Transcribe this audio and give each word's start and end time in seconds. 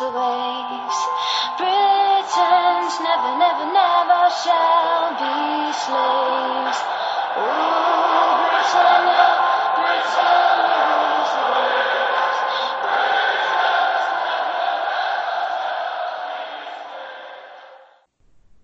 Rules 0.00 0.12
the 0.12 0.18
waves. 0.18 0.98
Britons 1.58 2.94
never, 3.00 3.38
never, 3.38 3.66
never 3.72 4.30
shall 4.42 5.10
be 5.20 5.72
slaves. 5.72 6.80
Ooh, 7.36 7.44
Britannia, 8.40 9.28
Britannia 9.76 10.82
rules 10.88 11.32
the 11.36 11.44
waves. 11.52 12.38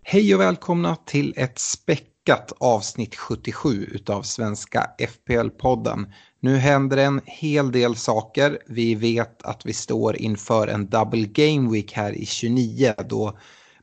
Hej 0.03 0.35
och 0.35 0.41
välkomna 0.41 0.97
till 0.97 1.35
ett 1.37 1.59
späck 1.59 2.16
späckat 2.27 2.53
avsnitt 2.61 3.15
77 3.15 3.85
utav 3.93 4.23
Svenska 4.23 4.91
FPL-podden. 4.99 6.13
Nu 6.41 6.57
händer 6.57 6.97
en 6.97 7.21
hel 7.25 7.73
del 7.73 7.97
saker. 7.97 8.59
Vi 8.67 8.95
vet 8.95 9.43
att 9.43 9.67
vi 9.67 9.73
står 9.73 10.17
inför 10.17 10.69
en 10.69 10.87
double 10.87 11.27
game 11.27 11.73
week 11.73 11.93
här 11.93 12.13
i 12.13 12.27
29 12.27 12.95
då 13.09 13.39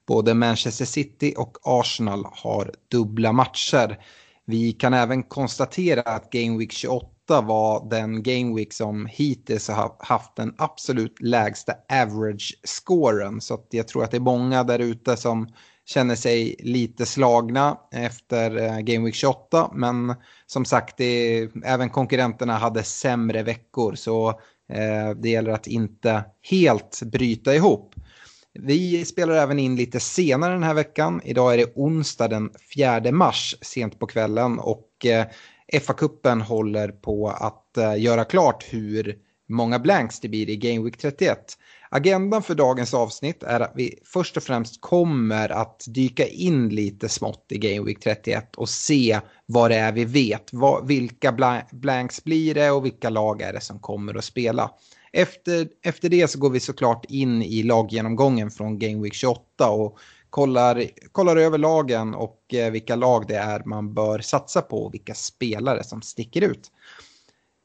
både 0.07 0.33
Manchester 0.33 0.85
City 0.85 1.33
och 1.37 1.57
Arsenal 1.63 2.25
har 2.31 2.71
dubbla 2.91 3.31
matcher. 3.31 3.99
Vi 4.45 4.71
kan 4.71 4.93
även 4.93 5.23
konstatera 5.23 6.01
att 6.01 6.29
Game 6.29 6.57
Week 6.57 6.71
28 6.71 7.41
var 7.41 7.89
den 7.89 8.23
Game 8.23 8.55
Week 8.55 8.73
som 8.73 9.05
hittills 9.05 9.67
har 9.67 9.95
haft 9.99 10.35
den 10.35 10.55
absolut 10.57 11.21
lägsta 11.21 11.73
average-scoren. 11.89 13.41
Så 13.41 13.53
att 13.53 13.67
jag 13.69 13.87
tror 13.87 14.03
att 14.03 14.11
det 14.11 14.17
är 14.17 14.21
många 14.21 14.63
där 14.63 14.79
ute 14.79 15.17
som 15.17 15.47
känner 15.85 16.15
sig 16.15 16.55
lite 16.59 17.05
slagna 17.05 17.77
efter 17.91 18.57
eh, 18.57 18.79
Game 18.79 19.05
Week 19.05 19.15
28. 19.15 19.71
Men 19.73 20.15
som 20.45 20.65
sagt, 20.65 20.97
det, 20.97 21.49
även 21.65 21.89
konkurrenterna 21.89 22.57
hade 22.57 22.83
sämre 22.83 23.43
veckor. 23.43 23.95
Så 23.95 24.29
eh, 24.73 25.09
det 25.15 25.29
gäller 25.29 25.51
att 25.51 25.67
inte 25.67 26.23
helt 26.49 27.01
bryta 27.01 27.55
ihop. 27.55 27.95
Vi 28.59 29.05
spelar 29.05 29.33
även 29.33 29.59
in 29.59 29.75
lite 29.75 29.99
senare 29.99 30.53
den 30.53 30.63
här 30.63 30.73
veckan. 30.73 31.21
Idag 31.23 31.53
är 31.53 31.57
det 31.57 31.73
onsdag 31.75 32.27
den 32.27 32.49
4 32.75 33.11
mars 33.11 33.55
sent 33.61 33.99
på 33.99 34.07
kvällen 34.07 34.59
och 34.59 35.05
eh, 35.05 35.25
FA-cupen 35.81 36.41
håller 36.41 36.87
på 36.87 37.29
att 37.29 37.77
eh, 37.77 38.01
göra 38.01 38.25
klart 38.25 38.65
hur 38.69 39.17
många 39.49 39.79
blanks 39.79 40.19
det 40.19 40.29
blir 40.29 40.49
i 40.49 40.57
Game 40.57 40.83
Week 40.83 40.97
31. 40.97 41.57
Agendan 41.95 42.43
för 42.43 42.55
dagens 42.55 42.93
avsnitt 42.93 43.43
är 43.43 43.59
att 43.59 43.71
vi 43.75 43.99
först 44.03 44.37
och 44.37 44.43
främst 44.43 44.81
kommer 44.81 45.49
att 45.49 45.83
dyka 45.87 46.27
in 46.27 46.69
lite 46.69 47.09
smått 47.09 47.45
i 47.49 47.57
Game 47.57 47.85
Week 47.85 47.99
31 47.99 48.55
och 48.55 48.69
se 48.69 49.19
vad 49.45 49.71
det 49.71 49.75
är 49.75 49.91
vi 49.91 50.05
vet. 50.05 50.49
Vad, 50.51 50.87
vilka 50.87 51.37
blanks 51.71 52.23
blir 52.23 52.53
det 52.53 52.71
och 52.71 52.85
vilka 52.85 53.09
lag 53.09 53.41
är 53.41 53.53
det 53.53 53.61
som 53.61 53.79
kommer 53.79 54.17
att 54.17 54.23
spela. 54.23 54.71
Efter, 55.11 55.67
efter 55.81 56.09
det 56.09 56.27
så 56.27 56.39
går 56.39 56.49
vi 56.49 56.59
såklart 56.59 57.05
in 57.09 57.41
i 57.41 57.63
laggenomgången 57.63 58.51
från 58.51 58.79
Game 58.79 59.03
Week 59.03 59.13
28 59.13 59.69
och 59.69 59.97
kollar, 60.29 60.85
kollar 61.11 61.37
över 61.37 61.57
lagen 61.57 62.13
och 62.13 62.53
eh, 62.53 62.71
vilka 62.71 62.95
lag 62.95 63.27
det 63.27 63.37
är 63.37 63.63
man 63.65 63.93
bör 63.93 64.19
satsa 64.19 64.61
på 64.61 64.85
och 64.85 64.93
vilka 64.93 65.13
spelare 65.13 65.83
som 65.83 66.01
sticker 66.01 66.41
ut. 66.41 66.71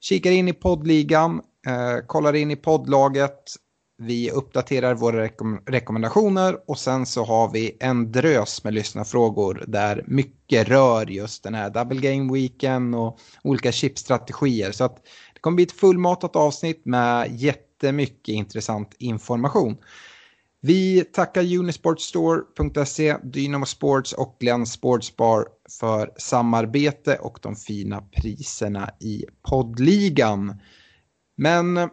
Kikar 0.00 0.30
in 0.30 0.48
i 0.48 0.52
poddligan, 0.52 1.42
eh, 1.66 2.06
kollar 2.06 2.34
in 2.34 2.50
i 2.50 2.56
poddlaget, 2.56 3.54
vi 3.98 4.30
uppdaterar 4.30 4.94
våra 4.94 5.22
rekom 5.22 5.60
rekommendationer 5.66 6.70
och 6.70 6.78
sen 6.78 7.06
så 7.06 7.24
har 7.24 7.52
vi 7.52 7.76
en 7.80 8.12
drös 8.12 8.64
med 8.64 8.74
lyssnarfrågor 8.74 9.64
där 9.66 10.04
mycket 10.06 10.68
rör 10.68 11.06
just 11.06 11.42
den 11.42 11.54
här 11.54 11.70
double 11.70 12.00
game 12.00 12.32
weeken 12.32 12.94
och 12.94 13.18
olika 13.42 13.72
chipstrategier. 13.72 14.72
Så 14.72 14.84
att 14.84 14.96
det 15.34 15.40
kommer 15.40 15.54
bli 15.54 15.64
ett 15.64 15.72
fullmatat 15.72 16.36
avsnitt 16.36 16.84
med 16.84 17.30
jättemycket 17.32 18.32
intressant 18.32 18.94
information. 18.98 19.76
Vi 20.60 21.04
tackar 21.04 21.56
Unisportstore.se, 21.56 23.16
Dynamo 23.22 23.66
Sports 23.66 24.12
och 24.12 24.36
Glenn 24.40 24.66
Sportsbar 24.66 25.48
för 25.80 26.12
samarbete 26.16 27.16
och 27.16 27.38
de 27.42 27.56
fina 27.56 28.00
priserna 28.00 28.90
i 29.00 29.24
poddligan. 29.48 30.60
Men 31.36 31.88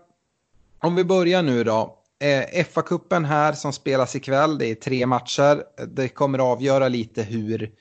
om 0.79 0.95
vi 0.95 1.03
börjar 1.03 1.43
nu 1.43 1.63
då. 1.63 1.97
Eh, 2.19 2.65
FA-cupen 2.65 3.25
här 3.25 3.53
som 3.53 3.73
spelas 3.73 4.15
ikväll, 4.15 4.57
det 4.57 4.71
är 4.71 4.75
tre 4.75 5.05
matcher. 5.05 5.63
Det 5.87 6.07
kommer 6.07 6.39
avgöra 6.39 6.87
lite 6.87 7.23
hur 7.23 7.71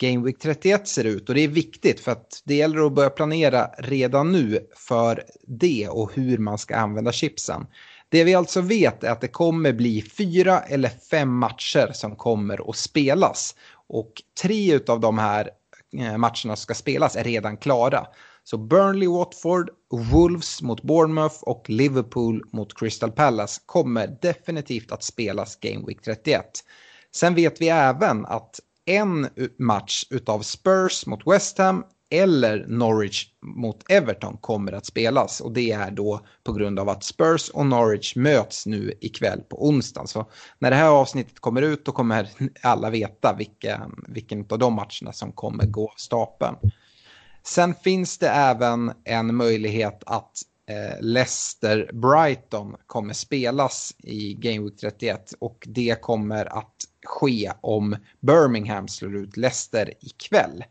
Game 0.00 0.24
Week 0.24 0.38
31 0.38 0.88
ser 0.88 1.04
ut 1.04 1.28
och 1.28 1.34
det 1.34 1.40
är 1.40 1.48
viktigt 1.48 2.00
för 2.00 2.12
att 2.12 2.42
det 2.44 2.54
gäller 2.54 2.86
att 2.86 2.92
börja 2.92 3.10
planera 3.10 3.66
redan 3.78 4.32
nu 4.32 4.66
för 4.76 5.24
det 5.46 5.88
och 5.88 6.14
hur 6.14 6.38
man 6.38 6.58
ska 6.58 6.76
använda 6.76 7.12
chipsen. 7.12 7.66
Det 8.08 8.24
vi 8.24 8.34
alltså 8.34 8.60
vet 8.60 9.04
är 9.04 9.10
att 9.10 9.20
det 9.20 9.28
kommer 9.28 9.72
bli 9.72 10.02
fyra 10.02 10.60
eller 10.60 10.88
fem 10.88 11.36
matcher 11.36 11.90
som 11.92 12.16
kommer 12.16 12.70
att 12.70 12.76
spelas 12.76 13.54
och 13.88 14.12
tre 14.42 14.80
av 14.88 15.00
de 15.00 15.18
här 15.18 15.50
eh, 15.98 16.16
matcherna 16.16 16.32
som 16.32 16.56
ska 16.56 16.74
spelas 16.74 17.16
är 17.16 17.24
redan 17.24 17.56
klara. 17.56 18.06
Så 18.44 18.58
Burnley, 18.58 19.08
Watford, 19.08 19.70
Wolves 20.12 20.62
mot 20.62 20.82
Bournemouth 20.82 21.42
och 21.42 21.70
Liverpool 21.70 22.42
mot 22.52 22.78
Crystal 22.78 23.12
Palace 23.12 23.60
kommer 23.66 24.18
definitivt 24.22 24.92
att 24.92 25.02
spelas 25.02 25.56
Game 25.56 25.86
Week 25.86 26.02
31. 26.02 26.44
Sen 27.14 27.34
vet 27.34 27.60
vi 27.60 27.68
även 27.68 28.26
att 28.26 28.60
en 28.84 29.28
match 29.58 30.04
utav 30.10 30.40
Spurs 30.40 31.06
mot 31.06 31.26
West 31.26 31.58
Ham 31.58 31.84
eller 32.10 32.66
Norwich 32.68 33.26
mot 33.42 33.90
Everton 33.90 34.36
kommer 34.36 34.72
att 34.72 34.86
spelas 34.86 35.40
och 35.40 35.52
det 35.52 35.72
är 35.72 35.90
då 35.90 36.20
på 36.44 36.52
grund 36.52 36.78
av 36.78 36.88
att 36.88 37.04
Spurs 37.04 37.48
och 37.48 37.66
Norwich 37.66 38.16
möts 38.16 38.66
nu 38.66 38.94
ikväll 39.00 39.40
på 39.40 39.68
onsdag. 39.68 40.06
Så 40.06 40.30
när 40.58 40.70
det 40.70 40.76
här 40.76 40.88
avsnittet 40.88 41.40
kommer 41.40 41.62
ut 41.62 41.84
då 41.84 41.92
kommer 41.92 42.28
alla 42.62 42.90
veta 42.90 43.34
vilken, 43.38 44.04
vilken 44.08 44.46
av 44.50 44.58
de 44.58 44.74
matcherna 44.74 45.12
som 45.12 45.32
kommer 45.32 45.66
gå 45.66 45.84
av 45.88 45.94
stapeln. 45.96 46.56
Sen 47.46 47.74
finns 47.74 48.18
det 48.18 48.28
även 48.28 48.92
en 49.04 49.34
möjlighet 49.34 50.02
att 50.06 50.32
eh, 50.68 51.00
Leicester-Brighton 51.00 52.76
kommer 52.86 53.14
spelas 53.14 53.94
i 53.98 54.34
Game 54.34 54.64
Week 54.64 54.76
31 54.80 55.34
och 55.38 55.64
det 55.68 56.00
kommer 56.00 56.58
att 56.58 56.74
ske 57.06 57.52
om 57.60 57.96
Birmingham 58.20 58.88
slår 58.88 59.16
ut 59.16 59.36
Leicester 59.36 59.92
ikväll. 60.00 60.64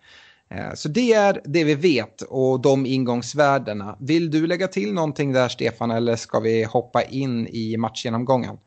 Eh, 0.50 0.74
så 0.76 0.90
det 0.90 1.14
är 1.14 1.42
det 1.46 1.64
vi 1.64 1.76
vet 1.76 2.22
och 2.22 2.60
de 2.60 2.86
ingångsvärdena. 2.86 3.98
Vill 4.00 4.32
du 4.32 4.48
lägga 4.48 4.68
till 4.68 4.94
någonting 4.94 5.34
där 5.34 5.50
Stefan 5.50 5.92
eller 5.92 6.16
ska 6.16 6.40
vi 6.40 6.64
hoppa 6.64 7.04
in 7.04 7.48
i 7.48 7.78
matchgenomgången? 7.78 8.58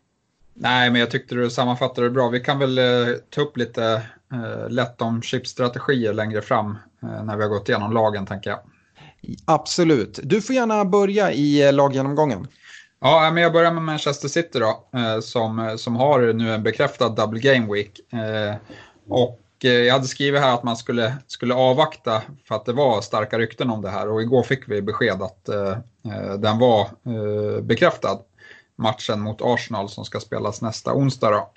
Nej, 0.55 0.91
men 0.91 1.01
jag 1.01 1.11
tyckte 1.11 1.35
du 1.35 1.51
sammanfattade 1.51 2.07
det 2.07 2.11
bra. 2.11 2.29
Vi 2.29 2.41
kan 2.41 2.59
väl 2.59 2.79
eh, 2.79 2.85
ta 3.31 3.41
upp 3.41 3.57
lite 3.57 4.03
eh, 4.33 4.71
lätt 4.71 5.03
om 5.03 5.23
chipstrategier 5.23 6.13
längre 6.13 6.43
fram 6.43 6.79
när 7.07 7.37
vi 7.37 7.43
har 7.43 7.51
gått 7.51 7.69
igenom 7.69 7.93
lagen, 7.93 8.27
tänker 8.27 8.51
jag. 8.51 8.59
Absolut. 9.45 10.21
Du 10.23 10.43
får 10.43 10.55
gärna 10.55 10.85
börja 10.85 11.33
i 11.33 11.67
eh, 11.67 11.73
laggenomgången. 11.73 12.49
Ja, 13.01 13.31
men 13.35 13.43
jag 13.43 13.53
börjar 13.53 13.73
med 13.73 13.83
Manchester 13.83 14.29
City 14.29 14.59
då, 14.59 14.89
eh, 14.99 15.21
som, 15.21 15.75
som 15.79 15.97
har 15.97 16.33
nu 16.33 16.55
en 16.55 16.63
bekräftad 16.63 17.09
double 17.09 17.41
game 17.41 17.75
week. 17.75 18.13
Eh, 18.13 18.55
och 19.09 19.41
eh, 19.65 19.71
jag 19.71 19.93
hade 19.93 20.07
skrivit 20.07 20.41
här 20.41 20.55
att 20.55 20.63
man 20.63 20.77
skulle, 20.77 21.17
skulle 21.27 21.55
avvakta 21.55 22.23
för 22.49 22.55
att 22.55 22.65
det 22.65 22.73
var 22.73 23.01
starka 23.01 23.39
rykten 23.39 23.71
om 23.71 23.83
det 23.83 23.91
här 23.91 24.09
och 24.09 24.23
igår 24.23 24.43
fick 24.43 24.69
vi 24.69 24.83
besked 24.83 25.23
att 25.23 25.49
eh, 25.49 25.77
den 26.39 26.59
var 26.59 26.89
bekräftad. 27.61 28.19
matchen 28.77 29.21
mot 29.21 29.43
Arsenal 29.43 29.89
som 29.89 30.05
ska 30.05 30.21
spelas 30.21 30.63
nästa 30.63 30.95
onsdag. 30.95 31.31
Då. 31.31 31.51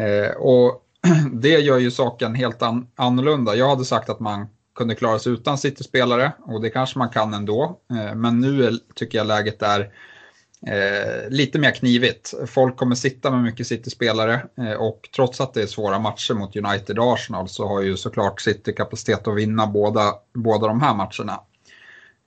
Eh, 0.00 0.30
och 0.30 0.82
det 1.32 1.60
gör 1.60 1.78
ju 1.78 1.90
saken 1.90 2.34
helt 2.34 2.62
an 2.62 2.86
annorlunda. 2.96 3.54
Jag 3.54 3.68
hade 3.68 3.84
sagt 3.84 4.10
att 4.10 4.20
man 4.20 4.46
kunde 4.74 4.94
klara 4.94 5.18
sig 5.18 5.32
utan 5.32 5.58
City-spelare 5.58 6.32
och 6.42 6.60
det 6.60 6.70
kanske 6.70 6.98
man 6.98 7.08
kan 7.08 7.34
ändå. 7.34 7.80
Eh, 7.90 8.14
men 8.14 8.40
nu 8.40 8.64
är, 8.64 8.74
tycker 8.94 9.18
jag 9.18 9.26
läget 9.26 9.62
är 9.62 9.80
eh, 10.66 11.30
lite 11.30 11.58
mer 11.58 11.70
knivigt. 11.70 12.34
Folk 12.46 12.76
kommer 12.76 12.94
sitta 12.94 13.30
med 13.30 13.42
mycket 13.42 13.66
City-spelare 13.66 14.46
eh, 14.58 14.72
och 14.72 15.08
trots 15.16 15.40
att 15.40 15.54
det 15.54 15.62
är 15.62 15.66
svåra 15.66 15.98
matcher 15.98 16.34
mot 16.34 16.56
United 16.56 16.98
och 16.98 17.12
Arsenal 17.12 17.48
så 17.48 17.68
har 17.68 17.82
ju 17.82 17.96
såklart 17.96 18.40
City 18.40 18.72
kapacitet 18.72 19.28
att 19.28 19.36
vinna 19.36 19.66
båda, 19.66 20.14
båda 20.34 20.66
de 20.66 20.80
här 20.80 20.94
matcherna. 20.94 21.40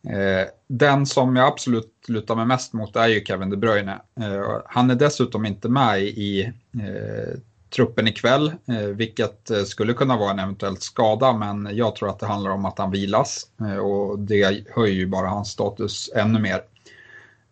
Eh, 0.10 0.48
den 0.68 1.06
som 1.06 1.36
jag 1.36 1.48
absolut 1.48 2.06
lutar 2.08 2.36
mig 2.36 2.46
mest 2.46 2.74
mot 2.74 2.96
är 2.96 3.08
ju 3.08 3.26
Kevin 3.26 3.50
De 3.50 3.58
Bruyne. 3.58 4.02
Eh, 4.20 4.62
han 4.66 4.90
är 4.90 4.96
dessutom 4.96 5.46
inte 5.46 5.70
med 5.70 6.02
i 6.02 6.44
eh, 6.74 7.40
truppen 7.76 8.08
ikväll, 8.08 8.48
eh, 8.48 8.78
vilket 8.78 9.50
eh, 9.50 9.64
skulle 9.64 9.94
kunna 9.94 10.18
vara 10.18 10.32
en 10.32 10.40
eventuell 10.40 10.78
skada, 10.78 11.34
men 11.34 11.70
jag 11.72 11.96
tror 11.96 12.10
att 12.10 12.20
det 12.20 12.26
handlar 12.26 12.52
om 12.52 12.66
att 12.66 12.78
han 12.78 12.92
vilas 12.92 13.48
eh, 13.62 13.78
och 13.78 14.20
det 14.20 14.68
höjer 14.76 14.96
ju 14.96 15.08
bara 15.08 15.28
hans 15.28 15.50
status 15.50 16.12
ännu 16.16 16.40
mer. 16.40 16.62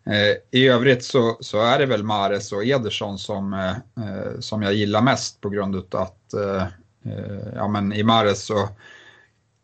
Eh, 0.06 0.60
I 0.60 0.68
övrigt 0.68 1.04
så, 1.04 1.36
så 1.40 1.62
är 1.62 1.78
det 1.78 1.86
väl 1.86 2.02
Mares 2.02 2.52
och 2.52 2.64
Ederson 2.64 3.18
som, 3.18 3.52
eh, 3.52 3.70
eh, 4.06 4.40
som 4.40 4.62
jag 4.62 4.74
gillar 4.74 5.02
mest 5.02 5.40
på 5.40 5.48
grund 5.48 5.76
av 5.76 6.00
att 6.02 6.18
ja, 7.54 7.68
men 7.68 7.92
i 7.92 8.02
Mares 8.02 8.44
så 8.44 8.68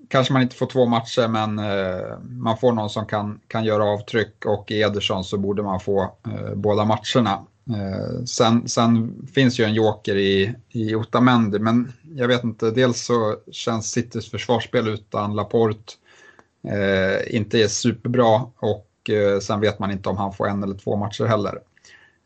kanske 0.09 0.33
man 0.33 0.43
inte 0.43 0.57
får 0.57 0.67
två 0.67 0.87
matcher 0.87 1.29
men 1.29 1.55
man 2.43 2.59
får 2.59 2.73
någon 2.73 2.91
som 2.91 3.07
kan, 3.07 3.41
kan 3.49 3.65
göra 3.65 3.85
avtryck 3.85 4.45
och 4.47 4.71
i 4.71 4.83
Ederson 4.83 5.25
så 5.25 5.39
borde 5.39 5.63
man 5.63 5.81
få 5.81 6.17
båda 6.55 6.85
matcherna. 6.85 7.47
Eh, 7.69 8.25
sen, 8.25 8.69
sen, 8.69 9.23
finns 9.35 9.61
ju 9.61 9.65
en 9.65 9.75
joker 9.75 10.17
i, 10.17 10.55
i 10.69 10.95
Otamendi, 10.95 11.59
men 11.59 11.93
jag 12.15 12.29
vet 12.29 12.45
inte, 12.45 12.71
dels 12.71 13.05
så 13.05 13.37
känns 13.51 13.91
Citys 13.91 14.31
försvarsspel 14.31 14.89
utan 14.89 15.37
Laporte 15.37 15.93
eh, 16.69 17.37
inte 17.37 17.69
superbra 17.69 18.47
och 18.57 19.11
eh, 19.11 19.41
sen 19.41 19.61
vet 19.61 19.79
man 19.79 19.91
inte 19.91 20.09
om 20.09 20.17
han 20.17 20.33
får 20.33 20.49
en 20.49 20.63
eller 20.63 20.75
två 20.75 20.97
matcher 20.97 21.25
heller. 21.25 21.59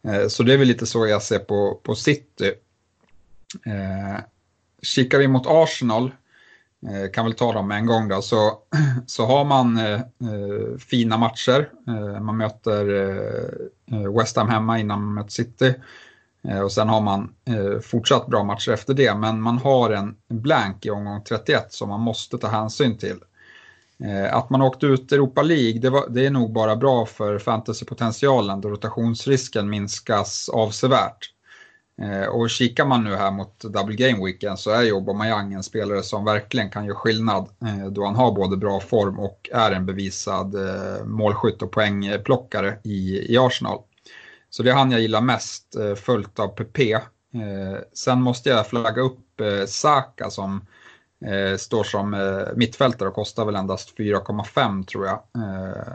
Eh, 0.08 0.28
så 0.28 0.42
det 0.42 0.54
är 0.54 0.58
väl 0.58 0.68
lite 0.68 0.86
så 0.86 1.06
jag 1.06 1.22
ser 1.22 1.38
på, 1.38 1.80
på 1.82 1.94
City. 1.94 2.52
Eh, 3.66 4.20
kikar 4.82 5.18
vi 5.18 5.28
mot 5.28 5.46
Arsenal 5.46 6.10
Eh, 6.10 6.21
Eh, 6.90 7.10
kan 7.10 7.24
väl 7.24 7.34
ta 7.34 7.52
dem 7.52 7.68
med 7.68 7.78
en 7.78 7.86
gång 7.86 8.08
då, 8.08 8.22
så, 8.22 8.58
så 9.06 9.26
har 9.26 9.44
man 9.44 9.76
eh, 9.76 10.00
eh, 10.00 10.78
fina 10.78 11.16
matcher. 11.16 11.68
Eh, 11.88 12.20
man 12.20 12.36
möter 12.36 12.88
eh, 12.88 13.98
eh, 13.98 14.12
West 14.12 14.36
Ham 14.36 14.48
hemma 14.48 14.78
innan 14.78 15.04
man 15.04 15.14
möter 15.14 15.30
City. 15.30 15.74
Eh, 16.48 16.60
och 16.60 16.72
sen 16.72 16.88
har 16.88 17.00
man 17.00 17.34
fortsatt 17.82 18.26
bra 18.26 18.44
matcher 18.44 18.72
efter 18.72 18.94
det, 18.94 19.14
men 19.14 19.40
man 19.40 19.58
har 19.58 19.90
en 19.90 20.14
blank 20.28 20.86
i 20.86 20.90
omgång 20.90 21.24
31 21.24 21.72
som 21.72 21.88
man 21.88 22.00
måste 22.00 22.38
ta 22.38 22.48
hänsyn 22.48 22.98
till. 22.98 23.16
Att 24.30 24.50
man 24.50 24.62
åkte 24.62 24.86
ut 24.86 25.12
Europa 25.12 25.42
League, 25.42 25.80
det, 25.80 25.90
var, 25.90 26.08
det 26.08 26.26
är 26.26 26.30
nog 26.30 26.52
bara 26.52 26.76
bra 26.76 27.06
för 27.06 27.38
fantasypotentialen 27.38 28.60
då 28.60 28.68
rotationsrisken 28.68 29.70
minskas 29.70 30.48
avsevärt. 30.48 31.31
Eh, 32.02 32.26
och 32.26 32.50
kikar 32.50 32.84
man 32.84 33.04
nu 33.04 33.16
här 33.16 33.30
mot 33.30 33.60
Double 33.60 33.96
Game 33.96 34.24
Weekend 34.24 34.58
så 34.58 34.70
är 34.70 34.82
ju 34.82 34.94
Aubameyang 34.94 35.52
en 35.52 35.62
spelare 35.62 36.02
som 36.02 36.24
verkligen 36.24 36.70
kan 36.70 36.84
göra 36.84 36.96
skillnad 36.96 37.48
eh, 37.64 37.86
då 37.86 38.04
han 38.04 38.16
har 38.16 38.32
både 38.32 38.56
bra 38.56 38.80
form 38.80 39.18
och 39.18 39.50
är 39.52 39.70
en 39.70 39.86
bevisad 39.86 40.54
eh, 40.54 41.04
målskytt 41.04 41.62
och 41.62 41.72
poängplockare 41.72 42.78
i, 42.82 43.32
i 43.34 43.38
Arsenal. 43.38 43.78
Så 44.50 44.62
det 44.62 44.70
är 44.70 44.74
han 44.74 44.90
jag 44.90 45.00
gillar 45.00 45.20
mest, 45.20 45.76
följt 45.96 46.38
av 46.38 46.48
Pepe. 46.48 47.00
Sen 47.94 48.22
måste 48.22 48.48
jag 48.48 48.66
flagga 48.66 49.02
upp 49.02 49.40
Saka 49.66 50.30
som 50.30 50.66
står 51.58 51.84
som 51.84 52.36
mittfältare 52.56 53.08
och 53.08 53.14
kostar 53.14 53.44
väl 53.44 53.56
endast 53.56 53.98
4,5 53.98 54.84
tror 54.84 55.06
jag. 55.06 55.22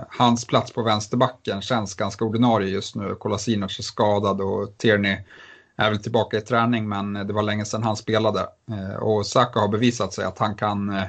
Hans 0.09 0.45
plats 0.45 0.73
på 0.73 0.83
vänsterbacken 0.83 1.61
känns 1.61 1.95
ganska 1.95 2.25
ordinarie 2.25 2.69
just 2.69 2.95
nu. 2.95 3.15
Kolasinac 3.15 3.79
är 3.79 3.83
skadad 3.83 4.41
och 4.41 4.77
Tierney 4.77 5.17
är 5.77 5.89
väl 5.89 5.99
tillbaka 5.99 6.37
i 6.37 6.41
träning 6.41 6.89
men 6.89 7.13
det 7.13 7.33
var 7.33 7.43
länge 7.43 7.65
sedan 7.65 7.83
han 7.83 7.95
spelade. 7.95 8.47
Eh, 8.71 8.95
och 8.95 9.25
Saka 9.25 9.59
har 9.59 9.67
bevisat 9.67 10.13
sig 10.13 10.25
att 10.25 10.37
han 10.37 10.55
kan 10.55 10.89
eh, 10.89 11.03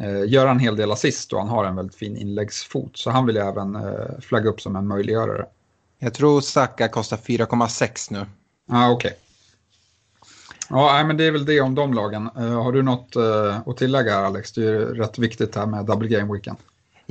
eh, 0.00 0.24
göra 0.28 0.50
en 0.50 0.58
hel 0.58 0.76
del 0.76 0.92
assist 0.92 1.32
och 1.32 1.38
han 1.38 1.48
har 1.48 1.64
en 1.64 1.76
väldigt 1.76 1.96
fin 1.96 2.16
inläggsfot. 2.16 2.98
Så 2.98 3.10
han 3.10 3.26
vill 3.26 3.36
jag 3.36 3.48
även 3.48 3.78
flagga 4.20 4.50
upp 4.50 4.60
som 4.60 4.76
en 4.76 4.86
möjliggörare. 4.86 5.46
Jag 5.98 6.14
tror 6.14 6.40
Saka 6.40 6.88
kostar 6.88 7.16
4,6 7.16 8.12
nu. 8.12 8.18
Ja, 8.18 8.26
ah, 8.68 8.90
okej. 8.90 9.08
Okay. 9.08 9.18
Ja, 10.68 11.04
men 11.04 11.16
det 11.16 11.24
är 11.24 11.30
väl 11.32 11.44
det 11.44 11.60
om 11.60 11.74
de 11.74 11.94
lagen. 11.94 12.30
Har 12.34 12.72
du 12.72 12.82
något 12.82 13.16
att 13.66 13.76
tillägga 13.76 14.12
här 14.12 14.24
Alex? 14.24 14.52
Det 14.52 14.60
är 14.60 14.64
ju 14.64 14.94
rätt 14.94 15.18
viktigt 15.18 15.56
här 15.56 15.66
med 15.66 15.86
Double 15.86 16.08
Game 16.08 16.32
Weekend. 16.32 16.58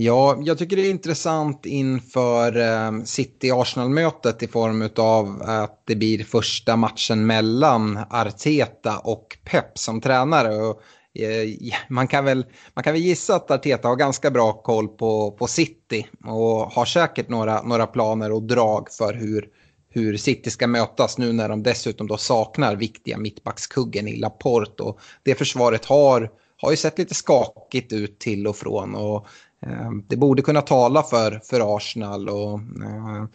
Ja, 0.02 0.38
jag 0.42 0.58
tycker 0.58 0.76
det 0.76 0.88
är 0.88 0.90
intressant 0.90 1.66
inför 1.66 2.58
eh, 2.58 3.04
City-Arsenal-mötet 3.04 4.44
i 4.44 4.48
form 4.48 4.90
av 4.96 5.42
att 5.46 5.84
det 5.86 5.96
blir 5.96 6.24
första 6.24 6.76
matchen 6.76 7.26
mellan 7.26 8.00
Arteta 8.10 8.98
och 8.98 9.38
Pep 9.46 9.78
som 9.78 10.02
tränare. 10.02 10.56
Och, 10.56 10.82
eh, 11.20 11.50
man, 11.90 12.08
kan 12.08 12.26
väl, 12.26 12.46
man 12.74 12.84
kan 12.84 12.94
väl 12.94 13.02
gissa 13.02 13.36
att 13.36 13.52
Arteta 13.52 13.88
har 13.88 13.96
ganska 13.96 14.32
bra 14.32 14.54
koll 14.54 14.88
på, 14.88 15.32
på 15.32 15.48
City 15.48 16.08
och 16.26 16.72
har 16.72 16.86
säkert 16.86 17.30
några, 17.30 17.62
några 17.62 17.88
planer 17.88 18.32
och 18.32 18.44
drag 18.44 18.88
för 18.92 19.14
hur, 19.14 19.48
hur 19.90 20.18
City 20.18 20.50
ska 20.50 20.68
mötas 20.68 21.18
nu 21.18 21.34
när 21.34 21.50
de 21.50 21.64
dessutom 21.64 22.08
då 22.08 22.18
saknar 22.18 22.76
viktiga 22.76 23.18
mittbackskuggen 23.18 24.08
i 24.08 24.16
Laporte. 24.16 24.84
Och 24.84 25.00
det 25.24 25.36
försvaret 25.36 25.86
har, 25.86 26.30
har 26.58 26.72
ju 26.72 26.78
sett 26.78 26.98
lite 26.98 27.16
skakigt 27.16 27.94
ut 27.94 28.20
till 28.20 28.48
och 28.48 28.56
från. 28.56 28.96
Och 28.96 29.28
Eh, 29.62 29.92
det 30.08 30.18
borde 30.18 30.42
kunna 30.42 30.62
tala 30.62 31.04
för, 31.04 31.42
för 31.44 31.78
Arsenal. 31.78 32.30
Och, 32.30 32.60
eh, 32.60 33.26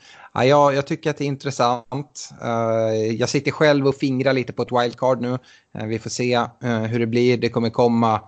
ja, 0.46 0.72
jag 0.72 0.86
tycker 0.86 1.10
att 1.10 1.16
det 1.16 1.24
är 1.24 1.28
intressant. 1.28 2.30
Eh, 2.42 2.94
jag 2.94 3.28
sitter 3.28 3.50
själv 3.50 3.86
och 3.86 3.94
fingrar 3.94 4.32
lite 4.32 4.52
på 4.52 4.62
ett 4.62 4.82
wildcard 4.82 5.20
nu. 5.20 5.38
Vi 5.72 5.98
får 5.98 6.10
se 6.10 6.40
hur 6.60 6.98
det 6.98 7.06
blir. 7.06 7.38
Det 7.38 7.48
kommer 7.48 7.70
komma. 7.70 8.20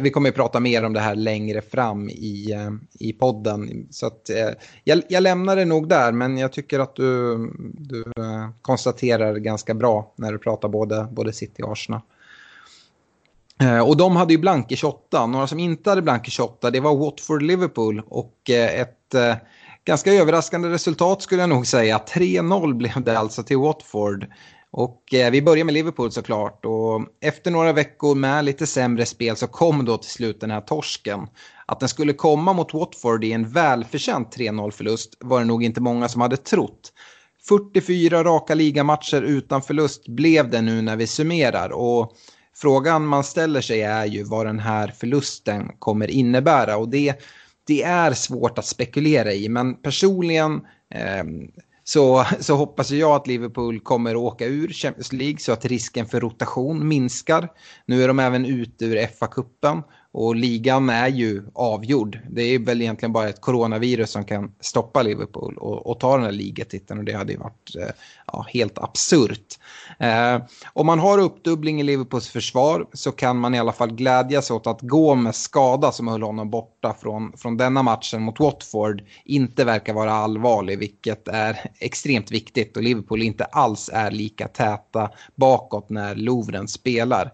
Vi 0.00 0.10
kommer 0.10 0.28
att 0.28 0.34
prata 0.34 0.60
mer 0.60 0.84
om 0.84 0.92
det 0.92 1.00
här 1.00 1.14
längre 1.14 1.62
fram 1.62 2.08
i, 2.08 2.54
i 2.98 3.12
podden. 3.12 3.88
Så 3.90 4.06
att, 4.06 4.30
jag, 4.84 5.02
jag 5.08 5.22
lämnar 5.22 5.56
det 5.56 5.64
nog 5.64 5.88
där, 5.88 6.12
men 6.12 6.38
jag 6.38 6.52
tycker 6.52 6.80
att 6.80 6.96
du, 6.96 7.36
du 7.74 8.04
konstaterar 8.62 9.36
ganska 9.36 9.74
bra 9.74 10.14
när 10.16 10.32
du 10.32 10.38
pratar 10.38 10.68
både, 10.68 11.08
både 11.10 11.32
City 11.32 11.62
och 11.62 11.72
Arsenal. 11.72 12.00
Eh, 13.64 13.88
och 13.88 13.96
de 13.96 14.16
hade 14.16 14.32
ju 14.32 14.38
blank 14.38 14.72
i 14.72 14.76
28. 14.76 15.26
Några 15.26 15.46
som 15.46 15.58
inte 15.58 15.90
hade 15.90 16.02
blank 16.02 16.28
i 16.28 16.30
28 16.30 16.70
det 16.70 16.80
var 16.80 16.94
Watford-Liverpool. 16.94 18.02
Och 18.08 18.50
eh, 18.50 18.80
ett 18.80 19.14
eh, 19.14 19.34
ganska 19.84 20.12
överraskande 20.12 20.68
resultat 20.68 21.22
skulle 21.22 21.42
jag 21.42 21.48
nog 21.48 21.66
säga. 21.66 22.00
3-0 22.14 22.74
blev 22.74 23.04
det 23.04 23.18
alltså 23.18 23.42
till 23.42 23.58
Watford. 23.58 24.26
Och 24.70 25.02
vi 25.10 25.42
börjar 25.42 25.64
med 25.64 25.74
Liverpool 25.74 26.12
såklart. 26.12 26.64
Och 26.64 27.00
efter 27.20 27.50
några 27.50 27.72
veckor 27.72 28.14
med 28.14 28.44
lite 28.44 28.66
sämre 28.66 29.06
spel 29.06 29.36
så 29.36 29.46
kom 29.46 29.84
då 29.84 29.96
till 29.96 30.10
slut 30.10 30.40
den 30.40 30.50
här 30.50 30.60
torsken. 30.60 31.26
Att 31.66 31.80
den 31.80 31.88
skulle 31.88 32.12
komma 32.12 32.52
mot 32.52 32.74
Watford 32.74 33.24
i 33.24 33.32
en 33.32 33.48
välförtjänt 33.48 34.36
3-0-förlust 34.36 35.16
var 35.20 35.38
det 35.38 35.44
nog 35.44 35.64
inte 35.64 35.80
många 35.80 36.08
som 36.08 36.20
hade 36.20 36.36
trott. 36.36 36.92
44 37.48 38.24
raka 38.24 38.54
ligamatcher 38.54 39.22
utan 39.22 39.62
förlust 39.62 40.08
blev 40.08 40.50
det 40.50 40.60
nu 40.60 40.82
när 40.82 40.96
vi 40.96 41.06
summerar. 41.06 41.70
Och 41.72 42.16
Frågan 42.56 43.06
man 43.06 43.24
ställer 43.24 43.60
sig 43.60 43.82
är 43.82 44.04
ju 44.06 44.22
vad 44.22 44.46
den 44.46 44.58
här 44.58 44.88
förlusten 44.96 45.70
kommer 45.78 46.10
innebära 46.10 46.76
och 46.76 46.88
det, 46.88 47.20
det 47.66 47.82
är 47.82 48.12
svårt 48.12 48.58
att 48.58 48.66
spekulera 48.66 49.32
i 49.32 49.48
men 49.48 49.74
personligen 49.74 50.60
eh, 50.90 51.24
så, 51.84 52.24
så 52.40 52.54
hoppas 52.56 52.90
jag 52.90 53.10
att 53.10 53.26
Liverpool 53.26 53.80
kommer 53.80 54.10
att 54.10 54.16
åka 54.16 54.46
ur 54.46 54.68
Champions 54.68 55.12
League 55.12 55.38
så 55.38 55.52
att 55.52 55.64
risken 55.64 56.06
för 56.06 56.20
rotation 56.20 56.88
minskar. 56.88 57.48
Nu 57.86 58.02
är 58.02 58.08
de 58.08 58.18
även 58.18 58.46
ute 58.46 58.84
ur 58.84 59.06
FA-cupen 59.06 59.82
och 60.14 60.36
ligan 60.36 60.90
är 60.90 61.08
ju 61.08 61.42
avgjord. 61.54 62.18
Det 62.30 62.42
är 62.42 62.58
väl 62.58 62.82
egentligen 62.82 63.12
bara 63.12 63.28
ett 63.28 63.40
coronavirus 63.40 64.10
som 64.10 64.24
kan 64.24 64.52
stoppa 64.60 65.02
Liverpool 65.02 65.56
och, 65.56 65.86
och 65.86 66.00
ta 66.00 66.16
den 66.16 66.24
här 66.24 66.32
ligatiteln 66.32 66.98
och 66.98 67.04
det 67.04 67.12
hade 67.12 67.32
ju 67.32 67.38
varit 67.38 67.76
eh, 67.78 67.88
ja, 68.26 68.46
helt 68.48 68.78
absurt. 68.78 69.58
Eh, 69.98 70.42
om 70.72 70.86
man 70.86 70.98
har 70.98 71.18
uppdubbling 71.18 71.80
i 71.80 71.82
Liverpools 71.82 72.28
försvar 72.28 72.86
så 72.92 73.12
kan 73.12 73.38
man 73.38 73.54
i 73.54 73.58
alla 73.58 73.72
fall 73.72 73.92
glädjas 73.92 74.50
åt 74.50 74.66
att 74.66 74.80
Gomes 74.80 75.42
skada 75.42 75.92
som 75.92 76.08
höll 76.08 76.22
honom 76.22 76.50
borta 76.50 76.96
från, 77.00 77.32
från 77.36 77.56
denna 77.56 77.82
matchen 77.82 78.22
mot 78.22 78.40
Watford 78.40 79.02
inte 79.24 79.64
verkar 79.64 79.94
vara 79.94 80.12
allvarlig 80.12 80.78
vilket 80.78 81.28
är 81.28 81.70
extremt 81.78 82.30
viktigt 82.30 82.76
och 82.76 82.82
Liverpool 82.82 83.22
inte 83.22 83.44
alls 83.44 83.90
är 83.92 84.10
lika 84.10 84.48
täta 84.48 85.10
bakåt 85.34 85.90
när 85.90 86.14
Lovren 86.14 86.68
spelar. 86.68 87.32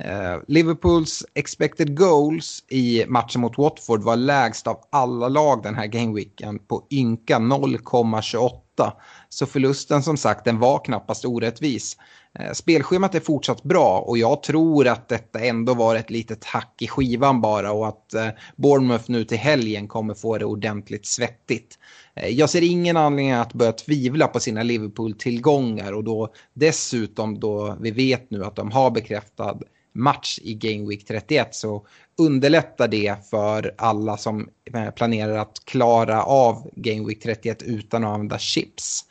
Eh, 0.00 0.38
Liverpools 0.48 1.24
expected 1.34 1.98
goals 1.98 2.64
i 2.68 3.04
matchen 3.08 3.40
mot 3.40 3.58
Watford 3.58 4.02
var 4.02 4.16
lägst 4.16 4.66
av 4.66 4.80
alla 4.90 5.28
lag 5.28 5.62
den 5.62 5.74
här 5.74 5.86
gameweeken 5.86 6.58
på 6.58 6.86
ynka 6.90 7.38
0,28. 7.38 8.92
Så 9.28 9.46
förlusten 9.46 10.02
som 10.02 10.16
sagt, 10.16 10.44
den 10.44 10.58
var 10.58 10.84
knappast 10.84 11.24
orättvis. 11.24 11.96
Eh, 12.38 12.52
spelschemat 12.52 13.14
är 13.14 13.20
fortsatt 13.20 13.62
bra 13.62 13.98
och 13.98 14.18
jag 14.18 14.42
tror 14.42 14.88
att 14.88 15.08
detta 15.08 15.40
ändå 15.40 15.74
var 15.74 15.96
ett 15.96 16.10
litet 16.10 16.44
hack 16.44 16.82
i 16.82 16.88
skivan 16.88 17.40
bara 17.40 17.72
och 17.72 17.88
att 17.88 18.14
eh, 18.14 18.28
Bournemouth 18.56 19.04
nu 19.10 19.24
till 19.24 19.38
helgen 19.38 19.88
kommer 19.88 20.14
få 20.14 20.38
det 20.38 20.44
ordentligt 20.44 21.06
svettigt. 21.06 21.78
Jag 22.14 22.50
ser 22.50 22.62
ingen 22.62 22.96
anledning 22.96 23.32
att 23.32 23.52
börja 23.52 23.72
tvivla 23.72 24.26
på 24.26 24.40
sina 24.40 24.62
Liverpool-tillgångar 24.62 25.92
och 25.92 26.04
då 26.04 26.32
dessutom 26.54 27.40
då 27.40 27.76
vi 27.80 27.90
vet 27.90 28.30
nu 28.30 28.44
att 28.44 28.56
de 28.56 28.70
har 28.70 28.90
bekräftad 28.90 29.58
match 29.92 30.38
i 30.42 30.54
Game 30.54 30.88
Week 30.88 31.06
31 31.06 31.54
så 31.54 31.86
underlättar 32.18 32.88
det 32.88 33.16
för 33.30 33.74
alla 33.78 34.16
som 34.16 34.48
eh, 34.74 34.90
planerar 34.90 35.36
att 35.36 35.64
klara 35.64 36.22
av 36.22 36.70
Game 36.76 37.08
Week 37.08 37.22
31 37.22 37.62
utan 37.62 38.04
att 38.04 38.14
använda 38.14 38.38
chips. 38.38 39.04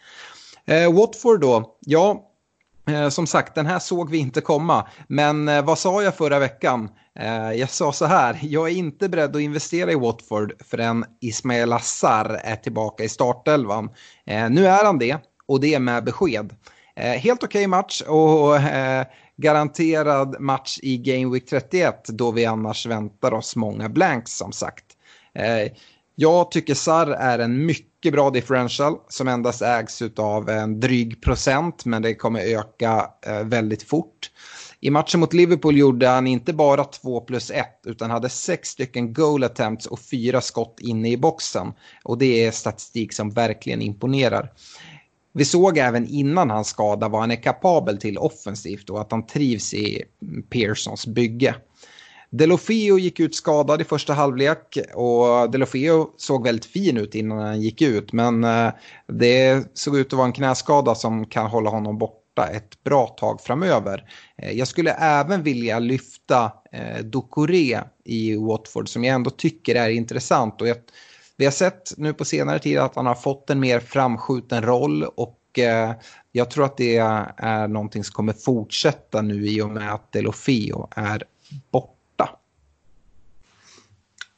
Eh, 0.66 0.94
Watford 0.94 1.42
då, 1.42 1.78
ja 1.80 2.32
Eh, 2.88 3.10
som 3.10 3.28
sagt, 3.28 3.56
den 3.56 3.66
här 3.66 3.80
såg 3.80 4.12
vi 4.12 4.18
inte 4.18 4.42
komma. 4.42 4.88
Men 5.08 5.48
eh, 5.48 5.66
vad 5.66 5.80
sa 5.80 6.04
jag 6.04 6.16
förra 6.16 6.40
veckan? 6.40 6.90
Eh, 7.20 7.52
jag 7.52 7.70
sa 7.70 7.92
så 7.92 8.06
här, 8.06 8.40
jag 8.42 8.70
är 8.70 8.74
inte 8.74 9.10
beredd 9.10 9.36
att 9.36 9.42
investera 9.42 9.92
i 9.92 9.96
Watford 9.96 10.54
förrän 10.66 11.06
Ismail 11.22 11.74
Assar 11.74 12.40
är 12.44 12.56
tillbaka 12.56 13.04
i 13.04 13.10
startelvan. 13.10 13.90
Eh, 14.26 14.50
nu 14.50 14.68
är 14.68 14.86
han 14.86 15.00
det 15.00 15.18
och 15.46 15.60
det 15.60 15.74
är 15.74 15.80
med 15.80 16.04
besked. 16.04 16.56
Eh, 16.96 17.12
helt 17.12 17.44
okej 17.44 17.60
okay 17.60 17.68
match 17.68 18.02
och 18.02 18.60
garanterad 19.42 20.40
match 20.40 20.80
i 20.82 20.98
Game 20.98 21.34
Week 21.34 21.50
31 21.50 22.06
då 22.08 22.32
vi 22.32 22.46
annars 22.46 22.86
väntar 22.86 23.34
oss 23.34 23.56
många 23.56 23.90
blanks 23.90 24.38
som 24.38 24.52
sagt. 24.52 24.86
Eh, 25.36 25.72
jag 26.16 26.52
tycker 26.52 26.74
Sar 26.74 27.08
är 27.08 27.40
en 27.40 27.66
mycket 27.66 28.14
bra 28.14 28.30
differential 28.30 28.96
som 29.10 29.28
endast 29.28 29.62
ägs 29.62 30.02
av 30.18 30.50
en 30.50 30.80
dryg 30.80 31.22
procent 31.22 31.86
men 31.86 32.02
det 32.02 32.16
kommer 32.16 32.42
öka 32.42 33.10
eh, 33.26 33.44
väldigt 33.44 33.84
fort. 33.84 34.32
I 34.84 34.90
matchen 34.90 35.20
mot 35.20 35.34
Liverpool 35.34 35.78
gjorde 35.78 36.08
han 36.08 36.28
inte 36.28 36.54
bara 36.54 36.84
2 36.84 37.22
plus 37.22 37.52
1 37.52 37.66
utan 37.86 38.12
hade 38.12 38.30
6 38.30 38.70
stycken 38.70 39.14
goal 39.14 39.44
attempts 39.44 39.86
och 39.86 40.00
4 40.00 40.42
skott 40.42 40.78
inne 40.80 41.12
i 41.12 41.18
boxen. 41.18 41.74
Och 42.04 42.18
det 42.18 42.46
är 42.46 42.52
statistik 42.52 43.14
som 43.14 43.30
verkligen 43.30 43.82
imponerar. 43.82 44.52
Vi 45.34 45.46
såg 45.46 45.78
även 45.78 46.08
innan 46.08 46.50
hans 46.50 46.68
skada 46.68 47.08
vad 47.08 47.22
han 47.22 47.32
är 47.32 47.44
kapabel 47.44 47.98
till 47.98 48.18
offensivt 48.18 48.90
och 48.90 49.02
att 49.02 49.12
han 49.12 49.26
trivs 49.26 49.74
i 49.74 50.04
Pearsons 50.50 51.08
bygge. 51.08 51.56
Delofeo 52.30 53.00
gick 53.00 53.20
ut 53.20 53.36
skadad 53.36 53.82
i 53.82 53.84
första 53.84 54.14
halvlek 54.14 54.78
och 54.94 55.52
Delofeo 55.52 56.10
såg 56.18 56.44
väldigt 56.44 56.66
fin 56.66 56.98
ut 56.98 57.16
innan 57.16 57.38
han 57.38 57.62
gick 57.62 57.82
ut. 57.82 58.14
Men 58.14 58.44
eh, 58.44 58.70
det 59.08 59.66
såg 59.78 59.98
ut 59.98 60.08
att 60.08 60.18
vara 60.18 60.28
en 60.28 60.34
knäskada 60.34 60.96
som 60.96 61.26
kan 61.26 61.46
hålla 61.46 61.70
honom 61.70 61.98
borta 61.98 62.48
ett 62.48 62.84
bra 62.84 63.08
tag 63.08 63.42
framöver. 63.42 64.04
Eh, 64.38 64.52
jag 64.52 64.68
skulle 64.68 64.92
även 64.92 65.44
vilja 65.44 65.80
lyfta 65.80 66.52
eh, 66.72 67.04
Dokore 67.04 67.84
i 68.06 68.36
Watford 68.36 68.90
som 68.90 69.04
jag 69.04 69.16
ändå 69.16 69.30
tycker 69.30 69.76
är 69.76 69.90
intressant. 69.90 70.62
Och 70.62 70.68
jag, 70.68 70.78
vi 71.42 71.46
har 71.46 71.52
sett 71.52 71.94
nu 71.98 72.14
på 72.14 72.26
senare 72.26 72.60
tid 72.60 72.78
att 72.78 72.96
han 72.96 73.06
har 73.06 73.16
fått 73.16 73.50
en 73.50 73.60
mer 73.60 73.80
framskjuten 73.80 74.64
roll 74.64 75.04
och 75.04 75.60
eh, 75.60 75.92
jag 76.32 76.50
tror 76.52 76.66
att 76.66 76.78
det 76.78 76.98
är 76.98 77.68
någonting 77.68 78.04
som 78.04 78.14
kommer 78.14 78.34
fortsätta 78.34 79.22
nu 79.22 79.48
i 79.48 79.62
och 79.62 79.70
med 79.70 79.94
att 79.94 80.12
Delofio 80.12 80.88
är 80.96 81.24
borta. 81.72 82.30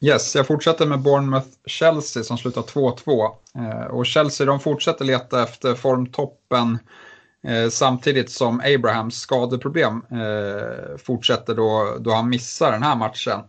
Yes, 0.01 0.35
jag 0.35 0.47
fortsätter 0.47 0.85
med 0.85 0.99
Bournemouth-Chelsea 0.99 2.23
som 2.23 2.37
slutar 2.37 2.61
2-2. 2.61 3.31
Eh, 3.55 3.85
och 3.85 4.05
Chelsea 4.05 4.47
de 4.47 4.59
fortsätter 4.59 5.05
leta 5.05 5.43
efter 5.43 5.75
formtoppen 5.75 6.77
eh, 7.47 7.69
samtidigt 7.69 8.31
som 8.31 8.61
Abrahams 8.75 9.15
skadeproblem 9.15 10.05
eh, 10.11 10.97
fortsätter 10.97 11.55
då, 11.55 11.97
då 11.99 12.11
han 12.11 12.29
missar 12.29 12.71
den 12.71 12.83
här 12.83 12.95
matchen. 12.95 13.39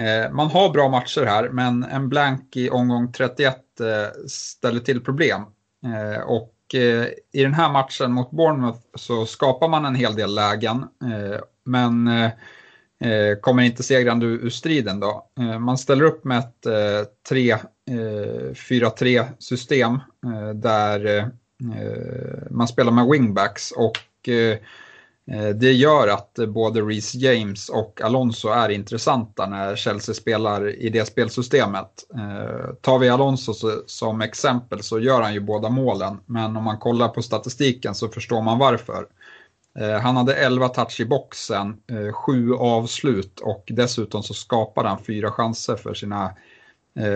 Eh, 0.00 0.30
man 0.32 0.50
har 0.50 0.70
bra 0.70 0.88
matcher 0.88 1.24
här, 1.24 1.48
men 1.48 1.84
en 1.84 2.08
blank 2.08 2.56
i 2.56 2.70
omgång 2.70 3.12
31 3.12 3.56
eh, 3.80 3.86
ställer 4.28 4.80
till 4.80 5.04
problem. 5.04 5.42
Eh, 5.86 6.20
och 6.20 6.52
i 7.32 7.42
den 7.42 7.54
här 7.54 7.72
matchen 7.72 8.12
mot 8.12 8.30
Bournemouth 8.30 8.78
så 8.94 9.26
skapar 9.26 9.68
man 9.68 9.84
en 9.84 9.94
hel 9.94 10.14
del 10.14 10.34
lägen, 10.34 10.84
men 11.64 12.10
kommer 13.40 13.62
inte 13.62 13.82
segrande 13.82 14.26
ur, 14.26 14.50
striden 14.50 15.00
då. 15.00 15.26
Man 15.60 15.78
ställer 15.78 16.04
upp 16.04 16.24
med 16.24 16.38
ett 16.38 16.66
3-4-3 17.30 19.24
system 19.38 19.98
där 20.54 21.30
man 22.50 22.68
spelar 22.68 22.92
med 22.92 23.06
wingbacks 23.06 23.70
och 23.70 24.28
Eh, 25.30 25.48
det 25.48 25.72
gör 25.72 26.08
att 26.08 26.38
eh, 26.38 26.46
både 26.46 26.80
Reece 26.80 27.14
James 27.14 27.68
och 27.68 28.00
Alonso 28.02 28.48
är 28.48 28.68
intressanta 28.68 29.46
när 29.46 29.76
Chelsea 29.76 30.14
spelar 30.14 30.74
i 30.76 30.88
det 30.88 31.04
spelsystemet. 31.04 31.90
Eh, 32.14 32.74
tar 32.80 32.98
vi 32.98 33.08
Alonso 33.08 33.54
som 33.86 34.20
exempel 34.20 34.82
så 34.82 35.00
gör 35.00 35.22
han 35.22 35.34
ju 35.34 35.40
båda 35.40 35.68
målen, 35.68 36.20
men 36.26 36.56
om 36.56 36.64
man 36.64 36.78
kollar 36.78 37.08
på 37.08 37.22
statistiken 37.22 37.94
så 37.94 38.08
förstår 38.08 38.42
man 38.42 38.58
varför. 38.58 39.06
Han 40.02 40.16
hade 40.16 40.34
11 40.34 40.68
touch 40.68 41.00
i 41.00 41.04
boxen, 41.04 41.76
7 42.12 42.54
avslut 42.54 43.40
och 43.40 43.64
dessutom 43.66 44.22
så 44.22 44.34
skapade 44.34 44.88
han 44.88 45.04
fyra 45.04 45.30
chanser 45.30 45.76
för 45.76 45.94
sina 45.94 46.34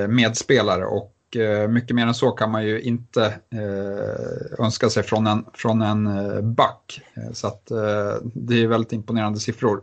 medspelare. 0.09 0.85
Och 0.85 1.12
Eh, 1.37 1.69
mycket 1.69 1.97
mer 1.97 2.07
än 2.07 2.15
så 2.15 2.31
kan 2.31 2.51
man 2.51 2.65
ju 2.65 2.81
inte 2.81 3.25
eh, 3.51 4.65
önska 4.65 4.91
sig 4.91 5.03
från 5.03 5.27
en, 5.27 5.45
från 5.55 5.83
en 5.83 6.07
eh, 6.07 6.41
back. 6.41 7.01
Så 7.33 7.47
att, 7.47 7.67
det 8.23 8.63
är 8.63 8.67
väldigt 8.67 8.93
imponerande 8.93 9.41
siffror. 9.41 9.83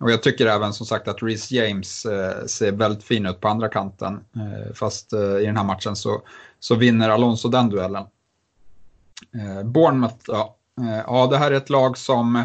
Och 0.00 0.10
jag 0.10 0.22
tycker 0.22 0.46
även 0.46 0.72
som 0.72 0.86
sagt 0.86 1.08
att 1.08 1.22
Reece 1.22 1.50
James 1.50 2.06
ser 2.46 2.72
väldigt 2.72 3.04
fin 3.04 3.26
ut 3.26 3.40
på 3.40 3.48
andra 3.48 3.68
kanten. 3.68 4.20
Fast 4.74 5.12
i 5.12 5.46
den 5.46 5.56
här 5.56 5.64
matchen 5.64 5.96
så, 5.96 6.22
så 6.60 6.74
vinner 6.74 7.10
Alonso 7.10 7.48
den 7.48 7.70
duellen. 7.70 8.04
Bournemouth, 9.64 10.24
ja, 10.26 10.56
Eh, 10.80 11.02
ja, 11.06 11.26
det 11.26 11.38
här 11.38 11.50
är 11.50 11.56
ett 11.56 11.70
lag 11.70 11.98
som 11.98 12.42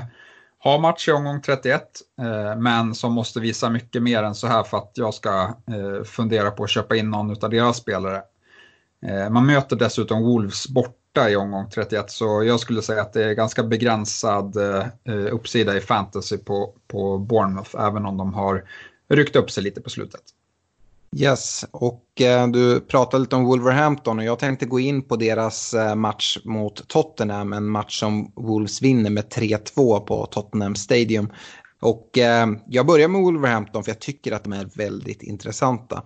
har 0.64 0.80
match 0.80 1.08
i 1.08 1.12
omgång 1.12 1.42
31, 1.42 1.82
eh, 2.22 2.56
men 2.56 2.96
som 2.96 3.14
måste 3.14 3.40
visa 3.40 3.70
mycket 3.70 4.04
mer 4.04 4.24
än 4.24 4.36
så 4.36 4.48
här 4.48 4.64
för 4.64 4.78
att 4.78 4.92
jag 4.94 5.14
ska 5.14 5.44
eh, 5.44 6.04
fundera 6.04 6.52
på 6.52 6.64
att 6.64 6.70
köpa 6.70 6.96
in 6.96 7.10
någon 7.10 7.44
av 7.44 7.50
deras 7.50 7.78
spelare. 7.78 8.22
Eh, 9.06 9.30
man 9.30 9.46
möter 9.46 9.76
dessutom 9.76 10.24
Wolves 10.24 10.68
borta 10.68 11.30
i 11.30 11.36
omgång 11.36 11.70
31, 11.70 12.12
så 12.12 12.44
jag 12.44 12.60
skulle 12.60 12.82
säga 12.82 13.02
att 13.02 13.14
det 13.14 13.24
är 13.24 13.34
ganska 13.34 13.64
begränsad 13.64 14.58
eh, 14.58 14.86
eh, 15.04 15.34
uppsida 15.34 15.78
i 15.78 15.82
fantasy 15.82 16.38
på, 16.38 16.74
på 16.88 17.18
Bournemouth, 17.18 17.76
även 17.80 18.06
om 18.06 18.18
de 18.18 18.34
har 18.34 18.64
ryckt 19.10 19.36
upp 19.36 19.52
sig 19.52 19.64
lite 19.64 19.82
på 19.82 19.90
slutet. 19.90 20.22
Yes, 21.18 21.66
och 21.72 22.22
eh, 22.22 22.48
du 22.48 22.80
pratade 22.80 23.22
lite 23.22 23.36
om 23.36 23.46
Wolverhampton 23.46 24.20
och 24.20 24.26
jag 24.26 24.40
tänkte 24.40 24.66
gå 24.66 24.80
in 24.80 25.02
på 25.02 25.16
deras 25.16 25.74
eh, 25.74 25.96
match 25.96 26.38
mot 26.46 26.88
Tottenham. 26.88 27.54
En 27.54 27.68
match 27.70 28.00
som 28.00 28.32
Wolves 28.36 28.82
vinner 28.82 29.10
med 29.10 29.24
3-2 29.24 30.00
på 30.00 30.26
Tottenham 30.26 30.76
Stadium. 30.76 31.32
Och 31.82 32.18
eh, 32.18 32.48
jag 32.68 32.86
börjar 32.86 33.08
med 33.08 33.22
Wolverhampton 33.22 33.84
för 33.84 33.92
jag 33.92 34.00
tycker 34.00 34.32
att 34.32 34.44
de 34.44 34.54
är 34.54 34.70
väldigt 34.76 35.22
intressanta. 35.22 36.04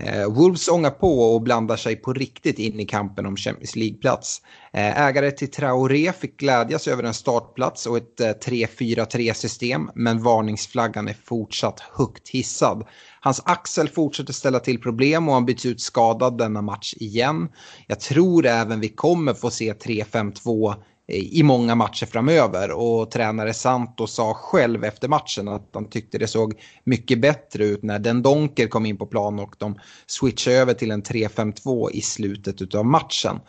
Eh, 0.00 0.26
Wolves 0.26 0.68
ångar 0.68 0.90
på 0.90 1.20
och 1.20 1.42
blandar 1.42 1.76
sig 1.76 1.96
på 1.96 2.12
riktigt 2.12 2.58
in 2.58 2.80
i 2.80 2.86
kampen 2.86 3.26
om 3.26 3.36
Champions 3.36 3.76
League-plats. 3.76 4.42
Eh, 4.72 5.00
ägare 5.00 5.30
till 5.30 5.50
Traoré 5.50 6.12
fick 6.12 6.36
glädjas 6.36 6.88
över 6.88 7.02
en 7.02 7.14
startplats 7.14 7.86
och 7.86 7.96
ett 7.96 8.20
eh, 8.20 8.26
3-4-3 8.26 9.32
system 9.32 9.90
men 9.94 10.22
varningsflaggan 10.22 11.08
är 11.08 11.16
fortsatt 11.24 11.80
högt 11.80 12.28
hissad. 12.28 12.84
Hans 13.26 13.42
axel 13.44 13.88
fortsätter 13.88 14.32
ställa 14.32 14.60
till 14.60 14.80
problem 14.80 15.28
och 15.28 15.34
han 15.34 15.46
byts 15.46 15.66
ut 15.66 15.80
skadad 15.80 16.38
denna 16.38 16.62
match 16.62 16.94
igen. 16.96 17.48
Jag 17.86 18.00
tror 18.00 18.46
även 18.46 18.80
vi 18.80 18.88
kommer 18.88 19.34
få 19.34 19.50
se 19.50 19.72
3-5-2 19.72 20.74
eh, 21.08 21.16
i 21.16 21.42
många 21.42 21.74
matcher 21.74 22.06
framöver. 22.06 22.70
Och 22.70 23.10
tränare 23.10 23.54
Santos 23.54 24.14
sa 24.14 24.34
själv 24.34 24.84
efter 24.84 25.08
matchen 25.08 25.48
att 25.48 25.70
han 25.74 25.90
tyckte 25.90 26.18
det 26.18 26.26
såg 26.26 26.54
mycket 26.84 27.20
bättre 27.20 27.64
ut 27.64 27.82
när 27.82 27.98
Den 27.98 28.22
Donker 28.22 28.66
kom 28.66 28.86
in 28.86 28.96
på 28.96 29.06
plan 29.06 29.38
och 29.38 29.54
de 29.58 29.78
switchade 30.06 30.56
över 30.56 30.74
till 30.74 30.90
en 30.90 31.02
3-5-2 31.02 31.90
i 31.90 32.00
slutet 32.00 32.74
av 32.74 32.86
matchen. 32.86 33.40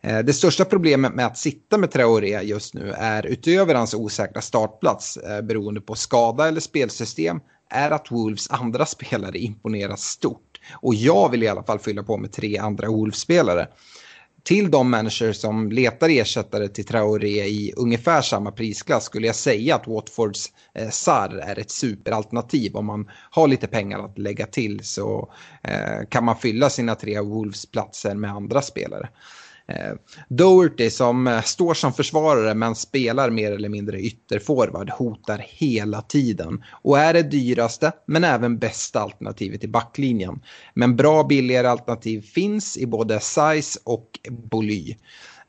Eh, 0.00 0.18
det 0.18 0.32
största 0.32 0.64
problemet 0.64 1.14
med 1.14 1.26
att 1.26 1.38
sitta 1.38 1.78
med 1.78 1.90
Traoré 1.90 2.40
just 2.42 2.74
nu 2.74 2.92
är 2.92 3.26
utöver 3.26 3.74
hans 3.74 3.94
osäkra 3.94 4.40
startplats 4.40 5.16
eh, 5.16 5.42
beroende 5.42 5.80
på 5.80 5.94
skada 5.94 6.48
eller 6.48 6.60
spelsystem 6.60 7.40
är 7.70 7.90
att 7.90 8.10
Wolves 8.10 8.50
andra 8.50 8.86
spelare 8.86 9.38
imponerar 9.38 9.96
stort. 9.96 10.60
Och 10.72 10.94
jag 10.94 11.30
vill 11.30 11.42
i 11.42 11.48
alla 11.48 11.62
fall 11.62 11.78
fylla 11.78 12.02
på 12.02 12.16
med 12.16 12.32
tre 12.32 12.58
andra 12.58 12.88
Wolves-spelare. 12.88 13.68
Till 14.42 14.70
de 14.70 14.90
människor 14.90 15.32
som 15.32 15.72
letar 15.72 16.08
ersättare 16.08 16.68
till 16.68 16.84
Traoré 16.84 17.44
i 17.44 17.72
ungefär 17.76 18.22
samma 18.22 18.52
prisklass 18.52 19.04
skulle 19.04 19.26
jag 19.26 19.36
säga 19.36 19.74
att 19.74 19.86
Watfords 19.86 20.52
eh, 20.74 20.90
Sar 20.90 21.40
är 21.42 21.58
ett 21.58 21.70
superalternativ. 21.70 22.76
Om 22.76 22.86
man 22.86 23.10
har 23.30 23.48
lite 23.48 23.66
pengar 23.66 24.04
att 24.04 24.18
lägga 24.18 24.46
till 24.46 24.84
så 24.84 25.32
eh, 25.62 26.08
kan 26.08 26.24
man 26.24 26.36
fylla 26.36 26.70
sina 26.70 26.94
tre 26.94 27.20
Wolves-platser 27.20 28.14
med 28.14 28.30
andra 28.30 28.62
spelare. 28.62 29.08
Eh, 29.70 29.92
Doherty 30.28 30.90
som 30.90 31.26
eh, 31.26 31.42
står 31.42 31.74
som 31.74 31.92
försvarare 31.92 32.54
men 32.54 32.74
spelar 32.74 33.30
mer 33.30 33.52
eller 33.52 33.68
mindre 33.68 34.00
ytterforward 34.00 34.90
hotar 34.90 35.44
hela 35.48 36.02
tiden 36.02 36.64
och 36.82 36.98
är 36.98 37.12
det 37.12 37.22
dyraste 37.22 37.92
men 38.06 38.24
även 38.24 38.58
bästa 38.58 39.00
alternativet 39.00 39.64
i 39.64 39.68
backlinjen. 39.68 40.40
Men 40.74 40.96
bra 40.96 41.24
billigare 41.24 41.66
alternativ 41.66 42.20
finns 42.22 42.78
i 42.78 42.86
både 42.86 43.20
size 43.20 43.80
och 43.84 44.08
Boly. 44.30 44.96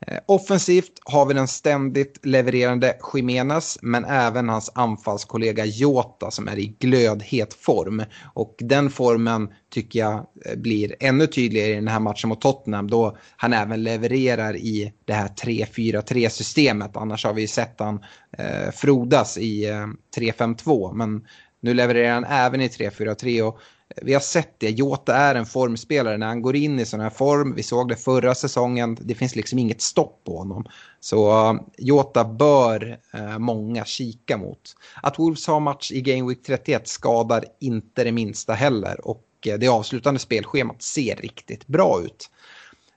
Eh, 0.06 0.18
offensivt 0.26 0.92
har 1.04 1.26
vi 1.26 1.34
den 1.34 1.48
ständigt 1.48 2.26
levererande 2.26 2.96
Jiménez 3.14 3.78
men 3.82 4.04
även 4.04 4.48
hans 4.48 4.70
anfallskollega 4.74 5.64
Jota 5.64 6.30
som 6.30 6.48
är 6.48 6.58
i 6.58 6.76
glödhet 6.78 7.54
form. 7.54 8.02
Och 8.34 8.56
den 8.58 8.90
formen 8.90 9.48
tycker 9.70 9.98
jag 9.98 10.26
eh, 10.46 10.56
blir 10.56 10.96
ännu 11.00 11.26
tydligare 11.26 11.70
i 11.70 11.74
den 11.74 11.88
här 11.88 12.00
matchen 12.00 12.28
mot 12.28 12.40
Tottenham 12.40 12.90
då 12.90 13.16
han 13.36 13.52
även 13.52 13.82
levererar 13.82 14.56
i 14.56 14.92
det 15.04 15.12
här 15.12 15.28
3-4-3 15.28 16.28
systemet. 16.28 16.96
Annars 16.96 17.24
har 17.24 17.34
vi 17.34 17.46
sett 17.46 17.74
han 17.78 18.04
eh, 18.38 18.70
frodas 18.74 19.38
i 19.38 19.68
eh, 19.68 19.86
3-5-2 20.16 20.94
men 20.94 21.26
nu 21.60 21.74
levererar 21.74 22.14
han 22.14 22.24
även 22.24 22.60
i 22.60 22.68
3-4-3 22.68 23.42
och 23.42 23.58
vi 24.02 24.12
har 24.12 24.20
sett 24.20 24.54
det. 24.58 24.70
Jota 24.70 25.16
är 25.16 25.34
en 25.34 25.46
formspelare 25.46 26.16
när 26.16 26.26
han 26.26 26.42
går 26.42 26.56
in 26.56 26.80
i 26.80 26.86
sån 26.86 27.00
här 27.00 27.10
form. 27.10 27.54
Vi 27.54 27.62
såg 27.62 27.88
det 27.88 27.96
förra 27.96 28.34
säsongen. 28.34 28.98
Det 29.00 29.14
finns 29.14 29.36
liksom 29.36 29.58
inget 29.58 29.80
stopp 29.80 30.24
på 30.24 30.38
honom. 30.38 30.64
Så 31.00 31.30
eh, 31.30 31.60
Jota 31.78 32.24
bör 32.24 32.98
eh, 33.14 33.38
många 33.38 33.84
kika 33.84 34.36
mot. 34.36 34.76
Att 35.02 35.18
Wolves 35.18 35.46
har 35.46 35.60
match 35.60 35.92
i 35.92 36.00
Game 36.00 36.28
Week 36.28 36.42
31 36.46 36.88
skadar 36.88 37.44
inte 37.60 38.04
det 38.04 38.12
minsta 38.12 38.52
heller. 38.52 39.06
Och 39.06 39.24
eh, 39.46 39.58
det 39.58 39.68
avslutande 39.68 40.20
spelschemat 40.20 40.82
ser 40.82 41.16
riktigt 41.16 41.66
bra 41.66 42.00
ut. 42.04 42.30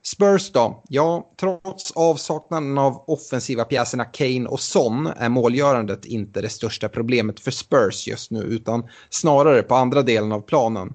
Spurs 0.05 0.51
då? 0.51 0.83
Ja, 0.89 1.31
trots 1.39 1.91
avsaknaden 1.91 2.77
av 2.77 3.03
offensiva 3.07 3.63
pjäserna 3.63 4.05
Kane 4.05 4.49
och 4.49 4.59
Son 4.59 5.07
är 5.07 5.29
målgörandet 5.29 6.05
inte 6.05 6.41
det 6.41 6.49
största 6.49 6.89
problemet 6.89 7.39
för 7.39 7.51
Spurs 7.51 8.07
just 8.07 8.31
nu 8.31 8.39
utan 8.39 8.89
snarare 9.09 9.61
på 9.61 9.75
andra 9.75 10.01
delen 10.01 10.31
av 10.31 10.41
planen. 10.41 10.93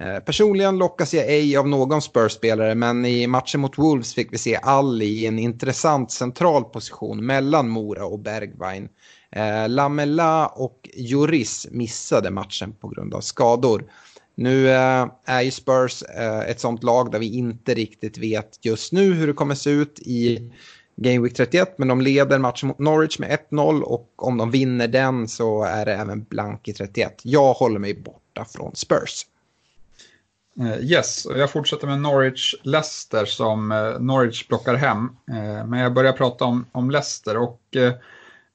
Eh, 0.00 0.18
personligen 0.18 0.78
lockas 0.78 1.14
jag 1.14 1.28
ej 1.28 1.56
av 1.56 1.68
någon 1.68 2.02
Spurs-spelare 2.02 2.74
men 2.74 3.04
i 3.04 3.26
matchen 3.26 3.60
mot 3.60 3.78
Wolves 3.78 4.14
fick 4.14 4.32
vi 4.32 4.38
se 4.38 4.56
Ali 4.62 5.06
i 5.06 5.26
en 5.26 5.38
intressant 5.38 6.10
central 6.10 6.64
position 6.64 7.26
mellan 7.26 7.68
Mora 7.68 8.04
och 8.04 8.18
Bergwijn. 8.18 8.88
Eh, 9.30 9.68
Lamela 9.68 10.46
och 10.46 10.88
Joris 10.94 11.66
missade 11.70 12.30
matchen 12.30 12.72
på 12.72 12.88
grund 12.88 13.14
av 13.14 13.20
skador. 13.20 13.84
Nu 14.38 14.70
eh, 14.70 15.06
är 15.24 15.42
ju 15.42 15.50
Spurs 15.50 16.02
eh, 16.02 16.40
ett 16.40 16.60
sånt 16.60 16.82
lag 16.82 17.10
där 17.10 17.18
vi 17.18 17.34
inte 17.34 17.74
riktigt 17.74 18.18
vet 18.18 18.58
just 18.62 18.92
nu 18.92 19.12
hur 19.12 19.26
det 19.26 19.32
kommer 19.32 19.54
se 19.54 19.70
ut 19.70 19.98
i 20.00 20.52
Game 20.96 21.20
Week 21.20 21.34
31. 21.34 21.74
Men 21.78 21.88
de 21.88 22.00
leder 22.00 22.38
matchen 22.38 22.68
mot 22.68 22.78
Norwich 22.78 23.18
med 23.18 23.38
1-0 23.50 23.80
och 23.80 24.12
om 24.16 24.36
de 24.36 24.50
vinner 24.50 24.88
den 24.88 25.28
så 25.28 25.64
är 25.64 25.86
det 25.86 25.94
även 25.94 26.24
blank 26.24 26.68
i 26.68 26.72
31. 26.72 27.20
Jag 27.22 27.52
håller 27.52 27.78
mig 27.78 27.94
borta 27.94 28.44
från 28.44 28.76
Spurs. 28.76 29.26
Uh, 30.60 30.78
yes, 30.80 31.24
och 31.24 31.38
jag 31.38 31.50
fortsätter 31.50 31.86
med 31.86 31.98
Norwich-Leicester 31.98 33.24
som 33.24 33.68
Norwich 34.00 34.46
plockar 34.46 34.74
hem. 34.74 35.16
Men 35.66 35.78
jag 35.78 35.94
börjar 35.94 36.12
prata 36.12 36.44
om, 36.44 36.66
om 36.72 36.90
Leicester 36.90 37.36
och 37.36 37.60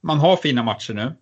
man 0.01 0.19
har 0.19 0.35
fina 0.37 0.63
matcher 0.63 0.93
nu. 0.93 1.13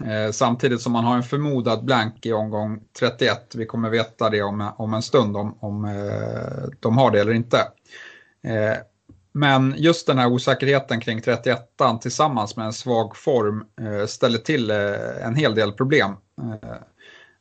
Eh, 0.00 0.30
samtidigt 0.32 0.80
som 0.80 0.92
man 0.92 1.04
har 1.04 1.16
en 1.16 1.22
förmodad 1.22 1.84
blank 1.84 2.26
i 2.26 2.32
omgång 2.32 2.80
31. 2.98 3.54
Vi 3.54 3.66
kommer 3.66 3.90
veta 3.90 4.30
det 4.30 4.42
om, 4.42 4.72
om 4.76 4.94
en 4.94 5.02
stund 5.02 5.36
om, 5.36 5.56
om 5.60 5.84
eh, 5.84 6.70
de 6.80 6.98
har 6.98 7.10
det 7.10 7.20
eller 7.20 7.32
inte. 7.32 7.58
Eh, 8.42 8.76
men 9.32 9.74
just 9.78 10.06
den 10.06 10.18
här 10.18 10.32
osäkerheten 10.32 11.00
kring 11.00 11.22
31 11.22 11.60
tillsammans 12.00 12.56
med 12.56 12.66
en 12.66 12.72
svag 12.72 13.16
form 13.16 13.64
eh, 13.80 14.06
ställer 14.06 14.38
till 14.38 14.70
eh, 14.70 15.26
en 15.26 15.34
hel 15.34 15.54
del 15.54 15.72
problem. 15.72 16.10
Eh, 16.40 16.76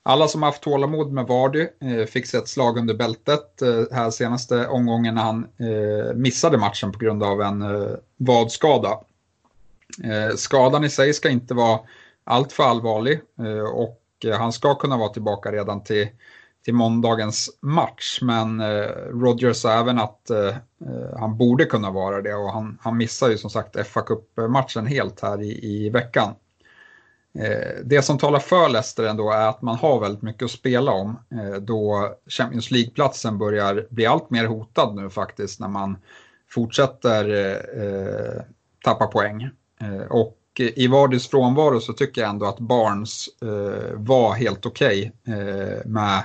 alla 0.04 0.28
som 0.28 0.44
haft 0.44 0.64
tålamod 0.64 1.12
med 1.12 1.28
Vardy 1.28 1.68
eh, 1.82 2.06
fick 2.06 2.26
sig 2.26 2.40
ett 2.40 2.48
slag 2.48 2.78
under 2.78 2.94
bältet 2.94 3.62
eh, 3.62 3.84
här 3.92 4.10
senaste 4.10 4.68
omgången 4.68 5.16
när 5.16 5.22
han 5.22 5.48
eh, 5.58 6.16
missade 6.16 6.58
matchen 6.58 6.92
på 6.92 7.00
grund 7.00 7.24
av 7.24 7.42
en 7.42 7.64
vadskada. 8.18 9.00
Skadan 10.36 10.84
i 10.84 10.90
sig 10.90 11.14
ska 11.14 11.30
inte 11.30 11.54
vara 11.54 11.80
alltför 12.24 12.64
allvarlig 12.64 13.22
eh, 13.40 13.70
och 13.74 14.02
eh, 14.26 14.38
han 14.38 14.52
ska 14.52 14.76
kunna 14.76 14.98
vara 14.98 15.10
tillbaka 15.10 15.52
redan 15.52 15.84
till, 15.84 16.08
till 16.66 16.74
måndagens 16.74 17.58
match. 17.62 18.20
Men 18.22 18.60
eh, 18.60 18.88
Rodgers 19.10 19.58
sa 19.58 19.80
även 19.80 20.00
att 20.00 20.32
han 21.20 21.38
borde 21.38 21.66
kunna 21.66 21.92
vara 21.92 22.22
det 22.22 22.34
och 22.34 22.54
han, 22.54 22.78
han 22.82 22.98
missar 22.98 23.30
ju 23.30 23.38
som 23.38 23.50
sagt 23.50 23.88
fa 23.88 24.02
Cup-matchen 24.02 24.86
helt 24.86 25.22
här 25.22 25.42
i, 25.42 25.66
i 25.66 25.90
veckan. 25.90 26.34
Det 27.84 28.02
som 28.02 28.18
talar 28.18 28.40
för 28.40 28.70
Leicester 28.70 29.04
ändå 29.04 29.32
är 29.32 29.48
att 29.48 29.62
man 29.62 29.76
har 29.76 30.00
väldigt 30.00 30.22
mycket 30.22 30.44
att 30.44 30.52
spela 30.52 30.92
om 30.92 31.20
då 31.62 32.14
Champions 32.28 32.72
League-platsen 32.72 33.38
börjar 33.38 33.88
bli 33.90 34.06
allt 34.06 34.30
mer 34.30 34.46
hotad 34.46 34.96
nu 34.96 35.10
faktiskt 35.10 35.60
när 35.60 35.68
man 35.68 35.98
fortsätter 36.50 37.66
tappa 38.84 39.08
poäng. 39.08 39.50
Och 40.10 40.41
i 40.62 40.88
Vardys 40.88 41.28
frånvaro 41.28 41.80
så 41.80 41.94
tycker 41.94 42.22
jag 42.22 42.30
ändå 42.30 42.46
att 42.46 42.60
Barnes 42.60 43.28
eh, 43.42 43.94
var 43.94 44.34
helt 44.34 44.66
okej 44.66 45.12
okay, 45.24 45.40
eh, 45.40 45.86
med, 45.86 46.24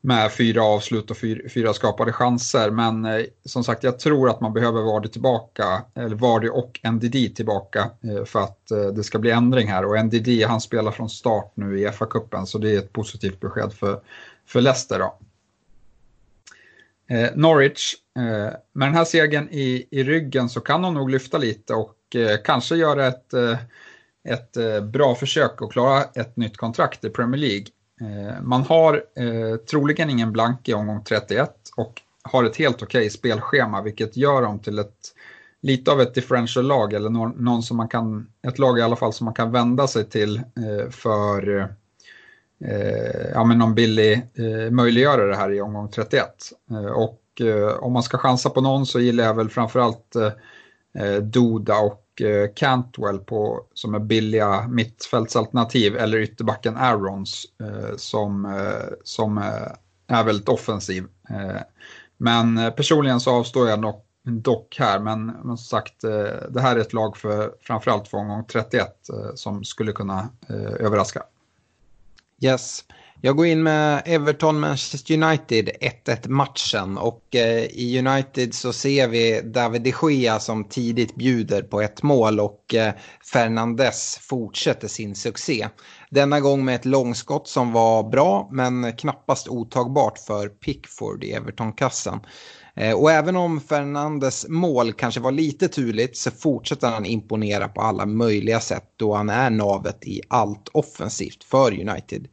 med 0.00 0.32
fyra 0.32 0.62
avslut 0.62 1.10
och 1.10 1.16
fyra, 1.16 1.48
fyra 1.54 1.72
skapade 1.72 2.12
chanser. 2.12 2.70
Men 2.70 3.04
eh, 3.04 3.24
som 3.44 3.64
sagt, 3.64 3.82
jag 3.82 3.98
tror 3.98 4.30
att 4.30 4.40
man 4.40 4.52
behöver 4.52 4.82
Vardy 4.82 5.08
tillbaka, 5.08 5.82
eller 5.94 6.16
Vardy 6.16 6.48
och 6.48 6.80
NDD 6.92 7.36
tillbaka 7.36 7.90
eh, 8.02 8.24
för 8.24 8.40
att 8.40 8.70
eh, 8.70 8.86
det 8.86 9.04
ska 9.04 9.18
bli 9.18 9.30
ändring 9.30 9.68
här. 9.68 9.84
Och 9.84 10.04
NDD 10.04 10.44
han 10.46 10.60
spelar 10.60 10.90
från 10.90 11.10
start 11.10 11.52
nu 11.54 11.80
i 11.80 11.86
FA-cupen 11.86 12.44
så 12.44 12.58
det 12.58 12.74
är 12.74 12.78
ett 12.78 12.92
positivt 12.92 13.40
besked 13.40 13.72
för, 13.72 14.00
för 14.46 14.60
Leicester. 14.60 14.98
Då. 14.98 15.18
Eh, 17.10 17.30
Norwich, 17.34 17.94
eh, 18.16 18.54
med 18.72 18.88
den 18.88 18.94
här 18.94 19.04
segern 19.04 19.48
i, 19.50 19.86
i 19.90 20.04
ryggen 20.04 20.48
så 20.48 20.60
kan 20.60 20.82
de 20.82 20.94
nog 20.94 21.10
lyfta 21.10 21.38
lite 21.38 21.74
och 21.74 21.94
Eh, 22.14 22.36
kanske 22.44 22.76
göra 22.76 23.06
ett, 23.06 23.34
eh, 23.34 23.58
ett 24.28 24.56
eh, 24.56 24.80
bra 24.80 25.14
försök 25.14 25.62
att 25.62 25.72
klara 25.72 26.02
ett 26.02 26.36
nytt 26.36 26.56
kontrakt 26.56 27.04
i 27.04 27.10
Premier 27.10 27.40
League. 27.40 27.66
Man 28.42 28.62
har 28.62 29.02
troligen 29.66 30.10
ingen 30.10 30.32
blank 30.32 30.68
i 30.68 30.74
omgång 30.74 31.04
31 31.04 31.50
och 31.76 32.02
har 32.22 32.44
ett 32.44 32.56
helt 32.56 32.82
okej 32.82 32.98
okay 32.98 33.10
spelschema 33.10 33.82
vilket 33.82 34.16
gör 34.16 34.42
dem 34.42 34.58
till 34.58 34.78
ett 34.78 35.14
lite 35.60 35.92
av 35.92 36.00
ett 36.00 36.14
differential-lag 36.14 36.92
eller 36.92 37.10
någon, 37.10 37.62
som 37.62 37.76
man 37.76 37.88
kan, 37.88 38.30
ett 38.46 38.58
lag 38.58 38.78
i 38.78 38.82
alla 38.82 38.96
fall 38.96 39.12
som 39.12 39.24
man 39.24 39.34
kan 39.34 39.52
vända 39.52 39.86
sig 39.86 40.04
till 40.04 40.42
för 40.90 41.68
eh, 42.64 43.30
ja, 43.34 43.44
men 43.44 43.58
någon 43.58 43.74
billig 43.74 44.12
eh, 44.34 44.70
möjliggörare 44.70 45.34
här 45.34 45.50
i 45.50 45.60
omgång 45.60 45.88
31. 45.88 46.28
Och 46.94 47.22
om 47.78 47.92
man 47.92 48.02
ska 48.02 48.18
chansa 48.18 48.50
på 48.50 48.60
någon 48.60 48.86
så 48.86 49.00
gillar 49.00 49.24
jag 49.24 49.34
väl 49.34 49.48
framförallt 49.48 50.16
Eh, 50.98 51.22
och 51.82 52.22
eh, 52.22 52.50
Cantwell 52.54 53.18
på, 53.18 53.66
som 53.74 53.94
är 53.94 53.98
billiga 53.98 54.68
mittfältsalternativ 54.68 55.96
eller 55.96 56.18
ytterbacken 56.18 56.76
Aarons 56.76 57.46
eh, 57.60 57.96
som, 57.96 58.44
eh, 58.44 58.96
som 59.04 59.38
eh, 59.38 60.16
är 60.16 60.24
väldigt 60.24 60.48
offensiv. 60.48 61.04
Eh, 61.30 61.60
men 62.16 62.72
personligen 62.76 63.20
så 63.20 63.30
avstår 63.30 63.68
jag 63.68 63.82
dock, 63.82 64.04
dock 64.24 64.76
här, 64.78 64.98
men, 64.98 65.26
men 65.26 65.56
som 65.56 65.56
sagt 65.56 66.00
det 66.48 66.60
här 66.60 66.76
är 66.76 66.80
ett 66.80 66.92
lag 66.92 67.16
för 67.16 67.52
framförallt 67.60 68.08
för 68.08 68.18
omgång 68.18 68.44
31 68.44 68.88
som 69.34 69.64
skulle 69.64 69.92
kunna 69.92 70.28
överraska. 70.78 71.22
Yes. 72.40 72.84
Jag 73.20 73.36
går 73.36 73.46
in 73.46 73.62
med 73.62 74.02
Everton-Manchester 74.06 75.14
United 75.14 75.68
1-1 76.04 76.28
matchen 76.28 76.98
och 76.98 77.34
eh, 77.34 77.64
i 77.64 77.98
United 77.98 78.54
så 78.54 78.72
ser 78.72 79.08
vi 79.08 79.40
David 79.44 79.82
de 79.82 79.92
Gea 80.02 80.38
som 80.40 80.64
tidigt 80.64 81.14
bjuder 81.14 81.62
på 81.62 81.80
ett 81.80 82.02
mål 82.02 82.40
och 82.40 82.74
eh, 82.74 82.92
Fernandes 83.32 84.18
fortsätter 84.20 84.88
sin 84.88 85.14
succé. 85.14 85.68
Denna 86.10 86.40
gång 86.40 86.64
med 86.64 86.74
ett 86.74 86.84
långskott 86.84 87.48
som 87.48 87.72
var 87.72 88.10
bra 88.10 88.48
men 88.52 88.96
knappast 88.96 89.48
otagbart 89.48 90.18
för 90.18 90.48
Pickford 90.48 91.24
i 91.24 91.32
Everton-kassan. 91.32 92.20
Eh, 92.76 92.94
och 92.94 93.10
även 93.10 93.36
om 93.36 93.60
Fernandes 93.60 94.48
mål 94.48 94.92
kanske 94.92 95.20
var 95.20 95.32
lite 95.32 95.68
turligt 95.68 96.16
så 96.16 96.30
fortsätter 96.30 96.88
han 96.88 97.06
imponera 97.06 97.68
på 97.68 97.80
alla 97.80 98.06
möjliga 98.06 98.60
sätt 98.60 98.84
då 98.96 99.14
han 99.14 99.30
är 99.30 99.50
navet 99.50 100.04
i 100.04 100.20
allt 100.28 100.68
offensivt 100.72 101.44
för 101.44 101.80
United. 101.88 102.28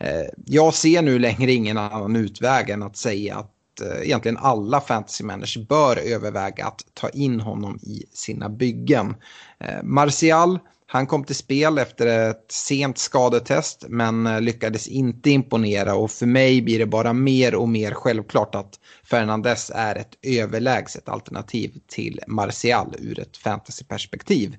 Eh, 0.00 0.26
jag 0.46 0.74
ser 0.74 1.02
nu 1.02 1.18
längre 1.18 1.52
ingen 1.52 1.78
annan 1.78 2.16
utväg 2.16 2.70
än 2.70 2.82
att 2.82 2.96
säga 2.96 3.36
att 3.36 3.80
eh, 3.80 4.02
egentligen 4.02 4.36
alla 4.36 4.80
fantasy 4.80 5.24
managers 5.24 5.56
bör 5.68 5.96
överväga 5.96 6.66
att 6.66 6.80
ta 6.94 7.08
in 7.08 7.40
honom 7.40 7.78
i 7.82 8.04
sina 8.12 8.48
byggen. 8.48 9.14
Eh, 9.60 9.82
Martial, 9.82 10.58
han 10.86 11.06
kom 11.06 11.24
till 11.24 11.36
spel 11.36 11.78
efter 11.78 12.30
ett 12.30 12.46
sent 12.48 12.98
skadetest 12.98 13.84
men 13.88 14.44
lyckades 14.44 14.88
inte 14.88 15.30
imponera 15.30 15.94
och 15.94 16.10
för 16.10 16.26
mig 16.26 16.62
blir 16.62 16.78
det 16.78 16.86
bara 16.86 17.12
mer 17.12 17.54
och 17.54 17.68
mer 17.68 17.90
självklart 17.90 18.54
att 18.54 18.80
Fernandes 19.04 19.70
är 19.74 19.94
ett 19.94 20.18
överlägset 20.22 21.08
alternativ 21.08 21.78
till 21.88 22.20
Martial 22.26 22.94
ur 22.98 23.20
ett 23.20 23.36
fantasyperspektiv. 23.36 24.56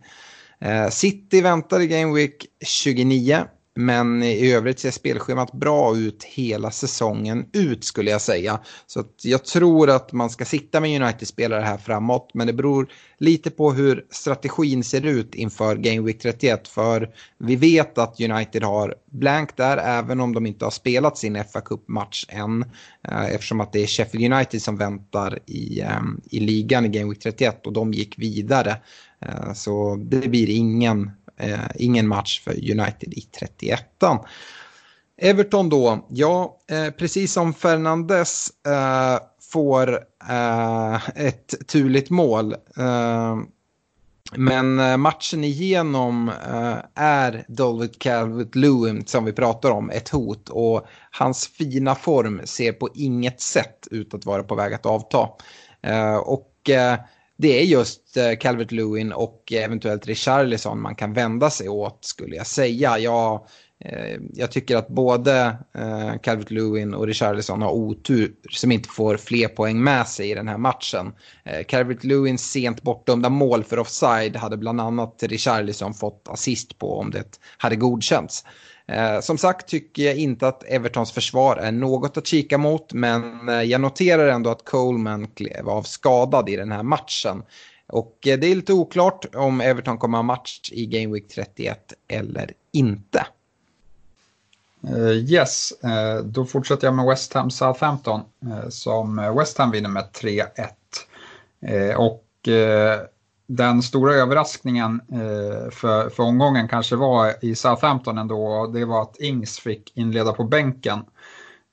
City 0.92 1.42
väntar 1.42 1.80
i 1.80 1.88
Game 1.88 2.14
Week 2.14 2.46
29 2.66 3.46
men 3.86 4.24
i 4.24 4.52
övrigt 4.52 4.80
ser 4.80 4.92
spelschemat 4.92 5.52
bra 5.52 5.98
ut 5.98 6.24
hela 6.24 6.72
säsongen 6.72 7.46
ut 7.54 7.84
skulle 7.84 8.12
jag 8.12 8.22
säga. 8.22 8.60
Så 8.88 9.04
jag 9.24 9.46
tror 9.46 9.90
att 9.90 10.12
man 10.12 10.30
ska 10.30 10.46
sitta 10.46 10.80
med 10.80 11.02
United-spelare 11.02 11.62
här 11.62 11.78
framåt. 11.78 12.30
Men 12.34 12.48
det 12.48 12.54
beror 12.54 12.88
lite 13.18 13.50
på 13.50 13.72
hur 13.72 14.06
strategin 14.10 14.84
ser 14.84 15.06
ut 15.06 15.36
inför 15.36 15.76
Game 15.76 16.02
Week 16.02 16.20
31. 16.22 16.68
För 16.68 17.10
vi 17.38 17.56
vet 17.56 17.98
att 17.98 18.22
United 18.22 18.64
har 18.64 18.96
blank 19.12 19.58
där 19.58 19.78
även 19.78 20.20
om 20.20 20.34
de 20.34 20.46
inte 20.46 20.66
har 20.66 20.72
spelat 20.72 21.18
sin 21.18 21.44
fa 21.54 21.62
Cup-match 21.62 22.26
än. 22.30 22.66
Eh, 23.08 23.26
eftersom 23.26 23.62
att 23.62 23.74
det 23.74 23.84
är 23.84 23.88
Sheffield 23.88 24.34
United 24.34 24.62
som 24.62 24.78
väntar 24.78 25.40
i, 25.46 25.80
eh, 25.82 26.02
i 26.30 26.40
ligan 26.40 26.86
i 26.86 26.90
Game 26.90 27.10
Week 27.10 27.20
31 27.20 27.68
och 27.68 27.74
de 27.74 27.94
gick 27.94 28.20
vidare. 28.20 28.78
Eh, 29.26 29.54
så 29.54 29.96
det 29.96 30.28
blir 30.30 30.50
ingen 30.50 31.12
Eh, 31.42 31.60
ingen 31.76 32.08
match 32.08 32.42
för 32.44 32.52
United 32.52 33.14
i 33.14 33.22
31 33.22 33.84
Everton 35.18 35.70
då, 35.70 36.08
ja, 36.10 36.58
eh, 36.72 36.90
precis 36.90 37.34
som 37.34 37.54
Fernandes 37.54 38.48
eh, 38.68 39.20
får 39.52 40.00
eh, 40.30 41.10
ett 41.16 41.68
turligt 41.68 42.10
mål. 42.10 42.54
Eh, 42.78 43.38
men 44.36 44.80
eh, 44.80 44.98
matchen 44.98 45.44
igenom 45.44 46.30
eh, 46.30 46.78
är 46.96 47.46
David 47.48 47.92
Calvert-Lewin 48.00 49.06
som 49.06 49.26
vi 49.26 49.34
pratar 49.34 49.72
om 49.72 49.90
ett 49.90 50.10
hot 50.10 50.50
och 50.50 50.88
hans 51.12 51.48
fina 51.48 51.96
form 51.96 52.42
ser 52.44 52.72
på 52.72 52.90
inget 52.94 53.42
sätt 53.42 53.88
ut 53.92 54.14
att 54.14 54.26
vara 54.26 54.44
på 54.44 54.56
väg 54.56 54.74
att 54.74 54.86
avta. 54.86 55.30
och 56.26 56.70
det 57.42 57.60
är 57.60 57.64
just 57.64 58.18
eh, 58.18 58.36
Calvert 58.40 58.72
Lewin 58.72 59.12
och 59.12 59.52
eventuellt 59.52 60.08
Richarlison 60.08 60.82
man 60.82 60.96
kan 60.96 61.14
vända 61.14 61.50
sig 61.50 61.70
åt 61.70 62.06
skulle 62.06 62.36
jag 62.36 62.48
säga. 62.48 63.00
Jag, 63.00 63.46
eh, 63.80 64.20
jag 64.34 64.52
tycker 64.52 64.78
att 64.78 64.88
både 64.88 65.58
eh, 65.78 66.14
Calvert 66.24 66.52
Lewin 66.52 66.94
och 66.94 67.08
Richarlison 67.08 67.62
har 67.62 67.72
otur 67.72 68.34
som 68.50 68.72
inte 68.72 68.90
får 68.90 69.18
fler 69.18 69.48
poäng 69.48 69.84
med 69.84 70.08
sig 70.08 70.32
i 70.32 70.36
den 70.36 70.48
här 70.48 70.58
matchen. 70.58 71.14
Calvert 71.68 72.04
Lewins 72.04 72.52
sent 72.52 72.82
bortdömda 72.82 73.30
mål 73.30 73.64
för 73.64 73.80
offside 73.80 74.36
hade 74.36 74.58
bland 74.58 74.82
annat 74.82 75.24
Richarlison 75.24 75.94
fått 75.94 76.28
assist 76.30 76.78
på 76.78 77.00
om 77.00 77.12
det 77.12 77.40
hade 77.58 77.76
godkänts. 77.76 78.46
Eh, 78.92 79.20
som 79.20 79.38
sagt 79.38 79.68
tycker 79.68 80.04
jag 80.04 80.16
inte 80.16 80.48
att 80.48 80.64
Evertons 80.64 81.12
försvar 81.12 81.56
är 81.56 81.72
något 81.72 82.18
att 82.18 82.28
kika 82.28 82.58
mot, 82.58 82.94
men 82.94 83.50
eh, 83.50 83.62
jag 83.62 83.82
noterar 83.82 84.28
ändå 84.28 84.50
att 84.50 84.66
Coleman 84.66 85.28
klev 85.28 85.70
av 85.70 85.84
skadad 85.84 86.50
i 86.50 86.56
den 86.56 86.72
här 86.72 86.84
matchen. 86.84 87.44
Och 87.88 88.28
eh, 88.28 88.40
det 88.40 88.48
är 88.48 88.56
lite 88.56 88.74
oklart 88.74 89.36
om 89.36 89.62
Everton 89.62 89.98
kommer 89.98 90.18
ha 90.18 90.24
match 90.24 90.70
i 90.72 90.86
Game 90.86 91.14
Week 91.14 91.28
31 91.28 91.94
eller 92.08 92.52
inte. 92.74 93.26
Uh, 94.90 95.12
yes, 95.12 95.74
uh, 95.86 96.26
då 96.26 96.46
fortsätter 96.46 96.88
jag 96.88 96.96
med 96.96 97.06
West 97.06 97.34
Ham 97.34 97.52
Southampton 97.52 98.22
uh, 98.46 98.70
som 98.70 99.36
West 99.38 99.58
Ham 99.58 99.72
vinner 99.72 99.90
med 99.90 100.04
3-1. 100.14 101.96
och 101.98 102.26
den 103.56 103.82
stora 103.82 104.14
överraskningen 104.14 105.02
eh, 105.12 105.72
för, 105.72 106.10
för 106.10 106.24
omgången 106.24 106.68
kanske 106.68 106.96
var 106.96 107.34
i 107.42 107.56
Southampton 107.56 108.18
ändå, 108.18 108.68
det 108.68 108.86
var 108.86 109.02
att 109.02 109.20
Ings 109.20 109.60
fick 109.60 109.98
inleda 109.98 110.34
på 110.34 110.44
bänken. 110.44 111.00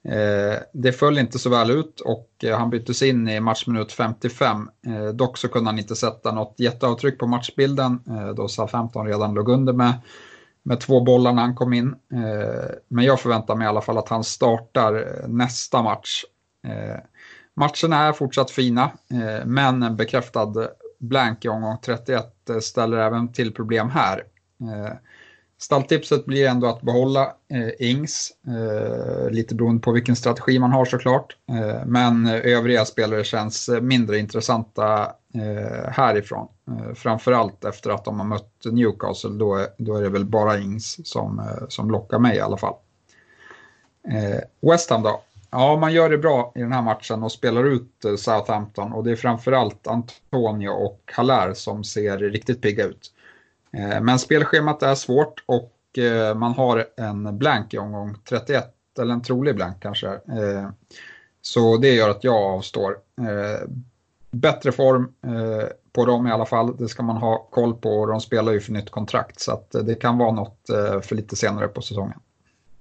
Eh, 0.04 0.58
det 0.72 0.92
föll 0.92 1.18
inte 1.18 1.38
så 1.38 1.50
väl 1.50 1.70
ut 1.70 2.00
och 2.00 2.30
eh, 2.42 2.58
han 2.58 2.70
byttes 2.70 3.02
in 3.02 3.28
i 3.28 3.40
matchminut 3.40 3.92
55. 3.92 4.70
Eh, 4.86 5.08
dock 5.08 5.38
så 5.38 5.48
kunde 5.48 5.70
han 5.70 5.78
inte 5.78 5.96
sätta 5.96 6.32
något 6.32 6.54
jätteavtryck 6.56 7.18
på 7.18 7.26
matchbilden 7.26 8.00
eh, 8.06 8.28
då 8.28 8.48
Southampton 8.48 9.06
redan 9.06 9.34
låg 9.34 9.48
under 9.48 9.72
med, 9.72 9.92
med 10.62 10.80
två 10.80 11.00
bollar 11.00 11.32
när 11.32 11.42
han 11.42 11.54
kom 11.54 11.72
in. 11.72 11.94
Eh, 12.12 12.70
men 12.88 13.04
jag 13.04 13.20
förväntar 13.20 13.54
mig 13.54 13.64
i 13.64 13.68
alla 13.68 13.80
fall 13.80 13.98
att 13.98 14.08
han 14.08 14.24
startar 14.24 15.24
nästa 15.28 15.82
match. 15.82 16.24
Matcherna 17.56 17.96
är 17.96 18.12
fortsatt 18.12 18.50
fina, 18.50 18.90
men 19.44 19.82
en 19.82 19.96
bekräftad 19.96 20.68
blank 20.98 21.44
i 21.44 21.48
omgång 21.48 21.78
31 21.84 22.26
ställer 22.60 22.98
även 22.98 23.32
till 23.32 23.54
problem 23.54 23.90
här. 23.90 24.24
Eh, 24.60 24.92
stalltipset 25.58 26.24
blir 26.24 26.48
ändå 26.48 26.66
att 26.66 26.82
behålla 26.82 27.32
eh, 27.52 27.88
Ings, 27.88 28.32
eh, 28.46 29.30
lite 29.30 29.54
beroende 29.54 29.82
på 29.82 29.92
vilken 29.92 30.16
strategi 30.16 30.58
man 30.58 30.72
har 30.72 30.84
såklart. 30.84 31.36
Eh, 31.50 31.86
men 31.86 32.26
övriga 32.26 32.84
spelare 32.84 33.24
känns 33.24 33.70
mindre 33.80 34.18
intressanta 34.18 35.12
härifrån. 35.88 36.48
framförallt 36.94 37.64
efter 37.64 37.90
att 37.90 38.04
de 38.04 38.20
har 38.20 38.26
mött 38.26 38.64
Newcastle, 38.64 39.30
då 39.30 39.56
är, 39.56 39.66
då 39.78 39.96
är 39.96 40.02
det 40.02 40.08
väl 40.08 40.24
bara 40.24 40.58
Ings 40.58 41.08
som, 41.08 41.42
som 41.68 41.90
lockar 41.90 42.18
mig 42.18 42.36
i 42.36 42.40
alla 42.40 42.56
fall. 42.56 42.74
West 44.60 44.90
Ham 44.90 45.02
då, 45.02 45.20
Ja, 45.50 45.76
man 45.76 45.92
gör 45.92 46.10
det 46.10 46.18
bra 46.18 46.52
i 46.54 46.60
den 46.60 46.72
här 46.72 46.82
matchen 46.82 47.22
och 47.22 47.32
spelar 47.32 47.64
ut 47.64 48.04
eh, 48.04 48.16
Southampton 48.16 48.92
och 48.92 49.04
det 49.04 49.10
är 49.10 49.16
framförallt 49.16 49.86
Antonio 49.86 50.68
och 50.68 51.12
Haller 51.12 51.54
som 51.54 51.84
ser 51.84 52.18
riktigt 52.18 52.62
pigga 52.62 52.84
ut. 52.84 53.12
Eh, 53.72 54.00
men 54.00 54.18
spelschemat 54.18 54.82
är 54.82 54.94
svårt 54.94 55.44
och 55.46 55.98
eh, 55.98 56.34
man 56.34 56.52
har 56.52 56.86
en 56.96 57.38
blank 57.38 57.74
i 57.74 57.78
omgång 57.78 58.16
31, 58.28 58.64
eller 58.98 59.14
en 59.14 59.22
trolig 59.22 59.54
blank 59.54 59.82
kanske. 59.82 60.20
Så 61.42 61.76
det 61.76 61.94
gör 61.94 62.10
att 62.10 62.24
jag 62.24 62.36
avstår. 62.36 62.96
Bättre 64.30 64.72
form 64.72 65.12
på 65.92 66.04
dem 66.04 66.26
i 66.26 66.30
alla 66.30 66.46
fall, 66.46 66.76
det 66.76 66.88
ska 66.88 67.02
man 67.02 67.16
ha 67.16 67.38
koll 67.50 67.74
på. 67.74 68.06
De 68.06 68.20
spelar 68.20 68.52
ju 68.52 68.60
för 68.60 68.72
nytt 68.72 68.90
kontrakt 68.90 69.40
så 69.40 69.52
att 69.52 69.70
det 69.70 69.94
kan 69.94 70.18
vara 70.18 70.32
något 70.32 70.60
för 71.02 71.14
lite 71.14 71.36
senare 71.36 71.68
på 71.68 71.82
säsongen. 71.82 72.20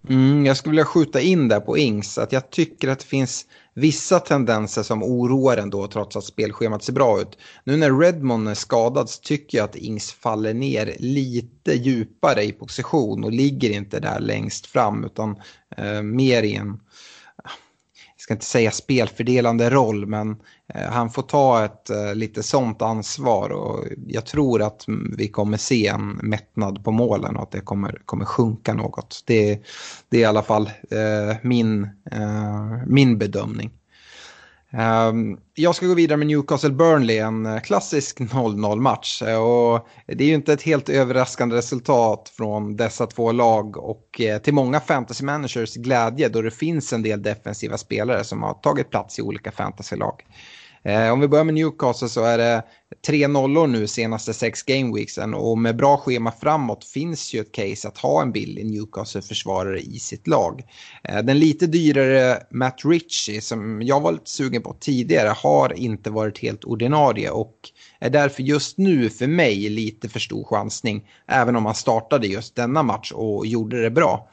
Mm, 0.09 0.45
jag 0.45 0.57
skulle 0.57 0.71
vilja 0.71 0.85
skjuta 0.85 1.21
in 1.21 1.47
där 1.47 1.59
på 1.59 1.77
Ings 1.77 2.17
att 2.17 2.31
jag 2.31 2.49
tycker 2.49 2.87
att 2.87 2.99
det 2.99 3.05
finns 3.05 3.45
vissa 3.73 4.19
tendenser 4.19 4.83
som 4.83 5.03
oroar 5.03 5.57
ändå 5.57 5.87
trots 5.87 6.15
att 6.15 6.23
spelschemat 6.23 6.83
ser 6.83 6.93
bra 6.93 7.21
ut. 7.21 7.37
Nu 7.63 7.77
när 7.77 7.99
Redmond 7.99 8.49
är 8.49 8.53
skadad 8.53 9.09
så 9.09 9.21
tycker 9.21 9.57
jag 9.57 9.65
att 9.65 9.75
Ings 9.75 10.11
faller 10.11 10.53
ner 10.53 10.95
lite 10.99 11.73
djupare 11.73 12.43
i 12.43 12.51
position 12.51 13.23
och 13.23 13.31
ligger 13.31 13.69
inte 13.69 13.99
där 13.99 14.19
längst 14.19 14.65
fram 14.65 15.03
utan 15.03 15.35
eh, 15.77 16.01
mer 16.01 16.43
i 16.43 16.55
en 16.55 16.79
ska 18.27 18.33
inte 18.33 18.45
säga 18.45 18.71
spelfördelande 18.71 19.69
roll, 19.69 20.05
men 20.05 20.35
eh, 20.73 20.89
han 20.89 21.09
får 21.09 21.21
ta 21.21 21.65
ett 21.65 21.89
eh, 21.89 22.15
lite 22.15 22.43
sånt 22.43 22.81
ansvar 22.81 23.49
och 23.49 23.85
jag 24.07 24.25
tror 24.25 24.61
att 24.61 24.85
vi 25.17 25.27
kommer 25.27 25.57
se 25.57 25.87
en 25.87 26.09
mättnad 26.23 26.83
på 26.83 26.91
målen 26.91 27.35
och 27.35 27.43
att 27.43 27.51
det 27.51 27.59
kommer, 27.59 28.01
kommer 28.05 28.25
sjunka 28.25 28.73
något. 28.73 29.23
Det, 29.25 29.61
det 30.09 30.17
är 30.17 30.21
i 30.21 30.25
alla 30.25 30.43
fall 30.43 30.69
eh, 30.91 31.37
min, 31.41 31.83
eh, 32.11 32.87
min 32.87 33.17
bedömning. 33.17 33.71
Um, 34.73 35.39
jag 35.53 35.75
ska 35.75 35.87
gå 35.87 35.93
vidare 35.93 36.17
med 36.17 36.27
Newcastle 36.27 36.69
Burnley, 36.69 37.17
en 37.17 37.45
eh, 37.45 37.59
klassisk 37.59 38.19
0-0 38.19 38.79
match. 38.79 39.21
Eh, 39.21 39.37
och 39.37 39.87
det 40.05 40.23
är 40.23 40.27
ju 40.27 40.33
inte 40.33 40.53
ett 40.53 40.61
helt 40.61 40.89
överraskande 40.89 41.55
resultat 41.55 42.31
från 42.37 42.75
dessa 42.75 43.07
två 43.07 43.31
lag 43.31 43.77
och 43.77 44.21
eh, 44.21 44.41
till 44.41 44.53
många 44.53 44.79
fantasy 44.79 45.25
managers 45.25 45.75
glädje 45.75 46.29
då 46.29 46.41
det 46.41 46.51
finns 46.51 46.93
en 46.93 47.01
del 47.01 47.21
defensiva 47.21 47.77
spelare 47.77 48.23
som 48.23 48.43
har 48.43 48.53
tagit 48.53 48.89
plats 48.89 49.19
i 49.19 49.21
olika 49.21 49.51
fantasylag. 49.51 50.23
Eh, 50.87 51.11
om 51.11 51.19
vi 51.19 51.27
börjar 51.27 51.45
med 51.45 51.53
Newcastle 51.53 52.09
så 52.09 52.23
är 52.23 52.37
det 52.37 52.63
tre 53.07 53.27
nollor 53.27 53.67
nu 53.67 53.87
senaste 53.87 54.33
sex 54.33 54.63
gameweeksen 54.63 55.33
och 55.33 55.57
med 55.57 55.75
bra 55.75 55.97
schema 55.97 56.31
framåt 56.31 56.85
finns 56.85 57.33
ju 57.33 57.39
ett 57.39 57.51
case 57.51 57.87
att 57.87 57.97
ha 57.97 58.21
en 58.21 58.31
billig 58.31 58.65
Newcastle-försvarare 58.65 59.79
i 59.79 59.99
sitt 59.99 60.27
lag. 60.27 60.63
Eh, 61.03 61.19
den 61.19 61.39
lite 61.39 61.67
dyrare 61.67 62.43
Matt 62.51 62.81
Ritchie 62.85 63.41
som 63.41 63.81
jag 63.81 64.01
var 64.01 64.11
lite 64.11 64.29
sugen 64.29 64.61
på 64.61 64.75
tidigare 64.79 65.29
har 65.29 65.73
inte 65.73 66.09
varit 66.09 66.39
helt 66.39 66.63
ordinarie 66.63 67.29
och 67.29 67.55
är 67.99 68.09
därför 68.09 68.43
just 68.43 68.77
nu 68.77 69.09
för 69.09 69.27
mig 69.27 69.69
lite 69.69 70.09
för 70.09 70.19
stor 70.19 70.43
chansning 70.43 71.09
även 71.27 71.55
om 71.55 71.65
han 71.65 71.75
startade 71.75 72.27
just 72.27 72.55
denna 72.55 72.83
match 72.83 73.11
och 73.11 73.45
gjorde 73.45 73.81
det 73.81 73.91
bra. 73.91 74.29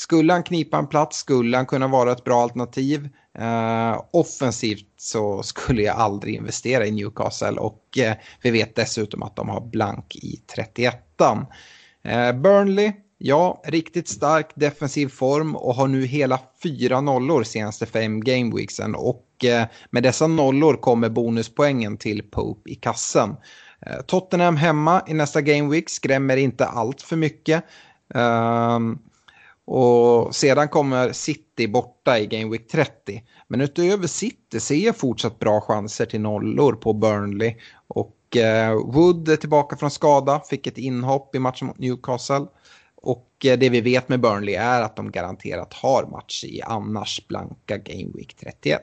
Skulle 0.00 0.32
han 0.32 0.42
knipa 0.42 0.78
en 0.78 0.86
plats 0.86 1.18
skulle 1.18 1.56
han 1.56 1.66
kunna 1.66 1.88
vara 1.88 2.12
ett 2.12 2.24
bra 2.24 2.42
alternativ. 2.42 3.08
Uh, 3.40 4.02
offensivt 4.10 4.86
så 4.96 5.42
skulle 5.42 5.82
jag 5.82 5.96
aldrig 5.96 6.34
investera 6.34 6.86
i 6.86 6.90
Newcastle 6.90 7.50
och 7.60 7.82
uh, 7.98 8.12
vi 8.42 8.50
vet 8.50 8.74
dessutom 8.74 9.22
att 9.22 9.36
de 9.36 9.48
har 9.48 9.60
blank 9.60 10.16
i 10.16 10.42
31 10.54 10.94
uh, 11.20 12.12
eh, 12.12 12.32
Burnley 12.32 12.92
Ja, 13.20 13.62
riktigt 13.64 14.08
stark 14.08 14.50
defensiv 14.54 15.08
form 15.08 15.56
och 15.56 15.74
har 15.74 15.88
nu 15.88 16.06
hela 16.06 16.40
fyra 16.62 17.00
nollor 17.00 17.42
senaste 17.42 17.86
fem 17.86 18.20
gameweeksen. 18.20 18.94
Och 18.94 19.24
med 19.90 20.02
dessa 20.02 20.26
nollor 20.26 20.74
kommer 20.74 21.08
bonuspoängen 21.08 21.96
till 21.96 22.22
Pope 22.22 22.70
i 22.70 22.74
kassen. 22.74 23.36
Tottenham 24.06 24.56
hemma 24.56 25.02
i 25.06 25.14
nästa 25.14 25.40
gameweek 25.40 25.90
skrämmer 25.90 26.36
inte 26.36 26.66
allt 26.66 27.02
för 27.02 27.16
mycket. 27.16 27.64
Um, 28.14 28.98
och 29.70 30.34
sedan 30.34 30.68
kommer 30.68 31.12
City 31.12 31.68
borta 31.68 32.18
i 32.18 32.26
Game 32.26 32.50
Week 32.50 32.68
30. 32.68 33.22
Men 33.48 33.60
utöver 33.60 34.06
City 34.06 34.60
ser 34.60 34.74
jag 34.74 34.96
fortsatt 34.96 35.38
bra 35.38 35.60
chanser 35.60 36.06
till 36.06 36.20
nollor 36.20 36.72
på 36.72 36.92
Burnley. 36.92 37.56
Och 37.88 38.36
eh, 38.36 38.74
Wood 38.74 39.28
är 39.28 39.36
tillbaka 39.36 39.76
från 39.76 39.90
skada, 39.90 40.40
fick 40.50 40.66
ett 40.66 40.78
inhopp 40.78 41.34
i 41.34 41.38
matchen 41.38 41.66
mot 41.66 41.78
Newcastle. 41.78 42.46
Och 42.94 43.28
eh, 43.44 43.58
det 43.58 43.68
vi 43.68 43.80
vet 43.80 44.08
med 44.08 44.20
Burnley 44.20 44.54
är 44.54 44.82
att 44.82 44.96
de 44.96 45.10
garanterat 45.10 45.72
har 45.72 46.06
match 46.06 46.44
i 46.44 46.62
annars 46.62 47.26
blanka 47.28 47.76
Game 47.76 48.10
Week 48.14 48.36
31. 48.40 48.82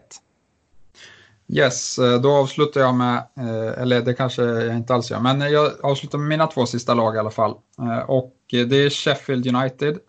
Yes, 1.48 2.00
eh, 2.00 2.22
då 2.22 2.32
avslutar 2.32 2.82
jag 2.82 2.96
med, 2.96 3.18
eh, 3.38 3.82
eller 3.82 4.02
det 4.02 4.14
kanske 4.14 4.44
jag 4.44 4.76
inte 4.76 4.94
alls 4.94 5.12
gör, 5.12 5.20
men 5.20 5.42
jag 5.42 5.72
avslutar 5.84 6.18
med 6.18 6.28
mina 6.28 6.48
två 6.48 6.66
sista 6.66 6.94
lag 6.94 7.16
i 7.16 7.20
alla 7.20 7.32
fall. 7.32 7.56
Eh, 7.80 8.10
och 8.10 8.36
det 8.50 8.76
är 8.76 8.90
Sheffield 8.90 9.56
United 9.56 10.00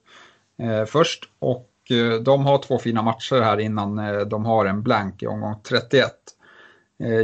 Eh, 0.62 0.85
först 0.85 1.25
och 1.38 1.71
eh, 1.90 2.21
de 2.21 2.47
har 2.47 2.59
två 2.59 2.79
fina 2.79 3.03
matcher 3.03 3.40
här 3.40 3.61
innan 3.61 3.99
eh, 3.99 4.21
de 4.21 4.45
har 4.45 4.66
en 4.66 4.83
blank 4.83 5.23
i 5.23 5.27
omgång 5.27 5.55
31. 5.69 6.12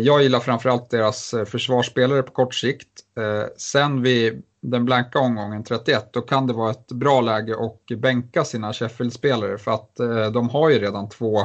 Jag 0.00 0.22
gillar 0.22 0.40
framförallt 0.40 0.90
deras 0.90 1.34
försvarsspelare 1.46 2.22
på 2.22 2.32
kort 2.32 2.54
sikt. 2.54 2.88
Sen 3.56 4.02
vid 4.02 4.42
den 4.60 4.84
blanka 4.84 5.18
omgången 5.18 5.64
31 5.64 6.12
då 6.12 6.20
kan 6.20 6.46
det 6.46 6.52
vara 6.52 6.70
ett 6.70 6.92
bra 6.92 7.20
läge 7.20 7.56
att 7.60 7.98
bänka 7.98 8.44
sina 8.44 8.72
Sheffield-spelare 8.72 9.58
för 9.58 9.70
att 9.70 9.96
de 10.32 10.48
har 10.48 10.70
ju 10.70 10.78
redan 10.78 11.08
två 11.08 11.40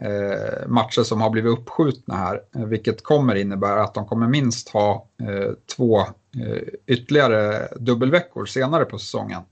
eh, 0.00 0.68
matcher 0.68 1.02
som 1.02 1.20
har 1.20 1.30
blivit 1.30 1.58
uppskjutna 1.58 2.16
här, 2.16 2.40
vilket 2.66 3.02
kommer 3.02 3.34
innebära 3.34 3.82
att 3.82 3.94
de 3.94 4.06
kommer 4.06 4.28
minst 4.28 4.68
ha 4.68 5.08
eh, 5.20 5.52
två 5.76 6.00
eh, 6.00 6.62
ytterligare 6.86 7.68
dubbelveckor 7.76 8.46
senare 8.46 8.84
på 8.84 8.98
säsongen. 8.98 9.42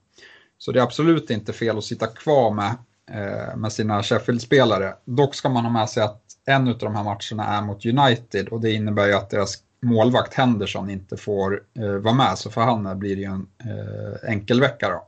Så 0.57 0.71
det 0.71 0.79
är 0.79 0.83
absolut 0.83 1.29
inte 1.29 1.53
fel 1.53 1.77
att 1.77 1.83
sitta 1.83 2.07
kvar 2.07 2.51
med, 2.51 2.75
eh, 3.11 3.57
med 3.57 3.71
sina 3.71 4.03
Sheffield-spelare. 4.03 4.93
Dock 5.05 5.35
ska 5.35 5.49
man 5.49 5.63
ha 5.63 5.71
med 5.71 5.89
sig 5.89 6.03
att 6.03 6.21
en 6.45 6.67
av 6.67 6.77
de 6.77 6.95
här 6.95 7.03
matcherna 7.03 7.57
är 7.57 7.61
mot 7.61 7.85
United 7.85 8.47
och 8.47 8.61
det 8.61 8.71
innebär 8.71 9.07
ju 9.07 9.13
att 9.13 9.29
deras 9.29 9.57
målvakt 9.81 10.33
Henderson 10.33 10.89
inte 10.89 11.17
får 11.17 11.63
eh, 11.79 11.91
vara 11.91 12.13
med, 12.13 12.37
så 12.37 12.51
för 12.51 12.61
han 12.61 12.85
eh, 12.85 12.95
blir 12.95 13.15
det 13.15 13.21
ju 13.21 13.27
en 13.27 13.47
eh, 13.59 14.29
enkelvecka 14.29 14.89
då. 14.89 15.07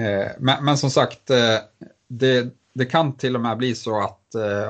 Eh, 0.00 0.26
men, 0.38 0.64
men, 0.64 0.78
som 0.78 0.90
sagt, 0.90 1.30
eh, 1.30 1.58
det, 2.08 2.48
det 2.72 2.84
kan 2.84 3.16
till 3.16 3.34
och 3.34 3.40
med 3.40 3.56
bli 3.56 3.74
så 3.74 4.00
att 4.00 4.34
eh, 4.34 4.68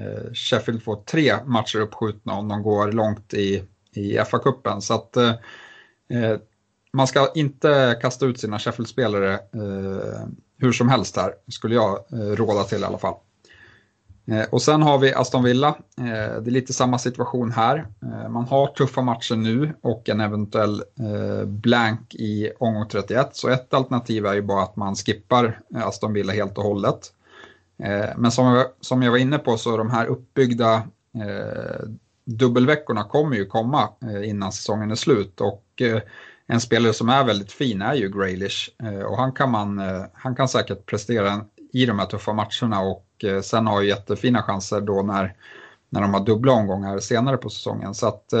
eh 0.00 0.32
Sheffield 0.32 0.82
får 0.82 0.96
tre 0.96 1.34
matcher 1.44 1.78
uppskjutna 1.78 2.34
om 2.34 2.48
de 2.48 2.62
går 2.62 2.92
långt 2.92 3.34
i, 3.34 3.62
i 3.92 4.18
FA-cupen. 4.18 4.80
Så 4.80 4.94
att 4.94 5.16
eh, 5.16 5.34
eh 6.08 6.38
man 6.96 7.06
ska 7.06 7.32
inte 7.34 7.98
kasta 8.02 8.26
ut 8.26 8.40
sina 8.40 8.58
Sheffield-spelare 8.58 9.32
eh, 9.34 10.28
hur 10.58 10.72
som 10.72 10.88
helst 10.88 11.16
här, 11.16 11.34
skulle 11.48 11.74
jag 11.74 11.98
eh, 12.12 12.16
råda 12.16 12.64
till 12.64 12.80
i 12.80 12.84
alla 12.84 12.98
fall. 12.98 13.14
Eh, 14.26 14.44
och 14.50 14.62
sen 14.62 14.82
har 14.82 14.98
vi 14.98 15.14
Aston 15.14 15.44
Villa. 15.44 15.68
Eh, 15.98 16.42
det 16.42 16.50
är 16.50 16.50
lite 16.50 16.72
samma 16.72 16.98
situation 16.98 17.52
här. 17.52 17.86
Eh, 18.02 18.28
man 18.28 18.44
har 18.44 18.66
tuffa 18.66 19.02
matcher 19.02 19.36
nu 19.36 19.74
och 19.80 20.08
en 20.08 20.20
eventuell 20.20 20.82
eh, 21.00 21.46
blank 21.46 22.14
i 22.14 22.52
omgång 22.58 22.88
31. 22.88 23.28
Så 23.32 23.48
ett 23.48 23.74
alternativ 23.74 24.26
är 24.26 24.34
ju 24.34 24.42
bara 24.42 24.62
att 24.62 24.76
man 24.76 24.94
skippar 24.94 25.60
eh, 25.74 25.86
Aston 25.86 26.12
Villa 26.12 26.32
helt 26.32 26.58
och 26.58 26.64
hållet. 26.64 27.12
Eh, 27.82 28.08
men 28.16 28.30
som 28.30 28.46
jag, 28.46 28.66
som 28.80 29.02
jag 29.02 29.10
var 29.10 29.18
inne 29.18 29.38
på 29.38 29.56
så 29.56 29.76
de 29.76 29.90
här 29.90 30.06
uppbyggda 30.06 30.74
eh, 31.14 31.88
dubbelveckorna 32.24 33.04
kommer 33.04 33.36
ju 33.36 33.46
komma 33.46 33.88
eh, 34.02 34.28
innan 34.28 34.52
säsongen 34.52 34.90
är 34.90 34.94
slut. 34.94 35.40
Och 35.40 35.82
eh, 35.82 36.00
en 36.46 36.60
spelare 36.60 36.92
som 36.92 37.08
är 37.08 37.24
väldigt 37.24 37.52
fin 37.52 37.82
är 37.82 37.94
ju 37.94 38.08
Graylish. 38.08 38.70
Eh, 38.82 39.00
och 39.00 39.16
han 39.16 39.32
kan, 39.32 39.50
man, 39.50 39.78
eh, 39.78 40.02
han 40.12 40.34
kan 40.34 40.48
säkert 40.48 40.86
prestera 40.86 41.44
i 41.72 41.86
de 41.86 41.98
här 41.98 42.06
tuffa 42.06 42.32
matcherna 42.32 42.80
och 42.80 43.24
eh, 43.24 43.40
sen 43.40 43.66
har 43.66 43.80
ju 43.80 43.88
jättefina 43.88 44.42
chanser 44.42 44.80
då 44.80 45.02
när, 45.02 45.34
när 45.90 46.00
de 46.00 46.14
har 46.14 46.24
dubbla 46.24 46.52
omgångar 46.52 46.98
senare 46.98 47.36
på 47.36 47.50
säsongen. 47.50 47.94
Så 47.94 48.08
att 48.08 48.32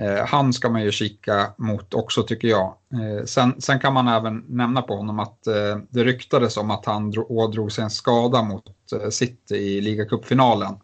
Eh, 0.00 0.26
han 0.26 0.52
ska 0.52 0.70
man 0.70 0.82
ju 0.82 0.92
kika 0.92 1.52
mot 1.56 1.94
också 1.94 2.22
tycker 2.22 2.48
jag. 2.48 2.74
Eh, 2.92 3.24
sen, 3.24 3.60
sen, 3.60 3.80
kan 3.80 3.92
man 3.92 4.08
även 4.08 4.44
nämna 4.48 4.82
på 4.82 4.96
honom 4.96 5.18
att 5.18 5.46
eh, 5.46 5.78
det 5.90 6.04
ryktades 6.04 6.56
om 6.56 6.70
att 6.70 6.86
han 6.86 7.14
ådrog 7.28 7.72
sig 7.72 7.84
en 7.84 7.90
skada 7.90 8.42
mot 8.42 8.64
eh, 8.92 9.08
City 9.08 9.54
i 9.54 9.80
ligacupfinalen. 9.80 10.74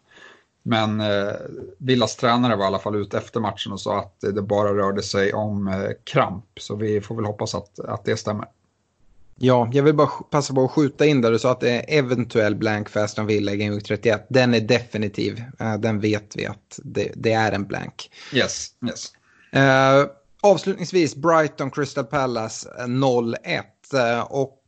Men 0.69 1.01
eh, 1.01 1.33
Villas 1.77 2.15
tränare 2.15 2.55
var 2.55 2.63
i 2.63 2.67
alla 2.67 2.79
fall 2.79 2.95
ute 2.95 3.17
efter 3.17 3.39
matchen 3.39 3.71
och 3.71 3.81
sa 3.81 3.99
att 3.99 4.21
det 4.21 4.41
bara 4.41 4.73
rörde 4.73 5.03
sig 5.03 5.33
om 5.33 5.67
eh, 5.67 5.89
kramp. 6.03 6.45
Så 6.59 6.75
vi 6.75 7.01
får 7.01 7.15
väl 7.15 7.25
hoppas 7.25 7.55
att, 7.55 7.79
att 7.79 8.05
det 8.05 8.17
stämmer. 8.17 8.45
Ja, 9.35 9.69
jag 9.73 9.83
vill 9.83 9.95
bara 9.95 10.07
passa 10.07 10.53
på 10.53 10.65
att 10.65 10.71
skjuta 10.71 11.05
in 11.05 11.21
där 11.21 11.31
du 11.31 11.39
sa 11.39 11.51
att 11.51 11.59
det 11.59 11.71
är 11.71 11.99
eventuell 11.99 12.55
blank 12.55 12.89
för 12.89 12.99
Aston 12.99 13.25
Villa 13.25 13.51
i 13.51 13.57
Game 13.57 13.75
Week 13.75 13.85
31. 13.85 14.25
Den 14.29 14.53
är 14.53 14.59
definitiv. 14.59 15.43
Uh, 15.61 15.75
den 15.77 15.99
vet 15.99 16.35
vi 16.35 16.45
att 16.45 16.79
det, 16.83 17.11
det, 17.15 17.33
är 17.33 17.51
en 17.51 17.65
blank. 17.65 18.11
Yes, 18.33 18.67
yes. 18.87 19.11
Uh, 19.55 20.09
avslutningsvis 20.41 21.15
Brighton 21.15 21.71
Crystal 21.71 22.05
Palace 22.05 22.69
0-1. 22.79 23.35
Uh, 23.93 24.21
och 24.21 24.59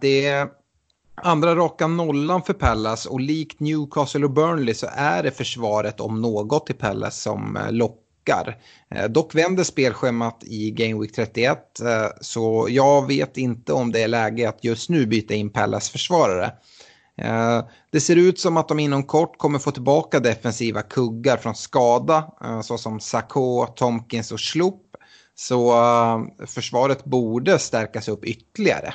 det 0.00 0.26
är 0.26 0.48
andra 1.14 1.56
raka 1.56 1.86
nollan 1.86 2.42
för 2.42 2.52
Pallas 2.52 3.06
och 3.06 3.20
likt 3.20 3.60
Newcastle 3.60 4.24
och 4.24 4.30
Burnley 4.30 4.74
så 4.74 4.86
är 4.92 5.22
det 5.22 5.30
försvaret 5.30 6.00
om 6.00 6.20
något 6.20 6.70
i 6.70 6.72
Pallas 6.72 7.22
som 7.22 7.56
eh, 7.56 7.72
lockar 7.72 8.56
eh, 8.90 9.04
dock 9.04 9.34
vänder 9.34 9.64
spelschemat 9.64 10.44
i 10.44 10.70
Game 10.70 11.00
Week 11.00 11.12
31 11.12 11.80
eh, 11.80 12.06
så 12.20 12.66
jag 12.70 13.06
vet 13.06 13.36
inte 13.36 13.72
om 13.72 13.92
det 13.92 14.02
är 14.02 14.08
läge 14.08 14.48
att 14.48 14.64
just 14.64 14.90
nu 14.90 15.06
byta 15.06 15.34
in 15.34 15.50
Pallas 15.50 15.90
försvarare. 15.90 16.52
Det 17.90 18.00
ser 18.00 18.16
ut 18.16 18.38
som 18.38 18.56
att 18.56 18.68
de 18.68 18.78
inom 18.78 19.02
kort 19.02 19.38
kommer 19.38 19.58
få 19.58 19.70
tillbaka 19.70 20.20
defensiva 20.20 20.82
kuggar 20.82 21.36
från 21.36 21.54
skada 21.54 22.30
såsom 22.62 23.00
Sakho, 23.00 23.66
Tomkins 23.66 24.32
och 24.32 24.40
Sloop. 24.40 24.82
Så 25.34 25.74
försvaret 26.46 27.04
borde 27.04 27.58
stärkas 27.58 28.08
upp 28.08 28.24
ytterligare. 28.24 28.94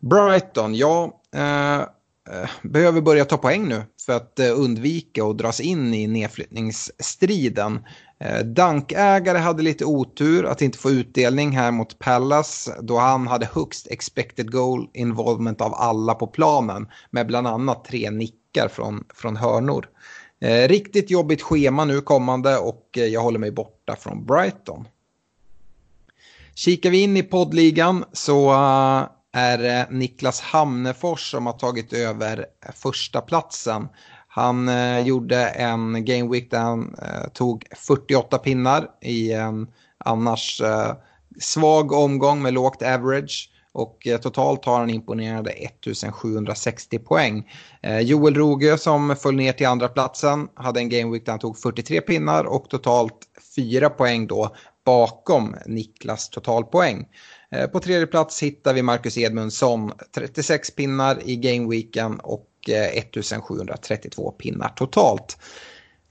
Brighton, 0.00 0.74
ja, 0.74 1.17
Eh, 1.34 1.80
eh, 1.80 2.50
behöver 2.62 3.00
börja 3.00 3.24
ta 3.24 3.36
poäng 3.36 3.68
nu 3.68 3.82
för 4.06 4.16
att 4.16 4.38
eh, 4.38 4.60
undvika 4.60 5.24
att 5.24 5.38
dras 5.38 5.60
in 5.60 5.94
i 5.94 6.06
nedflyttningsstriden. 6.06 7.84
Dankägare 8.44 9.38
hade 9.38 9.62
lite 9.62 9.84
otur 9.84 10.46
att 10.46 10.62
inte 10.62 10.78
få 10.78 10.90
utdelning 10.90 11.50
här 11.50 11.70
mot 11.70 11.98
Pallas 11.98 12.70
då 12.82 12.98
han 12.98 13.26
hade 13.26 13.48
högst 13.52 13.86
expected 13.86 14.52
goal 14.52 14.88
involvement 14.94 15.60
av 15.60 15.74
alla 15.74 16.14
på 16.14 16.26
planen 16.26 16.88
med 17.10 17.26
bland 17.26 17.46
annat 17.46 17.84
tre 17.84 18.10
nickar 18.10 18.68
från, 18.68 19.04
från 19.14 19.36
hörnor. 19.36 19.86
Riktigt 20.66 21.10
jobbigt 21.10 21.42
schema 21.42 21.84
nu 21.84 22.00
kommande 22.00 22.58
och 22.58 22.88
jag 22.92 23.20
håller 23.20 23.38
mig 23.38 23.50
borta 23.50 23.96
från 23.96 24.26
Brighton. 24.26 24.88
Kikar 26.54 26.90
vi 26.90 27.02
in 27.02 27.16
i 27.16 27.22
poddligan 27.22 28.04
så 28.12 28.50
är 29.32 29.58
det 29.58 29.86
Niklas 29.90 30.40
Hamnefors 30.40 31.30
som 31.30 31.46
har 31.46 31.52
tagit 31.52 31.92
över 31.92 32.46
första 32.74 33.20
platsen. 33.20 33.88
Han 34.28 34.68
eh, 34.68 35.00
gjorde 35.00 35.46
en 35.46 36.04
game 36.04 36.30
week 36.30 36.50
där 36.50 36.58
han 36.58 36.94
eh, 37.02 37.28
tog 37.32 37.66
48 37.76 38.38
pinnar 38.38 38.88
i 39.00 39.32
en 39.32 39.66
annars 39.98 40.60
eh, 40.60 40.92
svag 41.40 41.92
omgång 41.92 42.42
med 42.42 42.54
lågt 42.54 42.82
average. 42.82 43.50
Och 43.72 44.06
eh, 44.06 44.20
totalt 44.20 44.64
har 44.64 44.78
han 44.78 44.90
imponerade 44.90 45.50
1760 45.50 46.98
poäng. 46.98 47.50
Eh, 47.82 48.00
Joel 48.00 48.34
Roge 48.34 48.78
som 48.78 49.16
föll 49.16 49.34
ner 49.34 49.52
till 49.52 49.66
andra 49.66 49.88
platsen 49.88 50.48
hade 50.54 50.80
en 50.80 50.88
game 50.88 51.12
week 51.12 51.24
där 51.24 51.32
han 51.32 51.38
tog 51.38 51.58
43 51.58 52.00
pinnar 52.00 52.44
och 52.44 52.70
totalt 52.70 53.18
4 53.56 53.90
poäng 53.90 54.26
då 54.26 54.56
bakom 54.84 55.56
Niklas 55.66 56.28
totalpoäng. 56.28 57.06
Eh, 57.50 57.66
på 57.66 57.80
tredje 57.80 58.06
plats 58.06 58.42
hittar 58.42 58.74
vi 58.74 58.82
Marcus 58.82 59.18
Edmundsson, 59.18 59.92
36 60.14 60.70
pinnar 60.70 61.18
i 61.24 61.36
gameweeken 61.36 62.20
och 62.20 62.48
eh, 62.68 62.98
1732 62.98 64.30
pinnar 64.30 64.68
totalt. 64.68 65.38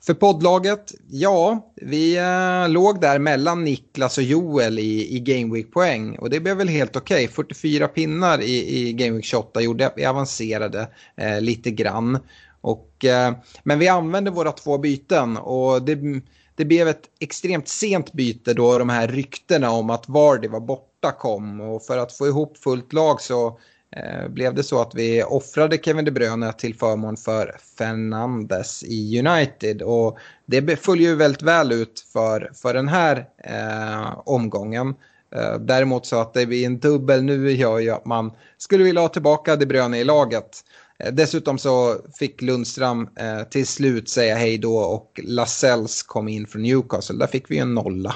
För 0.06 0.14
poddlaget, 0.14 0.94
ja, 1.10 1.72
vi 1.76 2.18
eh, 2.18 2.70
låg 2.70 3.02
där 3.02 3.20
mellan 3.20 3.64
Niklas 3.64 4.18
och 4.18 4.24
Joel 4.24 4.80
i, 4.80 5.16
i 5.16 5.20
Gameweek-poäng 5.20 6.18
Och 6.18 6.30
det 6.30 6.40
blev 6.40 6.58
väl 6.58 6.68
helt 6.68 6.96
okej. 6.96 7.24
Okay. 7.24 7.36
44 7.36 7.88
pinnar 7.88 8.42
i, 8.42 8.78
i 8.78 8.94
Gameweek 8.94 9.26
28 9.26 9.62
gjorde 9.62 9.88
att 9.88 9.94
vi 9.96 10.06
avancerade 10.06 10.88
eh, 11.16 11.42
lite 11.42 11.72
grann. 11.72 12.20
Och, 12.62 13.06
eh, 13.06 13.34
men 13.64 13.80
vi 13.80 13.88
använde 13.88 14.32
våra 14.32 14.52
två 14.52 14.78
byten 14.78 15.38
och 15.38 15.82
det, 15.82 16.22
det 16.58 16.66
blev 16.66 16.88
ett 16.88 17.10
extremt 17.20 17.68
sent 17.68 18.14
byte 18.14 18.54
då 18.54 18.78
de 18.78 18.90
här 18.90 19.08
ryktena 19.08 19.72
om 19.72 19.90
att 19.90 20.10
Vardy 20.10 20.48
var 20.48 20.60
borta 20.60 21.12
kom. 21.12 21.62
Och 21.62 21.84
för 21.84 21.98
att 21.98 22.14
få 22.14 22.28
ihop 22.28 22.58
fullt 22.58 22.94
lag 22.94 23.22
så 23.22 23.60
eh, 23.96 24.28
blev 24.30 24.54
det 24.54 24.64
så 24.64 24.82
att 24.82 24.96
vi 24.96 25.24
offrade 25.24 25.78
Kevin 25.78 26.06
De 26.06 26.12
Bruyne 26.12 26.54
till 26.54 26.76
förmån 26.76 27.18
för 27.18 27.58
Fernandes 27.78 28.84
i 28.84 29.20
United. 29.20 29.82
Och 29.82 30.18
det 30.46 30.78
följer 30.78 31.10
ju 31.10 31.16
väldigt 31.16 31.42
väl 31.42 31.72
ut 31.72 32.06
för, 32.14 32.52
för 32.54 32.74
den 32.74 32.88
här 32.88 33.26
eh, 33.44 34.20
omgången. 34.26 34.96
Eh, 35.36 35.60
däremot 35.60 36.06
så 36.06 36.22
att 36.22 36.34
det 36.34 36.46
blir 36.46 36.66
en 36.66 36.80
dubbel 36.80 37.24
nu 37.24 37.52
gör 37.52 37.80
ju 37.80 37.90
att 37.90 38.06
man 38.06 38.32
skulle 38.58 38.84
vilja 38.84 39.02
ha 39.02 39.10
tillbaka 39.10 39.56
De 39.56 39.66
Bruyne 39.66 40.00
i 40.00 40.04
laget. 40.04 40.64
Eh, 41.04 41.14
dessutom 41.14 41.58
så 41.58 41.96
fick 42.20 42.42
Lundström 42.42 43.10
eh, 43.16 43.44
till 43.44 43.68
slut 43.68 44.10
säga 44.10 44.36
hej 44.36 44.58
då 44.58 44.78
och 44.78 45.20
Lascelles 45.24 46.04
kom 46.04 46.28
in 46.28 46.48
från 46.48 46.62
Newcastle. 46.62 47.18
Där 47.18 47.28
fick 47.28 47.52
vi 47.52 47.58
en 47.58 47.74
nolla. 47.74 48.16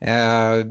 Eh, 0.00 0.66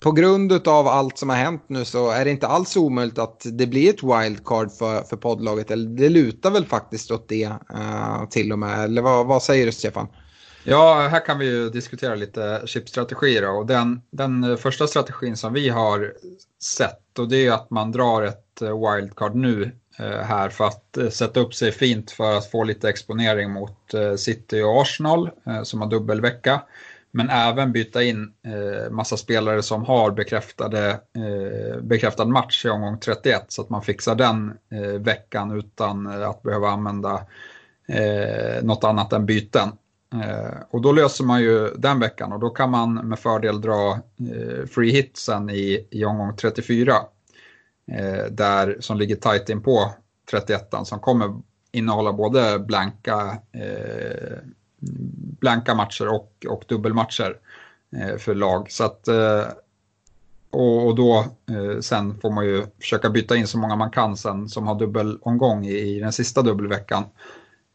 på 0.00 0.12
grund 0.12 0.68
av 0.68 0.88
allt 0.88 1.18
som 1.18 1.28
har 1.28 1.36
hänt 1.36 1.64
nu 1.66 1.84
så 1.84 2.10
är 2.10 2.24
det 2.24 2.30
inte 2.30 2.46
alls 2.46 2.76
omöjligt 2.76 3.18
att 3.18 3.46
det 3.52 3.66
blir 3.66 3.90
ett 3.90 4.02
wildcard 4.02 4.72
för, 4.72 5.02
för 5.02 5.16
poddlaget. 5.16 5.70
Eller 5.70 5.90
det 5.90 6.08
lutar 6.08 6.50
väl 6.50 6.66
faktiskt 6.66 7.10
åt 7.10 7.28
det 7.28 7.52
eh, 7.74 8.28
till 8.30 8.52
och 8.52 8.58
med. 8.58 8.84
Eller 8.84 9.02
vad, 9.02 9.26
vad 9.26 9.42
säger 9.42 9.66
du 9.66 9.72
Stefan? 9.72 10.08
Ja, 10.64 11.08
här 11.10 11.26
kan 11.26 11.38
vi 11.38 11.46
ju 11.46 11.70
diskutera 11.70 12.14
lite 12.14 12.62
chipstrategier. 12.66 13.50
Och 13.50 13.66
den, 13.66 14.00
den 14.10 14.44
eh, 14.44 14.56
första 14.56 14.86
strategin 14.86 15.36
som 15.36 15.52
vi 15.52 15.68
har 15.68 16.12
sett 16.62 17.18
och 17.18 17.28
det 17.28 17.46
är 17.46 17.52
att 17.52 17.70
man 17.70 17.92
drar 17.92 18.22
ett 18.22 18.62
wildcard 18.62 19.34
nu 19.34 19.70
Eh, 19.96 20.20
här 20.20 20.48
för 20.48 20.64
att 20.64 20.96
eh, 20.96 21.08
sätta 21.08 21.40
upp 21.40 21.54
sig 21.54 21.72
fint 21.72 22.10
för 22.10 22.36
att 22.36 22.50
få 22.50 22.64
lite 22.64 22.88
exponering 22.88 23.50
mot 23.50 23.94
eh, 23.94 24.14
City 24.14 24.62
och 24.62 24.82
Arsenal 24.82 25.30
som 25.62 25.80
har 25.80 25.88
dubbelvecka. 25.88 26.62
Men 27.10 27.30
även 27.30 27.72
byta 27.72 28.02
in 28.02 28.32
massa 28.90 29.16
spelare 29.16 29.62
som 29.62 29.84
har 29.84 30.10
bekräftade, 30.10 31.00
bekräftad 31.82 32.24
match 32.24 32.64
i 32.64 32.68
omgång 32.68 32.98
31 32.98 33.44
så 33.48 33.62
att 33.62 33.70
man 33.70 33.82
fixar 33.82 34.14
den 34.14 34.52
veckan 34.98 35.58
utan 35.58 36.06
att 36.06 36.42
behöva 36.42 36.68
använda 36.68 37.26
något 38.62 38.84
annat 38.84 39.12
än 39.12 39.26
byten. 39.26 39.68
Och 40.70 40.80
då 40.80 40.92
löser 40.92 41.24
man 41.24 41.42
ju 41.42 41.68
den 41.76 42.00
veckan 42.00 42.32
och 42.32 42.40
då 42.40 42.50
kan 42.50 42.70
man 42.70 42.94
med 42.94 43.18
fördel 43.18 43.60
dra 43.60 43.98
free 44.74 44.92
hitsen 44.92 45.50
i, 45.50 45.86
i 45.90 46.04
omgång 46.04 46.36
34 46.36 46.94
Eh, 47.92 48.24
där, 48.30 48.76
som 48.80 48.98
ligger 48.98 49.16
tajt 49.16 49.48
in 49.48 49.62
på 49.62 49.94
31 50.30 50.74
som 50.84 51.00
kommer 51.00 51.40
innehålla 51.72 52.12
både 52.12 52.58
blanka, 52.58 53.38
eh, 53.52 54.38
blanka 55.40 55.74
matcher 55.74 56.08
och, 56.08 56.46
och 56.48 56.64
dubbelmatcher 56.68 57.36
eh, 57.96 58.16
för 58.16 58.34
lag. 58.34 58.70
Så 58.70 58.84
att, 58.84 59.08
eh, 59.08 59.44
och, 60.50 60.86
och, 60.86 60.94
då 60.94 61.26
eh, 61.50 61.80
sen 61.80 62.20
får 62.20 62.30
man 62.30 62.44
ju 62.44 62.66
försöka 62.80 63.10
byta 63.10 63.36
in 63.36 63.46
så 63.46 63.58
många 63.58 63.76
man 63.76 63.90
kan 63.90 64.16
sen 64.16 64.48
som 64.48 64.66
har 64.66 64.74
dubbelomgång 64.74 65.66
i, 65.66 65.78
i 65.78 66.00
den 66.00 66.12
sista 66.12 66.42
dubbelveckan 66.42 67.04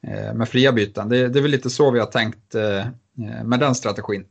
eh, 0.07 0.33
med 0.33 0.49
fria 0.49 0.71
byten. 0.71 1.09
Det, 1.09 1.27
det 1.27 1.39
är 1.39 1.43
väl 1.43 1.51
lite 1.51 1.69
så 1.69 1.91
vi 1.91 1.99
har 1.99 2.05
tänkt 2.05 2.55
eh, 2.55 2.77
eh, 2.77 3.43
med 3.43 3.59
den 3.59 3.75
strategin. 3.75 4.25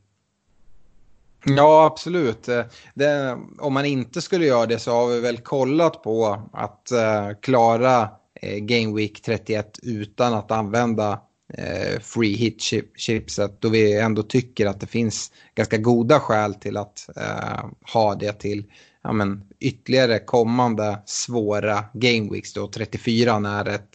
Ja, 1.45 1.85
absolut. 1.85 2.47
Eh, 2.47 2.63
det, 2.93 3.37
om 3.59 3.73
man 3.73 3.85
inte 3.85 4.21
skulle 4.21 4.45
göra 4.45 4.65
det 4.65 4.79
så 4.79 4.91
har 4.91 5.07
vi 5.07 5.19
väl 5.19 5.37
kollat 5.37 6.03
på 6.03 6.49
att 6.53 6.91
eh, 6.91 7.29
klara 7.41 8.01
uh, 8.43 8.57
Game 8.59 8.95
Week 8.95 9.21
31 9.21 9.79
utan 9.83 10.33
att 10.33 10.51
använda 10.51 11.11
uh, 11.57 11.99
free 12.01 12.35
hit 12.35 12.61
chip 12.61 12.99
chipset 12.99 13.61
då 13.61 13.69
vi 13.69 13.99
ändå 13.99 14.23
tycker 14.23 14.65
att 14.65 14.79
det 14.79 14.87
finns 14.87 15.31
ganska 15.55 15.77
goda 15.77 16.19
skäl 16.19 16.53
till 16.53 16.77
att 16.77 17.09
ha 17.93 18.15
det 18.15 18.33
till 18.33 18.65
ja, 19.03 19.13
men, 19.13 19.43
ytterligare 19.59 20.19
kommande 20.19 20.99
svåra 21.05 21.85
Game 21.93 22.31
Weeks 22.31 22.53
då 22.53 22.67
34 22.67 23.31
är 23.47 23.69
ett 23.69 23.89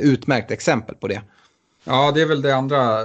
utmärkt 0.00 0.50
exempel 0.50 0.94
på 0.94 1.08
det. 1.08 1.22
Ja, 1.84 2.12
det 2.14 2.22
är 2.22 2.26
väl 2.26 2.42
det 2.42 2.56
andra 2.56 3.00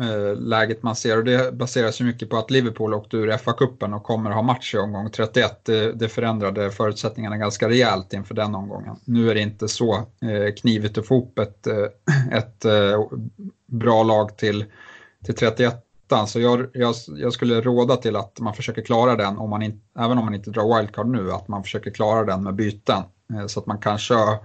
eh, 0.00 0.36
läget 0.36 0.82
man 0.82 0.96
ser 0.96 1.18
och 1.18 1.24
det 1.24 1.54
baseras 1.54 2.00
ju 2.00 2.04
mycket 2.04 2.30
på 2.30 2.36
att 2.36 2.50
Liverpool 2.50 2.94
åkte 2.94 3.16
ur 3.16 3.36
FA-cupen 3.36 3.94
och 3.94 4.02
kommer 4.02 4.30
ha 4.30 4.42
match 4.42 4.74
i 4.74 4.78
omgång 4.78 5.10
31. 5.10 5.64
Det, 5.94 6.12
förändrade 6.12 6.70
förutsättningarna 6.70 7.36
ganska 7.36 7.68
rejält 7.68 8.12
inför 8.12 8.34
den 8.34 8.54
omgången. 8.54 8.96
Nu 9.04 9.30
är 9.30 9.34
det 9.34 9.40
inte 9.40 9.68
så 9.68 9.94
eh, 9.94 10.54
knivigt 10.60 10.98
att 10.98 11.06
få 11.06 11.14
ihop 11.14 11.38
ett, 11.38 11.66
ett 12.32 12.66
bra 13.66 14.02
lag 14.02 14.36
till, 14.36 14.64
till 15.24 15.34
31 15.34 15.86
så 16.26 16.40
jag, 16.40 16.66
jag, 16.72 16.94
jag, 17.16 17.32
skulle 17.32 17.60
råda 17.60 17.96
till 17.96 18.16
att 18.16 18.40
man 18.40 18.54
försöker 18.54 18.82
klara 18.82 19.16
den, 19.16 19.38
om 19.38 19.50
man 19.50 19.62
in, 19.62 19.80
även 19.98 20.18
om 20.18 20.24
man 20.24 20.34
inte 20.34 20.50
drar 20.50 20.76
wildcard 20.76 21.06
nu, 21.06 21.32
att 21.32 21.48
man 21.48 21.62
försöker 21.62 21.90
klara 21.90 22.24
den 22.24 22.42
med 22.42 22.54
byten. 22.54 23.02
Så 23.46 23.60
att 23.60 23.66
man 23.66 23.78
kan 23.78 23.98
köra 23.98 24.38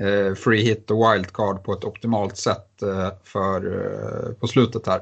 Eh, 0.00 0.34
free 0.34 0.62
hit 0.62 0.90
och 0.90 1.12
wildcard 1.12 1.64
på 1.64 1.72
ett 1.72 1.84
optimalt 1.84 2.36
sätt 2.36 2.82
eh, 2.82 3.08
för, 3.24 3.66
eh, 3.66 4.32
på 4.32 4.46
slutet 4.46 4.86
här. 4.86 5.00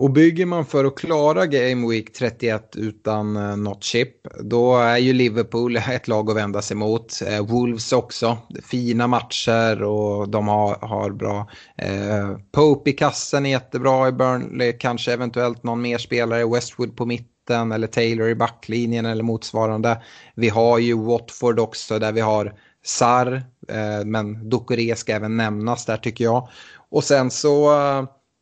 Och 0.00 0.10
bygger 0.10 0.46
man 0.46 0.64
för 0.64 0.84
att 0.84 0.98
klara 0.98 1.46
Game 1.46 1.88
Week 1.88 2.12
31 2.12 2.76
utan 2.76 3.36
eh, 3.36 3.56
något 3.56 3.84
chip, 3.84 4.14
då 4.40 4.76
är 4.76 4.96
ju 4.96 5.12
Liverpool 5.12 5.76
ett 5.90 6.08
lag 6.08 6.30
att 6.30 6.36
vända 6.36 6.62
sig 6.62 6.76
mot. 6.76 7.22
Eh, 7.26 7.46
Wolves 7.46 7.92
också, 7.92 8.38
fina 8.64 9.06
matcher 9.06 9.82
och 9.82 10.28
de 10.28 10.48
har, 10.48 10.74
har 10.74 11.10
bra. 11.10 11.50
Eh, 11.76 12.36
Pope 12.52 12.90
i 12.90 12.92
kassen 12.92 13.46
är 13.46 13.50
jättebra 13.50 14.08
i 14.08 14.12
Burnley, 14.12 14.72
kanske 14.72 15.12
eventuellt 15.12 15.62
någon 15.62 15.80
mer 15.80 15.98
spelare, 15.98 16.46
Westwood 16.46 16.96
på 16.96 17.06
mitten 17.06 17.72
eller 17.72 17.86
Taylor 17.86 18.28
i 18.28 18.34
backlinjen 18.34 19.06
eller 19.06 19.22
motsvarande. 19.22 20.02
Vi 20.34 20.48
har 20.48 20.78
ju 20.78 20.94
Watford 20.94 21.58
också 21.58 21.98
där 21.98 22.12
vi 22.12 22.20
har 22.20 22.54
Sar, 22.88 23.42
eh, 23.68 24.04
men 24.04 24.48
Ducoré 24.48 24.96
ska 24.96 25.12
även 25.12 25.36
nämnas 25.36 25.84
där 25.84 25.96
tycker 25.96 26.24
jag. 26.24 26.48
Och 26.90 27.04
sen 27.04 27.30
så, 27.30 27.72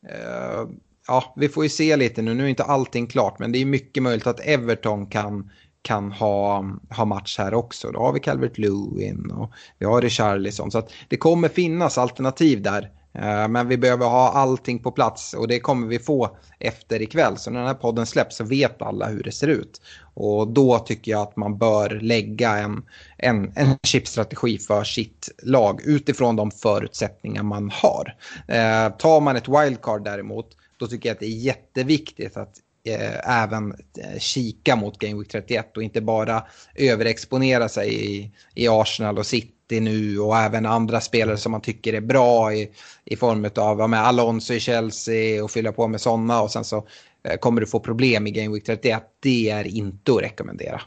eh, 0.09 0.69
ja, 1.07 1.35
vi 1.37 1.49
får 1.49 1.65
ju 1.65 1.71
se 1.71 1.97
lite 1.97 2.23
nu, 2.23 2.35
nu 2.35 2.45
är 2.45 2.49
inte 2.49 2.65
allting 2.65 3.07
klart, 3.07 3.39
men 3.39 3.53
det 3.53 3.59
är 3.59 3.67
mycket 3.67 4.03
möjligt 4.03 4.27
att 4.27 4.41
Everton 4.41 5.07
kan 5.07 5.51
kan 5.83 6.13
ha, 6.13 6.65
ha 6.91 7.05
match 7.05 7.39
här 7.39 7.55
också. 7.55 7.91
Då 7.91 8.01
har 8.01 8.13
vi 8.13 8.21
Calvert 8.21 8.59
Lewin 8.59 9.31
och 9.31 9.53
vi 9.79 9.87
har 9.87 10.03
Richarlison. 10.03 10.71
Så 10.71 10.79
att 10.79 10.93
det 11.09 11.17
kommer 11.17 11.49
finnas 11.49 11.99
alternativ 11.99 12.63
där. 12.63 12.91
Eh, 13.19 13.49
men 13.49 13.69
vi 13.69 13.77
behöver 13.77 14.07
ha 14.07 14.33
allting 14.33 14.79
på 14.79 14.91
plats 14.93 15.35
och 15.35 15.49
det 15.49 15.61
kommer 15.61 15.87
vi 15.87 15.99
få 15.99 16.37
efter 16.59 17.03
ikväll. 17.03 17.37
Så 17.37 17.51
när 17.51 17.59
den 17.59 17.67
här 17.67 17.75
podden 17.75 18.07
släpps 18.07 18.37
så 18.37 18.45
vet 18.45 18.83
alla 18.83 19.07
hur 19.07 19.23
det 19.23 19.33
ser 19.33 19.49
ut. 19.49 19.81
Och 20.15 20.49
då 20.49 20.79
tycker 20.79 21.13
jag 21.13 21.21
att 21.21 21.37
man 21.37 21.59
bör 21.59 22.01
lägga 22.03 22.57
en, 22.59 22.85
en, 23.19 23.53
en 23.57 23.79
chipstrategi 23.87 24.59
för 24.59 24.85
sitt 24.85 25.29
lag 25.43 25.81
utifrån 25.85 26.37
de 26.37 26.51
förutsättningar 26.51 27.43
man 27.43 27.71
har. 27.71 28.17
Eh, 28.49 28.97
tar 28.97 29.21
man 29.21 29.37
ett 29.37 29.49
wildcard 29.49 30.05
däremot, 30.05 30.47
då 30.77 30.87
tycker 30.87 31.09
jag 31.09 31.15
att 31.15 31.21
det 31.21 31.27
är 31.27 31.39
jätteviktigt 31.39 32.37
att 32.37 32.55
eh, 32.87 33.43
även 33.43 33.73
eh, 33.73 34.19
kika 34.19 34.77
mot 34.77 34.99
Game 34.99 35.19
Week 35.19 35.29
31 35.29 35.77
och 35.77 35.83
inte 35.83 36.01
bara 36.01 36.45
överexponera 36.75 37.69
sig 37.69 37.95
i, 37.95 38.33
i 38.55 38.69
Arsenal 38.69 39.19
och 39.19 39.27
City 39.27 39.81
nu 39.81 40.19
och 40.19 40.37
även 40.37 40.67
andra 40.67 41.01
spelare 41.01 41.37
som 41.37 41.53
man 41.53 41.61
tycker 41.61 41.93
är 41.93 42.01
bra 42.01 42.55
i, 42.55 42.71
i 43.05 43.17
form 43.17 43.51
av 43.57 43.91
med 43.91 44.01
Alonso 44.01 44.55
i 44.55 44.61
Chelsea 44.61 45.45
och 45.45 45.51
fylla 45.51 45.73
på 45.73 45.89
med 45.89 46.01
sådana 46.01 46.43
och 46.43 46.51
sen 46.51 46.65
så 46.65 46.87
eh, 47.23 47.37
kommer 47.37 47.61
du 47.61 47.67
få 47.67 47.81
problem 47.81 48.27
i 48.27 48.31
Game 48.31 48.55
Week 48.55 48.65
31. 48.65 49.03
Det 49.21 49.51
är 49.51 49.67
inte 49.67 50.13
att 50.13 50.23
rekommendera. 50.23 50.81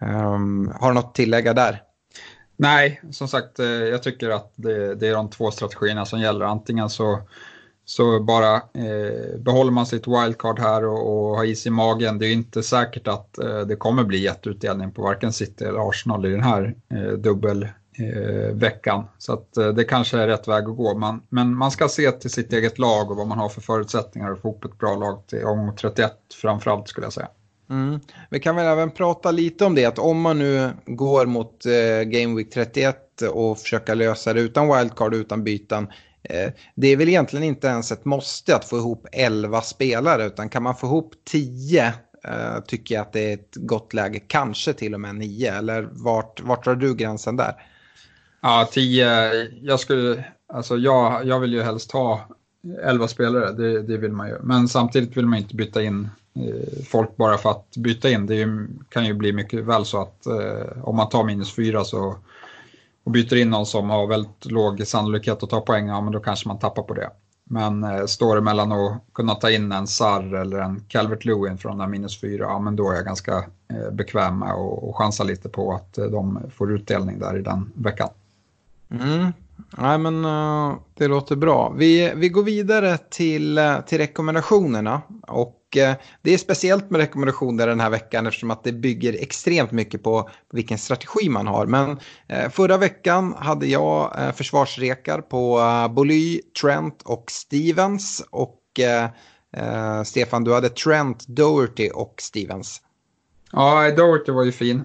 Um, 0.00 0.72
har 0.80 0.88
du 0.88 0.94
något 0.94 1.04
att 1.04 1.14
tillägga 1.14 1.54
där? 1.54 1.82
Nej, 2.56 3.00
som 3.10 3.28
sagt, 3.28 3.58
eh, 3.58 3.66
jag 3.66 4.02
tycker 4.02 4.30
att 4.30 4.52
det, 4.56 4.94
det, 4.94 5.08
är 5.08 5.14
de 5.14 5.30
två 5.30 5.50
strategierna 5.50 6.06
som 6.06 6.20
gäller. 6.20 6.44
Antingen 6.44 6.90
så 6.90 7.22
så 7.88 8.20
bara 8.20 8.54
eh, 8.54 9.38
behåller 9.38 9.70
man 9.70 9.86
sitt 9.86 10.06
wildcard 10.06 10.58
här 10.58 10.84
och, 10.84 11.28
och 11.30 11.36
har 11.36 11.44
is 11.44 11.66
i 11.66 11.70
magen. 11.70 12.18
Det 12.18 12.26
är 12.26 12.32
inte 12.32 12.62
säkert 12.62 13.08
att 13.08 13.38
eh, 13.38 13.60
det 13.60 13.76
kommer 13.76 14.04
bli 14.04 14.18
jätteutdelning 14.18 14.92
på 14.92 15.02
varken 15.02 15.32
City 15.32 15.64
eller 15.64 15.88
Arsenal 15.88 16.26
i 16.26 16.30
den 16.30 16.42
här 16.42 16.74
eh, 16.90 17.12
dubbelveckan. 17.12 18.98
Eh, 18.98 19.06
så 19.18 19.32
att, 19.32 19.56
eh, 19.56 19.68
det 19.68 19.84
kanske 19.84 20.18
är 20.18 20.26
rätt 20.26 20.48
väg 20.48 20.68
att 20.68 20.76
gå. 20.76 20.98
Man, 20.98 21.22
men 21.28 21.56
man 21.56 21.70
ska 21.70 21.88
se 21.88 22.10
till 22.10 22.30
sitt 22.30 22.52
eget 22.52 22.78
lag 22.78 23.10
och 23.10 23.16
vad 23.16 23.26
man 23.26 23.38
har 23.38 23.48
för 23.48 23.60
förutsättningar 23.60 24.32
att 24.32 24.40
få 24.40 24.48
ihop 24.48 24.64
ett 24.64 24.78
bra 24.78 24.96
lag 24.96 25.26
till 25.26 25.44
omgång 25.44 25.76
31 25.76 26.12
framförallt 26.40 26.88
skulle 26.88 27.06
jag 27.06 27.12
säga. 27.12 27.28
Mm. 27.70 28.00
Vi 28.30 28.40
kan 28.40 28.56
väl 28.56 28.66
även 28.66 28.90
prata 28.90 29.30
lite 29.30 29.64
om 29.64 29.74
det, 29.74 29.84
att 29.84 29.98
om 29.98 30.20
man 30.20 30.38
nu 30.38 30.70
går 30.86 31.26
mot 31.26 31.66
eh, 31.66 32.02
Game 32.04 32.36
Week 32.36 32.50
31 32.50 32.96
och 33.32 33.58
försöka 33.58 33.94
lösa 33.94 34.32
det 34.32 34.40
utan 34.40 34.76
wildcard, 34.76 35.14
utan 35.14 35.44
byten, 35.44 35.86
Eh, 35.86 35.92
Eh, 36.30 36.52
det 36.74 36.88
är 36.88 36.96
väl 36.96 37.08
egentligen 37.08 37.44
inte 37.44 37.66
ens 37.66 37.92
ett 37.92 38.04
måste 38.04 38.56
att 38.56 38.68
få 38.68 38.76
ihop 38.76 39.06
11 39.12 39.60
spelare 39.60 40.26
utan 40.26 40.48
kan 40.48 40.62
man 40.62 40.76
få 40.76 40.86
ihop 40.86 41.14
10 41.24 41.86
eh, 42.24 42.60
tycker 42.66 42.94
jag 42.94 43.02
att 43.02 43.12
det 43.12 43.30
är 43.30 43.34
ett 43.34 43.54
gott 43.54 43.94
läge, 43.94 44.18
kanske 44.18 44.72
till 44.72 44.94
och 44.94 45.00
med 45.00 45.14
9 45.14 45.52
eller 45.52 45.88
vart, 45.92 46.40
vart 46.40 46.64
drar 46.64 46.74
du 46.74 46.94
gränsen 46.94 47.36
där? 47.36 47.54
Ja, 48.42 48.68
10, 48.72 49.50
jag 49.62 49.80
skulle, 49.80 50.24
alltså 50.52 50.76
jag, 50.76 51.26
jag 51.26 51.40
vill 51.40 51.52
ju 51.52 51.62
helst 51.62 51.92
ha 51.92 52.28
11 52.82 53.08
spelare, 53.08 53.52
det, 53.52 53.82
det, 53.82 53.96
vill 53.96 54.12
man 54.12 54.28
ju. 54.28 54.38
Men 54.42 54.68
samtidigt 54.68 55.16
vill 55.16 55.26
man 55.26 55.38
inte 55.38 55.54
byta 55.54 55.82
in 55.82 56.08
eh, 56.34 56.84
folk 56.84 57.16
bara 57.16 57.38
för 57.38 57.50
att 57.50 57.76
byta 57.76 58.10
in. 58.10 58.26
Det 58.26 58.48
kan 58.88 59.06
ju 59.06 59.14
bli 59.14 59.32
mycket 59.32 59.64
väl 59.64 59.84
så 59.84 60.02
att 60.02 60.26
eh, 60.26 60.82
om 60.82 60.96
man 60.96 61.08
tar 61.08 61.24
minus 61.24 61.54
4 61.54 61.84
så, 61.84 62.16
och 63.06 63.12
byter 63.12 63.36
in 63.36 63.50
någon 63.50 63.66
som 63.66 63.90
har 63.90 64.06
väldigt 64.06 64.44
låg 64.44 64.86
sannolikhet 64.86 65.42
att 65.42 65.50
ta 65.50 65.60
poäng, 65.60 65.88
ja 65.88 66.00
men 66.00 66.12
då 66.12 66.20
kanske 66.20 66.48
man 66.48 66.58
tappar 66.58 66.82
på 66.82 66.94
det. 66.94 67.10
Men 67.44 67.84
eh, 67.84 68.04
står 68.04 68.36
det 68.36 68.42
mellan 68.42 68.72
att 68.72 69.02
kunna 69.14 69.34
ta 69.34 69.50
in 69.50 69.72
en 69.72 69.86
Sarr 69.86 70.34
eller 70.34 70.58
en 70.58 70.80
Calvert 70.88 71.24
Lewin 71.24 71.58
från 71.58 71.78
den 71.78 71.90
minus 71.90 72.20
4, 72.20 72.44
ja 72.44 72.58
men 72.58 72.76
då 72.76 72.90
är 72.90 72.94
jag 72.94 73.04
ganska 73.04 73.36
eh, 73.68 73.90
bekväm 73.92 74.38
med 74.38 74.52
att 74.52 74.94
chansa 74.94 75.24
lite 75.24 75.48
på 75.48 75.72
att 75.72 75.98
eh, 75.98 76.04
de 76.04 76.40
får 76.54 76.72
utdelning 76.72 77.18
där 77.18 77.38
i 77.38 77.42
den 77.42 77.72
veckan. 77.74 78.08
Mm. 78.90 79.32
Nej, 79.78 79.98
men 79.98 80.24
uh, 80.24 80.76
det 80.94 81.08
låter 81.08 81.36
bra. 81.36 81.74
Vi, 81.76 82.12
vi 82.16 82.28
går 82.28 82.42
vidare 82.42 82.98
till, 83.10 83.58
eh, 83.58 83.80
till 83.80 83.98
rekommendationerna. 83.98 85.02
Och 85.28 85.56
Eh, 85.76 85.94
det 86.22 86.34
är 86.34 86.38
speciellt 86.38 86.90
med 86.90 87.00
rekommendationer 87.00 87.66
den 87.66 87.80
här 87.80 87.90
veckan 87.90 88.26
eftersom 88.26 88.50
att 88.50 88.64
det 88.64 88.72
bygger 88.72 89.22
extremt 89.22 89.72
mycket 89.72 90.02
på, 90.02 90.30
vilken 90.52 90.78
strategi 90.78 91.28
man 91.28 91.46
har. 91.46 91.66
Men 91.66 91.98
eh, 92.28 92.50
förra 92.50 92.76
veckan 92.76 93.34
hade 93.38 93.66
jag 93.66 94.18
eh, 94.18 94.32
försvarsrekar 94.32 95.20
på 95.20 95.60
Boly, 95.94 96.40
Trent 96.60 97.02
och 97.02 97.30
Stevens. 97.30 98.24
Och 98.30 98.62
Stefan, 100.04 100.44
du 100.44 100.54
hade 100.54 100.68
Trent, 100.68 101.26
Doherty 101.26 101.90
och 101.90 102.14
Stevens. 102.18 102.82
Ja, 103.52 103.90
Doherty 103.90 104.32
var 104.32 104.44
ju 104.44 104.52
fin. 104.52 104.84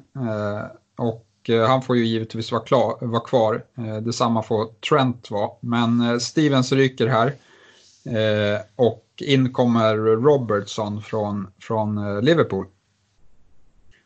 och 0.97 1.49
han 1.67 1.81
får 1.81 1.97
ju 1.97 2.05
givetvis 2.05 2.51
vara, 2.51 2.63
klar, 2.63 2.97
vara 3.01 3.21
kvar. 3.21 3.63
Detsamma 4.01 4.43
får 4.43 4.65
Trent 4.89 5.31
vara. 5.31 5.49
Men 5.59 6.19
Stevens 6.19 6.71
ryker 6.71 7.07
här. 7.07 7.33
Och 8.75 9.10
in 9.21 9.53
kommer 9.53 9.95
Robertson 9.97 11.01
från, 11.01 11.47
från 11.61 12.19
Liverpool. 12.21 12.65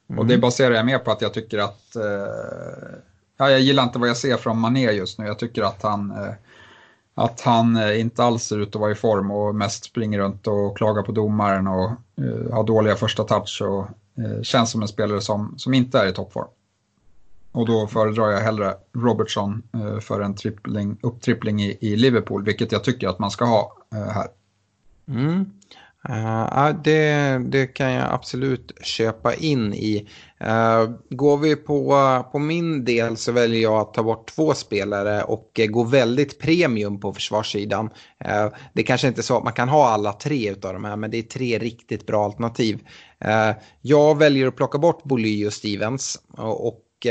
Mm. 0.09 0.19
Och 0.19 0.25
det 0.25 0.37
baserar 0.37 0.75
jag 0.75 0.85
mer 0.85 0.99
på 0.99 1.11
att 1.11 1.21
jag 1.21 1.33
tycker 1.33 1.57
att... 1.57 1.95
Ja, 3.37 3.49
jag 3.49 3.59
gillar 3.59 3.83
inte 3.83 3.99
vad 3.99 4.09
jag 4.09 4.17
ser 4.17 4.37
från 4.37 4.59
Mané 4.59 4.91
just 4.91 5.19
nu. 5.19 5.25
Jag 5.25 5.39
tycker 5.39 5.63
att 5.63 5.83
han, 5.83 6.13
att 7.13 7.41
han 7.41 7.93
inte 7.93 8.23
alls 8.23 8.43
ser 8.43 8.59
ut 8.59 8.75
att 8.75 8.81
vara 8.81 8.91
i 8.91 8.95
form 8.95 9.31
och 9.31 9.55
mest 9.55 9.85
springer 9.85 10.19
runt 10.19 10.47
och 10.47 10.77
klagar 10.77 11.03
på 11.03 11.11
domaren 11.11 11.67
och 11.67 11.89
har 12.51 12.63
dåliga 12.63 12.95
första 12.95 13.23
touch 13.23 13.61
och 13.61 13.87
känns 14.45 14.71
som 14.71 14.81
en 14.81 14.87
spelare 14.87 15.21
som, 15.21 15.53
som 15.57 15.73
inte 15.73 15.99
är 15.99 16.07
i 16.07 16.13
toppform. 16.13 16.47
Och 17.55 17.65
då 17.65 17.87
föredrar 17.87 18.31
jag 18.31 18.39
hellre 18.39 18.73
Robertson 18.93 19.63
eh, 19.73 19.99
för 19.99 20.21
en 20.21 20.35
trippling, 20.35 20.97
upptrippling 21.01 21.61
i, 21.61 21.77
i 21.81 21.95
Liverpool, 21.95 22.43
vilket 22.43 22.71
jag 22.71 22.83
tycker 22.83 23.07
att 23.07 23.19
man 23.19 23.31
ska 23.31 23.45
ha 23.45 23.77
eh, 23.93 24.11
här. 24.11 24.27
Mm. 25.07 25.45
Uh, 26.09 26.81
det, 26.83 27.37
det 27.45 27.67
kan 27.67 27.91
jag 27.91 28.13
absolut 28.13 28.71
köpa 28.81 29.33
in 29.33 29.73
i. 29.73 30.09
Uh, 30.41 30.95
går 31.09 31.37
vi 31.37 31.55
på, 31.55 31.95
på 32.31 32.39
min 32.39 32.85
del 32.85 33.17
så 33.17 33.31
väljer 33.31 33.61
jag 33.61 33.75
att 33.75 33.93
ta 33.93 34.03
bort 34.03 34.31
två 34.35 34.53
spelare 34.53 35.23
och 35.23 35.59
uh, 35.59 35.65
gå 35.65 35.83
väldigt 35.83 36.39
premium 36.39 36.99
på 36.99 37.13
försvarssidan. 37.13 37.85
Uh, 37.85 38.47
det 38.73 38.81
är 38.81 38.85
kanske 38.85 39.07
inte 39.07 39.21
är 39.21 39.23
så 39.23 39.37
att 39.37 39.43
man 39.43 39.53
kan 39.53 39.69
ha 39.69 39.89
alla 39.89 40.13
tre 40.13 40.49
av 40.49 40.73
de 40.73 40.85
här 40.85 40.95
men 40.95 41.11
det 41.11 41.17
är 41.17 41.23
tre 41.23 41.59
riktigt 41.59 42.05
bra 42.05 42.25
alternativ. 42.25 42.79
jag 43.81 44.17
väljer 44.17 44.47
att 44.47 44.55
plocka 44.55 44.77
bort 44.77 45.03
Boly 45.03 45.47
och 45.47 45.53
Stevens 45.53 46.19
och 46.37 46.67
och 46.67 47.07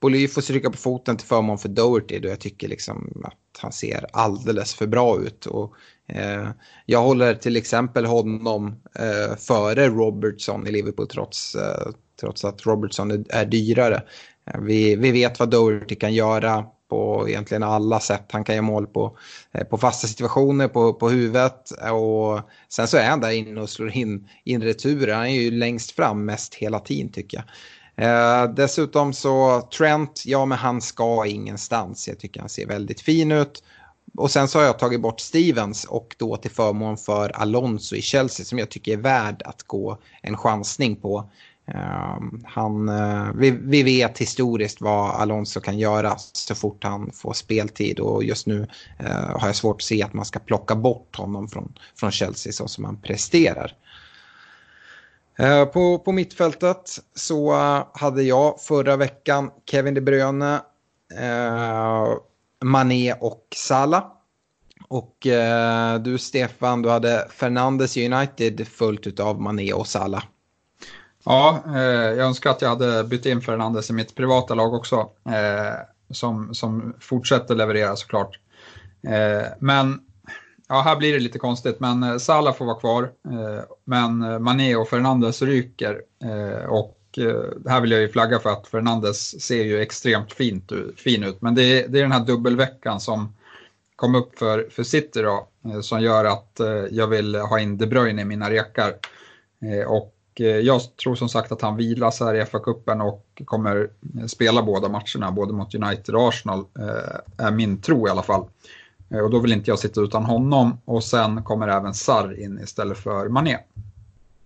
Boly 0.00 0.28
får 0.28 0.42
stryka 0.42 0.70
på 0.70 0.76
foten 0.76 1.16
till 1.16 1.26
förmån 1.26 1.58
för 1.58 1.68
Doherty 1.68 2.18
då 2.18 2.28
jag 2.28 2.40
tycker 2.40 2.68
liksom 2.68 3.22
att 3.24 3.60
han 3.62 3.72
ser 3.72 4.06
alldeles 4.12 4.74
för 4.74 4.86
bra 4.86 5.20
ut. 5.20 5.46
Och, 5.46 5.74
Eh, 6.08 6.48
jag 6.86 7.02
håller 7.02 7.34
till 7.34 7.56
exempel 7.56 8.06
honom 8.06 8.76
eh, 8.94 9.36
före 9.36 9.88
Robertson 9.88 10.66
i 10.66 10.72
Liverpool 10.72 11.08
trots, 11.08 11.54
eh, 11.54 11.88
trots 12.20 12.44
att 12.44 12.66
Robertson 12.66 13.10
är, 13.10 13.24
är 13.28 13.46
dyrare. 13.46 14.02
Eh, 14.50 14.60
vi, 14.60 14.96
vi 14.96 15.10
vet 15.10 15.38
vad 15.38 15.50
Doherty 15.50 15.94
kan 15.94 16.14
göra 16.14 16.64
på 16.90 17.28
egentligen 17.28 17.62
alla 17.62 18.00
sätt. 18.00 18.28
Han 18.32 18.44
kan 18.44 18.54
göra 18.54 18.66
mål 18.66 18.86
på, 18.86 19.18
eh, 19.52 19.64
på 19.64 19.78
fasta 19.78 20.06
situationer, 20.06 20.68
på, 20.68 20.92
på 20.94 21.08
huvudet 21.08 21.70
och 21.92 22.40
sen 22.68 22.88
så 22.88 22.96
är 22.96 23.10
han 23.10 23.20
där 23.20 23.30
inne 23.30 23.60
och 23.60 23.70
slår 23.70 23.96
in, 23.96 24.28
in 24.44 24.62
returer. 24.62 25.14
Han 25.14 25.26
är 25.26 25.40
ju 25.40 25.50
längst 25.50 25.90
fram 25.90 26.24
mest 26.24 26.54
hela 26.54 26.80
tiden 26.80 27.12
tycker 27.12 27.36
jag. 27.38 27.44
Eh, 27.98 28.50
dessutom 28.54 29.12
så 29.12 29.60
Trent, 29.78 30.22
ja 30.26 30.44
men 30.44 30.58
han 30.58 30.80
ska 30.80 31.26
ingenstans. 31.26 32.08
Jag 32.08 32.18
tycker 32.18 32.40
han 32.40 32.48
ser 32.48 32.66
väldigt 32.66 33.00
fin 33.00 33.32
ut. 33.32 33.62
Och 34.18 34.30
sen 34.30 34.48
så 34.48 34.58
har 34.58 34.66
jag 34.66 34.78
tagit 34.78 35.00
bort 35.00 35.20
Stevens 35.20 35.84
och 35.84 36.16
då 36.18 36.36
till 36.36 36.50
förmån 36.50 36.96
för 36.96 37.30
Alonso 37.30 37.96
i 37.96 38.02
Chelsea 38.02 38.46
som 38.46 38.58
jag 38.58 38.68
tycker 38.68 38.92
är 38.92 38.96
värd 38.96 39.42
att 39.44 39.62
gå 39.62 39.98
en 40.22 40.36
chansning 40.36 40.96
på. 40.96 41.30
Um, 41.66 42.44
han, 42.46 42.88
uh, 42.88 43.30
vi, 43.34 43.50
vi, 43.50 43.82
vet 43.82 44.18
historiskt 44.18 44.80
vad 44.80 45.10
Alonso 45.10 45.60
kan 45.60 45.78
göra 45.78 46.16
så 46.18 46.54
fort 46.54 46.84
han 46.84 47.10
får 47.14 47.32
speltid 47.32 48.00
och 48.00 48.24
just 48.24 48.46
nu 48.46 48.66
uh, 49.00 49.38
har 49.38 49.46
jag 49.46 49.56
svårt 49.56 49.76
att 49.76 49.82
se 49.82 50.02
att 50.02 50.12
man 50.12 50.24
ska 50.24 50.38
plocka 50.38 50.74
bort 50.74 51.16
honom 51.16 51.48
från, 51.48 51.74
från 51.96 52.10
Chelsea 52.10 52.52
så 52.52 52.68
som 52.68 52.84
han 52.84 53.00
presterar. 53.00 53.74
Eh, 55.38 55.64
på, 55.64 55.98
på 55.98 56.12
mittfältet 56.12 56.90
så 57.14 57.52
hade 57.94 58.22
jag 58.22 58.60
förra 58.60 58.96
veckan 58.96 59.50
Kevin 59.70 59.94
De 59.94 60.00
Bruyne, 60.00 60.60
Mané 62.64 63.14
och 63.20 63.46
Salah. 63.56 64.04
Och 64.88 65.26
eh, 65.26 65.98
du 65.98 66.18
Stefan, 66.18 66.82
du 66.82 66.90
hade 66.90 67.28
Fernandes 67.30 67.96
United 67.96 68.68
fullt 68.68 69.20
av 69.20 69.40
Mané 69.40 69.72
och 69.72 69.86
Salah. 69.86 70.24
Ja, 71.24 71.62
eh, 71.66 71.82
jag 71.82 72.18
önskar 72.18 72.50
att 72.50 72.62
jag 72.62 72.68
hade 72.68 73.04
bytt 73.04 73.26
in 73.26 73.40
Fernandes 73.40 73.90
i 73.90 73.92
mitt 73.92 74.14
privata 74.14 74.54
lag 74.54 74.74
också. 74.74 75.10
Eh, 75.26 75.74
som, 76.10 76.54
som 76.54 76.94
fortsätter 77.00 77.54
leverera 77.54 77.96
såklart. 77.96 78.38
Eh, 79.02 79.46
men 79.58 80.00
Ja, 80.70 80.80
här 80.80 80.96
blir 80.96 81.12
det 81.12 81.18
lite 81.18 81.38
konstigt, 81.38 81.80
men 81.80 82.02
eh, 82.02 82.16
Salah 82.16 82.54
får 82.54 82.64
vara 82.64 82.80
kvar. 82.80 83.02
Eh, 83.02 83.64
men 83.84 84.22
eh, 84.22 84.38
Mané 84.38 84.76
och 84.76 84.88
Fernandes 84.88 85.42
ryker. 85.42 86.02
Eh, 86.24 86.68
och 86.68 86.97
Eh, 87.18 87.70
här 87.70 87.80
vill 87.80 87.90
jag 87.90 88.00
ju 88.00 88.08
flagga 88.08 88.38
för 88.38 88.50
att 88.50 88.66
Fernandes 88.66 89.42
ser 89.42 89.64
ju 89.64 89.80
extremt 89.80 90.32
fint, 90.32 90.72
fin 90.96 91.24
ut. 91.24 91.42
Men 91.42 91.54
det 91.54 91.62
är, 91.62 91.88
det 91.88 91.98
är 91.98 92.02
den 92.02 92.12
här 92.12 92.24
dubbelveckan 92.24 93.00
som 93.00 93.34
kom 93.96 94.14
upp 94.14 94.38
för, 94.38 94.68
för 94.70 94.82
City 94.82 95.22
då, 95.22 95.48
eh, 95.64 95.80
som 95.80 96.00
gör 96.00 96.24
att 96.24 96.60
eh, 96.60 96.84
jag 96.90 97.06
vill 97.06 97.34
ha 97.34 97.60
in 97.60 97.78
De 97.78 97.86
Bruyne 97.86 98.22
i 98.22 98.24
mina 98.24 98.50
rekar. 98.50 98.94
Och 99.86 100.14
jag 100.62 100.96
tror 100.96 101.14
som 101.14 101.28
sagt 101.28 101.52
att 101.52 101.62
han 101.62 101.76
vilas 101.76 102.20
här 102.20 102.34
i 102.34 102.44
FA-cupen 102.44 103.00
och 103.00 103.42
kommer 103.44 103.90
spela 104.26 104.62
båda 104.62 104.88
matcherna, 104.88 105.32
både 105.32 105.52
mot 105.52 105.74
United 105.74 106.14
och 106.14 106.28
Arsenal, 106.28 106.64
är 107.36 107.50
min 107.50 107.80
tro 107.80 108.06
i 108.06 108.10
alla 108.10 108.22
fall. 108.22 108.44
Och 109.22 109.30
då 109.30 109.38
vill 109.38 109.52
inte 109.52 109.70
jag 109.70 109.78
sitta 109.78 110.00
utan 110.00 110.24
honom 110.24 110.78
och 110.84 111.04
sen 111.04 111.42
kommer 111.42 111.68
även 111.68 111.94
Sarr 111.94 112.40
in 112.40 112.60
istället 112.62 112.98
för 112.98 113.28
Mané. 113.28 113.58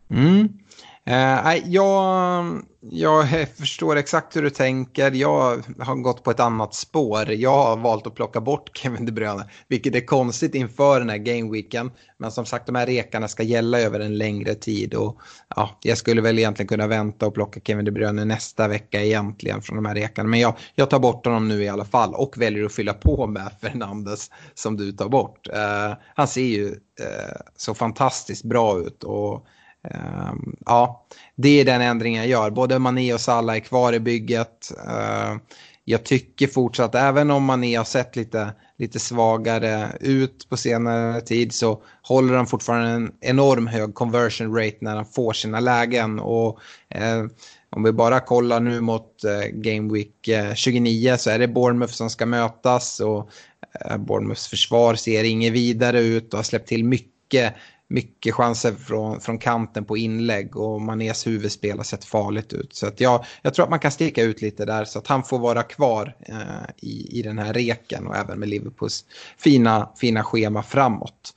Mm. 0.09 0.49
Eh, 1.07 1.57
jag, 1.65 2.63
jag 2.81 3.49
förstår 3.57 3.97
exakt 3.97 4.37
hur 4.37 4.43
du 4.43 4.51
tänker. 4.51 5.11
Jag 5.11 5.63
har 5.79 5.95
gått 6.03 6.23
på 6.23 6.31
ett 6.31 6.41
annat 6.41 6.75
spår. 6.75 7.31
Jag 7.31 7.65
har 7.65 7.77
valt 7.77 8.07
att 8.07 8.15
plocka 8.15 8.41
bort 8.41 8.71
Kevin 8.77 9.07
De 9.07 9.13
Bruyne, 9.13 9.49
vilket 9.69 9.95
är 9.95 10.07
konstigt 10.07 10.55
inför 10.55 11.01
den 11.01 11.11
här 11.11 11.19
gameweeken. 11.19 11.91
Men 12.19 12.33
som 12.33 12.47
sagt, 12.47 12.67
de 12.67 12.75
här 12.75 12.87
rekarna 12.87 13.29
ska 13.29 13.43
gälla 13.43 13.81
över 13.81 14.01
en 14.01 14.19
längre 14.19 14.55
tid. 14.55 14.95
Och, 14.95 15.21
ja, 15.57 15.79
jag 15.83 15.99
skulle 15.99 16.21
väl 16.21 16.39
egentligen 16.39 16.69
kunna 16.69 16.87
vänta 16.87 17.27
och 17.27 17.35
plocka 17.35 17.61
Kevin 17.61 17.85
De 17.85 17.91
Bruyne 17.91 18.25
nästa 18.25 18.69
vecka 18.69 19.03
egentligen 19.03 19.63
från 19.63 19.77
de 19.77 19.87
här 19.87 19.95
rekarna. 19.95 20.29
Men 20.29 20.41
jag, 20.41 20.55
jag 20.75 20.91
tar 20.91 20.99
bort 20.99 21.27
honom 21.27 21.49
nu 21.49 21.63
i 21.63 21.69
alla 21.69 21.85
fall 21.85 22.15
och 22.15 22.39
väljer 22.39 22.65
att 22.65 22.73
fylla 22.73 22.95
på 22.95 23.27
med 23.27 23.51
Fernandes 23.61 24.31
som 24.55 24.77
du 24.77 24.93
tar 24.93 25.09
bort. 25.09 25.49
Eh, 25.49 25.93
han 26.15 26.29
ser 26.29 26.43
ju 26.43 26.67
eh, 27.01 27.37
så 27.57 27.75
fantastiskt 27.75 28.45
bra 28.45 28.79
ut. 28.79 29.05
och 29.05 29.47
Ehm, 29.91 30.57
ja, 30.67 31.07
det 31.37 31.61
är 31.61 31.65
den 31.65 31.81
ändringen 31.81 32.21
jag 32.21 32.31
gör. 32.31 32.51
Både 32.51 32.79
Mané 32.79 33.15
och 33.15 33.21
Salah 33.21 33.57
är 33.57 33.61
kvar 33.61 33.93
i 33.93 34.01
bygget. 34.01 34.73
Uh, 34.87 35.37
jag 35.85 36.05
tycker 36.05 36.47
fortsatt, 36.47 36.95
även 36.95 37.31
om 37.31 37.45
Mané 37.45 37.77
har 37.77 37.85
sett 37.85 38.17
lite, 38.17 38.53
lite 38.79 38.99
svagare 38.99 39.97
ut 40.01 40.47
på 40.49 40.57
senare 40.57 41.21
tid 41.21 41.55
så 41.55 41.83
håller 42.03 42.35
han 42.35 42.47
fortfarande 42.47 42.91
en 42.91 43.13
enorm 43.21 43.67
hög 43.67 43.95
conversion 43.95 44.57
rate 44.57 44.77
när 44.81 44.97
han 44.97 45.07
får 45.07 45.33
sina 45.33 45.61
lägen. 45.61 46.21
Och, 46.21 46.59
uh, 46.95 47.27
om 47.77 47.83
vi 47.83 47.93
bara 47.93 48.21
kollar 48.21 48.61
nu 48.61 48.81
mot 48.81 49.25
eh, 49.25 49.49
Game 49.53 49.93
Week 49.93 50.29
eh, 50.29 50.55
29 50.55 51.17
så 51.17 51.31
är 51.31 51.39
det 51.39 51.49
Bournemouth 51.49 51.93
som 51.93 52.11
ska 52.11 52.27
mötas 52.27 53.01
och 53.01 53.31
eh, 53.81 53.97
Bournemouths 53.97 54.49
försvar 54.49 54.95
ser 54.95 55.25
inget 55.25 55.53
vidare 55.53 56.01
ut 56.01 56.33
och 56.33 56.39
har 56.39 56.45
släppt 56.45 56.69
till 56.69 56.85
mycket 56.85 57.55
mycket 57.93 58.35
chanser 58.35 58.73
från, 58.73 59.21
från 59.21 59.39
kanten 59.39 59.85
på 59.85 59.97
inlägg 59.97 60.57
och 60.57 60.81
Manés 60.81 61.27
huvudspel 61.27 61.77
har 61.77 61.85
sett 61.85 62.05
farligt 62.05 62.53
ut. 62.53 62.75
Så 62.75 62.87
att 62.87 63.01
jag, 63.01 63.25
jag 63.43 63.55
tror 63.55 63.65
att 63.65 63.71
man 63.71 63.79
kan 63.79 63.91
sticka 63.91 64.23
ut 64.23 64.43
lite 64.43 64.65
där 64.65 64.85
så 64.85 64.99
att 64.99 65.07
han 65.07 65.23
får 65.23 65.39
vara 65.39 65.63
kvar 65.63 66.17
eh, 66.21 66.37
i, 66.77 67.19
i 67.19 67.23
den 67.23 67.39
här 67.39 67.53
reken 67.53 68.07
och 68.07 68.17
även 68.17 68.39
med 68.39 68.49
Liverpools 68.49 69.05
fina, 69.39 69.89
fina 69.97 70.25
schema 70.25 70.63
framåt. 70.63 71.35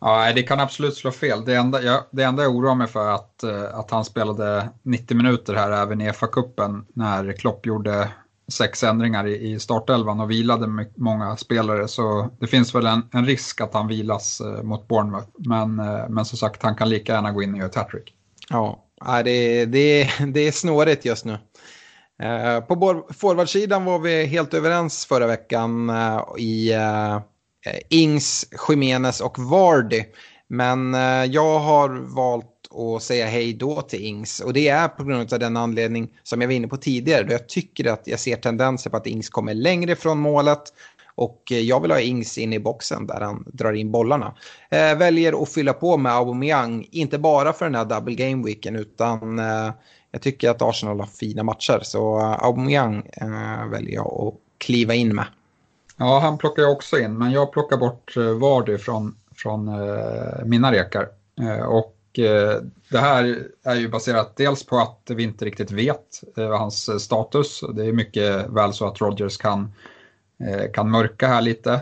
Ja, 0.00 0.32
det 0.32 0.42
kan 0.42 0.60
absolut 0.60 0.96
slå 0.96 1.10
fel. 1.10 1.44
Det 1.44 1.54
enda 1.54 1.82
jag, 1.82 2.02
det 2.10 2.22
enda 2.22 2.42
jag 2.42 2.56
oroar 2.56 2.74
mig 2.74 2.88
för 2.88 3.08
är 3.08 3.14
att, 3.14 3.42
eh, 3.42 3.78
att 3.78 3.90
han 3.90 4.04
spelade 4.04 4.68
90 4.82 5.16
minuter 5.16 5.54
här 5.54 5.70
även 5.70 6.00
i 6.00 6.12
FA-cupen 6.12 6.84
när 6.92 7.32
Klopp 7.32 7.66
gjorde 7.66 8.08
sex 8.48 8.82
ändringar 8.82 9.26
i, 9.26 9.52
i 9.52 9.58
startelvan 9.58 10.20
och 10.20 10.30
vilade 10.30 10.86
många 10.96 11.36
spelare. 11.36 11.88
Så 11.88 12.30
det 12.40 12.46
finns 12.46 12.74
väl 12.74 12.86
en, 12.86 13.02
en 13.12 13.26
risk 13.26 13.60
att 13.60 13.74
han 13.74 13.88
vilas 13.88 14.40
eh, 14.40 14.62
mot 14.62 14.88
Bournemouth. 14.88 15.28
Men, 15.38 15.78
eh, 15.78 16.08
men 16.08 16.24
som 16.24 16.38
sagt, 16.38 16.62
han 16.62 16.74
kan 16.74 16.88
lika 16.88 17.12
gärna 17.12 17.32
gå 17.32 17.42
in 17.42 17.52
och 17.52 17.58
göra 17.58 17.68
ett 17.68 17.74
hattrick. 17.74 18.14
Ja, 18.50 18.84
det, 19.24 19.64
det, 19.64 20.08
det 20.26 20.40
är 20.40 20.52
snårigt 20.52 21.04
just 21.04 21.24
nu. 21.24 21.38
Eh, 22.22 22.60
på 22.60 23.04
forwardsidan 23.10 23.84
var 23.84 23.98
vi 23.98 24.26
helt 24.26 24.54
överens 24.54 25.06
förra 25.06 25.26
veckan 25.26 25.90
eh, 25.90 26.22
i 26.38 26.72
eh, 26.72 27.18
Ings, 27.88 28.46
Jimenez 28.68 29.20
och 29.20 29.38
Vardy. 29.38 30.04
Men 30.48 30.94
jag 31.30 31.58
har 31.58 32.14
valt 32.14 32.57
att 32.74 33.02
säga 33.02 33.26
hej 33.26 33.52
då 33.54 33.82
till 33.82 34.04
Ings. 34.04 34.40
Och 34.40 34.52
det 34.52 34.68
är 34.68 34.88
på 34.88 35.04
grund 35.04 35.32
av 35.32 35.38
den 35.38 35.56
anledning 35.56 36.08
som 36.22 36.40
jag 36.40 36.48
var 36.48 36.54
inne 36.54 36.68
på 36.68 36.76
tidigare. 36.76 37.22
Då 37.22 37.32
jag 37.32 37.48
tycker 37.48 37.92
att 37.92 38.02
jag 38.04 38.20
ser 38.20 38.36
tendenser 38.36 38.90
på 38.90 38.96
att 38.96 39.06
Ings 39.06 39.28
kommer 39.28 39.54
längre 39.54 39.96
från 39.96 40.18
målet. 40.18 40.62
Och 41.14 41.42
eh, 41.50 41.58
jag 41.58 41.80
vill 41.80 41.90
ha 41.90 42.00
Ings 42.00 42.38
in 42.38 42.52
i 42.52 42.58
boxen 42.58 43.06
där 43.06 43.20
han 43.20 43.44
drar 43.46 43.72
in 43.72 43.90
bollarna. 43.92 44.34
Eh, 44.70 44.98
väljer 44.98 45.42
att 45.42 45.48
fylla 45.48 45.72
på 45.72 45.96
med 45.96 46.12
Aubameyang, 46.12 46.88
inte 46.90 47.18
bara 47.18 47.52
för 47.52 47.64
den 47.64 47.74
här 47.74 47.84
double 47.84 48.14
game 48.14 48.44
weeken 48.44 48.76
utan 48.76 49.38
eh, 49.38 49.72
jag 50.10 50.22
tycker 50.22 50.50
att 50.50 50.62
Arsenal 50.62 51.00
har 51.00 51.06
fina 51.06 51.42
matcher. 51.42 51.80
Så 51.82 52.18
eh, 52.18 52.44
Aubameyang 52.44 53.10
eh, 53.12 53.66
väljer 53.70 53.94
jag 53.94 54.06
att 54.06 54.34
kliva 54.58 54.94
in 54.94 55.14
med. 55.14 55.26
Ja, 55.96 56.18
han 56.18 56.38
plockar 56.38 56.62
jag 56.62 56.72
också 56.72 56.98
in, 56.98 57.18
men 57.18 57.30
jag 57.30 57.52
plockar 57.52 57.76
bort 57.76 58.16
eh, 58.16 58.22
Vardy 58.22 58.78
från, 58.78 59.16
från 59.36 59.68
eh, 59.68 60.44
mina 60.44 60.72
rekar. 60.72 61.08
Eh, 61.40 61.64
och 61.66 61.97
Eh, 62.12 62.62
det 62.90 62.98
här 62.98 63.48
är 63.62 63.74
ju 63.74 63.88
baserat 63.88 64.36
dels 64.36 64.66
på 64.66 64.78
att 64.78 65.02
vi 65.06 65.22
inte 65.22 65.44
riktigt 65.44 65.70
vet 65.70 66.22
eh, 66.36 66.58
hans 66.58 66.88
eh, 66.88 66.96
status. 66.96 67.60
Det 67.74 67.86
är 67.86 67.92
mycket 67.92 68.46
väl 68.48 68.72
så 68.72 68.86
att 68.86 69.00
Rogers 69.00 69.36
kan, 69.36 69.72
kan 70.74 70.90
mörka 70.90 71.26
här 71.26 71.42
lite. 71.42 71.80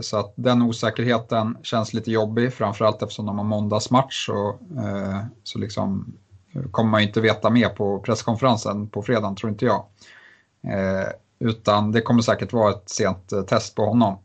Så 0.00 0.16
att 0.16 0.32
den 0.36 0.62
osäkerheten 0.62 1.56
känns 1.62 1.94
lite 1.94 2.10
jobbig, 2.10 2.52
framförallt 2.52 3.02
eftersom 3.02 3.26
de 3.26 3.38
har 3.38 3.44
måndagsmatch. 3.44 4.26
Så, 4.26 4.58
så 5.42 5.58
liksom 5.58 6.12
kommer 6.70 6.90
man 6.90 7.00
ju 7.00 7.06
inte 7.06 7.20
veta 7.20 7.50
mer 7.50 7.68
på 7.68 7.98
presskonferensen 7.98 8.88
på 8.88 9.02
fredagen, 9.02 9.36
tror 9.36 9.50
inte 9.50 9.64
jag. 9.64 9.84
Utan 11.38 11.92
det 11.92 12.00
kommer 12.00 12.22
säkert 12.22 12.52
vara 12.52 12.70
ett 12.70 12.88
sent 12.88 13.32
test 13.48 13.74
på 13.74 13.84
honom. 13.84 14.18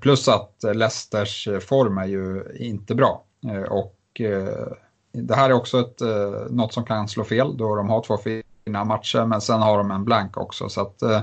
Plus 0.00 0.28
att 0.28 0.54
Leicesters 0.74 1.48
form 1.60 1.98
är 1.98 2.06
ju 2.06 2.44
inte 2.58 2.94
bra. 2.94 3.24
Och 3.70 3.99
Eh, 4.20 4.72
det 5.12 5.34
här 5.34 5.50
är 5.50 5.54
också 5.54 5.80
ett, 5.80 6.00
eh, 6.00 6.50
något 6.50 6.72
som 6.72 6.84
kan 6.84 7.08
slå 7.08 7.24
fel 7.24 7.56
då 7.56 7.76
de 7.76 7.88
har 7.88 8.02
två 8.02 8.16
fina 8.16 8.84
matcher 8.84 9.26
men 9.26 9.40
sen 9.40 9.60
har 9.60 9.78
de 9.78 9.90
en 9.90 10.04
blank 10.04 10.36
också. 10.36 10.68
Så 10.68 10.80
att, 10.80 11.02
eh, 11.02 11.20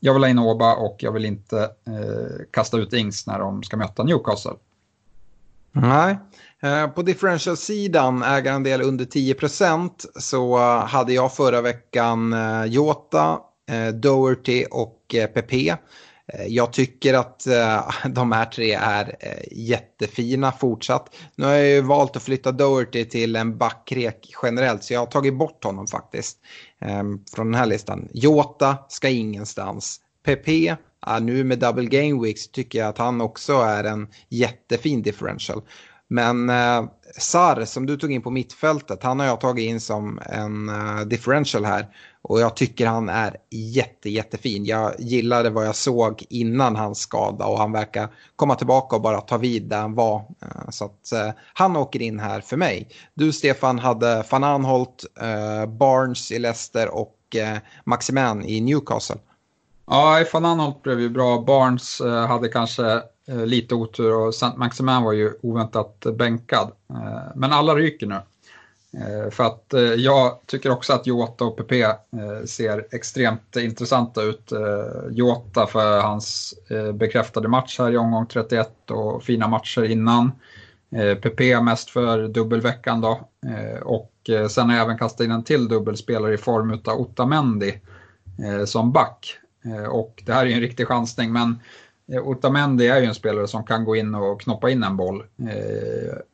jag 0.00 0.14
vill 0.14 0.22
ha 0.22 0.28
in 0.28 0.38
Åba 0.38 0.74
och 0.74 0.96
jag 0.98 1.12
vill 1.12 1.24
inte 1.24 1.60
eh, 1.62 2.44
kasta 2.50 2.76
ut 2.76 2.92
Ings 2.92 3.26
när 3.26 3.38
de 3.38 3.62
ska 3.62 3.76
möta 3.76 4.02
Newcastle. 4.02 4.52
Nej, 5.72 6.18
eh, 6.62 6.86
på 6.86 7.02
differential-sidan, 7.02 8.22
ägarandel 8.22 8.82
under 8.82 9.04
10% 9.04 10.06
så 10.16 10.58
hade 10.78 11.12
jag 11.12 11.34
förra 11.34 11.60
veckan 11.60 12.34
Jota, 12.66 13.38
Doherty 13.92 14.64
och 14.70 15.14
Pepe. 15.34 15.76
Eh, 16.32 16.46
jag 16.46 16.72
tycker 16.72 17.14
att 17.14 17.46
eh, 17.46 17.88
de 18.08 18.32
här 18.32 18.44
tre 18.44 18.72
är 18.72 19.16
eh, 19.20 19.52
jättefina 19.52 20.52
fortsatt. 20.52 21.14
Nu 21.36 21.44
har 21.44 21.52
jag 21.52 21.68
ju 21.68 21.80
valt 21.80 22.16
att 22.16 22.22
flytta 22.22 22.52
Doherty 22.52 23.04
till 23.04 23.36
en 23.36 23.58
backrek 23.58 24.34
generellt 24.42 24.84
så 24.84 24.94
jag 24.94 25.00
har 25.00 25.06
tagit 25.06 25.38
bort 25.38 25.64
honom 25.64 25.86
faktiskt 25.86 26.38
ehm, 26.80 27.20
från 27.34 27.50
den 27.50 27.60
här 27.60 27.66
listan. 27.66 28.08
Jota 28.12 28.78
ska 28.88 29.08
ingenstans. 29.08 30.00
Pepe, 30.24 30.76
nu 31.20 31.44
med 31.44 31.58
double 31.58 31.86
game 31.86 32.22
weeks 32.22 32.48
tycker 32.48 32.78
jag 32.78 32.88
att 32.88 32.98
han 32.98 33.20
också 33.20 33.52
är 33.52 33.84
en 33.84 34.08
jättefin 34.28 35.02
differential. 35.02 35.62
Men 36.08 36.50
eh, 36.50 36.84
Sar 37.18 37.64
som 37.64 37.86
du 37.86 37.96
tog 37.96 38.12
in 38.12 38.22
på 38.22 38.30
mittfältet, 38.30 39.02
han 39.02 39.20
har 39.20 39.26
jag 39.26 39.40
tagit 39.40 39.70
in 39.70 39.80
som 39.80 40.20
en 40.26 40.70
differential 41.08 41.64
här. 41.64 41.86
Och 42.28 42.40
jag 42.40 42.56
tycker 42.56 42.86
han 42.86 43.08
är 43.08 43.36
jätte, 43.50 44.10
jättefin. 44.10 44.64
Jag 44.64 44.92
gillade 44.98 45.50
vad 45.50 45.66
jag 45.66 45.76
såg 45.76 46.24
innan 46.28 46.76
hans 46.76 46.98
skada 46.98 47.46
och 47.46 47.58
han 47.58 47.72
verkar 47.72 48.08
komma 48.36 48.54
tillbaka 48.54 48.96
och 48.96 49.02
bara 49.02 49.20
ta 49.20 49.36
vid 49.36 49.62
där 49.62 49.80
han 49.80 49.94
var. 49.94 50.16
Eh, 50.16 50.70
så 50.70 50.84
att 50.84 51.12
eh, 51.12 51.30
han 51.54 51.76
åker 51.76 52.02
in 52.02 52.20
här 52.20 52.40
för 52.40 52.56
mig. 52.56 52.88
Du 53.14 53.32
Stefan 53.32 53.78
hade 53.78 54.24
van 54.30 54.44
Anholt, 54.44 55.04
eh, 55.20 55.66
Barnes 55.66 56.32
i 56.32 56.38
Leicester 56.38 56.94
och 56.94 57.16
Maximan 57.84 58.44
i 58.44 58.60
Newcastle. 58.60 59.16
Ja, 59.86 60.24
van 60.32 60.44
Anholt 60.44 60.82
blev 60.82 61.00
ju 61.00 61.08
bra. 61.08 61.40
Barnes 61.40 62.00
hade 62.28 62.48
kanske 62.48 63.02
lite 63.26 63.74
otur 63.74 64.14
och 64.14 64.34
Saint 64.34 64.56
Maximin 64.56 65.02
var 65.02 65.12
ju 65.12 65.32
oväntat 65.42 66.06
bänkad. 66.18 66.72
Men 67.34 67.52
alla 67.52 67.74
ryker 67.74 68.06
nu. 68.06 68.20
Eh, 68.96 69.30
för 69.30 69.44
att 69.44 69.74
eh, 69.74 69.80
jag 69.80 70.38
tycker 70.46 70.70
också 70.70 70.92
att 70.92 71.06
Jota 71.06 71.44
och 71.44 71.56
PP 71.56 71.82
eh, 71.82 71.96
ser 72.46 72.86
extremt 72.90 73.56
intressanta 73.56 74.22
ut. 74.22 74.52
Jota 75.10 75.66
för 75.66 76.00
hans 76.00 76.54
bekräftade 76.94 77.48
match 77.48 77.78
här 77.78 77.92
i 77.92 77.96
omgång 77.96 78.26
31 78.26 78.90
och 78.90 79.22
fina 79.22 79.48
matcher 79.48 79.82
innan. 79.82 80.32
PP 81.22 81.60
mest 81.62 81.90
för 81.90 82.28
dubbelveckan 82.28 83.00
då. 83.00 83.28
Och 83.82 84.30
sen 84.50 84.68
har 84.68 84.76
jag 84.76 84.84
även 84.84 84.98
kastat 84.98 85.24
in 85.24 85.30
en 85.30 85.44
till 85.44 85.68
dubbelspelare 85.68 86.34
i 86.34 86.36
form 86.36 86.80
av 86.84 87.00
Otamendi 87.00 87.80
som 88.66 88.92
back. 88.92 89.38
Och 89.90 90.22
det 90.26 90.32
här 90.32 90.42
är 90.42 90.46
ju 90.46 90.54
en 90.54 90.60
riktig 90.60 90.86
chansning 90.86 91.32
men 91.32 91.58
Otamendi 92.22 92.86
är 92.86 93.00
ju 93.00 93.06
en 93.06 93.14
spelare 93.14 93.48
som 93.48 93.64
kan 93.64 93.84
gå 93.84 93.96
in 93.96 94.14
och 94.14 94.40
knoppa 94.40 94.70
in 94.70 94.82
en 94.82 94.96
boll. 94.96 95.24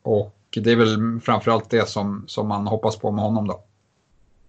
Och 0.03 0.40
det 0.51 0.71
är 0.71 0.75
väl 0.75 1.19
framförallt 1.23 1.69
det 1.69 1.89
som, 1.89 2.23
som 2.27 2.47
man 2.47 2.67
hoppas 2.67 2.97
på 2.97 3.11
med 3.11 3.23
honom 3.23 3.47
då. 3.47 3.63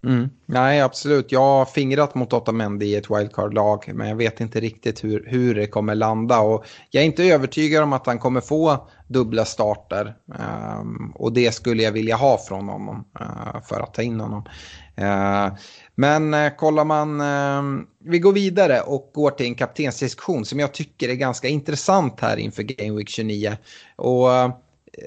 Mm. 0.05 0.29
Nej, 0.45 0.81
absolut. 0.81 1.31
Jag 1.31 1.39
har 1.39 1.65
fingrat 1.65 2.15
mot 2.15 2.33
Otamendi 2.33 2.85
i 2.85 2.95
ett 2.95 3.09
wildcard-lag, 3.09 3.91
men 3.93 4.07
jag 4.07 4.15
vet 4.15 4.41
inte 4.41 4.59
riktigt 4.59 5.03
hur, 5.03 5.25
hur 5.27 5.55
det 5.55 5.67
kommer 5.67 5.95
landa. 5.95 6.39
Och 6.39 6.65
jag 6.89 7.01
är 7.01 7.05
inte 7.05 7.23
övertygad 7.23 7.83
om 7.83 7.93
att 7.93 8.05
han 8.05 8.19
kommer 8.19 8.41
få 8.41 8.87
dubbla 9.07 9.45
starter. 9.45 10.15
Um, 10.79 11.13
och 11.15 11.33
det 11.33 11.51
skulle 11.51 11.83
jag 11.83 11.91
vilja 11.91 12.15
ha 12.15 12.37
från 12.37 12.69
honom 12.69 13.05
uh, 13.21 13.61
för 13.63 13.79
att 13.79 13.93
ta 13.93 14.01
in 14.01 14.19
honom. 14.19 14.43
Uh, 15.01 15.57
men 15.95 16.33
uh, 16.33 16.55
kollar 16.57 16.85
man, 16.85 17.21
uh, 17.21 17.83
vi 18.03 18.19
går 18.19 18.33
vidare 18.33 18.81
och 18.81 19.11
går 19.13 19.31
till 19.31 19.45
en 19.45 19.55
kaptensdiskussion 19.55 20.45
som 20.45 20.59
jag 20.59 20.73
tycker 20.73 21.09
är 21.09 21.15
ganska 21.15 21.47
intressant 21.47 22.19
här 22.19 22.37
inför 22.37 22.63
Game 22.63 22.97
Week 22.97 23.09
29. 23.09 23.57
Och 23.95 24.29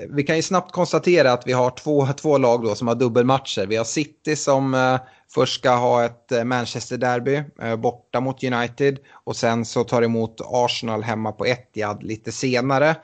vi 0.09 0.23
kan 0.23 0.37
ju 0.37 0.43
snabbt 0.43 0.73
konstatera 0.73 1.33
att 1.33 1.47
vi 1.47 1.53
har 1.53 1.71
två, 1.71 2.07
två 2.07 2.39
lag 2.39 2.65
då 2.65 2.75
som 2.75 2.89
har 2.89 2.95
dubbelmatcher. 2.95 3.67
Vi 3.67 3.77
har 3.77 3.85
City 3.85 4.37
som 4.37 4.75
eh, 4.75 5.01
först 5.35 5.55
ska 5.55 5.71
ha 5.71 6.05
ett 6.05 6.33
eh, 6.33 6.45
Manchester-derby 6.45 7.43
eh, 7.63 7.77
borta 7.77 8.21
mot 8.21 8.45
United 8.45 8.99
och 9.13 9.37
sen 9.37 9.65
så 9.65 9.85
tar 9.85 10.03
emot 10.03 10.41
Arsenal 10.45 11.03
hemma 11.03 11.33
på 11.33 11.47
Etihad 11.47 12.03
lite 12.03 12.33
senare. 12.33 12.97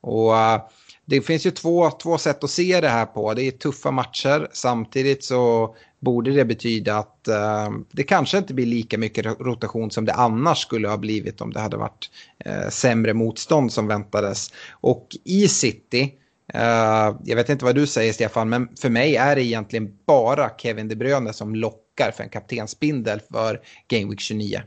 Och 0.00 0.38
eh, 0.38 0.60
det 1.04 1.20
finns 1.20 1.46
ju 1.46 1.50
två, 1.50 1.90
två 1.90 2.18
sätt 2.18 2.44
att 2.44 2.50
se 2.50 2.80
det 2.80 2.88
här 2.88 3.06
på. 3.06 3.34
Det 3.34 3.42
är 3.42 3.50
tuffa 3.50 3.90
matcher. 3.90 4.48
Samtidigt 4.52 5.24
så 5.24 5.74
borde 6.00 6.30
det 6.30 6.44
betyda 6.44 6.96
att 6.96 7.28
eh, 7.28 7.70
det 7.92 8.02
kanske 8.02 8.38
inte 8.38 8.54
blir 8.54 8.66
lika 8.66 8.98
mycket 8.98 9.26
rotation 9.26 9.90
som 9.90 10.04
det 10.04 10.12
annars 10.12 10.58
skulle 10.58 10.88
ha 10.88 10.96
blivit 10.96 11.40
om 11.40 11.52
det 11.52 11.60
hade 11.60 11.76
varit 11.76 12.10
eh, 12.44 12.68
sämre 12.68 13.14
motstånd 13.14 13.72
som 13.72 13.86
väntades. 13.86 14.52
Och 14.70 15.06
i 15.24 15.48
City 15.48 16.14
Eh, 16.54 17.16
jag 17.24 17.36
vet 17.36 17.48
inte 17.48 17.64
vad 17.64 17.74
du 17.74 17.86
säger 17.86 18.12
Stefan, 18.12 18.48
men 18.48 18.68
för 18.80 18.90
mig 18.90 19.16
är 19.16 19.36
det 19.36 19.44
egentligen 19.44 19.98
bara 20.06 20.50
Kevin 20.58 20.88
De 20.88 20.96
Bruyne 20.96 21.32
som 21.32 21.54
lockar 21.54 22.10
för 22.10 22.22
en 22.22 22.28
kaptensbindel 22.28 23.20
för 23.32 23.60
Game 23.88 24.10
Week 24.10 24.20
29. 24.20 24.62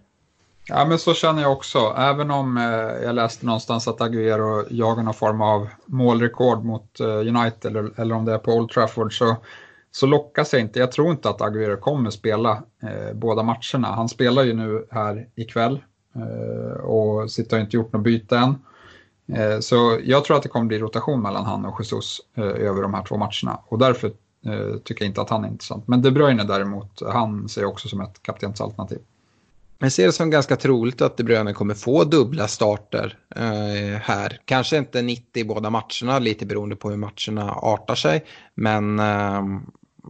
Ja, 0.68 0.86
men 0.86 1.00
så 1.00 1.14
känner 1.14 1.42
jag 1.42 1.52
också. 1.52 1.96
Även 1.98 2.32
om 2.32 2.58
eh, 2.58 3.04
jag 3.04 3.16
läste 3.16 3.46
någonstans 3.46 3.88
att 3.88 4.02
Aguero 4.02 4.66
jagar 4.70 5.04
någon 5.04 5.14
form 5.14 5.42
av 5.42 5.68
målrekord 5.86 6.64
mot 6.64 7.00
eh, 7.00 7.08
United 7.08 7.66
eller, 7.66 8.00
eller, 8.02 8.16
om 8.16 8.26
det 8.26 8.34
är 8.34 8.38
på 8.38 8.52
Old 8.52 8.70
Trafford 8.70 9.18
så, 9.18 9.36
så 9.92 10.06
lockas 10.06 10.54
jag 10.54 10.62
inte. 10.62 10.80
Jag 10.80 10.92
tror 10.92 11.12
inte 11.12 11.30
att 11.30 11.42
Aguero 11.42 11.78
kommer 11.78 12.10
spela 12.10 12.64
eh, 12.84 13.14
båda 13.14 13.44
matcherna. 13.44 13.88
Han 13.88 14.10
spelar 14.10 14.44
ju 14.44 14.54
nu 14.54 14.88
här 14.92 15.28
ikväll 15.36 15.84
eh, 16.16 16.84
och 16.84 17.32
sitter 17.32 17.60
inte 17.60 17.78
gjort 17.78 17.94
något 17.94 18.04
byte 18.04 18.38
än. 18.38 18.56
Eh, 19.28 19.60
så 19.60 20.00
jag 20.04 20.26
tror 20.26 20.38
att 20.38 20.44
det 20.44 20.50
kommer 20.50 20.66
bli 20.66 20.80
rotation 20.80 21.22
mellan 21.22 21.46
han 21.46 21.66
och 21.66 21.82
Jesus 21.82 22.22
eh, 22.38 22.44
över 22.44 22.82
de 22.82 22.94
här 22.94 23.04
två 23.04 23.18
matcherna 23.18 23.60
och 23.68 23.80
därför 23.80 24.08
eh, 24.46 24.78
tycker 24.84 25.06
jag 25.06 25.10
inte 25.10 25.22
att 25.22 25.30
han 25.30 25.46
är 25.46 25.48
intressant. 25.48 25.88
Men 25.88 26.02
De 26.02 26.12
Bruyne 26.12 26.44
däremot, 26.44 27.02
han 27.12 27.50
ser 27.50 27.62
jag 27.62 27.70
också 27.70 27.88
som 27.88 28.02
ett 28.02 28.24
kaptensalternativ. 28.24 29.00
Jag 29.80 29.92
ser 29.92 30.06
det 30.06 30.12
som 30.12 30.30
ganska 30.30 30.56
troligt 30.56 31.02
att 31.02 31.18
De 31.18 31.24
Bruyne 31.24 31.54
kommer 31.54 31.74
få 31.74 32.04
dubbla 32.04 32.48
starter 32.48 33.18
eh, 33.36 34.00
här. 34.02 34.40
Kanske 34.46 34.78
inte 34.78 35.02
90 35.02 35.42
i 35.42 35.44
båda 35.44 35.70
matcherna, 35.70 36.20
lite 36.20 36.46
beroende 36.46 36.76
på 36.76 36.90
hur 36.90 36.98
matcherna 36.98 37.52
artar 37.52 37.96
sig. 37.96 38.26
Men 38.56 39.00
eh, 39.00 39.44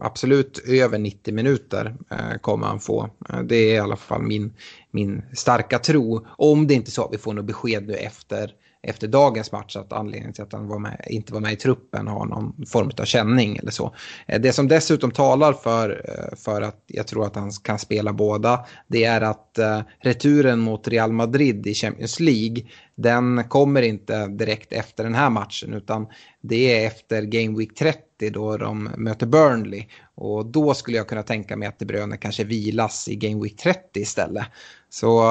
absolut 0.00 0.58
över 0.68 0.98
90 0.98 1.34
minuter 1.34 1.96
eh, 2.10 2.38
kommer 2.40 2.66
han 2.66 2.80
få. 2.80 3.10
Det 3.44 3.56
är 3.56 3.74
i 3.74 3.78
alla 3.78 3.96
fall 3.96 4.22
min, 4.22 4.54
min 4.90 5.22
starka 5.32 5.78
tro. 5.78 6.26
Om 6.28 6.66
det 6.66 6.74
inte 6.74 6.88
är 6.88 6.92
så 6.92 7.04
att 7.04 7.12
vi 7.12 7.18
får 7.18 7.32
något 7.32 7.44
besked 7.44 7.86
nu 7.86 7.94
efter 7.94 8.50
efter 8.84 9.08
dagens 9.08 9.52
match 9.52 9.76
att 9.76 9.92
anledningen 9.92 10.32
till 10.32 10.42
att 10.42 10.52
han 10.52 10.68
var 10.68 10.78
med, 10.78 11.04
inte 11.06 11.32
var 11.32 11.40
med 11.40 11.52
i 11.52 11.56
truppen 11.56 12.08
har 12.08 12.26
någon 12.26 12.66
form 12.66 12.90
av 12.98 13.04
känning 13.04 13.56
eller 13.56 13.70
så. 13.70 13.94
Eh, 14.26 14.40
det 14.40 14.52
som 14.52 14.68
dessutom 14.68 15.10
talar 15.10 15.52
för, 15.52 16.02
eh, 16.08 16.36
för 16.36 16.62
att 16.62 16.84
jag 16.86 17.06
tror 17.06 17.26
att 17.26 17.36
han 17.36 17.50
kan 17.50 17.78
spela 17.78 18.12
båda 18.12 18.66
det 18.88 19.04
är 19.04 19.20
att 19.20 19.58
eh, 19.58 19.80
returen 20.00 20.60
mot 20.60 20.88
Real 20.88 21.12
Madrid 21.12 21.66
i 21.66 21.74
Champions 21.74 22.20
League 22.20 22.64
den 22.94 23.44
kommer 23.48 23.82
inte 23.82 24.26
direkt 24.26 24.72
efter 24.72 25.04
den 25.04 25.14
här 25.14 25.30
matchen 25.30 25.74
utan 25.74 26.06
det 26.40 26.82
är 26.82 26.86
efter 26.86 27.22
Game 27.22 27.58
Week 27.58 27.74
30 27.74 28.30
då 28.32 28.56
de 28.56 28.90
möter 28.96 29.26
Burnley 29.26 29.86
och 30.14 30.46
då 30.46 30.74
skulle 30.74 30.96
jag 30.96 31.08
kunna 31.08 31.22
tänka 31.22 31.56
mig 31.56 31.68
att 31.68 31.78
De 31.78 31.84
Bruyne 31.84 32.16
kanske 32.16 32.44
vilas 32.44 33.08
i 33.08 33.16
Game 33.16 33.42
Week 33.42 33.56
30 33.56 34.00
istället. 34.00 34.46
Så 34.88 35.22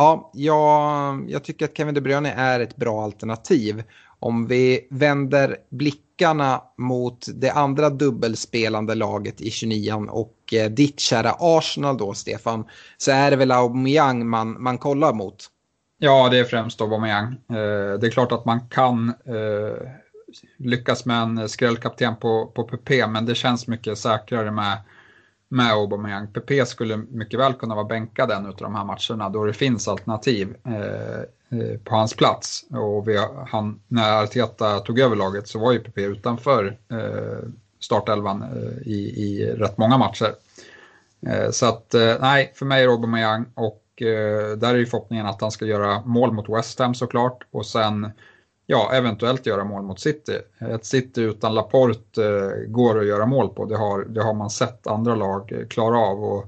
Ja, 0.00 0.30
jag, 0.34 1.30
jag 1.30 1.44
tycker 1.44 1.64
att 1.64 1.76
Kevin 1.76 1.94
De 1.94 2.00
Bruyne 2.00 2.32
är 2.32 2.60
ett 2.60 2.76
bra 2.76 3.04
alternativ. 3.04 3.82
Om 4.18 4.46
vi 4.46 4.88
vänder 4.90 5.56
blickarna 5.70 6.62
mot 6.78 7.26
det 7.34 7.50
andra 7.50 7.90
dubbelspelande 7.90 8.94
laget 8.94 9.40
i 9.40 9.50
29 9.50 9.92
och 10.10 10.34
eh, 10.52 10.70
ditt 10.70 11.00
kära 11.00 11.36
Arsenal 11.38 11.96
då, 11.96 12.14
Stefan, 12.14 12.64
så 12.98 13.10
är 13.10 13.30
det 13.30 13.36
väl 13.36 13.50
Aubameyang 13.50 14.28
man, 14.28 14.62
man 14.62 14.78
kollar 14.78 15.12
mot? 15.12 15.46
Ja, 15.98 16.28
det 16.28 16.38
är 16.38 16.44
främst 16.44 16.80
Aubameyang. 16.80 17.32
Eh, 17.32 17.98
det 18.00 18.06
är 18.06 18.10
klart 18.10 18.32
att 18.32 18.44
man 18.44 18.60
kan 18.68 19.08
eh, 19.08 19.88
lyckas 20.58 21.04
med 21.04 21.22
en 21.22 21.48
skrällkapten 21.48 22.16
på, 22.16 22.46
på 22.46 22.64
PP, 22.64 23.06
men 23.06 23.26
det 23.26 23.34
känns 23.34 23.66
mycket 23.66 23.98
säkrare 23.98 24.50
med 24.50 24.78
med 25.52 25.72
Aubameyang. 25.72 26.26
PP 26.26 26.66
skulle 26.66 26.96
mycket 26.96 27.40
väl 27.40 27.52
kunna 27.52 27.74
vara 27.74 27.84
bänkad 27.84 28.30
en 28.30 28.46
av 28.46 28.56
de 28.56 28.74
här 28.74 28.84
matcherna 28.84 29.28
då 29.28 29.44
det 29.44 29.52
finns 29.52 29.88
alternativ 29.88 30.56
eh, 30.64 31.20
eh 31.60 31.78
på 31.84 31.94
hans 31.94 32.14
plats. 32.14 32.64
Och 32.70 33.08
vi, 33.08 33.18
han, 33.46 33.80
när 33.88 34.22
Arteta 34.22 34.78
tog 34.78 34.98
över 34.98 35.16
laget 35.16 35.48
så 35.48 35.58
var 35.58 35.72
ju 35.72 35.80
PP 35.80 35.98
utanför 35.98 36.78
eh, 36.90 37.48
startelvan 37.80 38.42
eh, 38.42 38.88
i, 38.88 39.14
i 39.16 39.54
rätt 39.54 39.78
många 39.78 39.98
matcher. 39.98 40.34
Eh, 41.26 41.50
så 41.50 41.66
att 41.66 41.94
eh, 41.94 42.14
nej, 42.20 42.52
för 42.54 42.66
mig 42.66 42.84
är 42.84 42.88
Aubameyang 42.88 43.44
och 43.54 43.84
där 44.56 44.74
är 44.74 44.78
ju 44.78 44.86
förhoppningen 44.86 45.26
att 45.26 45.40
han 45.40 45.50
ska 45.50 45.64
göra 45.64 46.02
mål 46.04 46.32
mot 46.32 46.48
West 46.48 46.78
Ham 46.78 46.94
såklart 46.94 47.44
och 47.50 47.66
sen 47.66 48.12
ja, 48.70 48.90
eventuellt 48.92 49.46
göra 49.46 49.64
mål 49.64 49.82
mot 49.82 50.00
City. 50.00 50.38
Ett 50.58 50.84
City 50.84 51.20
utan 51.20 51.54
Laporte 51.54 52.24
eh, 52.24 52.70
går 52.70 53.00
att 53.00 53.06
göra 53.06 53.26
mål 53.26 53.48
på, 53.48 53.64
det 53.64 53.76
har, 53.76 54.04
det 54.04 54.22
har 54.22 54.34
man 54.34 54.50
sett 54.50 54.86
andra 54.86 55.14
lag 55.14 55.52
eh, 55.52 55.66
klara 55.66 55.98
av. 55.98 56.24
Och, 56.24 56.46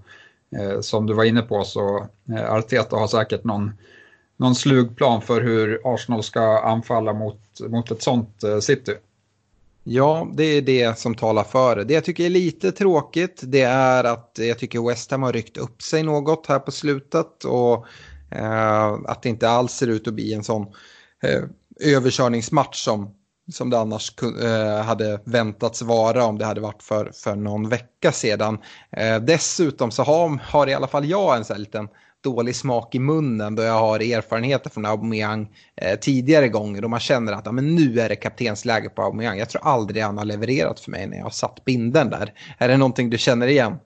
eh, 0.59 0.81
som 0.81 1.07
du 1.07 1.15
var 1.15 1.25
inne 1.25 1.43
på 1.43 1.65
så 1.65 2.07
eh, 2.29 2.53
Arteta 2.53 2.97
har 2.97 3.07
säkert 3.07 3.45
någon, 3.45 3.73
någon 4.37 4.55
slugplan 4.55 5.23
för 5.23 5.41
hur 5.41 5.81
Arsenal 5.85 6.23
ska 6.23 6.59
anfalla 6.59 7.13
mot, 7.13 7.41
mot 7.69 7.91
ett 7.91 8.03
sånt 8.03 8.45
eh, 8.45 8.59
City. 8.59 8.95
Ja, 9.85 10.29
det 10.35 10.45
är 10.45 10.63
det 10.63 10.99
som 10.99 11.15
talar 11.15 11.45
för 11.45 11.77
det. 11.77 11.85
Det 11.85 11.95
jag 11.95 12.05
tycker 12.05 12.25
är 12.25 12.31
lite 12.31 12.73
tråkigt 12.73 13.41
det 13.45 13.63
är 13.63 14.05
att 14.05 14.39
jag 14.39 14.59
tycker 14.59 14.89
West 14.89 15.11
Ham 15.11 15.23
har 15.23 15.33
ryckt 15.33 15.57
upp 15.57 15.83
sig 15.83 16.03
något 16.03 16.47
här 16.47 16.59
på 16.59 16.71
slutet 16.71 17.45
och 17.45 17.87
eh, 18.31 18.93
att 18.93 19.23
det 19.23 19.29
inte 19.29 19.49
alls 19.49 19.73
ser 19.73 19.87
ut 19.87 20.09
att 20.09 20.15
bli 20.15 20.35
en 20.35 20.45
sån 20.45 20.67
eh, 21.23 21.43
överkörningsmatch 21.83 22.85
som, 22.85 23.11
som 23.53 23.71
det 23.71 23.79
annars 23.79 24.13
eh, 24.43 24.85
hade 24.85 25.21
väntats 25.25 25.83
vara 25.83 26.25
om 26.25 26.39
det 26.39 26.45
hade 26.45 26.61
varit 26.61 26.83
för, 26.83 27.11
för 27.15 27.37
någon 27.37 27.69
vecka 27.69 28.13
sedan. 28.13 28.59
Eh, 28.97 29.17
dessutom 29.17 29.91
så 29.91 30.03
har, 30.03 30.41
har 30.43 30.69
i 30.69 30.75
alla 30.75 30.87
fall 30.87 31.05
jag 31.05 31.37
en 31.37 31.45
sån 31.45 31.55
här 31.55 31.61
liten 31.61 31.89
dålig 32.23 32.57
smak 32.57 32.95
i 32.95 32.99
munnen 32.99 33.55
då 33.55 33.63
jag 33.63 33.79
har 33.81 34.01
erfarenheter 34.01 34.71
från 34.71 34.87
Aubameyang 34.87 35.49
eh, 35.77 35.99
tidigare 35.99 36.49
gånger 36.49 36.85
och 36.85 36.91
man 36.91 37.01
känner 37.01 37.33
att 37.33 37.47
ja, 37.47 37.53
men 37.53 37.75
nu 37.75 38.01
är 38.01 38.09
det 38.09 38.17
kaptensläge 38.17 38.89
på 38.89 39.03
Aubameyang. 39.03 39.39
Jag 39.39 39.49
tror 39.49 39.67
aldrig 39.67 40.03
han 40.03 40.19
har 40.19 40.25
levererat 40.25 40.81
för 40.81 40.91
mig 40.91 41.07
när 41.07 41.17
jag 41.17 41.25
har 41.25 41.31
satt 41.31 41.65
binden 41.65 42.11
där. 42.11 42.33
Är 42.59 42.69
det 42.69 42.77
någonting 42.77 43.11
du 43.11 43.19
känner 43.19 43.47
igen? 43.47 43.77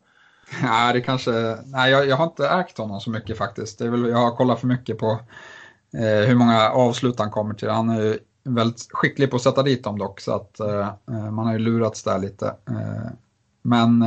Nej, 0.62 0.92
det 0.92 1.00
kanske... 1.00 1.56
Nej, 1.64 1.90
jag, 1.90 2.06
jag 2.06 2.16
har 2.16 2.24
inte 2.24 2.48
ägt 2.48 2.78
honom 2.78 3.00
så 3.00 3.10
mycket 3.10 3.38
faktiskt. 3.38 3.78
Det 3.78 3.84
är 3.84 3.88
väl, 3.88 4.08
jag 4.08 4.18
har 4.18 4.36
kollat 4.36 4.60
för 4.60 4.66
mycket 4.66 4.98
på 4.98 5.20
Eh, 5.96 6.28
hur 6.28 6.34
många 6.34 6.70
avslut 6.70 7.18
han 7.18 7.30
kommer 7.30 7.54
till. 7.54 7.68
Han 7.68 7.88
är 7.88 8.02
ju 8.02 8.18
väldigt 8.44 8.86
skicklig 8.90 9.30
på 9.30 9.36
att 9.36 9.42
sätta 9.42 9.62
dit 9.62 9.84
dem 9.84 9.98
dock 9.98 10.20
så 10.20 10.32
att 10.34 10.60
eh, 10.60 10.88
eh 11.08 11.30
man 11.30 11.46
har 11.46 11.52
ju 11.52 11.58
lurats 11.58 12.02
där 12.02 12.18
lite. 12.18 12.46
Eh, 12.46 13.10
men 13.62 14.04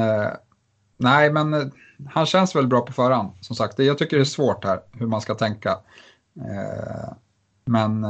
nej, 0.98 1.32
men 1.32 1.72
han 2.10 2.26
känns 2.26 2.56
väl 2.56 2.68
bra 2.68 2.82
på 2.82 2.94
förhand. 2.94 3.30
Som 3.42 3.56
sagt, 3.56 3.80
jag 3.80 3.98
tycker 3.98 4.18
det 4.18 4.24
är 4.24 4.26
svårt 4.26 4.66
här 4.66 4.80
hur 4.92 5.08
man 5.08 5.22
ska 5.22 5.36
tänka. 5.36 5.78
men 7.66 8.06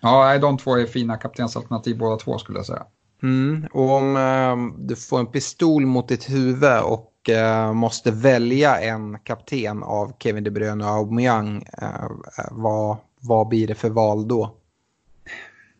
ja, 0.00 0.38
de 0.38 0.58
två 0.58 0.76
är 0.76 0.86
fina 0.86 1.16
kaptensalternativ 1.16 1.98
båda 1.98 2.16
två 2.16 2.38
skulle 2.38 2.58
jag 2.58 2.66
säga. 2.66 2.84
Mm, 3.22 3.66
och 3.72 3.90
om 3.90 4.74
du 4.78 4.96
får 4.96 5.18
en 5.18 5.26
pistol 5.26 5.86
mot 5.86 6.08
ditt 6.08 6.30
huvud 6.30 6.80
och 6.82 7.12
Eh, 7.28 7.72
måste 7.72 8.10
välja 8.10 8.80
en 8.80 9.18
kapten 9.18 9.82
av 9.82 10.12
Kevin 10.18 10.44
De 10.44 10.50
Bruyne 10.50 10.84
och 10.84 10.90
Aubameyang, 10.90 11.64
eh, 11.82 12.10
vad, 12.50 12.96
vad 13.20 13.48
blir 13.48 13.66
det 13.66 13.74
för 13.74 13.90
val 13.90 14.28
då? 14.28 14.54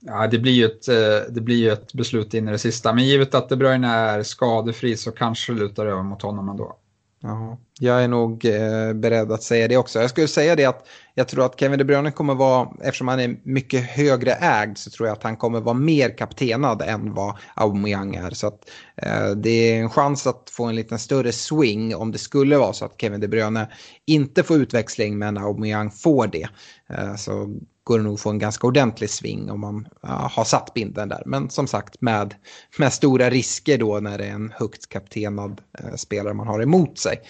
Ja, 0.00 0.26
det 0.26 0.38
blir 0.38 0.52
ju 0.52 0.64
ett, 0.64 0.88
eh, 0.88 1.32
det 1.32 1.40
blir 1.40 1.72
ett 1.72 1.92
beslut 1.92 2.34
in 2.34 2.48
i 2.48 2.52
det 2.52 2.58
sista, 2.58 2.92
men 2.92 3.04
givet 3.04 3.34
att 3.34 3.48
De 3.48 3.56
Bruyne 3.56 3.88
är 3.88 4.22
skadefri 4.22 4.96
så 4.96 5.12
kanske 5.12 5.52
det 5.52 5.58
lutar 5.58 5.86
över 5.86 6.02
mot 6.02 6.22
honom 6.22 6.48
ändå. 6.48 6.76
Ja, 7.20 7.58
jag 7.80 8.04
är 8.04 8.08
nog 8.08 8.44
eh, 8.44 8.92
beredd 8.92 9.32
att 9.32 9.42
säga 9.42 9.68
det 9.68 9.76
också. 9.76 10.00
Jag 10.00 10.10
skulle 10.10 10.28
säga 10.28 10.56
det 10.56 10.64
att 10.64 10.86
jag 11.14 11.28
tror 11.28 11.44
att 11.44 11.60
Kevin 11.60 11.78
De 11.78 11.84
Bruyne 11.84 12.10
kommer 12.10 12.34
vara, 12.34 12.68
eftersom 12.82 13.08
han 13.08 13.20
är 13.20 13.40
mycket 13.42 13.84
högre 13.90 14.32
ägd 14.32 14.78
så 14.78 14.90
tror 14.90 15.08
jag 15.08 15.16
att 15.16 15.22
han 15.22 15.36
kommer 15.36 15.60
vara 15.60 15.74
mer 15.74 16.18
kaptenad 16.18 16.82
än 16.82 17.14
vad 17.14 17.36
Aubameyang 17.54 18.14
är. 18.14 18.30
Så 18.30 18.46
att, 18.46 18.70
eh, 18.96 19.30
det 19.30 19.50
är 19.50 19.80
en 19.80 19.90
chans 19.90 20.26
att 20.26 20.50
få 20.50 20.64
en 20.64 20.76
liten 20.76 20.98
större 20.98 21.32
swing 21.32 21.96
om 21.96 22.12
det 22.12 22.18
skulle 22.18 22.56
vara 22.58 22.72
så 22.72 22.84
att 22.84 23.00
Kevin 23.00 23.20
De 23.20 23.28
Bruyne 23.28 23.68
inte 24.06 24.42
får 24.42 24.56
utväxling 24.56 25.18
men 25.18 25.38
Aubameyang 25.38 25.90
får 25.90 26.26
det. 26.26 26.48
Eh, 26.88 27.14
så 27.16 27.58
går 27.88 27.98
det 27.98 28.04
nog 28.04 28.20
få 28.20 28.30
en 28.30 28.38
ganska 28.38 28.66
ordentlig 28.66 29.10
sving 29.10 29.50
om 29.50 29.60
man 29.60 29.88
uh, 30.04 30.10
har 30.10 30.44
satt 30.44 30.74
binden 30.74 31.08
där. 31.08 31.22
Men 31.26 31.50
som 31.50 31.66
sagt 31.66 32.00
med, 32.00 32.34
med 32.78 32.92
stora 32.92 33.30
risker 33.30 33.78
då 33.78 34.00
när 34.00 34.18
det 34.18 34.24
är 34.24 34.32
en 34.32 34.52
högt 34.56 34.88
kaptenad 34.88 35.60
uh, 35.84 35.94
spelare 35.96 36.34
man 36.34 36.46
har 36.46 36.62
emot 36.62 36.98
sig. 36.98 37.20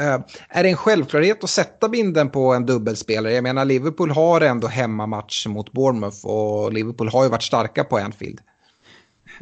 Uh, 0.00 0.18
är 0.48 0.62
det 0.62 0.68
en 0.68 0.76
självklarhet 0.76 1.44
att 1.44 1.50
sätta 1.50 1.88
binden 1.88 2.30
på 2.30 2.54
en 2.54 2.66
dubbelspelare? 2.66 3.32
Jag 3.32 3.42
menar 3.42 3.64
Liverpool 3.64 4.10
har 4.10 4.40
ändå 4.40 4.66
hemmamatch 4.66 5.46
mot 5.46 5.72
Bournemouth 5.72 6.26
och 6.26 6.72
Liverpool 6.72 7.08
har 7.08 7.24
ju 7.24 7.30
varit 7.30 7.42
starka 7.42 7.84
på 7.84 7.98
Anfield. 7.98 8.40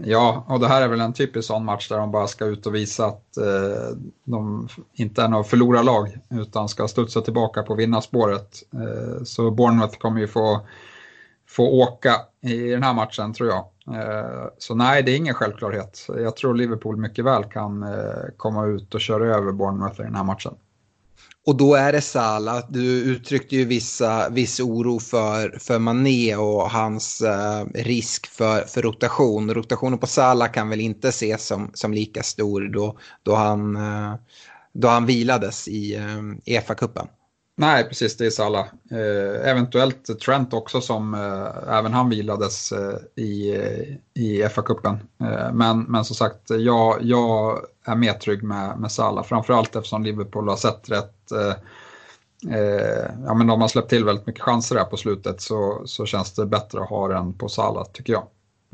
Ja, 0.04 0.44
och 0.48 0.60
det 0.60 0.68
här 0.68 0.82
är 0.82 0.88
väl 0.88 1.00
en 1.00 1.12
typisk 1.12 1.48
sån 1.48 1.64
match 1.64 1.88
där 1.88 1.98
de 1.98 2.10
bara 2.10 2.26
ska 2.26 2.44
ut 2.44 2.66
och 2.66 2.74
visa 2.74 3.06
att 3.06 3.36
eh, 3.36 3.96
de 4.24 4.68
inte 4.94 5.22
är 5.22 5.28
något 5.28 5.48
förlorarlag 5.48 6.18
utan 6.30 6.68
ska 6.68 6.88
studsa 6.88 7.20
tillbaka 7.20 7.62
på 7.62 7.74
vinnarspåret. 7.74 8.62
Eh, 8.74 9.22
så 9.24 9.50
Bournemouth 9.50 9.98
kommer 9.98 10.20
ju 10.20 10.26
få, 10.26 10.60
få 11.48 11.68
åka 11.68 12.16
i 12.40 12.70
den 12.70 12.82
här 12.82 12.94
matchen 12.94 13.32
tror 13.32 13.48
jag. 13.48 13.64
Eh, 13.96 14.46
så 14.58 14.74
nej, 14.74 15.02
det 15.02 15.12
är 15.12 15.16
ingen 15.16 15.34
självklarhet. 15.34 16.06
Jag 16.08 16.36
tror 16.36 16.54
Liverpool 16.54 16.96
mycket 16.96 17.24
väl 17.24 17.44
kan 17.44 17.82
eh, 17.82 18.24
komma 18.36 18.66
ut 18.66 18.94
och 18.94 19.00
köra 19.00 19.36
över 19.36 19.52
Bournemouth 19.52 20.00
i 20.00 20.04
den 20.04 20.14
här 20.14 20.24
matchen. 20.24 20.54
Och 21.46 21.56
då 21.56 21.74
är 21.74 21.92
det 21.92 22.00
Salah. 22.00 22.64
Du 22.68 23.02
uttryckte 23.02 23.56
ju 23.56 23.64
vissa, 23.64 24.28
viss 24.28 24.60
oro 24.60 24.98
för, 24.98 25.58
för 25.58 25.78
Mané 25.78 26.36
och 26.36 26.70
hans 26.70 27.20
eh, 27.20 27.64
risk 27.74 28.26
för, 28.26 28.62
för 28.62 28.82
rotation. 28.82 29.54
Rotationen 29.54 29.98
på 29.98 30.06
Salah 30.06 30.52
kan 30.52 30.68
väl 30.68 30.80
inte 30.80 31.08
ses 31.08 31.46
som, 31.46 31.70
som 31.74 31.92
lika 31.92 32.22
stor 32.22 32.60
då, 32.60 32.98
då, 33.22 33.34
han, 33.34 33.76
eh, 33.76 34.14
då 34.72 34.88
han 34.88 35.06
vilades 35.06 35.68
i 35.68 35.96
eh, 35.96 36.56
EFA-cupen. 36.58 37.06
Nej, 37.60 37.84
precis, 37.88 38.16
det 38.16 38.26
är 38.26 38.30
Salah. 38.30 38.66
Eh, 38.90 39.50
eventuellt 39.50 40.20
Trent 40.20 40.52
också 40.52 40.80
som 40.80 41.14
eh, 41.14 41.76
även 41.78 41.92
han 41.92 42.10
vilades 42.10 42.72
eh, 42.72 42.96
i, 43.16 43.56
eh, 43.56 44.22
i 44.22 44.42
FA-cupen. 44.42 44.96
Eh, 45.20 45.52
men, 45.52 45.82
men 45.82 46.04
som 46.04 46.16
sagt, 46.16 46.50
jag, 46.50 46.98
jag 47.02 47.60
är 47.84 47.94
mer 47.94 48.12
trygg 48.12 48.42
med, 48.42 48.78
med 48.78 48.92
Salah, 48.92 49.24
framförallt 49.24 49.76
eftersom 49.76 50.04
Liverpool 50.04 50.48
har 50.48 50.56
sett 50.56 50.90
rätt, 50.90 51.14
eh, 51.32 51.54
eh, 52.56 53.10
ja, 53.26 53.34
men 53.34 53.46
de 53.46 53.60
har 53.60 53.68
släppt 53.68 53.90
till 53.90 54.04
väldigt 54.04 54.26
mycket 54.26 54.42
chanser 54.42 54.76
här 54.76 54.84
på 54.84 54.96
slutet 54.96 55.40
så, 55.40 55.82
så 55.84 56.06
känns 56.06 56.32
det 56.32 56.46
bättre 56.46 56.80
att 56.80 56.88
ha 56.88 57.08
den 57.08 57.32
på 57.32 57.48
Salah 57.48 57.84
tycker 57.92 58.12
jag. 58.12 58.26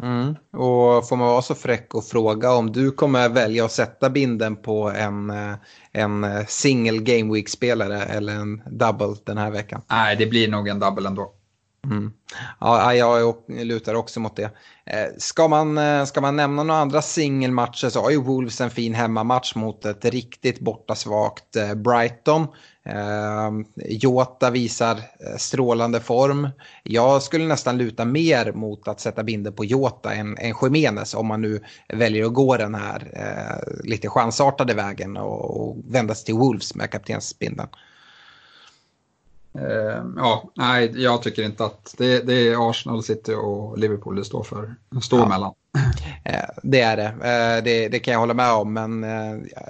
Mm. 0.02 0.34
Och 0.52 1.08
får 1.08 1.16
man 1.16 1.28
vara 1.28 1.42
så 1.42 1.54
fräck 1.54 1.94
och 1.94 2.04
fråga 2.04 2.52
om 2.52 2.72
du 2.72 2.90
kommer 2.90 3.28
välja 3.28 3.64
att 3.64 3.72
sätta 3.72 4.10
binden 4.10 4.56
på 4.56 4.90
en, 4.90 5.30
eh, 5.30 5.54
en 5.92 6.26
single 6.46 6.98
game 6.98 7.34
week-spelare 7.34 8.02
eller 8.02 8.32
en 8.32 8.62
double 8.70 9.14
den 9.24 9.38
här 9.38 9.50
veckan? 9.50 9.82
Nej, 9.90 10.16
det 10.16 10.26
blir 10.26 10.48
nog 10.48 10.68
en 10.68 10.80
double 10.80 11.08
ändå. 11.08 11.32
Mm. 11.90 12.12
Ja, 12.60 12.94
jag 12.94 13.34
lutar 13.48 13.94
också 13.94 14.20
mot 14.20 14.36
det. 14.36 14.50
Eh, 14.86 15.08
ska 15.18 15.48
man, 15.48 15.78
eh, 15.78 16.04
ska 16.04 16.20
man 16.20 16.36
nämna 16.36 16.62
några 16.62 16.80
andra 16.80 17.02
singelmatcher 17.02 17.88
så 17.88 18.00
har 18.00 18.10
ju 18.10 18.22
Wolves 18.22 18.60
en 18.60 18.70
fin 18.70 18.94
hemmamatch 18.94 19.54
mot 19.54 19.84
ett 19.84 20.04
riktigt 20.04 20.60
bortasvagt 20.60 21.56
eh, 21.56 21.74
Brighton. 21.74 22.46
Jota 23.88 24.50
visar 24.50 25.00
strålande 25.38 26.00
form. 26.00 26.48
Jag 26.82 27.22
skulle 27.22 27.44
nästan 27.46 27.78
luta 27.78 28.04
mer 28.04 28.52
mot 28.52 28.88
att 28.88 29.00
sätta 29.00 29.22
binder 29.22 29.50
på 29.50 29.64
Jota 29.64 30.14
än, 30.14 30.38
än 30.38 30.54
Jiménez 30.62 31.14
om 31.14 31.26
man 31.26 31.42
nu 31.42 31.60
väljer 31.88 32.24
att 32.24 32.34
gå 32.34 32.56
den 32.56 32.74
här 32.74 33.12
lite 33.84 34.08
chansartade 34.08 34.74
vägen 34.74 35.16
och, 35.16 35.60
och 35.60 35.76
vända 35.88 36.14
sig 36.14 36.24
till 36.24 36.34
Wolves 36.34 36.74
med 36.74 36.90
kaptensbindeln. 36.90 37.68
Uh, 39.60 40.12
ja, 40.16 40.50
nej, 40.54 40.92
jag 40.96 41.22
tycker 41.22 41.42
inte 41.42 41.64
att 41.64 41.94
det, 41.98 42.26
det, 42.26 42.48
är 42.48 42.70
Arsenal, 42.70 43.02
City 43.02 43.34
och 43.34 43.78
Liverpool 43.78 44.16
det 44.16 44.24
står 44.24 44.42
för. 44.42 44.74
Står 45.02 45.20
ja. 45.20 45.28
mellan. 45.28 45.52
Uh, 46.28 46.60
det 46.62 46.80
är 46.80 46.96
det. 46.96 47.08
Uh, 47.08 47.64
det. 47.64 47.88
det. 47.88 47.98
kan 47.98 48.12
jag 48.12 48.20
hålla 48.20 48.34
med 48.34 48.52
om, 48.52 48.72
men 48.72 49.06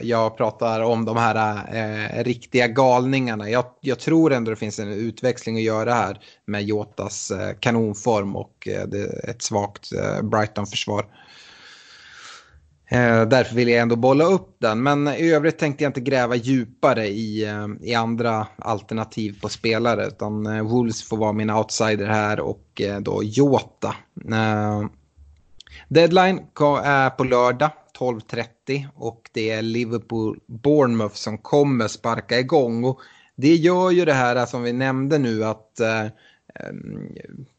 jag 0.00 0.36
pratar 0.36 0.80
om 0.80 1.04
de 1.04 1.16
här 1.16 2.24
riktiga 2.24 2.66
galningarna. 2.66 3.50
Jag, 3.50 3.64
jag, 3.80 3.98
tror 3.98 4.32
ändå 4.32 4.50
det 4.50 4.56
finns 4.56 4.78
en 4.78 4.92
utväxling 4.92 5.56
att 5.56 5.62
göra 5.62 5.94
här 5.94 6.20
med 6.46 6.62
Jotas 6.62 7.32
kanonform 7.60 8.36
och 8.36 8.68
ett 9.24 9.42
svagt 9.42 9.90
Brighton-försvar. 10.22 11.06
Eh, 12.88 13.22
därför 13.22 13.54
vill 13.54 13.68
jag 13.68 13.82
ändå 13.82 13.96
bolla 13.96 14.24
upp 14.24 14.56
den. 14.58 14.82
Men 14.82 15.08
i 15.08 15.32
övrigt 15.32 15.58
tänkte 15.58 15.84
jag 15.84 15.88
inte 15.88 16.00
gräva 16.00 16.36
djupare 16.36 17.06
i, 17.06 17.44
eh, 17.44 17.66
i 17.80 17.94
andra 17.94 18.46
alternativ 18.58 19.40
på 19.40 19.48
spelare. 19.48 20.06
Utan 20.06 20.46
eh, 20.46 20.62
Wolves 20.62 21.02
får 21.02 21.16
vara 21.16 21.32
min 21.32 21.50
outsider 21.50 22.06
här 22.06 22.40
och 22.40 22.80
eh, 22.80 23.00
då 23.00 23.22
Jota. 23.22 23.94
Eh, 24.32 24.84
deadline 25.88 26.38
är 26.84 27.10
på 27.10 27.24
lördag 27.24 27.70
12.30 27.98 28.86
och 28.94 29.30
det 29.32 29.50
är 29.50 29.62
Liverpool-Bournemouth 29.62 31.14
som 31.14 31.38
kommer 31.38 31.88
sparka 31.88 32.38
igång. 32.38 32.84
Och 32.84 33.00
det 33.36 33.54
gör 33.54 33.90
ju 33.90 34.04
det 34.04 34.12
här 34.12 34.46
som 34.46 34.62
vi 34.62 34.72
nämnde 34.72 35.18
nu 35.18 35.44
att 35.44 35.80
eh, 35.80 36.06
Eh, 36.60 36.72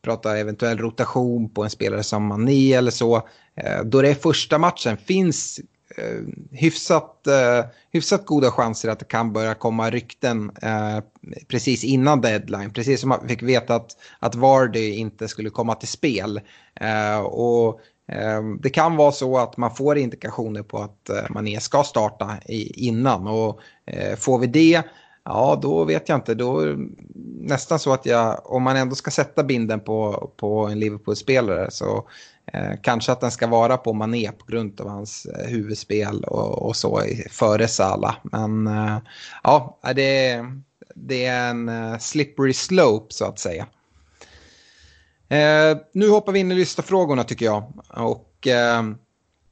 prata 0.01 0.37
eventuell 0.37 0.77
rotation 0.77 1.49
på 1.49 1.63
en 1.63 1.69
spelare 1.69 2.03
som 2.03 2.25
Mané 2.25 2.73
eller 2.73 2.91
så. 2.91 3.15
Eh, 3.55 3.83
då 3.83 4.01
det 4.01 4.09
är 4.09 4.15
första 4.15 4.57
matchen 4.57 4.97
finns 4.97 5.59
eh, 5.97 6.21
hyfsat, 6.51 7.27
eh, 7.27 7.65
hyfsat 7.91 8.25
goda 8.25 8.51
chanser 8.51 8.89
att 8.89 8.99
det 8.99 9.05
kan 9.05 9.33
börja 9.33 9.53
komma 9.53 9.89
rykten 9.89 10.51
eh, 10.61 10.99
precis 11.47 11.83
innan 11.83 12.21
deadline. 12.21 12.73
Precis 12.73 13.01
som 13.01 13.19
vi 13.23 13.27
fick 13.27 13.43
veta 13.43 13.75
att, 13.75 13.97
att 14.19 14.35
Vardy 14.35 14.91
inte 14.91 15.27
skulle 15.27 15.49
komma 15.49 15.75
till 15.75 15.87
spel. 15.87 16.41
Eh, 16.75 17.19
och 17.19 17.79
det 18.59 18.69
kan 18.69 18.95
vara 18.95 19.11
så 19.11 19.37
att 19.37 19.57
man 19.57 19.75
får 19.75 19.97
indikationer 19.97 20.63
på 20.63 20.77
att 20.77 21.09
Mané 21.29 21.59
ska 21.59 21.83
starta 21.83 22.37
innan. 22.45 23.27
Och 23.27 23.59
får 24.17 24.39
vi 24.39 24.47
det 24.47 24.83
Ja, 25.29 25.59
då 25.61 25.83
vet 25.83 26.09
jag 26.09 26.17
inte. 26.17 26.33
Då 26.33 26.75
nästan 27.39 27.79
så 27.79 27.93
att 27.93 28.05
jag, 28.05 28.41
om 28.43 28.63
man 28.63 28.77
ändå 28.77 28.95
ska 28.95 29.11
sätta 29.11 29.43
binden 29.43 29.79
på, 29.79 30.31
på 30.37 30.67
en 30.67 30.79
Liverpool-spelare 30.79 31.71
så 31.71 32.09
eh, 32.53 32.71
kanske 32.83 33.11
att 33.11 33.21
den 33.21 33.31
ska 33.31 33.47
vara 33.47 33.77
på 33.77 33.93
Mané 33.93 34.31
på 34.31 34.45
grund 34.45 34.81
av 34.81 34.87
hans 34.89 35.25
eh, 35.25 35.47
huvudspel 35.47 36.23
och, 36.23 36.67
och 36.67 36.75
så 36.75 37.01
före 37.29 37.67
Sala. 37.67 38.15
Men 38.23 38.67
eh, 38.67 38.97
ja, 39.43 39.79
det, 39.95 40.45
det 40.95 41.25
är 41.25 41.49
en 41.49 41.69
eh, 41.69 41.97
slippery 41.97 42.53
slope 42.53 43.13
så 43.13 43.25
att 43.25 43.39
säga. 43.39 43.67
Eh, 45.29 45.77
nu 45.93 46.09
hoppar 46.09 46.31
vi 46.31 46.39
in 46.39 46.51
i 46.51 46.55
lyssnarfrågorna 46.55 47.23
tycker 47.23 47.45
jag. 47.45 47.73
Och 47.89 48.47
eh, 48.47 48.83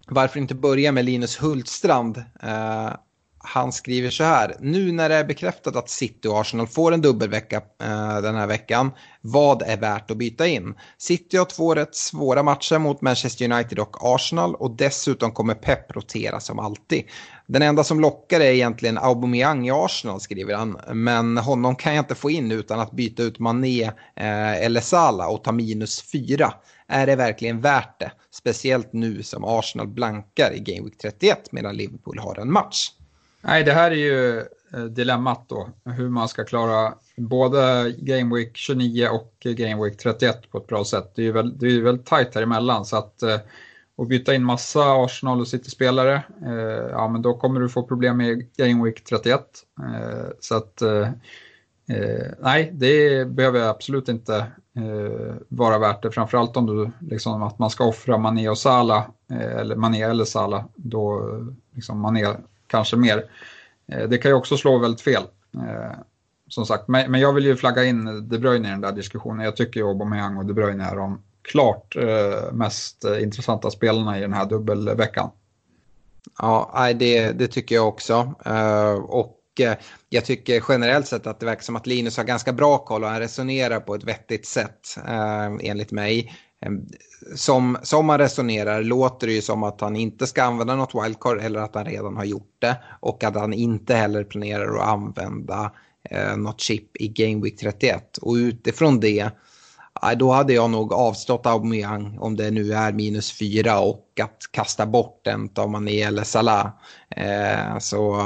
varför 0.08 0.40
inte 0.40 0.56
börja 0.56 0.92
med 0.92 1.06
Linus 1.06 1.42
Hultstrand? 1.42 2.18
Eh, 2.44 2.92
han 3.46 3.72
skriver 3.72 4.10
så 4.10 4.24
här. 4.24 4.56
Nu 4.60 4.92
när 4.92 5.10
det 5.10 5.16
är 5.16 5.24
bekräftat 5.24 5.76
att 5.76 5.90
City 5.90 6.28
och 6.28 6.40
Arsenal 6.40 6.68
får 6.68 6.92
en 6.92 7.02
dubbelvecka 7.02 7.58
eh, 7.58 8.22
den 8.22 8.36
här 8.36 8.48
veckan, 8.48 8.92
vad 9.22 9.62
är 9.62 9.78
värt 9.78 10.12
att 10.12 10.18
byta 10.18 10.48
in? 10.48 10.76
City 10.98 11.38
har 11.38 11.46
två 11.46 11.76
rätt 11.76 11.96
svåra 11.96 12.44
matcher 12.44 12.80
mot 12.80 13.02
Manchester 13.02 13.52
United 13.52 13.80
och 13.80 14.16
Arsenal 14.16 14.56
och 14.56 14.72
dessutom 14.72 15.32
kommer 15.32 15.54
Pep 15.54 15.96
rotera 15.96 16.40
som 16.40 16.60
alltid. 16.60 17.04
Den 17.48 17.62
enda 17.62 17.84
som 17.84 18.00
lockar 18.00 18.40
är 18.40 18.52
egentligen 18.52 18.98
Aubameyang 18.98 19.68
i 19.68 19.72
Arsenal 19.72 20.20
skriver 20.20 20.56
han, 20.56 20.80
men 20.94 21.38
honom 21.38 21.76
kan 21.76 21.96
jag 21.96 22.02
inte 22.02 22.16
få 22.16 22.30
in 22.30 22.52
utan 22.52 22.80
att 22.80 22.92
byta 22.92 23.24
ut 23.24 23.40
Mané 23.40 23.84
eh, 24.16 24.64
eller 24.66 24.82
Salah 24.82 25.28
och 25.28 25.44
ta 25.44 25.52
minus 25.52 26.02
fyra. 26.12 26.54
Är 26.88 27.06
det 27.06 27.16
verkligen 27.16 27.62
värt 27.62 28.00
det? 28.00 28.12
Speciellt 28.32 28.94
nu 28.94 29.24
som 29.24 29.44
Arsenal 29.44 29.88
blankar 29.88 30.54
i 30.54 30.60
Game 30.60 30.82
Week 30.86 30.98
31 30.98 31.52
medan 31.52 31.78
Liverpool 31.78 32.20
har 32.20 32.40
en 32.40 32.52
match. 32.52 32.92
Nej, 33.48 33.64
det 33.64 33.72
här 33.72 33.92
är 33.92 33.96
ju 33.96 34.40
eh, 34.74 34.84
dilemmat 34.84 35.50
då. 35.50 35.70
Hur 35.86 36.10
man 36.10 36.28
ska 36.28 36.44
klara 36.44 36.94
både 37.18 37.94
Game 37.98 38.36
Week 38.36 38.58
29 38.58 39.08
och 39.08 39.34
Game 39.44 39.84
Week 39.84 39.98
31 39.98 40.52
på 40.52 40.58
ett 40.58 40.68
bra 40.68 40.86
sätt. 40.86 41.12
Det 41.16 41.22
är 41.22 41.26
ju 41.26 41.32
väldigt, 41.32 41.60
det 41.60 41.68
är 41.68 41.82
väldigt 41.82 42.06
tajt 42.06 42.36
här 42.36 42.42
emellan. 42.42 42.86
Så 42.86 42.98
att, 42.98 43.24
eh, 43.24 43.38
och 43.96 44.08
byta 44.08 44.36
in 44.36 44.44
massa 44.44 45.04
Arsenal 45.04 45.42
och 45.42 45.48
City-spelare, 45.48 46.24
eh, 46.46 46.90
ja 46.92 47.08
men 47.08 47.22
då 47.22 47.38
kommer 47.38 47.60
du 47.60 47.70
få 47.70 47.84
problem 47.84 48.18
med 48.18 48.56
Game 48.58 48.84
Week 48.84 49.04
31. 49.04 49.42
Eh, 49.80 50.28
så 50.40 50.56
att 50.56 50.82
nej, 52.40 52.72
det 52.74 53.28
behöver 53.28 53.70
absolut 53.70 54.10
inte 54.10 54.46
vara 55.48 55.80
värt 55.80 56.04
det. 56.04 56.12
Framförallt 56.12 56.58
om 56.58 56.66
du, 56.66 56.92
liksom, 57.00 57.44
att 57.44 57.60
man 57.60 57.70
ska 57.70 57.86
offra 57.86 58.18
Mané 58.18 58.50
och 58.50 58.58
Sala 58.58 59.12
eller 59.30 59.76
Mané 59.76 60.02
eller 60.02 60.26
Sala 60.26 60.66
då 60.76 61.30
liksom 61.74 62.00
Mané 62.00 62.26
kanske 62.68 62.96
mer. 62.96 63.24
Eh, 63.88 64.10
det 64.10 64.18
kan 64.18 64.32
ju 64.32 64.36
också 64.36 64.58
slå 64.58 64.78
väldigt 64.78 65.02
fel. 65.02 65.24
Eh, 65.54 65.98
som 66.48 66.66
sagt, 66.66 66.88
men 66.88 67.14
jag 67.14 67.34
vill 67.34 67.46
ju 67.46 67.56
flagga 67.56 67.84
in 67.84 68.30
De 68.30 68.38
Bruyne 68.38 68.68
i 68.68 68.72
den 68.72 68.82
där 68.82 68.92
diskussionen. 68.92 69.46
Jag 69.46 69.56
tycker 69.56 69.80
ju 69.80 69.88
Aubameyang 69.88 70.38
och 70.38 70.46
De 70.46 70.54
Bruyne 70.54 70.84
är 70.84 70.96
de 70.96 71.22
klart 71.42 71.96
eh, 71.96 72.54
mest 72.54 73.06
intressanta 73.22 73.72
spelarna 73.72 74.18
i 74.18 74.22
den 74.22 74.34
här 74.34 74.46
dubbelveckan. 74.46 75.30
Ja, 76.38 76.94
det, 76.96 77.32
det 77.32 77.48
tycker 77.48 77.76
jag 77.76 77.88
också. 77.88 78.34
Och 79.08 79.42
jag 80.10 80.26
tycker 80.26 80.64
generellt 80.70 81.08
sett 81.08 81.28
att 81.28 81.40
det 81.40 81.46
verkar 81.46 81.62
som 81.62 81.76
att 81.76 81.88
Linus 81.88 82.18
har 82.18 82.24
ganska 82.24 82.54
bra 82.54 82.78
koll 82.78 83.04
och 83.04 83.10
han 83.10 83.20
resonerar 83.20 83.80
på 83.80 83.96
ett 83.96 84.04
vettigt 84.04 84.46
sätt 84.46 84.98
enligt 85.62 85.92
mig. 85.92 86.32
Ehm, 86.66 86.86
som, 87.36 87.78
som 87.84 88.06
man 88.06 88.18
resonerar 88.18 88.84
låter 88.84 89.28
det 89.28 89.34
ju 89.34 89.42
som 89.42 89.64
att 89.64 89.82
han 89.82 89.96
inte 89.96 90.28
ska 90.28 90.44
använda 90.44 90.76
något 90.76 91.06
wildcard 91.06 91.40
eller 91.40 91.60
att 91.60 91.76
han 91.76 91.86
redan 91.86 92.16
har 92.16 92.26
gjort 92.26 92.56
det. 92.60 92.78
Och 93.00 93.24
att 93.24 93.36
han 93.36 93.54
inte 93.54 93.96
heller 93.96 94.24
planerar 94.24 94.76
att 94.76 94.88
använda 94.88 95.72
eh, 96.10 96.38
något 96.38 96.62
chip 96.62 96.98
i 96.98 97.08
Game 97.08 97.44
Week 97.44 97.58
31. 97.60 98.18
Och 98.18 98.34
utifrån 98.34 99.00
det, 99.00 99.30
då 100.18 100.32
hade 100.32 100.54
jag 100.54 100.70
nog 100.70 100.94
avstått 100.94 101.46
Aubameyang 101.46 102.18
om 102.20 102.36
det 102.36 102.52
nu 102.52 102.74
är 102.74 102.92
minus 102.92 103.32
fyra 103.32 103.80
och 103.80 104.20
att 104.22 104.40
kasta 104.52 104.86
bort 104.86 105.28
en 105.28 105.50
av 105.56 105.70
Mané 105.70 106.02
eller 106.02 106.24
Salah. 106.24 106.68
Eh, 107.10 107.78
så 107.80 108.18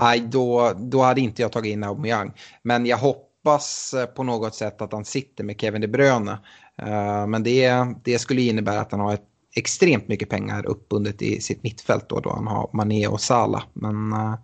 nej, 0.00 0.20
då, 0.20 0.72
då 0.76 1.02
hade 1.02 1.20
inte 1.20 1.42
jag 1.42 1.52
tagit 1.52 1.72
in 1.72 1.84
Aubameyang. 1.84 2.32
Men 2.62 2.86
jag 2.86 2.98
hoppas 2.98 3.94
eh, 3.94 4.06
på 4.06 4.22
något 4.22 4.54
sätt 4.54 4.82
att 4.82 4.92
han 4.92 5.04
sitter 5.04 5.44
med 5.44 5.60
Kevin 5.60 5.80
De 5.80 5.88
Bruyne. 5.88 6.38
Eh, 6.82 7.26
men 7.26 7.42
det, 7.42 7.86
det 8.04 8.18
skulle 8.18 8.42
innebära 8.42 8.80
att 8.80 8.92
han 8.92 9.00
har 9.00 9.14
ett 9.14 9.28
extremt 9.56 10.08
mycket 10.08 10.28
pengar 10.28 10.66
uppbundet 10.66 11.22
i 11.22 11.40
sitt 11.40 11.62
mittfält 11.62 12.08
då, 12.08 12.20
då 12.20 12.30
han 12.30 12.46
har 12.46 12.70
Mané 12.72 13.06
och 13.06 13.20
Sala. 13.20 13.62
Men 13.72 14.12
eh, 14.12 14.34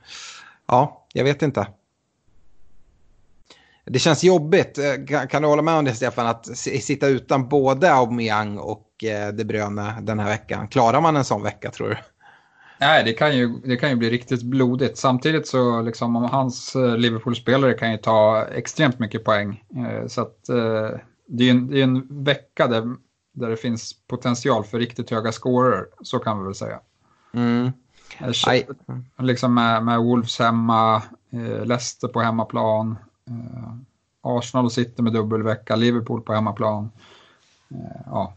ja, 0.66 1.06
jag 1.12 1.24
vet 1.24 1.42
inte. 1.42 1.68
Det 3.84 3.98
känns 3.98 4.24
jobbigt, 4.24 4.78
eh, 4.78 5.06
kan, 5.08 5.28
kan, 5.28 5.42
du 5.42 5.48
hålla 5.48 5.62
med 5.62 5.74
om 5.74 5.84
det 5.84 5.94
Stefan, 5.94 6.26
att 6.26 6.46
sitta 6.56 7.06
utan 7.06 7.48
både 7.48 7.92
Aubameyang 7.92 8.58
och 8.58 8.86
De 9.32 9.44
Bruyne 9.44 9.94
den 10.02 10.18
här 10.18 10.28
veckan? 10.28 10.68
Klarar 10.68 11.00
man 11.00 11.16
en 11.16 11.24
sån 11.24 11.42
vecka 11.42 11.70
tror 11.70 11.88
du? 11.88 11.96
Nej, 12.80 13.04
det 13.04 13.12
kan 13.12 13.36
ju, 13.36 13.48
det 13.48 13.76
kan 13.76 13.90
ju 13.90 13.96
bli 13.96 14.10
riktigt 14.10 14.42
blodigt. 14.42 14.98
Samtidigt 14.98 15.48
så 15.48 15.82
liksom 15.82 16.14
hans 16.14 16.74
Liverpool-spelare 16.96 17.74
kan 17.74 17.92
ju 17.92 17.98
ta 17.98 18.46
extremt 18.54 18.98
mycket 18.98 19.24
poäng. 19.24 19.64
Så 20.08 20.20
att 20.20 20.48
det 21.30 21.44
är 21.44 21.50
en, 21.50 21.66
det 21.66 21.78
är 21.78 21.82
en 21.82 22.24
vecka 22.24 22.66
där, 22.66 22.96
där 23.32 23.50
det 23.50 23.56
finns 23.56 23.94
potential 24.06 24.64
för 24.64 24.78
riktigt 24.78 25.10
höga 25.10 25.32
scorer, 25.32 25.86
så 26.02 26.18
kan 26.18 26.38
vi 26.38 26.44
väl 26.44 26.54
säga. 26.54 26.80
Mm. 27.32 27.72
Aj. 28.46 28.68
Liksom 29.18 29.54
med, 29.54 29.84
med 29.84 30.00
Wolves 30.00 30.38
hemma, 30.38 31.02
eh, 31.30 31.64
Leicester 31.64 32.08
på 32.08 32.20
hemmaplan, 32.20 32.96
eh, 33.26 33.74
Arsenal 34.22 34.70
sitter 34.70 35.02
med 35.02 35.12
dubbelvecka, 35.12 35.76
Liverpool 35.76 36.22
på 36.22 36.32
hemmaplan. 36.32 36.90
Eh, 37.68 38.00
ja. 38.06 38.34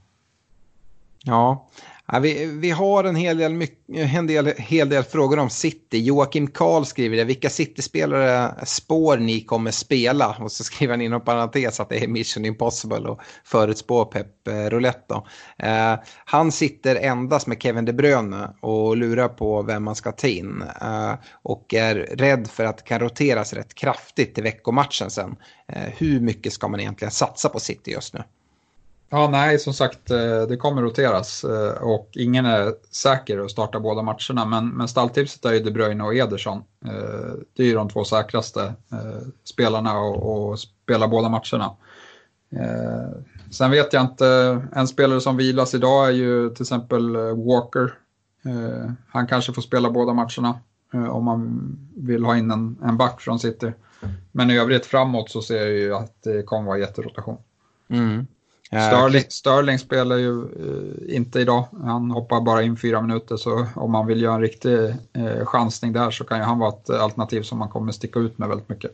Ja, 1.25 1.67
Ja, 2.13 2.19
vi, 2.19 2.45
vi 2.45 2.71
har 2.71 3.03
en 3.03 3.15
hel 3.15 3.37
del, 3.37 3.67
en 3.93 4.27
del, 4.27 4.45
hel 4.57 4.89
del 4.89 5.03
frågor 5.03 5.39
om 5.39 5.49
City. 5.49 5.99
Joakim 5.99 6.47
Karl 6.47 6.83
skriver 6.85 7.17
det. 7.17 7.23
Vilka 7.23 7.49
City-spelare 7.49 8.65
spår 8.65 9.17
ni 9.17 9.41
kommer 9.41 9.71
spela? 9.71 10.35
Och 10.39 10.51
så 10.51 10.63
skriver 10.63 10.93
han 10.93 11.01
inom 11.01 11.21
parentes 11.21 11.79
att 11.79 11.89
det 11.89 12.03
är 12.03 12.07
Mission 12.07 12.45
Impossible 12.45 13.09
och 13.09 13.19
förutspå 13.43 14.05
Pep 14.05 14.47
eh, 14.47 14.53
Roulette. 14.53 15.21
Eh, 15.57 15.95
han 16.25 16.51
sitter 16.51 16.95
endast 16.95 17.47
med 17.47 17.61
Kevin 17.61 17.85
De 17.85 17.93
Bruyne 17.93 18.49
och 18.61 18.97
lurar 18.97 19.27
på 19.27 19.61
vem 19.61 19.83
man 19.83 19.95
ska 19.95 20.11
ta 20.11 20.27
in. 20.27 20.63
Eh, 20.81 21.13
och 21.43 21.73
är 21.73 21.95
rädd 21.95 22.47
för 22.47 22.65
att 22.65 22.77
det 22.77 22.83
kan 22.83 22.99
roteras 22.99 23.53
rätt 23.53 23.73
kraftigt 23.73 24.35
till 24.35 24.43
veckomatchen 24.43 25.09
sen. 25.09 25.35
Eh, 25.67 25.93
hur 25.97 26.19
mycket 26.19 26.53
ska 26.53 26.67
man 26.67 26.79
egentligen 26.79 27.11
satsa 27.11 27.49
på 27.49 27.59
City 27.59 27.91
just 27.91 28.13
nu? 28.13 28.23
Ja, 29.15 29.29
nej, 29.31 29.59
som 29.59 29.73
sagt, 29.73 30.11
eh, 30.11 30.41
det 30.41 30.57
kommer 30.57 30.81
roteras 30.81 31.43
eh, 31.43 31.83
och 31.83 32.09
ingen 32.13 32.45
är 32.45 32.73
säker 32.91 33.39
att 33.39 33.51
starta 33.51 33.79
båda 33.79 34.01
matcherna. 34.01 34.45
Men, 34.45 34.69
men 34.69 34.87
stalltipset 34.87 35.45
är 35.45 35.53
ju 35.53 35.59
De 35.59 35.71
Bruyne 35.71 36.03
och 36.03 36.15
Ederson. 36.15 36.63
Eh, 36.85 37.33
det 37.55 37.63
är 37.63 37.67
ju 37.67 37.73
de 37.73 37.89
två 37.89 38.03
säkraste 38.03 38.73
spelarna 39.43 39.91
att 39.91 40.59
spela 40.59 41.07
båda 41.07 41.29
matcherna. 41.29 41.75
Sen 43.51 43.71
vet 43.71 43.93
jag 43.93 44.03
inte, 44.03 44.61
en 44.75 44.87
spelare 44.87 45.21
som 45.21 45.37
vilas 45.37 45.73
idag 45.73 46.07
är 46.07 46.11
ju 46.11 46.49
till 46.49 46.63
exempel 46.63 47.17
Walker. 47.17 47.93
Han 49.07 49.27
kanske 49.27 49.53
får 49.53 49.61
spela 49.61 49.91
båda 49.91 50.13
matcherna 50.13 50.59
om 51.11 51.25
man 51.25 51.75
vill 51.95 52.25
ha 52.25 52.37
in 52.37 52.51
en, 52.51 52.77
en 52.83 52.97
back 52.97 53.21
från 53.21 53.39
City. 53.39 53.73
Men 54.31 54.51
i 54.51 54.57
övrigt 54.57 54.85
framåt 54.85 55.29
så 55.29 55.41
ser 55.41 55.57
jag 55.57 55.69
ju 55.69 55.95
att 55.95 56.23
det 56.23 56.43
kommer 56.43 56.67
vara 56.67 56.77
jätterotation. 56.77 57.37
Mm. 57.89 58.27
Sterling, 58.81 59.23
Sterling 59.29 59.79
spelar 59.79 60.17
ju 60.17 60.41
eh, 60.41 61.15
inte 61.15 61.39
idag. 61.39 61.67
Han 61.83 62.11
hoppar 62.11 62.41
bara 62.41 62.63
in 62.63 62.77
fyra 62.77 63.01
minuter 63.01 63.37
så 63.37 63.67
om 63.75 63.91
man 63.91 64.07
vill 64.07 64.21
göra 64.21 64.35
en 64.35 64.41
riktig 64.41 64.79
eh, 65.13 65.45
chansning 65.45 65.93
där 65.93 66.11
så 66.11 66.23
kan 66.23 66.37
ju 66.37 66.43
han 66.43 66.59
vara 66.59 66.69
ett 66.69 66.89
alternativ 66.89 67.41
som 67.41 67.59
man 67.59 67.69
kommer 67.69 67.91
sticka 67.91 68.19
ut 68.19 68.37
med 68.37 68.49
väldigt 68.49 68.69
mycket. 68.69 68.91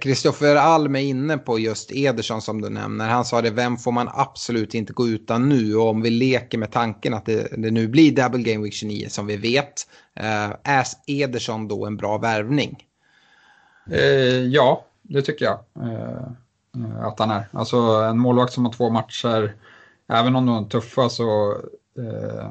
Kristoffer 0.00 0.46
mm. 0.46 0.56
eh, 0.56 0.66
Alm 0.66 0.96
är 0.96 1.00
inne 1.00 1.38
på 1.38 1.58
just 1.58 1.92
Ederson 1.92 2.42
som 2.42 2.60
du 2.60 2.70
nämner. 2.70 3.08
Han 3.08 3.24
sa 3.24 3.42
det, 3.42 3.50
vem 3.50 3.76
får 3.76 3.92
man 3.92 4.08
absolut 4.12 4.74
inte 4.74 4.92
gå 4.92 5.08
utan 5.08 5.48
nu? 5.48 5.76
Och 5.76 5.88
om 5.88 6.02
vi 6.02 6.10
leker 6.10 6.58
med 6.58 6.72
tanken 6.72 7.14
att 7.14 7.26
det, 7.26 7.48
det 7.56 7.70
nu 7.70 7.88
blir 7.88 8.12
Double 8.12 8.42
Game 8.42 8.64
Week 8.64 8.74
29 8.74 9.06
som 9.08 9.26
vi 9.26 9.36
vet, 9.36 9.88
eh, 10.14 10.50
är 10.62 10.86
Ederson 11.06 11.68
då 11.68 11.86
en 11.86 11.96
bra 11.96 12.18
värvning? 12.18 12.84
Eh, 13.90 14.00
ja, 14.46 14.84
det 15.02 15.22
tycker 15.22 15.44
jag. 15.44 15.58
Eh, 15.90 16.26
att 17.00 17.18
han 17.18 17.30
är. 17.30 17.48
Alltså 17.52 17.76
en 17.76 18.18
målvakt 18.18 18.52
som 18.52 18.64
har 18.64 18.72
två 18.72 18.90
matcher, 18.90 19.54
även 20.08 20.36
om 20.36 20.46
de 20.46 20.64
är 20.64 20.68
tuffa 20.68 21.08
så 21.08 21.52
eh, 21.98 22.50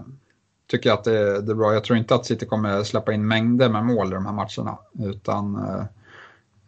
tycker 0.68 0.90
jag 0.90 1.00
att 1.00 1.04
det, 1.04 1.42
det, 1.42 1.52
är 1.52 1.56
bra. 1.56 1.74
Jag 1.74 1.84
tror 1.84 1.98
inte 1.98 2.16
att 2.16 2.26
City 2.26 2.46
kommer 2.46 2.84
släppa 2.84 3.14
in 3.14 3.28
mängder 3.28 3.70
med 3.70 3.86
mål 3.86 4.08
i 4.08 4.14
de 4.14 4.26
här 4.26 4.34
matcherna. 4.34 4.78
Utan 5.12 5.56
eh, 5.56 5.86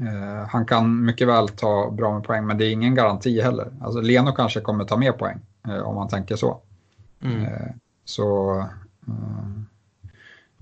eh, 0.08 0.48
han 0.48 0.66
kan 0.66 1.06
mycket 1.06 1.28
väl 1.28 1.50
ta 1.50 1.92
bra 1.92 2.14
med 2.14 2.24
poäng, 2.24 2.46
men 2.46 2.58
det 2.58 2.66
är 2.66 2.72
ingen 2.72 2.96
garanti 2.96 3.42
heller. 3.42 3.72
Alltså 3.82 4.02
Leno 4.02 4.32
kanske 4.32 4.62
kommer 4.62 4.86
ta 4.86 4.98
mer 4.98 5.12
poäng, 5.12 5.40
eh, 5.68 5.80
om 5.80 5.96
man 5.96 6.08
tänker 6.08 6.36
så. 6.36 6.62
Mm. 7.22 7.46
Eh, 7.46 7.72
så 8.06 8.66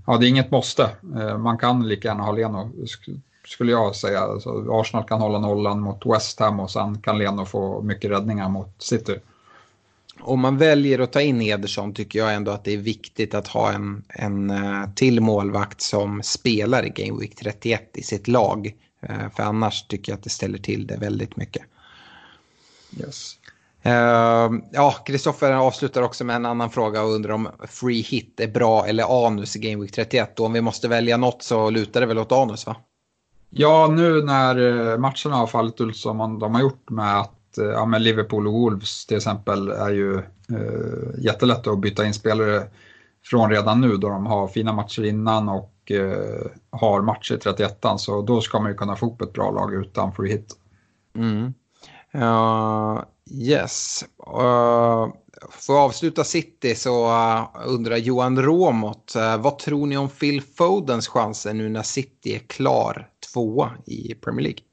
ja, 0.05 0.17
det 0.17 0.27
är 0.27 0.29
inget 0.29 0.51
måste. 0.51 0.89
man 1.37 1.57
kan 1.57 1.87
lika 1.87 2.07
gärna 2.07 2.23
ha 2.23 2.31
Leno 2.31 2.71
skulle 3.45 3.71
jag 3.71 3.95
säga. 3.95 4.19
Alltså, 4.19 4.65
Arsenal 4.69 5.07
kan 5.07 5.21
hålla 5.21 5.39
nollan 5.39 5.79
mot 5.79 6.05
West 6.05 6.39
Ham 6.39 6.59
och 6.59 6.71
sen 6.71 7.01
kan 7.01 7.17
Leno 7.17 7.45
få 7.45 7.81
mycket 7.81 8.11
räddningar 8.11 8.49
mot 8.49 8.75
City. 8.77 9.19
Om 10.19 10.39
man 10.39 10.57
väljer 10.57 10.99
att 10.99 11.11
ta 11.11 11.21
in 11.21 11.41
Ederson 11.41 11.93
tycker 11.93 12.19
jag 12.19 12.33
ändå 12.33 12.51
att 12.51 12.63
det 12.63 12.73
är 12.73 12.77
viktigt 12.77 13.33
att 13.33 13.47
ha 13.47 13.71
en, 13.71 14.03
en 14.07 14.49
eh, 14.49 14.89
till 14.95 15.21
målvakt 15.21 15.81
som 15.81 16.23
spelar 16.23 16.85
i 16.85 16.89
Game 16.89 17.19
Week 17.19 17.35
31 17.35 17.89
i 17.93 18.03
sitt 18.03 18.27
lag. 18.27 18.75
Eh, 19.01 19.29
för 19.35 19.43
annars 19.43 19.87
tycker 19.87 20.11
jag 20.11 20.17
att 20.17 20.23
det 20.23 20.29
ställer 20.29 20.57
till 20.57 20.87
det 20.87 20.97
väldigt 20.97 21.35
mycket. 21.35 21.63
Yes. 22.99 23.35
Uh, 23.85 24.59
ja, 24.71 24.91
Kristoffer 25.05 25.51
avslutar 25.51 26.01
också 26.01 26.23
med 26.23 26.35
en 26.35 26.45
annan 26.45 26.69
fråga 26.69 27.01
och 27.01 27.11
undrar 27.11 27.33
om 27.33 27.49
free 27.67 28.01
hit 28.01 28.39
är 28.39 28.47
bra 28.47 28.85
eller 28.87 29.27
anus 29.27 29.55
i 29.55 29.59
Game 29.59 29.81
Week 29.81 29.91
31. 29.91 30.39
Och 30.39 30.45
om 30.45 30.53
vi 30.53 30.61
måste 30.61 30.87
välja 30.87 31.17
något 31.17 31.43
så 31.43 31.69
lutar 31.69 32.01
det 32.01 32.07
väl 32.07 32.17
åt 32.17 32.31
anus 32.31 32.65
va? 32.65 32.75
Ja, 33.55 33.87
nu 33.87 34.23
när 34.23 34.57
eh, 34.91 34.97
matcherna 34.97 35.35
har 35.35 35.47
fallit 35.47 35.81
ut 35.81 35.97
som 35.97 36.39
de 36.39 36.55
har 36.55 36.61
gjort 36.61 36.89
med 36.89 37.19
att 37.19 37.57
eh, 37.57 37.65
ja, 37.65 37.85
med 37.85 38.01
Liverpool 38.01 38.47
och 38.47 38.53
Wolves 38.53 39.05
till 39.05 39.17
exempel 39.17 39.69
är 39.69 39.89
ju 39.89 40.17
eh, 40.49 41.19
jättelätt 41.19 41.67
att 41.67 41.79
byta 41.79 42.05
in 42.05 42.13
spelare 42.13 42.63
från 43.25 43.49
redan 43.49 43.81
nu 43.81 43.97
då 43.97 44.09
de 44.09 44.25
har 44.25 44.47
fina 44.47 44.73
matcher 44.73 45.03
innan 45.03 45.49
och 45.49 45.91
eh, 45.91 46.45
har 46.69 47.01
matcher 47.01 47.33
i 47.33 47.37
31 47.37 47.85
så 47.97 48.21
då 48.21 48.41
ska 48.41 48.59
man 48.59 48.71
ju 48.71 48.77
kunna 48.77 48.95
få 48.95 49.05
upp 49.05 49.21
ett 49.21 49.33
bra 49.33 49.51
lag 49.51 49.73
utan 49.73 50.13
free 50.13 50.31
hit. 50.31 50.55
Mm. 51.15 51.53
Uh, 52.15 53.01
yes. 53.31 54.05
Uh, 54.27 55.13
för 55.49 55.73
att 55.73 55.79
avsluta 55.79 56.23
City 56.23 56.75
så 56.75 57.07
uh, 57.07 57.47
undrar 57.65 57.97
Johan 57.97 58.41
Råmot, 58.41 59.13
uh, 59.17 59.37
vad 59.37 59.59
tror 59.59 59.87
ni 59.87 59.97
om 59.97 60.09
Phil 60.09 60.41
Fodens 60.41 61.07
chanser 61.07 61.53
nu 61.53 61.69
när 61.69 61.83
City 61.83 62.35
är 62.35 62.39
klar 62.39 63.09
tvåa 63.33 63.71
i 63.85 64.15
Premier 64.15 64.43
League? 64.43 64.63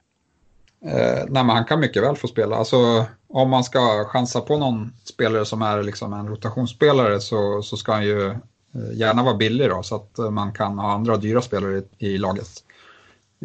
Eh, 0.84 1.24
nej, 1.28 1.44
men 1.44 1.56
han 1.56 1.64
kan 1.64 1.80
mycket 1.80 2.02
väl 2.02 2.16
få 2.16 2.28
spela. 2.28 2.56
Alltså, 2.56 3.06
om 3.28 3.50
man 3.50 3.64
ska 3.64 4.04
chansa 4.04 4.40
på 4.40 4.58
någon 4.58 4.92
spelare 5.04 5.44
som 5.44 5.62
är 5.62 5.82
liksom 5.82 6.12
en 6.12 6.28
rotationsspelare 6.28 7.20
så, 7.20 7.62
så 7.62 7.76
ska 7.76 7.92
han 7.92 8.04
ju 8.04 8.30
eh, 8.30 8.92
gärna 8.92 9.22
vara 9.22 9.36
billig 9.36 9.70
då, 9.70 9.82
så 9.82 9.96
att 9.96 10.18
eh, 10.18 10.30
man 10.30 10.52
kan 10.52 10.78
ha 10.78 10.92
andra 10.92 11.16
dyra 11.16 11.42
spelare 11.42 11.82
i, 11.98 12.06
i 12.06 12.18
laget. 12.18 12.48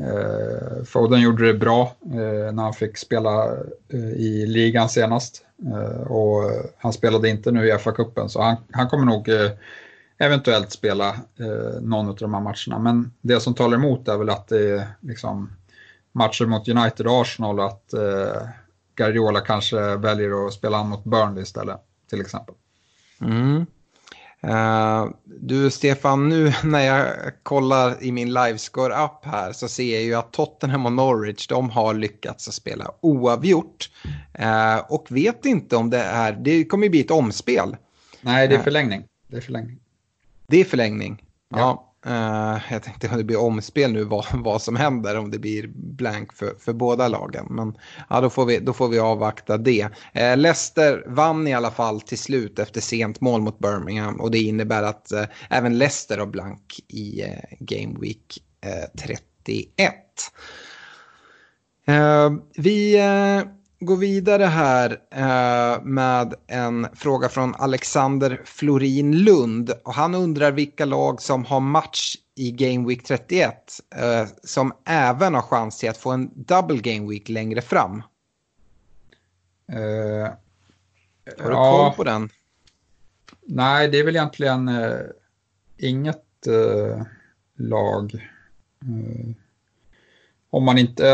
Eh, 0.01 0.83
Foden 0.85 1.21
gjorde 1.21 1.47
det 1.47 1.53
bra 1.53 1.95
eh, 2.05 2.53
när 2.53 2.63
han 2.63 2.73
fick 2.73 2.97
spela 2.97 3.45
eh, 3.93 4.11
i 4.15 4.45
ligan 4.47 4.89
senast. 4.89 5.41
Eh, 5.65 6.11
och 6.11 6.51
han 6.77 6.93
spelade 6.93 7.29
inte 7.29 7.51
nu 7.51 7.67
i 7.67 7.71
FA-cupen 7.71 8.27
så 8.27 8.41
han, 8.41 8.55
han 8.71 8.89
kommer 8.89 9.05
nog 9.05 9.29
eh, 9.29 9.51
eventuellt 10.17 10.71
spela 10.71 11.09
eh, 11.39 11.81
någon 11.81 12.09
av 12.09 12.15
de 12.15 12.33
här 12.33 12.41
matcherna. 12.41 12.79
Men 12.79 13.13
det 13.21 13.39
som 13.39 13.53
talar 13.53 13.77
emot 13.77 14.07
är 14.07 14.17
väl 14.17 14.29
att 14.29 14.47
det 14.47 14.69
är 14.69 14.87
liksom, 15.01 15.49
matcher 16.11 16.45
mot 16.45 16.67
United 16.67 17.07
och 17.07 17.21
Arsenal 17.21 17.59
och 17.59 17.65
att 17.65 17.93
eh, 17.93 18.47
Guardiola 18.95 19.39
kanske 19.39 19.95
väljer 19.95 20.47
att 20.47 20.53
spela 20.53 20.83
mot 20.83 21.03
Burnley 21.03 21.43
istället, 21.43 21.79
till 22.09 22.21
exempel. 22.21 22.55
Mm. 23.21 23.65
Uh, 24.47 25.09
du 25.25 25.71
Stefan, 25.71 26.29
nu 26.29 26.53
när 26.63 26.79
jag 26.79 27.07
kollar 27.43 28.03
i 28.03 28.11
min 28.11 28.33
livescore-app 28.33 29.25
här 29.25 29.53
så 29.53 29.67
ser 29.67 29.93
jag 29.93 30.03
ju 30.03 30.15
att 30.15 30.33
Tottenham 30.33 30.85
och 30.85 30.91
Norwich 30.91 31.47
de 31.47 31.69
har 31.69 31.93
lyckats 31.93 32.47
att 32.47 32.53
spela 32.53 32.91
oavgjort. 33.01 33.89
Uh, 34.39 34.91
och 34.91 35.07
vet 35.09 35.45
inte 35.45 35.75
om 35.75 35.89
det 35.89 36.01
är, 36.01 36.33
det 36.33 36.65
kommer 36.65 36.83
ju 36.83 36.89
bli 36.89 37.01
ett 37.01 37.11
omspel. 37.11 37.77
Nej, 38.21 38.47
det 38.47 38.55
är 38.55 38.63
förlängning. 38.63 39.03
Det 39.27 39.37
är 39.37 39.41
förlängning. 39.41 39.79
Det 40.47 40.61
är 40.61 40.65
förlängning. 40.65 41.23
Ja. 41.49 41.59
ja 41.59 41.91
uh, 42.07 42.61
jag 42.71 42.83
tänkte 42.83 43.09
om 43.09 43.17
det 43.17 43.23
blir 43.23 43.39
omspel 43.39 43.91
nu 43.91 44.03
vad, 44.03 44.25
vad 44.33 44.61
som 44.61 44.75
händer 44.75 45.17
om 45.17 45.31
det 45.31 45.39
blir 45.39 45.67
blank 45.75 46.33
för, 46.33 46.55
för 46.59 46.73
båda 46.73 47.07
lagen. 47.07 47.45
Men 47.49 47.77
ja, 48.09 48.21
då, 48.21 48.29
får 48.29 48.45
vi, 48.45 48.59
då 48.59 48.73
får 48.73 48.87
vi 48.87 48.99
avvakta 48.99 49.57
det. 49.57 49.83
Uh, 49.83 50.37
Leicester 50.37 51.03
vann 51.07 51.47
i 51.47 51.53
alla 51.53 51.71
fall 51.71 52.01
till 52.01 52.17
slut 52.17 52.59
efter 52.59 52.81
sent 52.81 53.21
mål 53.21 53.41
mot 53.41 53.59
Birmingham. 53.59 54.21
Och 54.21 54.31
det 54.31 54.39
innebär 54.39 54.83
att 54.83 55.11
uh, 55.13 55.23
även 55.49 55.77
Leicester 55.77 56.17
har 56.17 56.25
blank 56.25 56.79
i 56.87 57.23
Game 57.59 57.99
Week 57.99 58.39
31. 58.97 59.23
vi 62.55 62.97
gå 63.85 63.95
vidare 63.95 64.43
här 64.43 64.99
eh, 65.11 65.83
med 65.83 66.33
en 66.47 66.87
fråga 66.95 67.29
från 67.29 67.55
Alexander 67.55 68.41
Florin 68.45 69.23
Lund. 69.23 69.71
Och 69.83 69.93
han 69.93 70.15
undrar 70.15 70.51
vilka 70.51 70.85
lag 70.85 71.21
som 71.21 71.45
har 71.45 71.59
match 71.59 72.15
i 72.35 72.51
Game 72.51 72.87
Week 72.87 73.03
31 73.03 73.55
eh, 73.95 74.27
som 74.43 74.73
även 74.85 75.33
har 75.33 75.41
chans 75.41 75.77
till 75.79 75.89
att 75.89 75.97
få 75.97 76.11
en 76.11 76.31
double 76.35 76.77
Game 76.77 77.09
Week 77.09 77.29
längre 77.29 77.61
fram. 77.61 78.03
Uh, 79.73 80.29
har 81.37 81.49
du 81.49 81.55
ja, 81.55 81.71
koll 81.71 81.95
på 81.95 82.03
den? 82.03 82.29
Nej, 83.41 83.87
det 83.87 83.99
är 83.99 84.03
väl 84.03 84.15
egentligen 84.15 84.69
uh, 84.69 85.01
inget 85.77 86.47
uh, 86.47 87.03
lag. 87.57 88.29
om 90.49 90.63
man 90.63 90.77
inte 90.77 91.07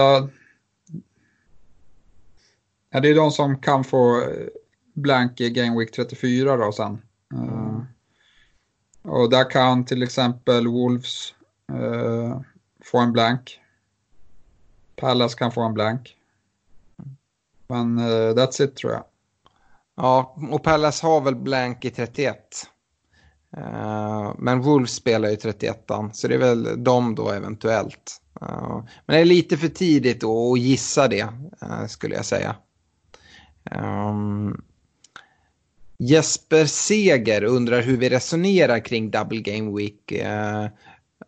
Ja, 2.91 2.99
det 2.99 3.09
är 3.09 3.15
de 3.15 3.31
som 3.31 3.57
kan 3.57 3.83
få 3.83 4.21
eh, 4.21 4.47
blank 4.93 5.41
i 5.41 5.49
Game 5.49 5.79
Week 5.79 5.91
34 5.91 6.57
då 6.57 6.71
sen. 6.71 7.01
Mm. 7.33 7.85
Och 9.03 9.29
där 9.29 9.49
kan 9.49 9.85
till 9.85 10.03
exempel 10.03 10.67
Wolves 10.67 11.33
eh, 11.73 12.41
få 12.83 12.97
en 12.97 13.11
blank. 13.11 13.59
Palace 14.95 15.37
kan 15.37 15.51
få 15.51 15.61
en 15.61 15.73
blank. 15.73 16.15
Men 17.67 17.99
uh, 17.99 18.33
that's 18.33 18.63
it 18.63 18.75
tror 18.75 18.93
jag. 18.93 19.03
Ja, 19.95 20.35
och 20.51 20.63
Palace 20.63 21.05
har 21.05 21.21
väl 21.21 21.35
blank 21.35 21.85
i 21.85 21.89
31. 21.89 22.37
Uh, 23.57 24.33
men 24.37 24.61
Wolves 24.61 24.91
spelar 24.91 25.29
ju 25.29 25.35
31 25.35 25.87
så 26.13 26.27
det 26.27 26.33
är 26.33 26.39
väl 26.39 26.83
de 26.83 27.15
då 27.15 27.31
eventuellt. 27.31 28.21
Uh, 28.41 28.83
men 29.05 29.15
det 29.15 29.19
är 29.19 29.25
lite 29.25 29.57
för 29.57 29.67
tidigt 29.67 30.23
att 30.23 30.59
gissa 30.59 31.07
det, 31.07 31.27
uh, 31.63 31.87
skulle 31.87 32.15
jag 32.15 32.25
säga. 32.25 32.55
Um, 33.76 34.61
Jesper 35.97 36.65
Seger 36.65 37.43
undrar 37.43 37.82
hur 37.82 37.97
vi 37.97 38.09
resonerar 38.09 38.86
kring 38.86 39.11
Double 39.11 39.41
Game 39.41 39.78
Week 39.78 40.11
eh, 40.11 40.67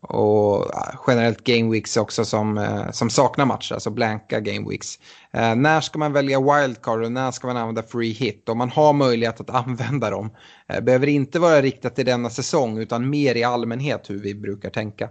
och 0.02 0.76
eh, 0.76 1.00
generellt 1.08 1.44
game 1.44 1.72
weeks 1.72 1.98
också 1.98 2.26
som, 2.26 2.58
eh, 2.58 2.92
som 2.92 3.10
saknar 3.10 3.46
matcher, 3.46 3.74
alltså 3.74 3.90
blanka 3.90 4.40
game 4.40 4.70
weeks. 4.70 5.00
Eh, 5.32 5.56
när 5.56 5.82
ska 5.82 6.00
man 6.00 6.14
välja 6.14 6.40
wildcard 6.40 7.04
och 7.04 7.12
när 7.12 7.32
ska 7.32 7.48
man 7.48 7.58
använda 7.58 7.84
free 7.84 8.12
hit? 8.12 8.50
Om 8.50 8.58
man 8.58 8.70
har 8.70 8.94
möjlighet 8.94 9.40
att 9.40 9.50
använda 9.68 10.10
dem. 10.10 10.32
Eh, 10.68 10.82
behöver 10.82 11.08
inte 11.08 11.40
vara 11.40 11.62
riktat 11.62 11.96
till 11.96 12.06
denna 12.06 12.30
säsong 12.30 12.78
utan 12.78 13.10
mer 13.10 13.36
i 13.36 13.44
allmänhet 13.44 14.10
hur 14.10 14.20
vi 14.20 14.36
brukar 14.36 14.70
tänka. 14.70 15.10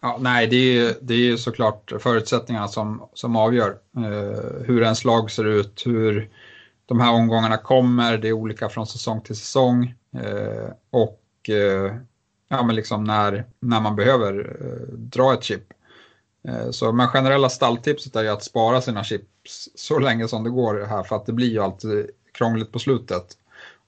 Ja, 0.00 0.18
nej, 0.20 0.46
det 0.46 0.56
är 0.56 0.72
ju 0.72 0.94
det 1.00 1.14
är 1.14 1.36
såklart 1.36 1.92
förutsättningarna 1.98 2.68
som, 2.68 3.08
som 3.14 3.36
avgör 3.36 3.78
eh, 3.96 4.64
hur 4.66 4.82
ens 4.82 5.04
lag 5.04 5.30
ser 5.30 5.44
ut, 5.44 5.82
hur 5.86 6.30
de 6.86 7.00
här 7.00 7.12
omgångarna 7.12 7.56
kommer. 7.56 8.18
Det 8.18 8.28
är 8.28 8.32
olika 8.32 8.68
från 8.68 8.86
säsong 8.86 9.20
till 9.20 9.36
säsong. 9.36 9.94
Eh, 10.16 10.70
och 10.90 11.48
eh, 11.48 11.94
ja, 12.48 12.62
men 12.62 12.76
liksom 12.76 13.04
när, 13.04 13.44
när 13.60 13.80
man 13.80 13.96
behöver 13.96 14.56
eh, 14.60 14.94
dra 14.94 15.34
ett 15.34 15.42
chip. 15.44 15.64
Eh, 16.48 16.70
så 16.70 16.92
men 16.92 17.08
generella 17.08 17.48
stalltipset 17.48 18.16
är 18.16 18.22
ju 18.22 18.28
att 18.28 18.44
spara 18.44 18.80
sina 18.80 19.04
chips 19.04 19.68
så 19.74 19.98
länge 19.98 20.28
som 20.28 20.44
det 20.44 20.50
går 20.50 20.86
här 20.88 21.02
för 21.02 21.16
att 21.16 21.26
det 21.26 21.32
blir 21.32 21.50
ju 21.50 21.58
alltid 21.58 22.10
krångligt 22.32 22.72
på 22.72 22.78
slutet. 22.78 23.36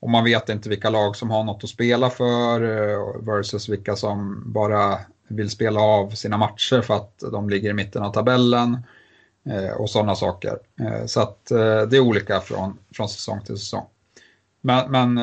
Och 0.00 0.10
man 0.10 0.24
vet 0.24 0.48
inte 0.48 0.68
vilka 0.68 0.90
lag 0.90 1.16
som 1.16 1.30
har 1.30 1.44
något 1.44 1.64
att 1.64 1.70
spela 1.70 2.10
för 2.10 2.62
eh, 2.62 3.22
versus 3.22 3.68
vilka 3.68 3.96
som 3.96 4.42
bara 4.52 4.98
vill 5.28 5.50
spela 5.50 5.80
av 5.80 6.10
sina 6.10 6.36
matcher 6.36 6.80
för 6.80 6.94
att 6.94 7.18
de 7.32 7.50
ligger 7.50 7.70
i 7.70 7.74
mitten 7.74 8.02
av 8.02 8.12
tabellen 8.12 8.78
eh, 9.44 9.70
och 9.70 9.90
sådana 9.90 10.14
saker. 10.14 10.58
Eh, 10.80 11.06
så 11.06 11.20
att 11.20 11.50
eh, 11.50 11.82
det 11.82 11.96
är 11.96 12.00
olika 12.00 12.40
från, 12.40 12.78
från 12.94 13.08
säsong 13.08 13.40
till 13.40 13.56
säsong. 13.56 13.86
Men, 14.60 14.90
men 14.90 15.20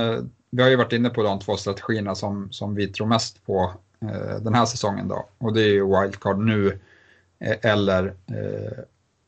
vi 0.49 0.63
har 0.63 0.69
ju 0.69 0.75
varit 0.75 0.93
inne 0.93 1.09
på 1.09 1.23
de 1.23 1.39
två 1.39 1.57
strategierna 1.57 2.15
som, 2.15 2.51
som 2.51 2.75
vi 2.75 2.87
tror 2.87 3.07
mest 3.07 3.45
på 3.45 3.73
den 4.41 4.53
här 4.53 4.65
säsongen 4.65 5.07
då. 5.07 5.25
Och 5.37 5.53
det 5.53 5.61
är 5.61 5.67
ju 5.67 6.01
wildcard 6.01 6.37
nu 6.37 6.79
eller 7.39 8.13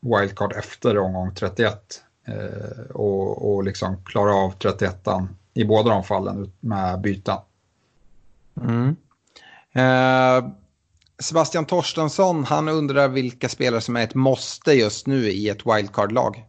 wildcard 0.01 0.53
efter 0.53 0.97
omgång 0.97 1.35
31. 1.35 2.03
Och, 2.89 3.53
och 3.53 3.63
liksom 3.63 4.03
klara 4.05 4.33
av 4.35 4.51
31 4.51 5.07
i 5.53 5.65
båda 5.65 5.89
de 5.89 6.03
fallen 6.03 6.51
med 6.59 7.01
byten. 7.01 7.37
Mm. 8.61 8.95
Eh, 9.73 10.51
Sebastian 11.21 11.65
Torstensson, 11.65 12.43
han 12.43 12.69
undrar 12.69 13.07
vilka 13.07 13.49
spelare 13.49 13.81
som 13.81 13.95
är 13.95 14.03
ett 14.03 14.15
måste 14.15 14.73
just 14.73 15.07
nu 15.07 15.29
i 15.29 15.49
ett 15.49 15.65
wildcard-lag. 15.65 16.45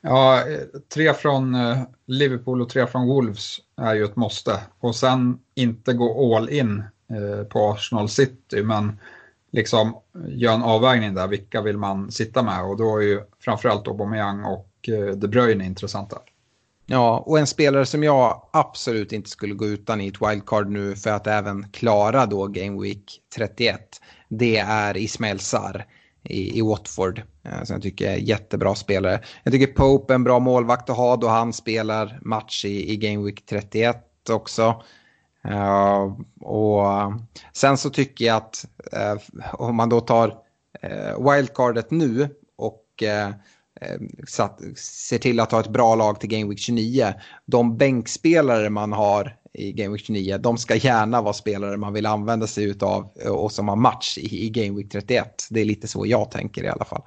Ja, 0.00 0.48
eh, 0.48 0.60
tre 0.94 1.14
från 1.14 1.54
eh, 1.54 1.78
Liverpool 2.06 2.62
och 2.62 2.68
tre 2.68 2.86
från 2.86 3.06
Wolves 3.06 3.58
är 3.76 3.94
ju 3.94 4.04
ett 4.04 4.16
måste. 4.16 4.60
Och 4.80 4.96
sen 4.96 5.38
inte 5.54 5.92
gå 5.92 6.36
all 6.36 6.48
in 6.48 6.84
eh, 7.10 7.44
på 7.46 7.72
Arsenal 7.72 8.08
City, 8.08 8.62
men 8.62 9.00
liksom 9.50 9.96
göra 10.28 10.54
en 10.54 10.62
avvägning 10.62 11.14
där. 11.14 11.28
Vilka 11.28 11.62
vill 11.62 11.78
man 11.78 12.12
sitta 12.12 12.42
med? 12.42 12.64
Och 12.64 12.76
då 12.76 12.96
är 12.96 13.02
ju 13.02 13.22
framförallt 13.40 13.88
Aubameyang 13.88 14.44
och 14.44 14.70
De 15.16 15.28
Bruyne 15.28 15.64
intressanta. 15.64 16.18
Ja, 16.86 17.22
och 17.26 17.38
en 17.38 17.46
spelare 17.46 17.86
som 17.86 18.02
jag 18.02 18.48
absolut 18.52 19.12
inte 19.12 19.30
skulle 19.30 19.54
gå 19.54 19.66
utan 19.66 20.00
i 20.00 20.08
ett 20.08 20.22
wildcard 20.22 20.70
nu 20.70 20.96
för 20.96 21.10
att 21.10 21.26
även 21.26 21.68
klara 21.72 22.26
då 22.26 22.46
Game 22.46 22.82
Week 22.82 23.20
31, 23.36 23.80
det 24.28 24.56
är 24.56 24.96
Ismael 24.96 25.40
Sarr 25.40 25.86
i, 26.22 26.58
i 26.58 26.62
Watford. 26.62 27.22
Eh, 27.44 27.62
som 27.62 27.74
jag 27.74 27.82
tycker 27.82 28.10
är 28.10 28.16
jättebra 28.16 28.74
spelare. 28.74 29.20
Jag 29.42 29.52
tycker 29.52 29.72
Pope 29.72 30.12
är 30.12 30.14
en 30.14 30.24
bra 30.24 30.38
målvakt 30.38 30.90
att 30.90 30.96
ha 30.96 31.16
då 31.16 31.28
han 31.28 31.52
spelar 31.52 32.18
match 32.22 32.64
i, 32.64 32.92
i 32.92 32.96
Game 32.96 33.24
Week 33.24 33.46
31 33.46 33.96
också. 34.30 34.82
Uh, 35.48 36.20
och 36.40 36.84
sen 37.52 37.76
så 37.76 37.90
tycker 37.90 38.24
jag 38.24 38.36
att 38.36 38.66
uh, 38.96 39.42
om 39.52 39.76
man 39.76 39.88
då 39.88 40.00
tar 40.00 40.28
uh, 40.84 41.32
wildcardet 41.32 41.90
nu 41.90 42.28
och 42.56 42.84
uh, 43.02 43.34
Eh, 43.84 44.00
satt, 44.26 44.60
ser 44.76 45.18
till 45.18 45.40
att 45.40 45.52
ha 45.52 45.60
ett 45.60 45.68
bra 45.68 45.94
lag 45.94 46.20
till 46.20 46.28
Game 46.28 46.50
Week 46.50 46.58
29. 46.58 47.14
De 47.44 47.76
bänkspelare 47.76 48.70
man 48.70 48.92
har 48.92 49.36
i 49.52 49.72
Game 49.72 49.92
Week 49.92 50.04
29, 50.04 50.38
de 50.38 50.58
ska 50.58 50.74
gärna 50.74 51.22
vara 51.22 51.32
spelare 51.32 51.76
man 51.76 51.92
vill 51.92 52.06
använda 52.06 52.46
sig 52.46 52.74
av 52.80 53.08
och 53.30 53.52
som 53.52 53.68
har 53.68 53.76
match 53.76 54.18
i, 54.18 54.46
i 54.46 54.50
Game 54.50 54.76
Week 54.76 54.92
31. 54.92 55.46
Det 55.50 55.60
är 55.60 55.64
lite 55.64 55.88
så 55.88 56.06
jag 56.06 56.30
tänker 56.30 56.64
i 56.64 56.68
alla 56.68 56.84
fall. 56.84 57.02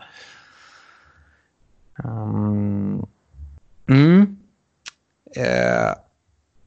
Ehm, 2.03 3.05
mm. 3.89 4.38
eh, 5.36 5.93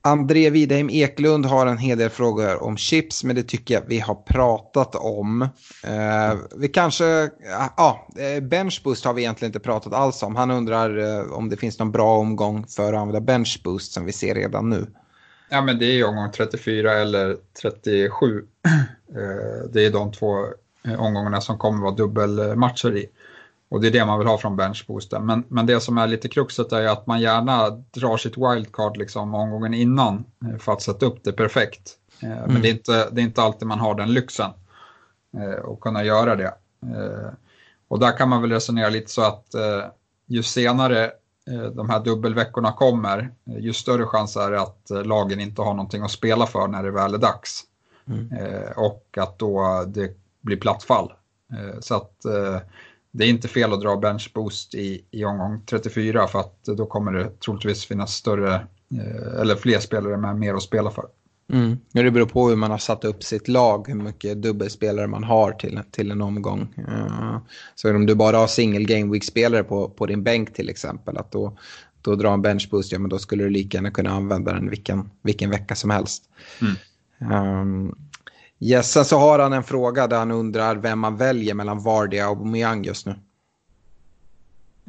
André 0.03 0.51
Widheim 0.51 0.90
Eklund 0.90 1.46
har 1.46 1.66
en 1.66 1.78
hel 1.78 1.98
del 1.98 2.11
frågor 2.11 2.62
om 2.62 2.76
chips, 2.76 3.24
men 3.24 3.36
det 3.36 3.42
tycker 3.42 3.74
jag 3.74 3.82
vi 3.86 3.98
har 3.98 4.14
pratat 4.14 4.94
om. 4.94 5.42
Eh, 5.84 6.38
vi 6.57 6.68
kanske, 6.68 7.05
ja, 7.40 7.74
ah, 7.76 7.96
benchboost 8.40 9.05
har 9.05 9.14
vi 9.14 9.22
egentligen 9.22 9.48
inte 9.48 9.61
pratat 9.61 9.92
alls 9.92 10.22
om. 10.22 10.36
Han 10.36 10.51
undrar 10.51 10.98
eh, 10.98 11.32
om 11.32 11.48
det 11.48 11.57
finns 11.57 11.78
någon 11.78 11.92
bra 11.92 12.16
omgång 12.16 12.66
för 12.66 12.92
att 12.92 12.98
använda 12.98 13.20
benchboost 13.20 13.92
som 13.92 14.05
vi 14.05 14.12
ser 14.12 14.34
redan 14.34 14.70
nu. 14.70 14.86
Ja, 15.51 15.62
men 15.62 15.78
det 15.78 15.84
är 15.84 16.05
omgång 16.05 16.30
34 16.32 16.92
eller 16.92 17.36
37. 17.62 18.44
Eh, 19.11 19.70
det 19.72 19.86
är 19.86 19.90
de 19.92 20.12
två 20.12 20.44
eh, 20.84 21.01
omgångarna 21.01 21.40
som 21.40 21.59
kommer 21.59 21.82
vara 21.82 21.94
dubbelmatcher 21.94 22.96
i. 22.96 23.07
Och 23.70 23.80
det 23.80 23.86
är 23.86 23.90
det 23.90 24.04
man 24.04 24.18
vill 24.18 24.28
ha 24.28 24.38
från 24.38 24.56
benchboosten. 24.56 25.26
Men, 25.26 25.44
men 25.48 25.66
det 25.66 25.80
som 25.80 25.98
är 25.98 26.06
lite 26.06 26.28
kruxet 26.28 26.72
är 26.72 26.86
att 26.86 27.06
man 27.06 27.20
gärna 27.20 27.70
drar 27.70 28.16
sitt 28.16 28.36
wildcard 28.36 28.96
liksom 28.96 29.34
omgången 29.34 29.74
innan 29.74 30.24
eh, 30.44 30.58
för 30.58 30.72
att 30.72 30.82
sätta 30.82 31.06
upp 31.06 31.24
det 31.24 31.32
perfekt. 31.32 31.96
Mm. 32.20 32.52
Men 32.52 32.62
det 32.62 32.68
är, 32.68 32.72
inte, 32.72 33.10
det 33.10 33.20
är 33.20 33.24
inte 33.24 33.42
alltid 33.42 33.68
man 33.68 33.78
har 33.78 33.94
den 33.94 34.12
lyxen 34.12 34.50
att 35.72 35.80
kunna 35.80 36.04
göra 36.04 36.36
det. 36.36 36.54
Och 37.88 37.98
där 37.98 38.16
kan 38.16 38.28
man 38.28 38.42
väl 38.42 38.52
resonera 38.52 38.88
lite 38.88 39.10
så 39.10 39.22
att 39.22 39.46
ju 40.26 40.42
senare 40.42 41.10
Eh, 41.50 41.62
de 41.62 41.90
här 41.90 42.00
dubbelveckorna 42.00 42.72
kommer, 42.72 43.30
eh, 43.46 43.58
ju 43.58 43.72
större 43.72 44.06
chans 44.06 44.36
är 44.36 44.50
det 44.50 44.60
att 44.60 44.90
eh, 44.90 45.04
lagen 45.04 45.40
inte 45.40 45.62
har 45.62 45.74
någonting 45.74 46.02
att 46.02 46.10
spela 46.10 46.46
för 46.46 46.68
när 46.68 46.82
det 46.82 46.90
väl 46.90 47.14
är 47.14 47.18
dags. 47.18 47.62
Mm. 48.08 48.28
Och 48.76 49.18
att 49.20 49.38
då 49.38 49.84
det 49.86 50.16
blir 50.40 50.56
platt 50.56 50.82
fall. 50.82 51.12
Så 51.80 51.94
att 51.94 52.26
det 53.12 53.24
är 53.24 53.28
inte 53.28 53.48
fel 53.48 53.72
att 53.72 53.80
dra 53.80 53.96
bench 53.96 54.30
boost 54.34 54.74
i, 54.74 55.04
i 55.11 55.24
omgång 55.24 55.62
34 55.66 56.26
för 56.26 56.40
att 56.40 56.64
då 56.64 56.86
kommer 56.86 57.12
det 57.12 57.40
troligtvis 57.40 57.84
finnas 57.84 58.14
större 58.14 58.66
eller 59.40 59.56
fler 59.56 59.78
spelare 59.78 60.16
med 60.16 60.36
mer 60.36 60.54
att 60.54 60.62
spela 60.62 60.90
för. 60.90 61.04
Mm. 61.52 61.78
Det 61.92 62.11
beror 62.11 62.26
på 62.26 62.48
hur 62.48 62.56
man 62.56 62.70
har 62.70 62.78
satt 62.78 63.04
upp 63.04 63.22
sitt 63.22 63.48
lag, 63.48 63.88
hur 63.88 63.94
mycket 63.94 64.42
dubbelspelare 64.42 65.06
man 65.06 65.24
har 65.24 65.52
till, 65.52 65.80
till 65.90 66.11
en 66.11 66.22
omgång. 66.22 66.74
Uh, 66.78 67.38
så 67.74 67.94
om 67.96 68.06
du 68.06 68.14
bara 68.14 68.36
har 68.36 68.46
single 68.46 68.84
game 68.84 69.12
week-spelare 69.12 69.64
på, 69.64 69.88
på 69.88 70.06
din 70.06 70.22
bänk 70.22 70.54
till 70.54 70.68
exempel, 70.68 71.16
att 71.16 71.32
då, 71.32 71.58
då 72.02 72.14
dra 72.14 72.32
en 72.32 72.42
bench 72.42 72.68
boost, 72.70 72.92
ja 72.92 72.98
men 72.98 73.11
då 73.11 73.18
skulle 73.18 73.44
du 73.44 73.50
lika 73.50 73.76
gärna 73.76 73.90
kunna 73.90 74.11
använda 74.11 74.52
den 74.52 74.70
vilken, 74.70 75.11
vilken 75.22 75.50
vecka 75.50 75.74
som 75.74 75.90
helst. 75.90 76.24
Mm. 76.61 76.76
Um, 77.61 77.94
yes, 78.61 78.92
sen 78.92 79.04
så 79.04 79.18
har 79.18 79.38
han 79.38 79.52
en 79.52 79.62
fråga 79.62 80.06
där 80.06 80.18
han 80.18 80.30
undrar 80.30 80.76
vem 80.76 80.98
man 80.98 81.16
väljer 81.16 81.54
mellan 81.54 81.82
Vardia 81.82 82.28
och 82.28 82.36
Aubameyang 82.36 82.84
just 82.84 83.06
nu. 83.06 83.14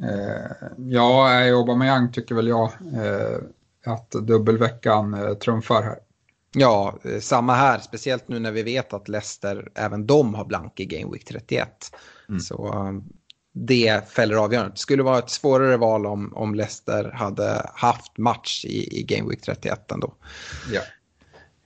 Uh, 0.02 0.68
ja, 0.76 1.28
Aubameyang 1.52 2.12
tycker 2.12 2.34
väl 2.34 2.48
jag 2.48 2.70
uh, 2.96 3.38
att 3.86 4.10
dubbelveckan 4.10 5.14
uh, 5.14 5.34
trumfar 5.34 5.82
här. 5.82 5.98
Ja, 6.54 6.98
eh, 7.04 7.20
samma 7.20 7.54
här. 7.54 7.78
Speciellt 7.78 8.28
nu 8.28 8.38
när 8.38 8.52
vi 8.52 8.62
vet 8.62 8.92
att 8.92 9.08
Leicester, 9.08 9.72
även 9.74 10.06
de 10.06 10.34
har 10.34 10.44
blank 10.44 10.80
i 10.80 10.84
Game 10.84 11.12
Week 11.12 11.24
31. 11.24 11.68
Mm. 12.28 12.40
Så 12.40 12.72
um, 12.74 13.04
det 13.52 14.08
fäller 14.08 14.36
avgörandet. 14.36 14.74
Det 14.74 14.80
skulle 14.80 15.02
vara 15.02 15.18
ett 15.18 15.30
svårare 15.30 15.76
val 15.76 16.06
om, 16.06 16.32
om 16.34 16.54
Leicester 16.54 17.10
hade 17.14 17.70
haft 17.74 18.18
match 18.18 18.64
i, 18.64 19.00
i 19.00 19.02
Game 19.02 19.28
Week 19.28 19.42
31 19.42 19.92
ändå. 19.92 20.14
Ja. 20.72 20.80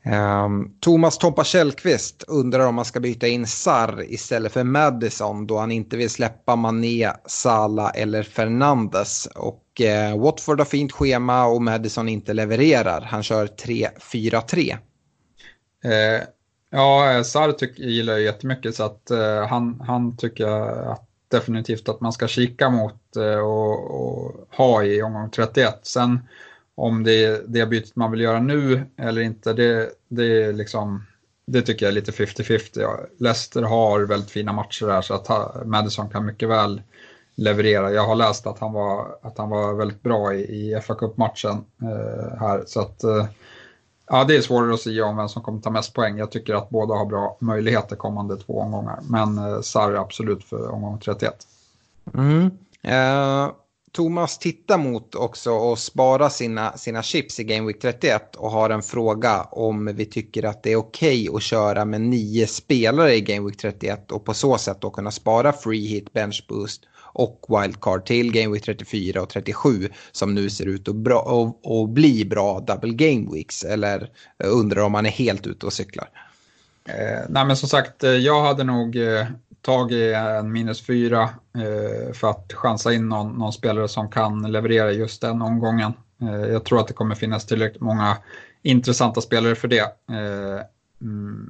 Ehm, 0.07 0.71
Thomas 0.81 1.19
Tompa 1.19 1.45
Källqvist 1.45 2.25
undrar 2.29 2.67
om 2.67 2.75
man 2.75 2.85
ska 2.85 3.01
byta 3.01 3.27
in 3.27 3.47
Sarr 3.47 4.05
istället 4.13 4.53
för 4.53 4.65
Madison 4.65 5.47
då 5.47 5.59
han 5.59 5.73
inte 5.73 5.97
vill 5.97 6.11
släppa 6.11 6.57
Mané, 6.57 7.13
Sala 7.27 7.91
eller 7.91 8.23
Fernandes. 8.23 9.27
Och 9.27 9.81
eh, 9.81 10.19
Watford 10.19 10.61
har 10.61 10.65
fint 10.65 10.93
schema 10.93 11.47
och 11.47 11.63
Madison 11.63 12.09
inte 12.09 12.35
levererar. 12.35 13.01
Han 13.01 13.23
kör 13.23 13.47
3-4-3. 13.47 14.77
Eh, 15.85 16.23
ja, 16.71 17.13
eh, 17.13 17.23
Sarr 17.23 17.53
tyck, 17.53 17.79
gillar 17.79 18.13
jag 18.13 18.23
jättemycket 18.23 18.75
så 18.75 18.83
att 18.83 19.11
eh, 19.11 19.47
han, 19.47 19.81
han 19.87 20.17
tycker 20.17 20.47
att 20.93 21.03
definitivt 21.29 21.89
att 21.89 22.01
man 22.01 22.13
ska 22.13 22.29
kika 22.29 22.71
mot 22.71 23.17
eh, 23.17 23.39
och, 23.39 23.91
och, 23.91 24.49
ha 24.57 24.85
i 24.85 25.03
omgång 25.03 25.31
31. 25.31 25.79
Sen 25.83 26.29
om 26.77 27.05
det 27.05 27.25
är 27.25 27.43
det 27.47 27.67
bytet 27.67 27.97
man 27.97 28.11
vill 28.11 28.21
göra 28.21 28.41
nu 28.41 28.83
eller 28.97 29.23
inte, 29.23 29.53
det, 29.53 29.91
det, 30.09 30.43
är 30.43 30.53
liksom, 30.53 31.07
det 31.47 31.63
tycker 31.63 31.87
jag 31.87 31.91
är 31.91 31.95
lite 31.95 32.13
50-50. 32.13 32.61
Ja, 32.75 33.01
Leicester 33.19 33.63
har 33.63 34.01
väldigt 34.01 34.31
fina 34.31 34.53
matcher 34.53 34.87
där 34.87 35.03
så 35.03 35.15
att 35.15 35.67
Madison 35.67 36.09
kan 36.09 36.27
mycket 36.27 36.49
väl 36.49 36.83
leverera. 37.35 37.93
Jag 37.93 38.07
har 38.07 38.15
läst 38.15 38.47
att 38.47 38.59
han 38.59 38.73
var, 38.73 39.19
att 39.23 39.39
han 39.39 39.51
var 39.51 39.75
väldigt 39.75 40.03
bra 40.03 40.35
i, 40.35 40.41
i 40.41 40.81
fa 40.81 40.95
Cup-matchen 40.95 41.65
eh, 41.83 42.39
här. 42.41 42.65
Så 42.67 42.81
att, 42.81 43.05
eh, 43.05 43.27
ja, 44.07 44.25
det 44.25 44.37
är 44.37 44.41
svårare 44.41 44.75
att 44.75 44.81
säga 44.81 45.05
om 45.05 45.17
vem 45.17 45.29
som 45.29 45.43
kommer 45.43 45.61
ta 45.61 45.71
mest 45.71 45.95
poäng. 45.95 46.19
Jag 46.19 46.31
tycker 46.31 46.55
att 46.55 46.71
båda 46.71 46.95
har 46.95 47.07
bra 47.07 47.37
möjligheter 47.41 47.97
kommande 47.97 48.37
två 48.37 48.61
omgångar. 48.61 48.99
Men 49.03 49.39
eh, 49.39 49.61
Sarri 49.61 49.97
absolut 49.97 50.45
för 50.45 50.71
omgång 50.71 50.99
31. 50.99 51.47
Mm. 52.15 52.51
Uh, 52.85 53.53
Thomas 53.97 54.39
tittar 54.39 54.79
mot 54.79 55.15
också 55.15 55.51
och 55.51 55.79
spara 55.79 56.31
sina, 56.31 56.77
sina 56.77 57.03
chips 57.03 57.41
i 57.41 57.45
Game 57.45 57.67
Week 57.67 57.81
31 57.81 58.37
och 58.37 58.51
har 58.51 58.71
en 58.71 58.83
fråga 58.83 59.43
om 59.43 59.87
vi 59.95 60.05
tycker 60.05 60.43
att 60.43 60.63
det 60.63 60.73
är 60.73 60.77
okej 60.77 61.29
okay 61.29 61.37
att 61.37 61.43
köra 61.43 61.85
med 61.85 62.01
nio 62.01 62.47
spelare 62.47 63.15
i 63.15 63.21
Game 63.21 63.47
Week 63.47 63.57
31 63.57 64.13
och 64.13 64.25
på 64.25 64.35
så 64.35 64.59
sätt 64.59 64.81
då 64.81 64.91
kunna 64.91 65.11
spara 65.11 65.53
free 65.53 65.87
hit, 65.87 66.13
bench 66.13 66.45
boost 66.49 66.83
och 66.99 67.47
wildcard 67.49 68.07
till 68.07 68.33
Game 68.33 68.53
Week 68.53 68.65
34 68.65 69.23
och 69.23 69.29
37 69.29 69.89
som 70.13 70.35
nu 70.35 70.51
ser 70.51 70.67
ut 70.67 70.89
att, 70.89 70.97
bra, 70.97 71.21
och, 71.21 71.61
och 71.63 71.89
bli 71.89 72.25
bra 72.25 72.61
double 72.61 72.93
game 72.93 73.35
weeks 73.35 73.65
eller 73.65 74.11
eh, 74.45 74.51
undrar 74.51 74.83
om 74.83 74.93
man 74.93 75.07
är 75.07 75.11
helt 75.11 75.47
ute 75.47 75.67
och 75.67 75.73
cyklar. 75.73 76.09
Eh, 76.89 77.25
nej 77.29 77.47
men 77.47 77.57
som 77.57 77.69
sagt, 77.69 78.05
eh, 78.05 78.11
jag 78.11 78.43
hade 78.43 78.65
nog 78.65 78.97
eh, 78.97 79.27
tag 79.67 79.93
i 79.93 80.15
en 80.15 80.53
minus 80.53 80.87
fyra 80.87 81.23
eh, 81.57 82.13
för 82.13 82.31
att 82.31 82.53
chansa 82.53 82.93
in 82.93 83.09
någon, 83.09 83.39
någon, 83.39 83.53
spelare 83.53 83.89
som 83.89 84.11
kan 84.11 84.53
leverera 84.53 84.93
just 84.93 85.21
den 85.21 85.43
omgången. 85.43 85.93
Eh, 86.23 86.51
jag 86.53 86.65
tror 86.65 86.81
att 86.81 86.89
det 86.89 86.95
kommer 86.95 87.15
finnas 87.15 87.47
tillräckligt 87.47 87.83
många 87.83 88.17
intressanta 88.63 89.21
spelare 89.21 89.55
för 89.55 89.69
det. 89.69 89.83
Eh, 90.11 90.61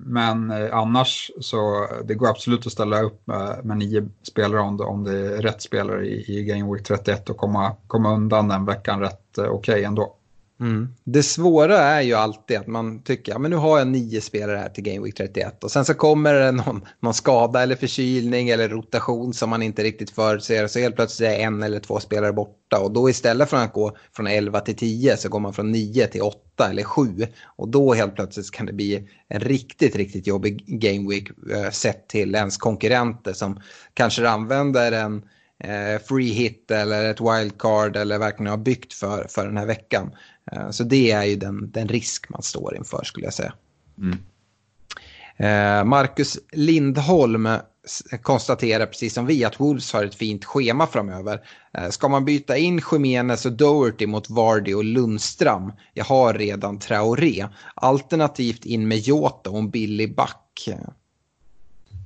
men 0.07 0.51
eh, 0.51 0.77
annars 0.77 1.31
så 1.41 1.89
det 2.05 2.15
går 2.15 2.29
absolut 2.29 2.67
att 2.67 2.73
ställa 2.73 3.03
upp 3.03 3.27
med, 3.27 3.65
med 3.65 3.77
nio 3.77 4.09
spelare 4.23 4.61
om 4.61 4.77
det, 4.77 4.85
om 4.85 5.05
det 5.05 5.19
är 5.19 5.43
rätt 5.43 5.63
spelare 5.63 6.07
i, 6.07 6.39
i 6.39 6.45
Game 6.45 6.73
Week 6.73 6.85
31 6.85 7.31
och 7.31 7.37
komma, 7.37 7.77
komma 7.87 8.15
undan 8.15 8.49
den 8.49 8.65
veckan 8.65 9.01
rätt 9.01 9.39
eh, 9.39 9.45
okej 9.45 9.73
okay 9.73 9.85
ändå. 9.85 10.17
Mm. 10.61 10.89
Det 11.05 11.23
svåra 11.23 11.79
är 11.79 12.01
ju 12.01 12.15
alltid 12.15 12.57
att 12.57 12.67
man 12.67 13.03
tycker 13.03 13.33
ja, 13.33 13.39
men 13.39 13.51
nu 13.51 13.57
har 13.57 13.79
jag 13.79 13.89
nio 13.89 14.21
spelare 14.21 14.57
här 14.57 14.69
till 14.69 14.85
Game 14.85 15.05
Week 15.05 15.15
31 15.15 15.65
och 15.65 15.71
sen 15.71 15.85
så 15.85 15.95
kommer 15.95 16.35
det 16.35 16.53
någon, 16.53 16.85
någon 17.01 17.15
skada 17.15 17.63
eller 17.63 17.77
förkylning 17.77 18.49
eller 18.49 18.69
rotation 18.69 19.35
som 19.35 19.51
man 19.51 19.63
inte 19.63 19.83
riktigt 19.83 20.11
förutser 20.11 20.67
så 20.67 20.79
helt 20.79 20.97
plötsligt 20.97 21.29
är 21.29 21.39
en 21.39 21.63
eller 21.63 21.81
två 21.81 22.01
spelare 22.01 22.33
borta 22.33 22.81
och 22.81 22.91
då 22.91 23.11
istället 23.11 23.51
för 23.51 23.57
att 23.57 23.73
gå 23.73 23.97
från 24.13 24.27
11 24.27 24.61
till 24.61 24.77
10 24.77 25.17
så 25.17 25.29
går 25.29 25.41
man 25.41 25.55
från 25.55 25.73
9 25.73 26.07
till 26.07 26.23
8 26.23 26.69
eller 26.71 26.83
7 26.83 27.27
och 27.57 27.69
då 27.69 27.95
helt 27.95 28.15
plötsligt 28.15 28.51
kan 28.51 28.67
det 28.67 28.73
bli 28.73 29.09
en 29.29 29.41
riktigt, 29.41 29.97
riktigt 29.97 30.27
jobbig 30.27 30.65
Game 30.67 31.09
Week 31.09 31.31
eh, 31.53 31.71
sett 31.71 32.09
till 32.09 32.35
ens 32.35 32.57
konkurrenter 32.57 33.33
som 33.33 33.61
kanske 33.95 34.29
använder 34.29 34.93
en 34.93 35.23
eh, 35.59 36.03
free 36.03 36.33
hit 36.33 36.71
eller 36.71 37.11
ett 37.11 37.21
wildcard 37.21 37.97
eller 37.97 38.19
verkligen 38.19 38.51
har 38.51 38.57
byggt 38.57 38.93
för, 38.93 39.27
för 39.29 39.47
den 39.47 39.57
här 39.57 39.67
veckan. 39.67 40.11
Eh, 40.53 40.71
så 40.71 40.85
det 40.85 41.11
är 41.11 41.25
ju 41.25 41.37
den, 41.37 41.71
den 41.71 41.89
risk 41.89 42.29
man 42.29 42.43
står 42.43 42.77
inför 42.77 43.05
skulle 43.05 43.27
jag 43.27 43.35
säga. 43.35 43.53
Mm. 43.99 44.19
Eh, 45.37 45.85
Marcus 45.85 46.39
Lindholm 46.53 47.49
konstaterar 48.23 48.87
precis 48.87 49.15
som 49.15 49.27
vi 49.27 49.45
att 49.45 49.61
Wolves 49.61 49.93
har 49.93 50.05
ett 50.05 50.15
fint 50.15 50.45
schema 50.45 50.87
framöver. 50.87 51.41
Eh, 51.79 51.89
ska 51.89 52.09
man 52.09 52.25
byta 52.25 52.57
in 52.57 52.81
Jiménez 52.93 53.47
och 53.47 53.53
Doherty 53.53 54.07
mot 54.07 54.31
Vardy 54.31 54.75
och 54.75 54.85
Lundstram? 54.85 55.73
Jag 55.95 56.05
har 56.05 56.35
redan 56.35 56.79
Traoré. 56.79 57.47
Alternativt 57.75 58.65
in 58.65 58.89
med 58.89 58.99
Jota 58.99 59.51
och 59.51 59.59
en 59.59 59.71
billig 59.71 60.17
back. 60.17 60.69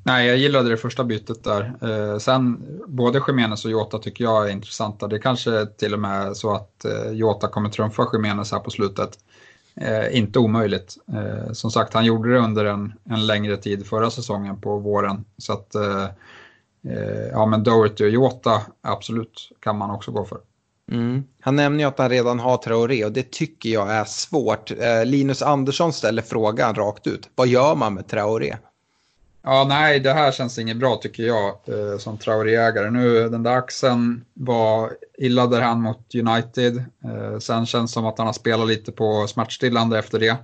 Nej, 0.02 0.26
jag 0.26 0.36
gillade 0.36 0.68
det 0.68 0.76
första 0.76 1.04
bytet 1.04 1.44
där. 1.44 1.72
Eh, 1.82 2.18
sen 2.18 2.62
både 2.86 3.22
Jiménez 3.28 3.64
och 3.64 3.70
Jota 3.70 3.98
tycker 3.98 4.24
jag 4.24 4.48
är 4.48 4.52
intressanta. 4.52 5.06
Det 5.06 5.18
kanske 5.18 5.66
till 5.66 5.94
och 5.94 6.00
med 6.00 6.26
är 6.26 6.34
så 6.34 6.54
att 6.54 6.84
eh, 6.84 7.12
Jota 7.12 7.48
kommer 7.48 7.70
trumfa 7.70 8.08
Jiménez 8.12 8.52
här 8.52 8.60
på 8.60 8.70
slutet. 8.70 9.18
Eh, 9.74 10.16
inte 10.18 10.38
omöjligt. 10.38 10.96
Eh, 11.12 11.52
som 11.52 11.70
sagt, 11.70 11.94
han 11.94 12.04
gjorde 12.04 12.32
det 12.32 12.38
under 12.38 12.64
en, 12.64 12.92
en 13.04 13.26
längre 13.26 13.56
tid 13.56 13.86
förra 13.86 14.10
säsongen 14.10 14.60
på 14.60 14.78
våren. 14.78 15.24
Så 15.38 15.52
att, 15.52 15.74
eh, 15.74 16.04
eh, 16.88 17.28
ja 17.32 17.46
men 17.46 17.62
Doherty 17.62 18.04
och 18.04 18.10
Jota, 18.10 18.62
absolut, 18.82 19.50
kan 19.60 19.76
man 19.76 19.90
också 19.90 20.10
gå 20.10 20.24
för. 20.24 20.38
Mm. 20.92 21.24
Han 21.40 21.56
nämner 21.56 21.84
ju 21.84 21.88
att 21.88 21.98
han 21.98 22.10
redan 22.10 22.40
har 22.40 22.56
Traoré 22.56 23.04
och 23.04 23.12
det 23.12 23.30
tycker 23.30 23.68
jag 23.68 23.90
är 23.90 24.04
svårt. 24.04 24.70
Eh, 24.70 25.04
Linus 25.04 25.42
Andersson 25.42 25.92
ställer 25.92 26.22
frågan 26.22 26.74
rakt 26.74 27.06
ut. 27.06 27.28
Vad 27.34 27.48
gör 27.48 27.74
man 27.74 27.94
med 27.94 28.08
Traoré? 28.08 28.56
Ja, 29.42 29.66
nej, 29.68 30.00
det 30.00 30.12
här 30.12 30.32
känns 30.32 30.58
inget 30.58 30.76
bra 30.76 30.96
tycker 30.96 31.22
jag 31.22 31.48
eh, 31.48 31.98
som 31.98 32.18
Traoré-ägare. 32.18 32.90
Nu, 32.90 33.28
den 33.28 33.42
där 33.42 33.56
axeln 33.56 34.24
var 34.34 34.92
illa 35.18 35.46
där 35.46 35.60
han 35.60 35.80
mot 35.80 36.14
United. 36.14 36.84
Eh, 37.04 37.38
sen 37.38 37.66
känns 37.66 37.90
det 37.90 37.94
som 37.94 38.06
att 38.06 38.18
han 38.18 38.26
har 38.26 38.34
spelat 38.34 38.68
lite 38.68 38.92
på 38.92 39.26
smärtstillande 39.26 39.98
efter 39.98 40.18
det. 40.18 40.36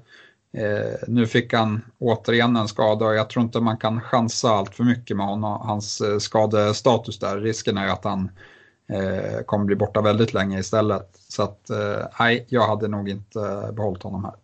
Eh, 0.52 0.94
nu 1.08 1.26
fick 1.26 1.52
han 1.52 1.84
återigen 1.98 2.56
en 2.56 2.68
skada 2.68 3.06
och 3.06 3.14
jag 3.14 3.30
tror 3.30 3.44
inte 3.44 3.60
man 3.60 3.76
kan 3.76 4.00
chansa 4.00 4.50
allt 4.50 4.74
för 4.74 4.84
mycket 4.84 5.16
med 5.16 5.26
honom, 5.26 5.60
hans 5.60 6.00
eh, 6.00 6.18
skadestatus 6.18 7.18
där. 7.18 7.40
Risken 7.40 7.78
är 7.78 7.84
ju 7.84 7.90
att 7.90 8.04
han 8.04 8.30
eh, 8.88 9.40
kommer 9.46 9.64
bli 9.64 9.76
borta 9.76 10.00
väldigt 10.00 10.34
länge 10.34 10.58
istället. 10.58 11.10
Så 11.28 11.42
att, 11.42 11.70
eh, 11.70 12.06
nej, 12.20 12.46
jag 12.48 12.68
hade 12.68 12.88
nog 12.88 13.08
inte 13.08 13.70
behållit 13.72 14.02
honom 14.02 14.24
här. 14.24 14.34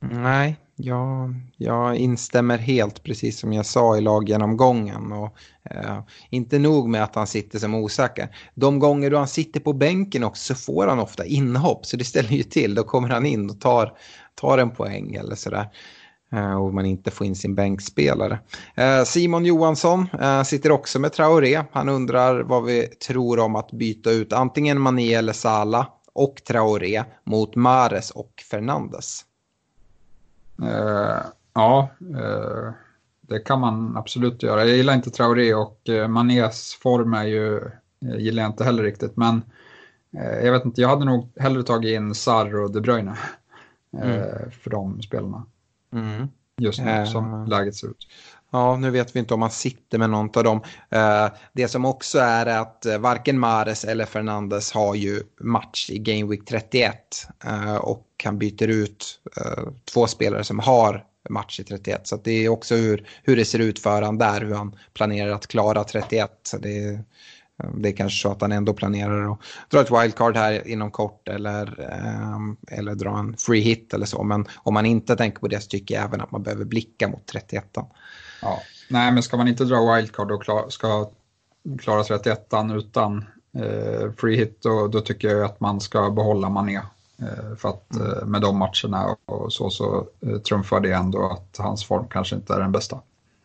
Nej, 0.00 0.56
Ja, 0.80 1.30
jag 1.56 1.96
instämmer 1.96 2.58
helt 2.58 3.02
precis 3.02 3.38
som 3.38 3.52
jag 3.52 3.66
sa 3.66 3.96
i 3.96 4.00
laggenomgången. 4.00 5.12
Och, 5.12 5.36
eh, 5.70 5.98
inte 6.30 6.58
nog 6.58 6.88
med 6.88 7.04
att 7.04 7.14
han 7.14 7.26
sitter 7.26 7.58
som 7.58 7.74
osäker. 7.74 8.36
De 8.54 8.78
gånger 8.78 9.10
då 9.10 9.18
han 9.18 9.28
sitter 9.28 9.60
på 9.60 9.72
bänken 9.72 10.24
också 10.24 10.54
så 10.54 10.60
får 10.72 10.86
han 10.86 10.98
ofta 10.98 11.24
inhopp. 11.24 11.86
Så 11.86 11.96
det 11.96 12.04
ställer 12.04 12.30
ju 12.30 12.42
till. 12.42 12.74
Då 12.74 12.82
kommer 12.82 13.08
han 13.08 13.26
in 13.26 13.50
och 13.50 13.60
tar, 13.60 13.92
tar 14.34 14.58
en 14.58 14.70
poäng 14.70 15.14
eller 15.14 15.34
sådär. 15.34 15.68
Eh, 16.32 16.62
och 16.62 16.74
man 16.74 16.86
inte 16.86 17.10
får 17.10 17.26
in 17.26 17.36
sin 17.36 17.54
bänkspelare. 17.54 18.38
Eh, 18.74 19.04
Simon 19.04 19.44
Johansson 19.44 20.06
eh, 20.20 20.42
sitter 20.42 20.72
också 20.72 20.98
med 20.98 21.12
Traoré. 21.12 21.62
Han 21.72 21.88
undrar 21.88 22.40
vad 22.40 22.64
vi 22.64 22.86
tror 22.86 23.38
om 23.38 23.56
att 23.56 23.72
byta 23.72 24.10
ut 24.10 24.32
antingen 24.32 24.80
Mané 24.80 25.14
eller 25.14 25.32
Sala 25.32 25.86
och 26.12 26.34
Traoré 26.46 27.04
mot 27.24 27.56
Mares 27.56 28.10
och 28.10 28.32
Fernandes. 28.50 29.24
Uh, 30.62 31.20
ja, 31.54 31.88
uh, 32.14 32.72
det 33.20 33.38
kan 33.38 33.60
man 33.60 33.96
absolut 33.96 34.42
göra. 34.42 34.64
Jag 34.64 34.76
gillar 34.76 34.94
inte 34.94 35.10
Traoré 35.10 35.54
och 35.54 35.80
uh, 35.88 36.08
Manés 36.08 36.74
form 36.74 37.14
är 37.14 37.24
ju, 37.24 37.70
gillar 38.00 38.42
jag 38.42 38.50
inte 38.50 38.64
heller 38.64 38.82
riktigt. 38.82 39.16
Men 39.16 39.42
jag 40.42 40.52
vet 40.52 40.64
inte, 40.64 40.80
jag 40.80 40.88
hade 40.88 41.04
nog 41.04 41.32
hellre 41.36 41.62
tagit 41.62 41.96
in 41.96 42.14
Sarr 42.14 42.56
och 42.56 42.72
De 42.72 42.80
Bruyne 42.80 43.18
mm. 43.96 44.50
för 44.50 44.70
de 44.70 45.02
spelarna. 45.02 45.46
Mm. 45.92 46.28
Just 46.60 46.80
nu 46.80 47.06
som 47.06 47.46
läget 47.46 47.74
ser 47.74 47.86
ut. 47.86 48.08
Ja, 48.50 48.76
nu 48.76 48.90
vet 48.90 49.16
vi 49.16 49.18
inte 49.18 49.34
om 49.34 49.42
han 49.42 49.50
sitter 49.50 49.98
med 49.98 50.10
någon 50.10 50.30
av 50.36 50.44
dem. 50.44 50.60
Det 51.52 51.68
som 51.68 51.84
också 51.84 52.18
är 52.18 52.46
att 52.46 52.86
varken 53.00 53.38
Mares 53.38 53.84
eller 53.84 54.04
Fernandes 54.04 54.72
har 54.72 54.94
ju 54.94 55.22
match 55.40 55.90
i 55.90 55.98
Game 55.98 56.30
Week 56.30 56.44
31. 56.44 56.96
Och 57.80 58.07
han 58.24 58.38
byter 58.38 58.68
ut 58.68 59.20
eh, 59.36 59.64
två 59.92 60.06
spelare 60.06 60.44
som 60.44 60.58
har 60.58 61.04
match 61.30 61.60
i 61.60 61.64
31. 61.64 62.06
Så 62.06 62.16
det 62.16 62.44
är 62.44 62.48
också 62.48 62.74
hur, 62.74 63.08
hur 63.22 63.36
det 63.36 63.44
ser 63.44 63.58
ut 63.58 63.78
för 63.78 64.02
han 64.02 64.18
där, 64.18 64.40
hur 64.40 64.54
han 64.54 64.76
planerar 64.94 65.32
att 65.32 65.46
klara 65.46 65.84
31. 65.84 66.30
Så 66.42 66.58
det, 66.58 66.84
är, 66.84 67.04
det 67.74 67.88
är 67.88 67.92
kanske 67.92 68.22
så 68.22 68.32
att 68.32 68.40
han 68.40 68.52
ändå 68.52 68.72
planerar 68.72 69.32
att 69.32 69.38
dra 69.70 69.80
ett 69.80 69.90
wildcard 69.90 70.36
här 70.36 70.68
inom 70.68 70.90
kort 70.90 71.28
eller, 71.28 71.90
ehm, 71.92 72.56
eller 72.68 72.94
dra 72.94 73.18
en 73.18 73.36
free 73.36 73.60
hit 73.60 73.94
eller 73.94 74.06
så. 74.06 74.22
Men 74.22 74.46
om 74.56 74.74
man 74.74 74.86
inte 74.86 75.16
tänker 75.16 75.38
på 75.38 75.48
det 75.48 75.60
så 75.60 75.68
tycker 75.68 75.94
jag 75.94 76.04
även 76.04 76.20
att 76.20 76.30
man 76.30 76.42
behöver 76.42 76.64
blicka 76.64 77.08
mot 77.08 77.26
31. 77.26 77.64
Ja. 78.42 78.62
Nej, 78.88 79.12
men 79.12 79.22
ska 79.22 79.36
man 79.36 79.48
inte 79.48 79.64
dra 79.64 79.94
wildcard 79.94 80.30
och 80.30 80.42
klar, 80.42 80.68
ska 80.68 81.10
klara 81.78 82.04
31 82.04 82.48
utan 82.76 83.24
eh, 83.58 84.12
free 84.16 84.36
hit, 84.36 84.58
då, 84.62 84.88
då, 84.88 85.00
tycker 85.00 85.28
jag 85.28 85.44
att 85.44 85.60
man 85.60 85.80
ska 85.80 86.10
behålla 86.10 86.48
Mané. 86.48 86.80
Eh, 87.22 87.56
för 87.56 87.68
att 87.68 87.96
eh, 87.96 88.26
med 88.26 88.40
de 88.40 88.58
matcherna 88.58 89.16
och 89.26 89.52
så, 89.52 89.70
så 89.70 90.06
eh, 90.26 90.38
trumfar 90.38 90.80
det 90.80 90.92
ändå 90.92 91.30
att 91.30 91.56
hans 91.58 91.84
form 91.84 92.06
kanske 92.10 92.36
inte 92.36 92.54
är 92.54 92.60
den 92.60 92.72
bästa. 92.72 93.00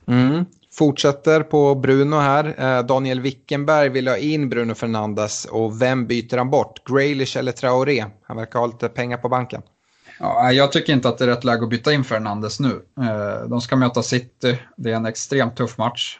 Mm. 0.05 0.45
Fortsätter 0.71 1.43
på 1.43 1.75
Bruno 1.75 2.15
här. 2.15 2.83
Daniel 2.83 3.21
Wickenberg 3.21 3.89
vill 3.89 4.07
ha 4.07 4.17
in 4.17 4.49
Bruno 4.49 4.73
Fernandes 4.73 5.45
och 5.45 5.81
vem 5.81 6.07
byter 6.07 6.37
han 6.37 6.49
bort? 6.49 6.81
Graylish 6.89 7.37
eller 7.37 7.51
Traoré? 7.51 8.05
Han 8.23 8.37
verkar 8.37 8.59
ha 8.59 8.65
lite 8.65 8.89
pengar 8.89 9.17
på 9.17 9.29
banken. 9.29 9.61
Ja, 10.19 10.51
jag 10.51 10.71
tycker 10.71 10.93
inte 10.93 11.09
att 11.09 11.17
det 11.17 11.25
är 11.25 11.27
rätt 11.27 11.43
läge 11.43 11.63
att 11.63 11.69
byta 11.69 11.93
in 11.93 12.03
Fernandes 12.03 12.59
nu. 12.59 12.81
De 13.47 13.61
ska 13.61 13.75
möta 13.75 14.03
City, 14.03 14.59
det 14.75 14.91
är 14.91 14.95
en 14.95 15.05
extremt 15.05 15.55
tuff 15.55 15.77
match. 15.77 16.19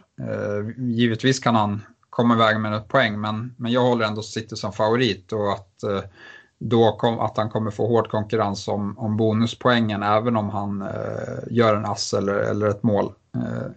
Givetvis 0.78 1.40
kan 1.40 1.56
han 1.56 1.82
komma 2.10 2.34
iväg 2.34 2.60
med 2.60 2.74
ett 2.74 2.88
poäng, 2.88 3.22
men, 3.22 3.56
men 3.58 3.72
jag 3.72 3.82
håller 3.82 4.06
ändå 4.06 4.22
City 4.22 4.56
som 4.56 4.74
favorit 4.74 5.32
och 5.32 5.52
att, 5.52 5.84
då 6.65 6.91
kom, 6.91 7.19
att 7.19 7.38
han 7.38 7.49
kommer 7.49 7.72
få 7.72 7.88
hård 7.88 8.10
konkurrens 8.10 8.68
om, 8.68 8.99
om 8.99 9.18
bonuspoängen 9.18 10.03
även 10.03 10.38
om 10.38 10.49
han 10.49 10.81
eh, 10.81 10.88
gör 11.49 11.76
en 11.76 11.85
ass 11.85 12.14
eller, 12.14 12.34
eller 12.34 12.68
ett 12.68 12.84
mål. 12.84 13.14
Eh, 13.35 13.72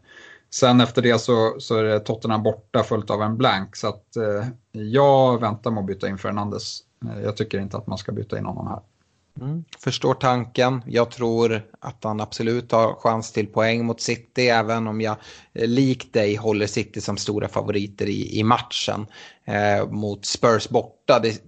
sen 0.50 0.80
efter 0.80 1.02
det 1.02 1.18
så, 1.18 1.54
så 1.58 1.76
är 1.76 1.82
det 1.82 2.00
Tottenham 2.00 2.42
borta 2.42 2.82
följt 2.82 3.10
av 3.10 3.22
en 3.22 3.36
blank 3.36 3.76
så 3.76 3.88
att 3.88 4.16
eh, 4.16 4.46
jag 4.72 5.40
väntar 5.40 5.70
med 5.70 5.80
att 5.80 5.86
byta 5.86 6.08
in 6.08 6.18
Fernandes. 6.18 6.80
jag 7.22 7.36
tycker 7.36 7.58
inte 7.58 7.76
att 7.76 7.86
man 7.86 7.98
ska 7.98 8.12
byta 8.12 8.38
in 8.38 8.46
honom 8.46 8.66
här. 8.66 8.80
Mm, 9.40 9.64
förstår 9.78 10.14
tanken. 10.14 10.82
Jag 10.86 11.10
tror 11.10 11.62
att 11.80 12.04
han 12.04 12.20
absolut 12.20 12.72
har 12.72 12.94
chans 12.94 13.32
till 13.32 13.46
poäng 13.46 13.84
mot 13.86 14.00
City, 14.00 14.48
även 14.48 14.86
om 14.86 15.00
jag 15.00 15.16
likt 15.52 16.12
dig 16.12 16.36
håller 16.36 16.66
City 16.66 17.00
som 17.00 17.16
stora 17.16 17.48
favoriter 17.48 18.06
i, 18.06 18.38
i 18.38 18.44
matchen. 18.44 19.06
Eh, 19.44 19.88
mot 19.88 20.24
Spurs 20.24 20.68
borta, 20.68 21.18
det 21.18 21.42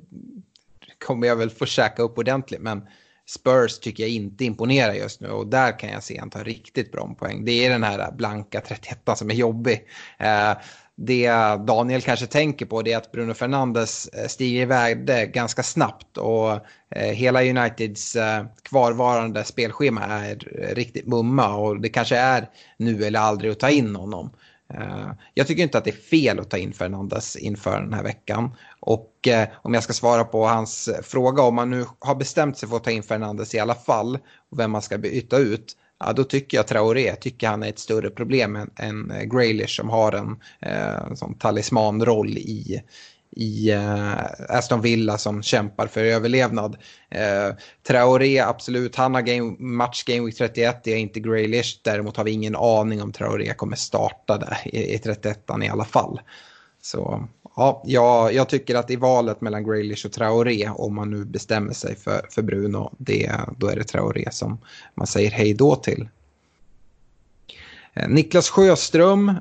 kommer 1.07 1.27
jag 1.27 1.37
väl 1.37 1.51
få 1.51 1.67
käka 1.67 2.03
upp 2.03 2.19
ordentligt, 2.19 2.61
men 2.61 2.83
Spurs 3.29 3.79
tycker 3.79 4.03
jag 4.03 4.11
inte 4.11 4.45
imponerar 4.45 4.93
just 4.93 5.21
nu 5.21 5.29
och 5.29 5.47
där 5.47 5.79
kan 5.79 5.91
jag 5.91 6.03
se 6.03 6.19
han 6.19 6.31
tar 6.31 6.45
riktigt 6.45 6.93
bra 6.93 7.15
poäng. 7.19 7.45
Det 7.45 7.67
är 7.67 7.71
den 7.71 7.83
här 7.83 8.13
blanka 8.13 8.61
31 8.61 8.99
som 9.15 9.31
är 9.31 9.35
jobbig. 9.35 9.85
Eh, 10.19 10.53
det 11.01 11.29
Daniel 11.67 12.03
kanske 12.03 12.27
tänker 12.27 12.67
på 12.67 12.83
det 12.83 12.93
är 12.93 12.97
att 12.97 13.13
Bruno 13.13 13.35
Fernandes 13.35 14.09
eh, 14.09 14.27
stiger 14.27 14.63
iväg 14.63 14.97
värde 14.97 15.27
ganska 15.27 15.63
snabbt 15.63 16.17
och 16.17 16.53
eh, 16.91 17.13
hela 17.13 17.43
Uniteds 17.43 18.17
eh, 18.17 18.45
kvarvarande 18.63 19.45
spelschema 19.45 20.05
är 20.05 20.61
eh, 20.61 20.75
riktigt 20.75 21.07
mumma 21.07 21.55
och 21.57 21.81
det 21.81 21.89
kanske 21.89 22.17
är 22.17 22.49
nu 22.77 23.05
eller 23.05 23.21
aldrig 23.21 23.53
att 23.53 23.61
ta 23.61 23.71
in 23.71 23.97
honom. 23.97 24.31
Eh, 24.75 25.11
jag 25.35 25.47
tycker 25.47 25.63
inte 25.63 25.79
att 25.79 25.85
det 25.85 25.91
är 25.91 25.93
fel 26.11 26.41
att 26.41 26.51
ta 26.51 26.57
in 26.57 26.73
Fernandes 26.73 27.37
inför 27.37 27.81
den 27.81 27.93
här 27.93 28.03
veckan. 28.03 28.51
Eh, 29.29 29.49
om 29.63 29.75
jag 29.75 29.83
ska 29.83 29.93
svara 29.93 30.25
på 30.25 30.47
hans 30.47 30.91
fråga 31.03 31.43
om 31.43 31.55
man 31.55 31.71
nu 31.71 31.85
har 31.99 32.15
bestämt 32.15 32.59
sig 32.59 32.69
för 32.69 32.77
att 32.77 32.85
ta 32.85 32.91
in 32.91 33.03
Fernandes 33.03 33.55
i 33.55 33.59
alla 33.59 33.75
fall 33.75 34.19
och 34.51 34.59
vem 34.59 34.71
man 34.71 34.83
ska 34.83 34.99
byta 34.99 35.39
ut 35.39 35.77
ja, 36.01 36.13
då 36.13 36.25
tycker 36.25 36.57
jag 36.57 36.67
Traoré 36.67 37.17
tycker 37.17 37.49
han 37.49 37.63
är 37.63 37.69
ett 37.69 37.79
större 37.79 38.11
problem 38.11 38.57
än, 38.57 38.71
än 38.77 39.11
eh, 39.11 39.23
Graylish 39.23 39.77
som 39.77 39.89
har 39.89 40.13
en 40.13 40.37
eh, 40.61 41.15
som 41.15 41.35
talismanroll 41.35 42.39
i, 42.39 42.83
i 43.31 43.71
eh, 43.71 44.25
Aston 44.49 44.81
Villa 44.81 45.19
som 45.19 45.43
kämpar 45.43 45.87
för 45.87 46.05
överlevnad. 46.05 46.77
Eh, 47.11 47.55
Traoré, 47.87 48.39
absolut, 48.39 48.97
han 48.97 49.15
har 49.15 49.23
game, 49.23 49.57
match 49.59 50.05
Game 50.05 50.27
Week 50.27 50.37
31, 50.37 50.85
det 50.85 50.93
är 50.93 50.99
inte 50.99 51.21
Graylish. 51.21 51.81
Däremot 51.85 52.17
har 52.17 52.25
vi 52.25 52.31
ingen 52.31 52.57
aning 52.57 53.03
om 53.03 53.13
Traoré 53.13 53.55
kommer 53.55 53.77
starta 53.77 54.39
där 54.39 54.59
i, 54.65 54.95
i 54.95 54.99
31 54.99 55.39
i 55.63 55.69
alla 55.69 55.85
fall. 55.85 56.21
Så 56.83 57.29
ja, 57.57 57.83
jag, 57.85 58.35
jag, 58.35 58.49
tycker 58.49 58.75
att 58.75 58.91
i 58.91 58.97
valet 58.97 59.41
mellan 59.41 59.65
Graylish 59.65 60.07
och 60.07 60.13
Traoré, 60.13 60.69
om 60.69 60.95
man 60.95 61.11
nu 61.11 61.25
bestämmer 61.25 61.73
sig 61.73 61.97
för, 61.97 62.27
för 62.31 62.43
Bruno, 62.43 62.93
det, 62.99 63.33
då 63.57 63.67
är 63.67 63.77
det 63.77 63.85
Traoré 63.85 64.29
som 64.33 64.59
man 64.95 65.07
säger 65.07 65.31
hej 65.31 65.55
då 65.55 65.77
till. 65.77 66.09
Eh, 67.95 68.09
Niklas 68.09 68.49
Sjöström, 68.49 69.29
uh, 69.29 69.35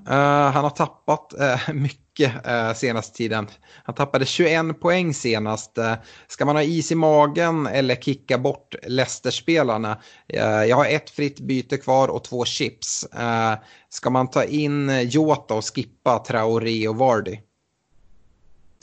han 0.54 0.64
har 0.64 0.70
tappat 0.70 1.34
uh, 1.40 1.74
mycket 2.20 2.48
eh, 2.48 2.74
senaste 2.74 3.18
tiden. 3.18 3.48
Han 3.84 3.96
tappade 3.96 4.26
21 4.26 4.80
poäng 4.80 5.14
senast. 5.14 5.78
Eh, 5.78 5.94
ska 6.28 6.46
man 6.46 6.56
ha 6.56 6.64
is 6.64 6.92
i 6.92 6.96
magen 6.96 7.68
eller 7.68 7.96
kicka 7.96 8.38
bort 8.38 8.76
Leicester-spelarna? 8.88 9.98
Eh, 10.28 10.64
jag 10.64 10.76
har 10.76 10.86
ett 10.86 11.10
fritt 11.10 11.40
byte 11.40 11.78
kvar 11.78 12.08
och 12.08 12.24
två 12.24 12.46
chips. 12.46 13.04
Eh, 13.04 13.54
ska 13.90 14.10
man 14.10 14.30
ta 14.30 14.44
in 14.44 15.02
Jota 15.10 15.54
och 15.54 15.76
skippa 15.76 16.20
Traoré 16.20 16.88
och 16.88 16.96
Vardy? 16.96 17.40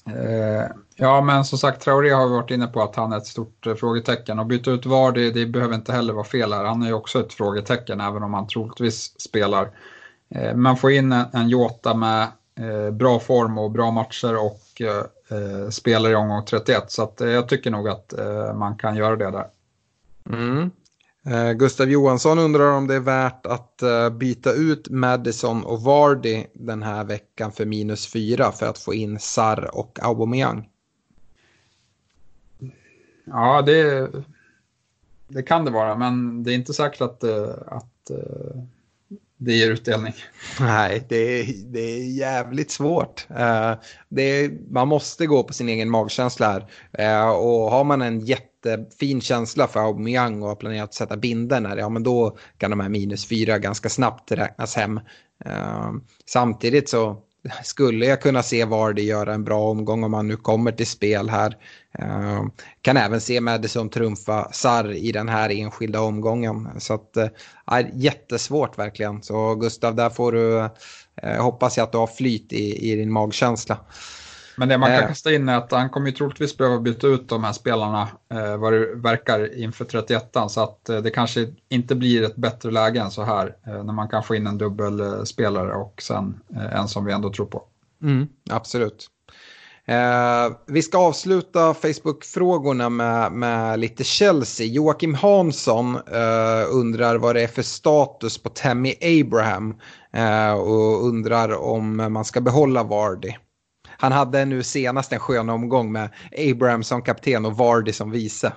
Eh, 0.06 0.66
ja, 0.96 1.20
men 1.20 1.44
som 1.44 1.58
sagt, 1.58 1.82
Traoré 1.82 2.10
har 2.10 2.28
vi 2.28 2.34
varit 2.34 2.50
inne 2.50 2.66
på 2.66 2.82
att 2.82 2.96
han 2.96 3.12
är 3.12 3.16
ett 3.16 3.26
stort 3.26 3.66
eh, 3.66 3.74
frågetecken 3.74 4.38
och 4.38 4.46
byta 4.46 4.70
ut 4.70 4.86
Vardy, 4.86 5.30
det 5.30 5.46
behöver 5.46 5.74
inte 5.74 5.92
heller 5.92 6.12
vara 6.12 6.24
fel 6.24 6.52
här. 6.52 6.64
Han 6.64 6.82
är 6.82 6.86
ju 6.86 6.92
också 6.92 7.20
ett 7.20 7.32
frågetecken 7.32 8.00
även 8.00 8.22
om 8.22 8.34
han 8.34 8.46
troligtvis 8.46 9.20
spelar. 9.20 9.70
Eh, 10.34 10.54
man 10.54 10.76
får 10.76 10.90
in 10.90 11.12
en, 11.12 11.48
Jota 11.48 11.94
med 11.94 12.28
bra 12.92 13.20
form 13.20 13.58
och 13.58 13.70
bra 13.70 13.90
matcher 13.90 14.36
och 14.36 14.82
spelar 15.70 16.10
i 16.10 16.14
omgång 16.14 16.44
31 16.44 16.84
så 16.88 17.12
jag 17.18 17.48
tycker 17.48 17.70
nog 17.70 17.88
att 17.88 18.14
man 18.54 18.76
kan 18.76 18.96
göra 18.96 19.16
det 19.16 19.30
där. 19.30 19.46
Mm. 20.30 20.70
Eh, 21.26 21.52
Gustav 21.52 21.90
Johansson 21.90 22.38
undrar 22.38 22.72
om 22.72 22.86
det 22.86 22.94
är 22.94 23.00
värt 23.00 23.46
att 23.46 23.82
eh, 23.82 24.10
byta 24.10 24.52
ut 24.52 24.88
Madison 24.90 25.64
och 25.64 25.82
Vardy 25.82 26.46
den 26.52 26.82
här 26.82 27.04
veckan 27.04 27.52
för 27.52 27.64
minus 27.64 28.12
fyra 28.12 28.52
för 28.52 28.66
att 28.66 28.78
få 28.78 28.94
in 28.94 29.18
Sar 29.18 29.70
och 29.72 29.98
Aubameyang. 30.02 30.68
Ja, 33.24 33.62
det, 33.62 34.10
det 35.28 35.42
kan 35.42 35.64
det 35.64 35.70
vara, 35.70 35.96
men 35.96 36.44
det 36.44 36.52
är 36.52 36.54
inte 36.54 36.72
säkert 36.72 37.00
att, 37.00 37.24
eh, 37.24 37.54
att 37.66 38.10
det 39.44 39.52
ger 39.52 39.70
utdelning. 39.70 40.14
Nej, 40.60 41.04
det 41.08 41.16
är, 41.16 41.46
det 41.72 41.80
är 41.80 42.16
jävligt 42.16 42.70
svårt. 42.70 43.26
Eh, 43.30 43.72
det 44.08 44.22
är, 44.22 44.72
man 44.72 44.88
måste 44.88 45.26
gå 45.26 45.42
på 45.42 45.52
sin 45.52 45.68
egen 45.68 45.90
magkänsla 45.90 46.52
här. 46.52 46.66
Eh, 46.92 47.28
och 47.28 47.70
har 47.70 47.84
man 47.84 48.02
en 48.02 48.20
jättefin 48.20 49.20
känsla 49.20 49.66
för 49.66 49.80
Aubameyang 49.80 50.42
och 50.42 50.48
har 50.48 50.56
planerat 50.56 50.84
att 50.84 50.94
sätta 50.94 51.16
binden 51.16 51.66
här, 51.66 51.76
ja 51.76 51.88
men 51.88 52.02
då 52.02 52.36
kan 52.58 52.70
de 52.70 52.80
här 52.80 52.88
minus 52.88 53.28
fyra 53.28 53.58
ganska 53.58 53.88
snabbt 53.88 54.32
räknas 54.32 54.76
hem. 54.76 55.00
Uh, 55.46 55.92
samtidigt 56.26 56.88
så 56.88 57.16
skulle 57.62 58.06
jag 58.06 58.22
kunna 58.22 58.42
se 58.42 58.64
Vardy 58.64 59.02
göra 59.02 59.34
en 59.34 59.44
bra 59.44 59.60
omgång 59.60 60.04
om 60.04 60.14
han 60.14 60.28
nu 60.28 60.36
kommer 60.36 60.72
till 60.72 60.86
spel 60.86 61.30
här. 61.30 61.56
Uh, 62.02 62.46
kan 62.82 62.96
även 62.96 63.20
se 63.20 63.40
Madison 63.40 63.88
trumfa 63.88 64.48
Sarr 64.52 64.92
i 64.92 65.12
den 65.12 65.28
här 65.28 65.50
enskilda 65.50 66.00
omgången. 66.00 66.68
Så 66.78 66.94
att, 66.94 67.16
uh, 67.16 67.88
jättesvårt 67.94 68.78
verkligen. 68.78 69.22
Så 69.22 69.54
Gustav, 69.54 69.94
där 69.94 70.10
får 70.10 70.32
du, 70.32 70.68
uh, 71.24 71.42
hoppas 71.42 71.76
jag 71.76 71.84
att 71.84 71.92
du 71.92 71.98
har 71.98 72.06
flyt 72.06 72.52
i, 72.52 72.92
i 72.92 72.96
din 72.96 73.12
magkänsla. 73.12 73.78
Men 74.56 74.68
det 74.68 74.78
man 74.78 74.88
kan 74.88 75.02
eh. 75.02 75.08
kasta 75.08 75.32
in 75.32 75.48
är 75.48 75.56
att 75.58 75.72
han 75.72 75.90
kommer 75.90 76.06
ju 76.06 76.12
troligtvis 76.12 76.56
behöva 76.56 76.80
byta 76.80 77.06
ut 77.06 77.28
de 77.28 77.44
här 77.44 77.52
spelarna 77.52 78.08
eh, 78.32 78.56
vad 78.56 78.72
det 78.72 78.94
verkar 78.94 79.58
inför 79.58 79.84
31 79.84 80.36
så 80.48 80.62
att 80.62 80.88
eh, 80.88 80.98
det 80.98 81.10
kanske 81.10 81.46
inte 81.68 81.94
blir 81.94 82.22
ett 82.22 82.36
bättre 82.36 82.70
läge 82.70 83.00
än 83.00 83.10
så 83.10 83.22
här 83.22 83.56
eh, 83.66 83.84
när 83.84 83.92
man 83.92 84.08
kan 84.08 84.22
få 84.22 84.34
in 84.34 84.46
en 84.46 84.58
dubbelspelare 84.58 85.70
eh, 85.70 85.80
och 85.80 86.02
sen 86.02 86.40
eh, 86.56 86.80
en 86.80 86.88
som 86.88 87.04
vi 87.04 87.12
ändå 87.12 87.32
tror 87.32 87.46
på. 87.46 87.62
Mm, 88.02 88.28
absolut. 88.50 89.06
vi 90.66 90.82
ska 90.82 90.98
avsluta 90.98 91.74
Facebook-frågorna 91.74 92.88
med, 92.88 93.32
med 93.32 93.80
lite 93.80 94.04
Chelsea. 94.04 94.66
Joakim 94.66 95.14
Hansson 95.14 95.98
undrar 96.70 97.16
vad 97.16 97.34
det 97.34 97.42
är 97.42 97.46
för 97.46 97.62
status 97.62 98.38
på 98.38 98.48
Tammy 98.48 98.94
Abraham 99.02 99.74
och 100.56 101.06
undrar 101.06 101.62
om 101.62 101.96
man 101.96 102.24
ska 102.24 102.40
behålla 102.40 102.82
Vardy. 102.82 103.34
Han 103.98 104.12
hade 104.12 104.44
nu 104.44 104.62
senast 104.62 105.12
en 105.12 105.18
skön 105.18 105.50
omgång 105.50 105.92
med 105.92 106.08
Abraham 106.50 106.82
som 106.82 107.02
kapten 107.02 107.46
och 107.46 107.56
Vardy 107.56 107.92
som 107.92 108.10
vice. 108.10 108.52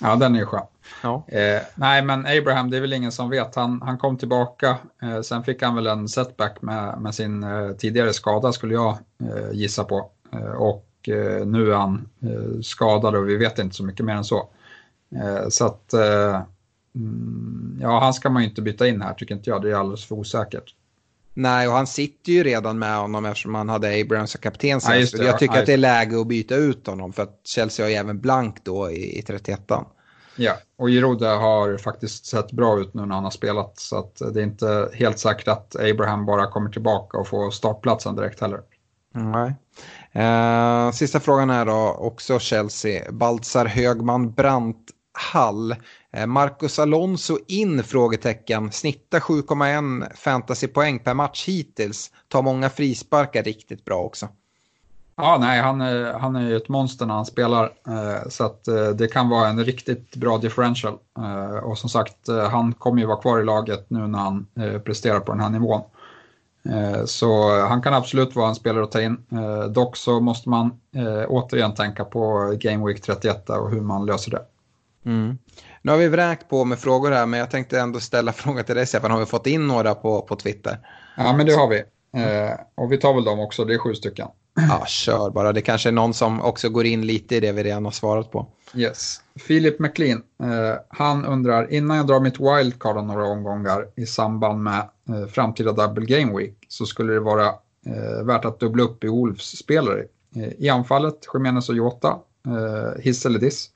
Ja, 0.00 0.16
den 0.16 0.34
är 0.34 0.38
ju 0.38 0.46
skön. 0.46 0.66
Ja. 1.02 1.24
Eh, 1.28 1.62
nej, 1.74 2.02
men 2.02 2.26
Abraham, 2.26 2.70
det 2.70 2.76
är 2.76 2.80
väl 2.80 2.92
ingen 2.92 3.12
som 3.12 3.30
vet. 3.30 3.54
Han, 3.54 3.82
han 3.82 3.98
kom 3.98 4.16
tillbaka, 4.16 4.76
eh, 5.02 5.20
sen 5.20 5.44
fick 5.44 5.62
han 5.62 5.74
väl 5.74 5.86
en 5.86 6.08
setback 6.08 6.62
med, 6.62 7.00
med 7.00 7.14
sin 7.14 7.42
eh, 7.42 7.70
tidigare 7.70 8.12
skada 8.12 8.52
skulle 8.52 8.74
jag 8.74 8.98
eh, 9.20 9.52
gissa 9.52 9.84
på. 9.84 10.10
Eh, 10.32 10.52
och 10.52 11.08
eh, 11.08 11.46
nu 11.46 11.72
är 11.72 11.76
han 11.76 12.08
skadad 12.62 13.14
och 13.16 13.28
vi 13.28 13.36
vet 13.36 13.58
inte 13.58 13.76
så 13.76 13.84
mycket 13.84 14.06
mer 14.06 14.14
än 14.14 14.24
så. 14.24 14.48
så 15.48 15.66
att, 15.66 15.92
mm, 16.94 17.78
ja, 17.80 18.00
han 18.00 18.14
ska 18.14 18.30
man 18.30 18.42
ju 18.42 18.48
inte 18.48 18.62
byta 18.62 18.88
in 18.88 19.02
här 19.02 19.14
tycker 19.14 19.34
inte 19.34 19.50
jag. 19.50 19.62
Det 19.62 19.70
är 19.70 19.74
alldeles 19.74 20.04
för 20.04 20.14
osäkert. 20.14 20.74
Nej, 21.34 21.68
och 21.68 21.74
han 21.74 21.86
sitter 21.86 22.32
ju 22.32 22.44
redan 22.44 22.78
med 22.78 22.96
honom 22.96 23.24
eftersom 23.24 23.54
han 23.54 23.68
hade 23.68 24.00
Abrams 24.00 24.30
som 24.30 24.40
kapten 24.40 24.80
ja, 24.84 24.94
Jag 24.94 25.38
tycker 25.38 25.54
ja, 25.54 25.60
att 25.60 25.66
det 25.66 25.72
är 25.72 25.76
läge 25.76 26.20
att 26.20 26.26
byta 26.26 26.54
ut 26.54 26.86
honom 26.86 27.12
för 27.12 27.22
att 27.22 27.40
Chelsea 27.44 27.86
har 27.86 27.90
ju 27.90 27.96
även 27.96 28.20
blank 28.20 28.64
då 28.64 28.90
i, 28.90 29.18
i 29.18 29.22
31 29.22 29.60
Ja, 30.36 30.52
och 30.76 30.88
Giroud 30.88 31.22
har 31.22 31.78
faktiskt 31.78 32.26
sett 32.26 32.52
bra 32.52 32.80
ut 32.80 32.94
nu 32.94 33.06
när 33.06 33.14
han 33.14 33.24
har 33.24 33.30
spelat 33.30 33.78
så 33.78 33.98
att 33.98 34.16
det 34.34 34.40
är 34.40 34.44
inte 34.44 34.90
helt 34.94 35.18
säkert 35.18 35.48
att 35.48 35.76
Abraham 35.76 36.26
bara 36.26 36.46
kommer 36.46 36.70
tillbaka 36.70 37.18
och 37.18 37.28
får 37.28 37.50
startplatsen 37.50 38.16
direkt 38.16 38.40
heller. 38.40 38.60
Nej. 39.14 39.54
Uh, 40.16 40.90
sista 40.92 41.20
frågan 41.20 41.50
är 41.50 41.66
då 41.66 41.96
också 42.00 42.38
Chelsea. 42.38 43.12
Baltzar 43.12 43.66
Högman 43.66 44.32
Brandt 44.32 44.88
Hall. 45.12 45.76
Eh, 46.14 46.26
Marcus 46.26 46.78
Alonso 46.78 47.38
in? 47.46 47.84
frågetecken. 47.84 48.72
Snittar 48.72 49.20
7,1 49.20 50.14
fantasypoäng 50.14 50.98
per 50.98 51.14
match 51.14 51.48
hittills. 51.48 52.10
Tar 52.28 52.42
många 52.42 52.70
frisparkar 52.70 53.42
riktigt 53.42 53.84
bra 53.84 53.98
också. 53.98 54.28
Ja, 55.16 55.36
nej, 55.40 55.60
han 55.60 55.80
är, 55.80 56.12
han 56.12 56.36
är 56.36 56.48
ju 56.48 56.56
ett 56.56 56.68
monster 56.68 57.06
när 57.06 57.14
han 57.14 57.26
spelar. 57.26 57.64
Eh, 57.64 58.28
så 58.28 58.44
att 58.44 58.68
eh, 58.68 58.88
det 58.88 59.06
kan 59.06 59.28
vara 59.28 59.48
en 59.48 59.64
riktigt 59.64 60.16
bra 60.16 60.38
differential. 60.38 60.98
Och 61.62 61.78
som 61.78 61.90
sagt, 61.90 62.28
han 62.50 62.72
kommer 62.72 63.00
ju 63.00 63.06
vara 63.06 63.20
kvar 63.20 63.40
i 63.40 63.44
laget 63.44 63.90
nu 63.90 64.06
när 64.06 64.18
han 64.18 64.46
presterar 64.84 65.20
på 65.20 65.32
den 65.32 65.40
här 65.40 65.50
nivån. 65.50 65.82
Så 67.04 67.60
han 67.60 67.82
kan 67.82 67.94
absolut 67.94 68.36
vara 68.36 68.48
en 68.48 68.54
spelare 68.54 68.84
att 68.84 68.92
ta 68.92 69.02
in. 69.02 69.16
dock 69.70 69.96
så 69.96 70.20
måste 70.20 70.48
man 70.48 70.80
återigen 71.28 71.74
tänka 71.74 72.04
på 72.04 72.54
Game 72.60 72.86
Week 72.86 73.02
31 73.02 73.50
och 73.50 73.70
hur 73.70 73.80
man 73.80 74.06
löser 74.06 74.30
det. 74.30 74.42
Mm. 75.04 75.38
Nu 75.84 75.92
har 75.92 75.98
vi 75.98 76.08
vräkt 76.08 76.48
på 76.48 76.64
med 76.64 76.78
frågor 76.78 77.10
här, 77.10 77.26
men 77.26 77.40
jag 77.40 77.50
tänkte 77.50 77.80
ändå 77.80 78.00
ställa 78.00 78.32
frågan 78.42 78.64
till 78.64 78.74
dig 78.74 78.86
Stefan. 78.86 79.10
Har 79.10 79.20
vi 79.20 79.26
fått 79.26 79.46
in 79.46 79.66
några 79.66 79.94
på, 79.94 80.22
på 80.22 80.36
Twitter? 80.36 80.78
Ja, 81.16 81.36
men 81.36 81.46
det 81.46 81.54
har 81.54 81.68
vi. 81.68 81.82
och 82.74 82.92
vi 82.92 82.98
tar 82.98 83.14
väl 83.14 83.24
dem 83.24 83.40
också, 83.40 83.64
det 83.64 83.74
är 83.74 83.78
sju 83.78 83.94
stycken. 83.94 84.28
Ja, 84.68 84.84
kör 84.86 85.30
bara. 85.30 85.52
Det 85.52 85.62
kanske 85.62 85.88
är 85.88 85.92
någon 85.92 86.14
som 86.14 86.40
också 86.40 86.68
går 86.68 86.86
in 86.86 87.06
lite 87.06 87.36
i 87.36 87.40
det 87.40 87.52
vi 87.52 87.62
redan 87.62 87.84
har 87.84 87.92
svarat 87.92 88.30
på. 88.30 88.46
Yes. 88.74 89.20
Philip 89.46 89.78
McLean, 89.78 90.22
eh, 90.42 90.78
han 90.88 91.24
undrar, 91.24 91.72
innan 91.72 91.96
jag 91.96 92.06
drar 92.06 92.20
mitt 92.20 92.40
wildcard 92.40 92.96
om 92.96 93.06
några 93.06 93.26
omgångar 93.26 93.86
i 93.96 94.06
samband 94.06 94.62
med 94.62 94.88
eh, 95.08 95.26
framtida 95.28 95.72
double 95.72 96.06
game 96.06 96.38
week 96.38 96.56
så 96.68 96.86
skulle 96.86 97.12
det 97.12 97.20
vara 97.20 97.46
eh, 97.86 98.24
värt 98.24 98.44
att 98.44 98.60
dubbla 98.60 98.82
upp 98.82 99.04
i 99.04 99.08
Wolves 99.08 99.58
spelare. 99.58 100.04
Eh, 100.36 100.52
I 100.58 100.68
anfallet, 100.68 101.18
Jiménez 101.34 101.68
och 101.68 101.74
Jota, 101.74 102.18
eh, 102.46 103.02
hiss 103.02 103.26
eller 103.26 103.38
diss? 103.38 103.70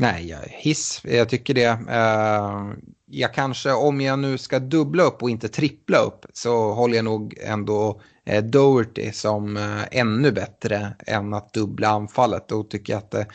Nej, 0.00 0.34
hiss. 0.48 1.00
Jag 1.04 1.28
tycker 1.28 1.54
det. 1.54 1.78
Eh, 1.90 2.72
jag 3.06 3.34
kanske, 3.34 3.72
om 3.72 4.00
jag 4.00 4.18
nu 4.18 4.38
ska 4.38 4.58
dubbla 4.58 5.02
upp 5.02 5.22
och 5.22 5.30
inte 5.30 5.48
trippla 5.48 5.98
upp, 5.98 6.26
så 6.32 6.72
håller 6.72 6.96
jag 6.96 7.04
nog 7.04 7.38
ändå 7.40 8.00
eh, 8.26 8.44
Doherty 8.44 9.12
som 9.12 9.56
eh, 9.56 9.82
ännu 9.90 10.32
bättre 10.32 10.92
än 11.06 11.34
att 11.34 11.52
dubbla 11.52 11.88
anfallet. 11.88 12.48
Då 12.48 12.62
tycker 12.62 12.92
jag 12.92 12.98
att 12.98 13.10
det 13.10 13.26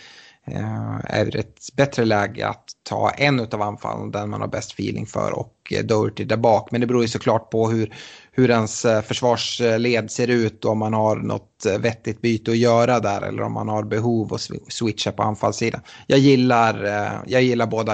är 1.08 1.36
ett 1.36 1.60
bättre 1.76 2.06
läge 2.06 2.48
att 2.48 2.66
ta 2.84 3.10
en 3.10 3.40
av 3.40 3.62
anfallen, 3.62 4.12
den 4.12 4.30
man 4.30 4.42
har 4.42 4.48
bäst 4.48 4.72
feeling 4.72 5.06
för, 5.06 5.32
och 5.32 5.74
Doherty 5.84 6.24
där 6.24 6.38
bak. 6.38 6.72
Men 6.72 6.82
det 6.82 6.88
beror 6.88 7.02
ju 7.02 7.08
såklart 7.08 7.50
på 7.50 7.70
hur, 7.70 7.94
hur 8.38 8.50
ens 8.50 8.86
eh, 8.86 9.02
försvarsled 9.02 10.12
ser 10.12 10.28
ut 10.28 10.66
och 10.66 10.72
om 10.72 10.80
man 10.80 10.94
har 10.94 11.16
något 11.16 11.66
eh, 11.66 11.78
vettigt 11.78 12.22
byte 12.22 12.52
att 12.52 12.58
göra 12.58 13.00
där 13.00 13.22
eller 13.22 13.44
om 13.44 13.54
man 13.54 13.70
har 13.70 13.84
behov 13.84 14.34
att 14.34 14.50
switcha 14.70 15.12
på 15.12 15.24
anfallssidan. 15.24 15.82
Jag 16.08 16.20
gillar, 16.20 16.84
eh, 16.84 17.14
jag 17.26 17.44
gillar 17.44 17.68
båda, 17.68 17.94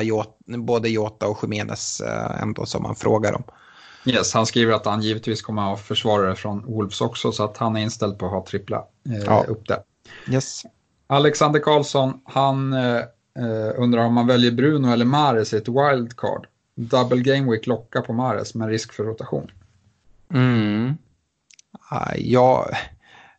både 0.57 0.89
Jota 0.89 1.27
och 1.27 1.39
Jiménez 1.43 2.01
ändå 2.41 2.65
som 2.65 2.83
man 2.83 2.95
frågar 2.95 3.33
om. 3.33 3.43
Yes, 4.05 4.33
han 4.33 4.45
skriver 4.45 4.73
att 4.73 4.85
han 4.85 5.01
givetvis 5.01 5.41
kommer 5.41 5.61
att 5.61 5.67
ha 5.67 5.77
försvarare 5.77 6.35
från 6.35 6.65
Wolves 6.65 7.01
också 7.01 7.31
så 7.31 7.43
att 7.43 7.57
han 7.57 7.75
är 7.75 7.81
inställd 7.81 8.17
på 8.17 8.25
att 8.25 8.31
ha 8.31 8.45
trippla 8.45 8.77
eh, 9.09 9.23
ja. 9.25 9.45
upp 9.47 9.67
där. 9.67 9.79
Yes. 10.29 10.63
Alexander 11.07 11.59
Karlsson, 11.59 12.21
han 12.25 12.73
eh, 12.73 13.01
undrar 13.75 14.05
om 14.05 14.13
man 14.13 14.27
väljer 14.27 14.51
Bruno 14.51 14.93
eller 14.93 15.05
Mares 15.05 15.53
i 15.53 15.57
ett 15.57 15.67
wildcard. 15.67 16.47
Double 16.75 17.21
game 17.21 17.51
week 17.51 17.67
lockar 17.67 18.01
på 18.01 18.13
Mares 18.13 18.55
med 18.55 18.69
risk 18.69 18.93
för 18.93 19.03
rotation. 19.03 19.51
Mm. 20.33 20.97
Ja, 22.15 22.65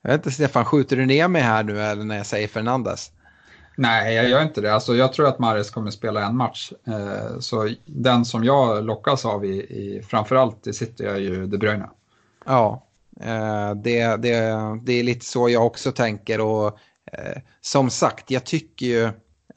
jag 0.03 0.11
vet 0.11 0.15
inte 0.15 0.31
Stefan, 0.31 0.65
skjuter 0.65 0.97
du 0.97 1.07
ner 1.07 1.29
mig 1.29 1.43
här 1.43 1.63
nu 1.63 1.81
eller 1.81 2.05
när 2.05 2.17
jag 2.17 2.27
säger 2.27 2.49
Fernandes? 2.49 3.11
Nej, 3.77 4.15
jag 4.15 4.29
gör 4.29 4.43
inte 4.43 4.61
det. 4.61 4.75
Alltså, 4.75 4.95
jag 4.95 5.13
tror 5.13 5.29
att 5.29 5.39
Mares 5.39 5.71
kommer 5.71 5.91
spela 5.91 6.27
en 6.27 6.37
match. 6.37 6.73
Eh, 6.87 7.39
så 7.39 7.71
den 7.87 8.25
som 8.25 8.45
jag 8.45 8.85
lockas 8.85 9.25
av 9.25 9.45
i, 9.45 9.49
i 9.49 10.03
framförallt 10.09 10.67
i 10.67 10.73
City 10.73 11.05
är 11.05 11.17
ju 11.17 11.47
De 11.47 11.59
Bruyne. 11.59 11.89
Ja, 12.47 12.87
eh, 13.21 13.75
det, 13.75 14.17
det, 14.17 14.57
det 14.83 14.93
är 14.93 15.03
lite 15.03 15.25
så 15.25 15.49
jag 15.49 15.67
också 15.67 15.93
tänker 15.93 16.41
och 16.41 16.79
eh, 17.13 17.39
som 17.61 17.91
sagt, 17.91 18.31
jag 18.31 18.45
tycker 18.45 18.87
ju 18.87 19.11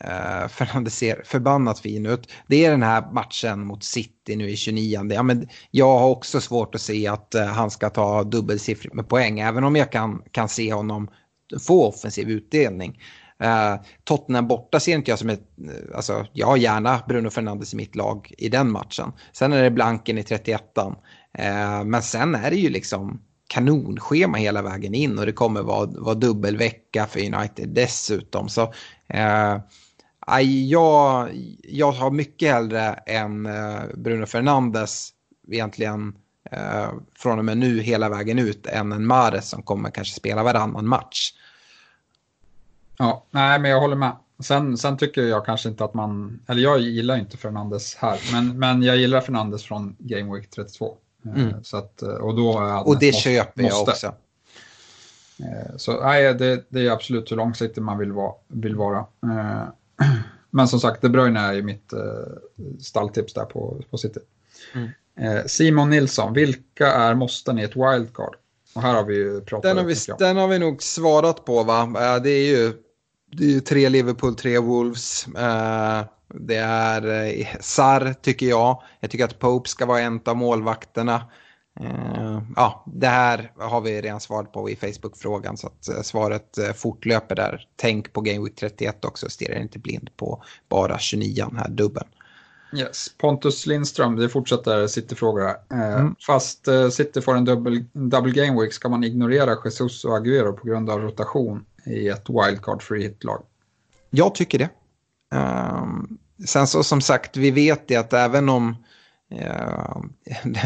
Uh, 0.08 0.48
för 0.50 0.66
han 0.66 0.90
ser 0.90 1.22
förbannat 1.26 1.80
fin 1.80 2.06
ut. 2.06 2.32
Det 2.48 2.66
är 2.66 2.72
den 2.72 2.84
här 2.84 3.12
matchen 3.12 3.66
mot 3.66 3.84
City 3.84 4.36
nu 4.36 4.50
i 4.50 4.56
29. 4.56 5.10
Ja, 5.14 5.24
men 5.24 5.48
jag 5.72 6.00
har 6.00 6.10
också 6.10 6.42
svårt 6.42 6.76
att 6.76 6.82
se 6.82 7.08
att 7.08 7.36
uh, 7.36 7.44
han 7.44 7.72
ska 7.72 7.90
ta 7.90 8.24
dubbelsiffrigt 8.24 8.94
med 8.94 9.10
poäng, 9.10 9.40
även 9.40 9.64
om 9.64 9.76
jag 9.76 9.92
kan, 9.92 10.22
kan 10.32 10.50
se 10.50 10.74
honom 10.74 11.10
få 11.68 11.88
offensiv 11.88 12.30
utdelning. 12.30 13.00
Uh, 13.44 13.82
Tottenham 14.04 14.48
borta 14.48 14.80
ser 14.80 14.96
inte 14.96 15.12
jag 15.12 15.20
som 15.20 15.30
ett... 15.30 15.44
Alltså, 15.96 16.26
jag 16.34 16.48
har 16.48 16.58
gärna 16.58 17.02
Bruno 17.08 17.30
Fernandes 17.30 17.74
i 17.74 17.78
mitt 17.78 17.96
lag 17.96 18.34
i 18.38 18.50
den 18.50 18.72
matchen. 18.72 19.12
Sen 19.34 19.54
är 19.54 19.64
det 19.64 19.72
blanken 19.72 20.18
i 20.18 20.24
31 20.24 20.62
uh, 20.78 20.94
Men 21.84 22.02
sen 22.02 22.36
är 22.36 22.50
det 22.50 22.58
ju 22.58 22.70
liksom 22.70 23.22
kanonschema 23.48 24.38
hela 24.38 24.62
vägen 24.62 24.94
in 24.94 25.20
och 25.20 25.26
det 25.26 25.32
kommer 25.32 25.62
vara, 25.62 25.86
vara 25.86 26.16
dubbelvecka 26.16 27.06
för 27.06 27.20
United 27.20 27.70
dessutom. 27.70 28.50
Så 28.50 28.74
jag, 30.42 31.30
jag 31.64 31.92
har 31.92 32.12
mycket 32.12 32.54
hellre 32.54 32.94
än 32.94 33.46
eh, 33.46 33.82
Bruno 33.94 34.26
Fernandes 34.26 35.10
egentligen 35.52 36.16
eh, 36.52 36.90
från 37.16 37.40
och 37.40 37.46
med 37.46 37.58
nu 37.58 37.80
hela 37.80 38.10
vägen 38.10 38.40
ut 38.40 38.68
än 38.68 38.92
en 38.92 39.06
Mares 39.06 39.50
som 39.50 39.64
kommer 39.64 39.90
kanske 39.90 40.16
spela 40.16 40.44
varannan 40.44 40.88
match. 40.88 41.34
Ja, 42.98 43.26
nej 43.32 43.60
men 43.60 43.72
jag 43.72 43.80
håller 43.80 43.96
med. 43.96 44.16
Sen, 44.40 44.78
sen 44.78 44.98
tycker 44.98 45.22
jag 45.22 45.46
kanske 45.46 45.70
inte 45.70 45.86
att 45.86 45.94
man, 45.94 46.40
eller 46.48 46.62
jag 46.62 46.80
gillar 46.80 47.18
inte 47.18 47.38
Fernandes 47.38 47.96
här, 47.96 48.20
men, 48.32 48.60
men 48.60 48.84
jag 48.84 48.98
gillar 48.98 49.22
Fernandes 49.22 49.64
från 49.64 49.96
Game 50.00 50.36
Week 50.36 50.50
32. 50.50 50.98
Eh, 51.26 51.44
mm. 51.44 51.64
Så 51.64 51.78
att, 51.78 52.02
och, 52.02 52.36
då 52.36 52.50
och 52.86 53.00
det 53.00 53.12
måste, 53.12 53.22
köper 53.22 53.64
jag 53.64 53.72
måste. 53.72 53.92
också. 53.92 54.14
Så 55.78 56.02
nej, 56.02 56.34
det, 56.34 56.66
det, 56.70 56.88
är 56.88 56.92
absolut 56.92 57.32
hur 57.32 57.36
långsiktig 57.36 57.82
man 57.82 57.98
vill 57.98 58.12
vara. 58.12 58.34
Vill 58.48 58.76
vara. 58.76 59.06
Men 60.50 60.68
som 60.68 60.80
sagt, 60.80 61.02
De 61.02 61.10
Bruyne 61.10 61.40
är 61.40 61.54
ju 61.54 61.64
mitt 61.64 61.94
eh, 61.94 62.00
stalltips 62.80 63.34
där 63.34 63.46
på, 63.46 63.82
på 63.90 63.98
City. 63.98 64.20
Mm. 64.74 64.90
Eh, 65.20 65.46
Simon 65.46 65.90
Nilsson, 65.90 66.34
vilka 66.34 66.92
är 66.92 67.16
måsten 67.16 67.60
i 67.60 67.64
ett 67.64 67.76
wildcard? 67.76 68.36
Och 68.76 68.82
här 68.82 68.94
har 68.94 69.04
vi 69.04 69.16
ju 69.16 69.42
pratat 69.42 69.64
den 69.64 69.78
har 69.78 69.84
vi, 69.84 69.96
den 70.20 70.38
har 70.38 70.48
vi 70.48 70.60
nog 70.60 70.84
svarat 70.84 71.46
på 71.46 71.64
va? 71.64 71.82
Eh, 71.82 72.22
det 72.22 72.30
är 72.30 72.48
ju, 72.48 72.74
det 73.32 73.44
är 73.44 73.50
ju 73.50 73.60
tre 73.60 73.90
Liverpool, 73.90 74.36
tre 74.36 74.60
Wolves. 74.60 75.28
Eh, 75.28 76.04
det 76.28 76.56
är 76.58 77.26
eh, 77.26 77.48
Sar 77.60 78.16
tycker 78.22 78.46
jag. 78.46 78.84
Jag 79.00 79.12
tycker 79.12 79.26
att 79.26 79.40
Pope 79.40 79.70
ska 79.70 79.86
vara 79.86 80.00
en 80.00 80.22
av 80.26 80.38
målvakterna. 80.38 81.26
Uh, 81.82 82.42
ja, 82.56 82.84
det 82.88 83.08
här 83.08 83.52
har 83.58 83.82
vi 83.82 84.02
redan 84.02 84.20
svarat 84.20 84.52
på 84.52 84.70
i 84.70 84.76
Facebook-frågan 84.76 85.58
så 85.58 85.68
att 85.68 85.90
uh, 85.90 86.02
svaret 86.02 86.58
uh, 86.60 86.74
fortlöper 86.74 87.36
där. 87.36 87.68
Tänk 87.76 88.14
på 88.14 88.22
Game 88.22 88.44
Week 88.44 88.56
31 88.56 89.06
också, 89.06 89.30
stirra 89.30 89.60
inte 89.60 89.80
blind 89.80 90.10
på 90.18 90.44
bara 90.70 91.00
29 91.00 91.50
här 91.58 91.70
dubben. 91.70 92.04
Yes. 92.76 93.08
Pontus 93.18 93.66
Lindström, 93.66 94.16
det 94.16 94.30
fortsätter 94.30 94.88
City-frågor 94.88 95.42
här. 95.42 95.58
Mm. 96.00 96.16
Fast 96.28 96.68
City 96.92 97.22
får 97.22 97.36
en 97.36 97.46
double, 97.46 97.86
double 97.94 98.32
Game 98.32 98.62
Week, 98.62 98.74
ska 98.74 98.90
man 98.90 99.04
ignorera 99.04 99.58
Jesus 99.66 100.06
och 100.06 100.12
Agüero 100.12 100.52
på 100.52 100.68
grund 100.68 100.90
av 100.90 101.02
rotation 101.02 101.66
i 101.86 102.08
ett 102.08 102.30
wildcard 102.30 102.84
free 102.84 103.04
hit-lag? 103.04 103.44
Jag 104.10 104.36
tycker 104.36 104.60
det. 104.60 104.70
Um, 105.36 106.18
sen 106.46 106.68
så 106.68 106.84
som 106.84 107.02
sagt, 107.02 107.38
vi 107.38 107.52
vet 107.52 107.88
det 107.88 107.96
att 107.96 108.14
även 108.14 108.50
om 108.50 108.70
Eh, 108.70 108.76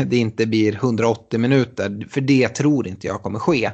det 0.06 0.18
inte 0.18 0.46
blir 0.46 0.76
180 0.76 1.40
minuter. 1.40 2.08
För 2.10 2.22
det 2.22 2.50
tror 2.50 2.88
inte 2.88 3.08
jag 3.08 3.24
kommer 3.24 3.40
ske. 3.40 3.72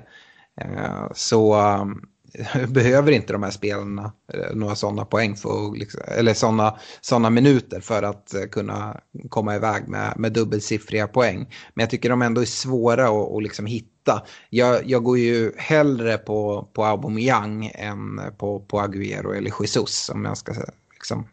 Eh, 0.61 1.07
så 1.13 1.59
eh, 1.59 2.67
behöver 2.67 3.11
inte 3.11 3.33
de 3.33 3.43
här 3.43 3.51
spelarna 3.51 4.13
eh, 4.33 4.55
några 4.55 4.75
sådana 4.75 5.05
poäng 5.05 5.35
för, 5.35 5.77
liksom, 5.77 6.01
eller 6.07 6.33
sådana 6.33 6.79
såna 7.01 7.29
minuter 7.29 7.79
för 7.79 8.03
att 8.03 8.35
kunna 8.51 8.99
komma 9.29 9.55
iväg 9.55 9.87
med, 9.87 10.13
med 10.17 10.33
dubbelsiffriga 10.33 11.07
poäng. 11.07 11.37
Men 11.73 11.83
jag 11.83 11.89
tycker 11.89 12.09
de 12.09 12.21
ändå 12.21 12.41
är 12.41 12.45
svåra 12.45 13.07
att, 13.07 13.35
att 13.35 13.43
liksom 13.43 13.65
hitta. 13.65 14.25
Jag, 14.49 14.89
jag 14.89 15.03
går 15.03 15.17
ju 15.17 15.51
hellre 15.57 16.17
på, 16.17 16.69
på 16.73 16.85
Aubameyang 16.85 17.71
än 17.75 18.21
på, 18.37 18.59
på 18.59 18.79
Agüero 18.79 19.35
eller 19.35 19.51
Jesus 19.61 20.09
om 20.09 20.25
jag 20.25 20.37
ska 20.37 20.53
liksom, 20.93 21.27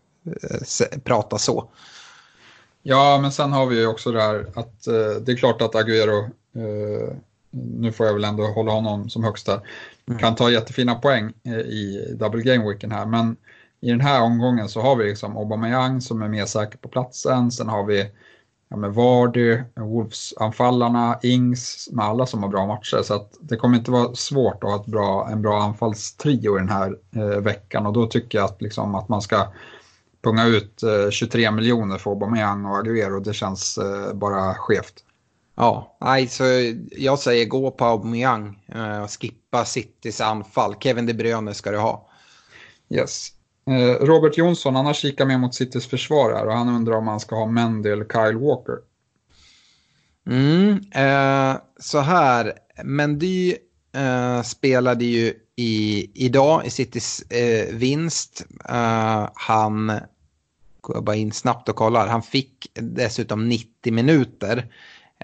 prata 1.05 1.39
så. 1.39 1.73
Ja, 2.83 3.19
men 3.23 3.33
sen 3.33 3.53
har 3.53 3.67
vi 3.67 3.81
ju 3.81 3.87
också 3.87 4.13
det 4.13 4.23
här 4.23 4.47
att 4.55 4.87
eh, 4.87 5.23
det 5.23 5.33
är 5.33 5.37
klart 5.37 5.63
att 5.63 5.75
Agüero, 5.75 6.31
eh, 6.57 7.17
nu 7.51 7.93
får 7.93 8.07
jag 8.07 8.15
väl 8.15 8.25
ändå 8.25 8.47
hålla 8.47 8.73
honom 8.73 9.11
som 9.11 9.25
högsta, 9.25 9.61
mm. 10.09 10.19
kan 10.19 10.35
ta 10.35 10.51
jättefina 10.51 10.95
poäng 10.95 11.33
eh, 11.45 11.59
i 11.59 12.15
double 12.19 12.43
game 12.43 12.69
weeken 12.69 12.93
här. 12.93 13.07
Men 13.07 13.37
i 13.81 13.91
den 13.91 14.01
här 14.01 14.23
omgången 14.23 14.69
så 14.69 14.81
har 14.81 14.97
vi 14.97 15.05
liksom 15.05 15.37
Aubameyang 15.37 16.01
som 16.01 16.23
är 16.23 16.29
mer 16.29 16.47
säker 16.47 16.79
på 16.79 16.89
platsen. 16.89 17.51
Sen 17.51 17.69
har 17.69 17.85
vi 17.85 18.11
ja, 18.69 18.77
med 18.77 18.95
Vardy, 18.95 19.63
Wolves-anfallarna, 19.75 21.19
Ings, 21.23 21.89
med 21.93 22.05
alla 22.05 22.27
som 22.27 22.43
har 22.43 22.51
bra 22.51 22.67
matcher. 22.67 23.03
Så 23.03 23.27
det 23.41 23.57
kommer 23.57 23.79
inte 23.79 23.91
vara 23.91 24.15
svårt 24.15 24.65
att 24.65 24.71
ha 24.71 24.85
bra, 24.87 25.29
en 25.31 25.43
bra 25.43 25.63
anfallstrio 25.63 26.57
i 26.57 26.61
den 26.61 26.69
här 26.69 26.97
eh, 27.17 27.41
veckan. 27.41 27.87
Och 27.87 27.93
då 27.93 28.07
tycker 28.07 28.39
jag 28.39 28.45
att, 28.45 28.63
liksom, 28.63 28.95
att 28.95 29.09
man 29.09 29.23
ska 29.23 29.47
punga 30.23 30.47
ut 30.47 30.81
23 31.11 31.45
eh, 31.45 31.53
miljoner 31.53 31.99
för 31.99 32.11
Aubameyang 32.11 32.65
och 32.65 32.77
Agüero, 32.77 33.21
det 33.21 33.35
känns 33.35 33.79
eh, 33.79 34.15
bara 34.15 34.55
skevt. 34.55 35.05
Ja, 35.55 35.97
nej, 36.01 36.29
så 36.29 36.45
jag 36.97 37.19
säger 37.19 37.47
gå 37.47 37.71
på 37.71 37.85
Aubameyang 37.85 38.59
och 39.05 39.11
skippa 39.11 39.65
Citys 39.65 40.21
anfall. 40.21 40.75
Kevin 40.81 41.07
De 41.07 41.15
Bruyne 41.15 41.55
ska 41.55 41.71
du 41.71 41.79
ha. 41.79 42.09
Yes. 42.91 43.33
Eh, 43.67 44.05
Robert 44.07 44.39
Jonsson, 44.39 44.77
han 44.77 44.87
har 44.87 44.95
kikat 44.95 45.27
med 45.27 45.41
mot 45.41 45.55
Citys 45.55 45.87
försvar 45.87 46.33
här 46.33 46.47
och 46.47 46.53
han 46.53 46.69
undrar 46.69 46.97
om 46.97 47.09
han 47.09 47.21
ska 47.21 47.37
ha 47.37 47.47
Mendy 47.47 47.91
eller 47.91 48.05
Kyle 48.05 48.39
Walker. 48.39 48.79
Mm, 50.27 50.81
eh, 50.95 51.61
så 51.81 51.99
här, 51.99 52.53
Mendy 52.85 53.57
eh, 53.95 54.43
spelade 54.43 55.05
ju 55.05 55.35
i, 55.57 56.11
idag 56.15 56.67
i 56.67 56.71
Citys 56.71 57.23
eh, 57.23 57.75
vinst. 57.75 58.47
Uh, 58.71 59.29
han, 59.35 59.87
går 60.81 60.97
jag 60.97 61.05
bara 61.05 61.17
in 61.17 61.33
snabbt 61.33 61.69
och 61.69 61.77
kollar, 61.77 62.07
han 62.07 62.23
fick 62.23 62.71
dessutom 62.75 63.49
90 63.49 63.93
minuter. 63.93 64.73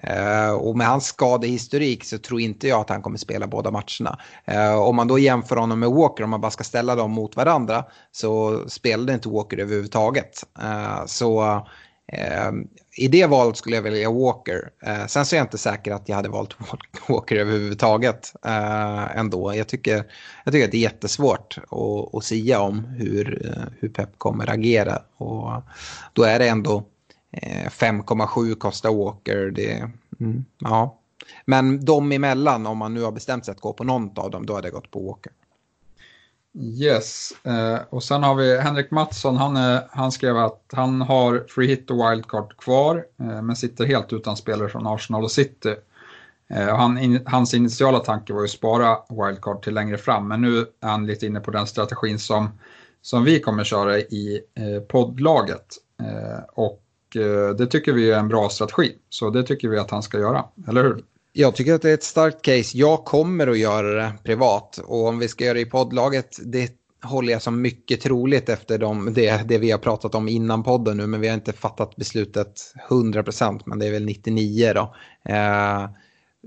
Uh, 0.09 0.51
och 0.51 0.77
med 0.77 0.87
hans 0.87 1.05
skadehistorik 1.05 2.03
så 2.03 2.17
tror 2.17 2.41
inte 2.41 2.67
jag 2.67 2.79
att 2.79 2.89
han 2.89 3.01
kommer 3.01 3.17
spela 3.17 3.47
båda 3.47 3.71
matcherna. 3.71 4.19
Uh, 4.51 4.79
om 4.79 4.95
man 4.95 5.07
då 5.07 5.19
jämför 5.19 5.55
honom 5.55 5.79
med 5.79 5.89
Walker, 5.89 6.23
om 6.23 6.29
man 6.29 6.41
bara 6.41 6.51
ska 6.51 6.63
ställa 6.63 6.95
dem 6.95 7.11
mot 7.11 7.35
varandra, 7.35 7.85
så 8.11 8.63
spelade 8.69 9.13
inte 9.13 9.29
Walker 9.29 9.57
överhuvudtaget. 9.57 10.43
Uh, 10.63 11.05
så 11.05 11.65
i 12.99 13.07
det 13.07 13.25
valet 13.25 13.57
skulle 13.57 13.75
jag 13.75 13.83
välja 13.83 14.11
Walker. 14.11 14.69
Eh, 14.83 15.05
sen 15.05 15.25
så 15.25 15.35
är 15.35 15.37
jag 15.37 15.45
inte 15.45 15.57
säker 15.57 15.91
att 15.91 16.09
jag 16.09 16.15
hade 16.15 16.29
valt 16.29 16.55
Walker 17.09 17.35
överhuvudtaget 17.35 18.33
eh, 18.45 19.17
ändå. 19.17 19.55
Jag 19.55 19.67
tycker, 19.67 20.05
jag 20.45 20.53
tycker 20.53 20.65
att 20.65 20.71
det 20.71 20.77
är 20.77 20.81
jättesvårt 20.81 21.57
att, 21.57 22.15
att 22.15 22.23
sia 22.23 22.61
om 22.61 22.83
hur, 22.85 23.47
eh, 23.47 23.63
hur 23.79 23.89
Pep 23.89 24.09
kommer 24.17 24.49
agera. 24.49 25.01
Och 25.17 25.51
då 26.13 26.23
är 26.23 26.39
det 26.39 26.47
ändå 26.47 26.83
5,7 27.31 28.55
kostar 28.55 28.93
Walker. 28.93 29.51
Det, 29.51 29.89
mm, 30.19 30.45
ja. 30.59 30.99
Men 31.45 31.85
de 31.85 32.11
emellan, 32.11 32.67
om 32.67 32.77
man 32.77 32.93
nu 32.93 33.01
har 33.01 33.11
bestämt 33.11 33.45
sig 33.45 33.51
att 33.51 33.61
gå 33.61 33.73
på 33.73 33.83
någon 33.83 34.11
av 34.15 34.31
dem, 34.31 34.45
då 34.45 34.55
hade 34.55 34.67
jag 34.67 34.73
gått 34.73 34.91
på 34.91 34.99
Walker. 35.07 35.31
Yes, 36.61 37.33
eh, 37.43 37.79
och 37.89 38.03
sen 38.03 38.23
har 38.23 38.35
vi 38.35 38.57
Henrik 38.57 38.91
Mattsson, 38.91 39.37
han, 39.37 39.57
är, 39.57 39.87
han 39.91 40.11
skrev 40.11 40.37
att 40.37 40.63
han 40.73 41.01
har 41.01 41.45
free 41.47 41.67
hit 41.67 41.91
och 41.91 42.11
wildcard 42.11 42.57
kvar, 42.57 43.05
eh, 43.19 43.41
men 43.41 43.55
sitter 43.55 43.85
helt 43.85 44.13
utan 44.13 44.37
spelare 44.37 44.69
från 44.69 44.87
Arsenal 44.87 45.23
och 45.23 45.31
City. 45.31 45.75
Eh, 46.49 46.69
och 46.69 46.77
han, 46.77 46.97
in, 46.97 47.21
hans 47.25 47.53
initiala 47.53 47.99
tanke 47.99 48.33
var 48.33 48.39
ju 48.39 48.45
att 48.45 48.51
spara 48.51 48.97
wildcard 49.09 49.63
till 49.63 49.73
längre 49.73 49.97
fram, 49.97 50.27
men 50.27 50.41
nu 50.41 50.59
är 50.59 50.87
han 50.87 51.05
lite 51.05 51.25
inne 51.25 51.39
på 51.39 51.51
den 51.51 51.67
strategin 51.67 52.19
som, 52.19 52.49
som 53.01 53.23
vi 53.23 53.39
kommer 53.39 53.63
köra 53.63 53.97
i 53.97 54.41
eh, 54.55 54.81
poddlaget. 54.81 55.65
Och 56.53 56.83
det 57.57 57.67
tycker 57.67 57.93
vi 57.93 58.11
är 58.11 58.19
en 58.19 58.27
bra 58.27 58.49
strategi. 58.49 58.95
Så 59.09 59.29
det 59.29 59.43
tycker 59.43 59.67
vi 59.67 59.77
att 59.77 59.91
han 59.91 60.03
ska 60.03 60.19
göra, 60.19 60.45
eller 60.67 60.83
hur? 60.83 61.03
Jag 61.39 61.55
tycker 61.55 61.73
att 61.73 61.81
det 61.81 61.89
är 61.89 61.93
ett 61.93 62.03
starkt 62.03 62.41
case. 62.41 62.77
Jag 62.77 63.05
kommer 63.05 63.47
att 63.47 63.57
göra 63.57 64.03
det 64.03 64.13
privat. 64.23 64.77
Och 64.77 65.07
om 65.07 65.19
vi 65.19 65.27
ska 65.27 65.43
göra 65.43 65.53
det 65.53 65.59
i 65.59 65.65
poddlaget, 65.65 66.39
det 66.45 66.71
håller 67.03 67.33
jag 67.33 67.41
som 67.41 67.61
mycket 67.61 68.01
troligt 68.01 68.49
efter 68.49 68.77
de, 68.77 69.13
det, 69.13 69.47
det 69.47 69.57
vi 69.57 69.71
har 69.71 69.79
pratat 69.79 70.15
om 70.15 70.27
innan 70.27 70.63
podden 70.63 70.97
nu. 70.97 71.07
Men 71.07 71.21
vi 71.21 71.27
har 71.27 71.35
inte 71.35 71.53
fattat 71.53 71.95
beslutet 71.95 72.73
100% 72.89 73.61
men 73.65 73.79
det 73.79 73.87
är 73.87 73.91
väl 73.91 74.05
99 74.05 74.73
då. 74.73 74.95
Eh, 75.33 75.89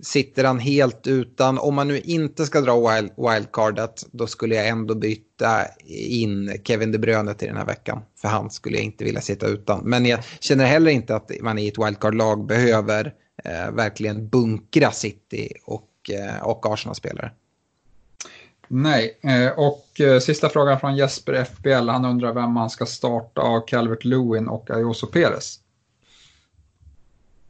Sitter 0.02 0.44
han 0.44 0.58
helt 0.58 1.06
utan, 1.06 1.58
om 1.58 1.74
man 1.74 1.88
nu 1.88 2.00
inte 2.00 2.46
ska 2.46 2.60
dra 2.60 2.90
wild, 2.90 3.12
wildcardet, 3.16 4.06
då 4.12 4.26
skulle 4.26 4.54
jag 4.54 4.68
ändå 4.68 4.94
byta 4.94 5.60
in 6.08 6.60
Kevin 6.64 6.92
De 6.92 6.98
Bruyne 6.98 7.34
till 7.34 7.48
den 7.48 7.56
här 7.56 7.66
veckan. 7.66 8.02
För 8.20 8.28
han 8.28 8.50
skulle 8.50 8.76
jag 8.76 8.84
inte 8.84 9.04
vilja 9.04 9.20
sitta 9.20 9.46
utan. 9.46 9.80
Men 9.84 10.06
jag 10.06 10.20
känner 10.40 10.64
heller 10.64 10.90
inte 10.90 11.16
att 11.16 11.30
man 11.40 11.58
i 11.58 11.68
ett 11.68 11.78
wildcard-lag 11.78 12.46
behöver 12.46 13.06
eh, 13.06 13.12
verkligen 13.72 14.28
bunkra 14.28 14.90
City 14.90 15.48
och, 15.64 16.10
eh, 16.10 16.42
och 16.42 16.66
Arsenal-spelare. 16.66 17.32
Nej, 18.68 19.18
eh, 19.22 19.58
och 19.58 20.00
eh, 20.00 20.18
sista 20.20 20.48
frågan 20.48 20.80
från 20.80 20.96
Jesper 20.96 21.32
FBL. 21.44 21.88
Han 21.88 22.04
undrar 22.04 22.32
vem 22.32 22.52
man 22.52 22.70
ska 22.70 22.86
starta 22.86 23.40
av 23.40 23.60
Calvert 23.66 24.04
Lewin 24.04 24.48
och 24.48 24.70
Ayoso 24.70 25.06
Perez. 25.06 25.58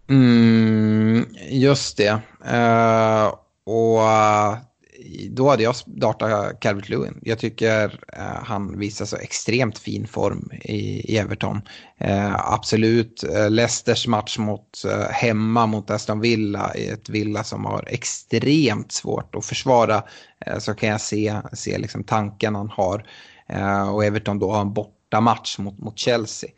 Mm, 0.08 1.26
just 1.48 1.96
det. 1.96 2.20
Uh, 2.52 3.34
och 3.64 4.00
då 5.30 5.50
hade 5.50 5.62
jag 5.62 5.76
startat 5.76 6.60
Calvert 6.60 6.88
Lewin. 6.88 7.18
Jag 7.22 7.38
tycker 7.38 8.00
eh, 8.12 8.44
han 8.44 8.78
visar 8.78 9.04
så 9.04 9.16
extremt 9.16 9.78
fin 9.78 10.06
form 10.06 10.50
i, 10.62 11.12
i 11.12 11.18
Everton. 11.18 11.62
Eh, 11.98 12.52
absolut, 12.52 13.24
eh, 13.24 13.50
Leicesters 13.50 14.06
match 14.06 14.38
mot, 14.38 14.82
hemma 15.10 15.66
mot 15.66 15.90
Aston 15.90 16.20
Villa, 16.20 16.70
ett 16.70 17.08
Villa 17.08 17.44
som 17.44 17.64
har 17.64 17.84
extremt 17.86 18.92
svårt 18.92 19.34
att 19.34 19.44
försvara, 19.46 20.02
så 20.58 20.74
kan 20.74 20.88
jag 20.88 21.00
se, 21.00 21.40
se 21.52 21.78
liksom 21.78 22.04
tanken 22.04 22.54
han 22.54 22.68
har. 22.68 23.06
och 23.92 24.04
Everton 24.04 24.38
då 24.38 24.52
har 24.52 24.60
en 24.60 24.74
bortamatch 24.74 25.58
mot, 25.58 25.78
mot 25.78 25.98
Chelsea. 25.98 26.50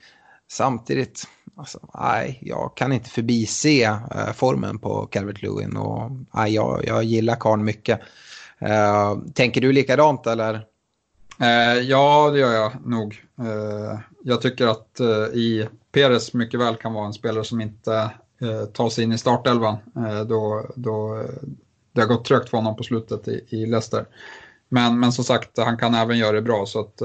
Samtidigt, 0.50 1.24
alltså, 1.56 1.78
nej, 1.94 2.38
jag 2.42 2.76
kan 2.76 2.92
inte 2.92 3.10
förbise 3.10 3.98
formen 4.36 4.78
på 4.78 5.06
Calvert 5.06 5.42
Lewin 5.42 5.76
och 5.76 6.10
nej, 6.34 6.54
jag, 6.54 6.84
jag 6.86 7.04
gillar 7.04 7.36
karln 7.36 7.64
mycket. 7.64 8.00
Uh, 8.62 9.32
tänker 9.34 9.60
du 9.60 9.72
likadant 9.72 10.26
eller? 10.26 10.66
Eh, 11.40 11.78
ja, 11.80 12.30
det 12.30 12.38
gör 12.38 12.52
jag 12.52 12.72
nog. 12.86 13.24
Eh, 13.38 13.98
jag 14.22 14.40
tycker 14.40 14.66
att 14.66 15.00
i 15.32 15.68
Peres 15.92 16.34
mycket 16.34 16.60
väl 16.60 16.76
kan 16.76 16.92
vara 16.92 17.06
en 17.06 17.12
spelare 17.12 17.44
som 17.44 17.60
inte 17.60 18.10
tar 18.72 18.88
sig 18.88 19.04
in 19.04 19.12
i 19.12 19.18
startelvan. 19.18 19.76
då, 20.28 20.66
då 20.74 21.24
det 21.92 22.00
har 22.00 22.08
gått 22.08 22.24
trögt 22.24 22.50
för 22.50 22.56
honom 22.58 22.76
på 22.76 22.82
slutet 22.82 23.28
i, 23.28 23.44
i 23.48 23.66
Leicester. 23.66 24.06
Men, 24.68 25.00
men 25.00 25.12
som 25.12 25.24
sagt, 25.24 25.58
han 25.58 25.76
kan 25.76 25.94
även 25.94 26.18
göra 26.18 26.32
det 26.32 26.42
bra. 26.42 26.66
så 26.66 26.80
att 26.80 27.02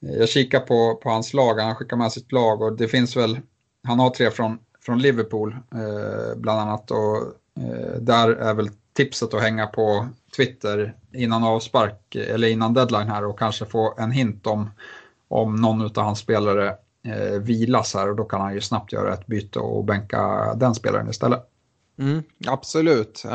jag 0.00 0.28
kikar 0.28 0.60
på, 0.60 0.94
på 1.02 1.10
hans 1.10 1.34
lag, 1.34 1.58
han 1.58 1.74
skickar 1.74 1.96
med 1.96 2.12
sitt 2.12 2.32
lag 2.32 2.62
och 2.62 2.72
det 2.72 2.88
finns 2.88 3.16
väl, 3.16 3.40
han 3.82 3.98
har 3.98 4.10
tre 4.10 4.30
från, 4.30 4.58
från 4.80 4.98
Liverpool 4.98 5.56
eh, 5.74 6.36
bland 6.36 6.60
annat 6.60 6.90
och 6.90 7.16
eh, 7.62 8.00
där 8.00 8.28
är 8.28 8.54
väl 8.54 8.70
tipset 8.92 9.34
att 9.34 9.42
hänga 9.42 9.66
på 9.66 10.08
Twitter 10.36 10.94
innan 11.12 11.44
avspark 11.44 12.14
eller 12.14 12.48
innan 12.48 12.74
deadline 12.74 13.08
här 13.08 13.24
och 13.24 13.38
kanske 13.38 13.64
få 13.64 13.94
en 13.98 14.10
hint 14.10 14.46
om, 14.46 14.70
om 15.28 15.56
någon 15.56 15.82
av 15.82 16.04
hans 16.04 16.18
spelare 16.18 16.74
eh, 17.06 17.40
vilas 17.40 17.94
här 17.94 18.10
och 18.10 18.16
då 18.16 18.24
kan 18.24 18.40
han 18.40 18.54
ju 18.54 18.60
snabbt 18.60 18.92
göra 18.92 19.14
ett 19.14 19.26
byte 19.26 19.58
och 19.58 19.84
bänka 19.84 20.54
den 20.54 20.74
spelaren 20.74 21.10
istället. 21.10 21.44
Mm, 21.98 22.22
absolut. 22.46 23.22
Uh, 23.24 23.32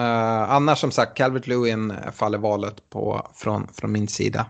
annars 0.51 0.79
som 0.79 0.91
sagt, 0.91 1.17
Calvert 1.17 1.47
Lewin 1.47 1.93
faller 2.13 2.37
valet 2.37 2.89
på, 2.89 3.27
från, 3.33 3.67
från 3.73 3.91
min 3.91 4.07
sida. 4.07 4.45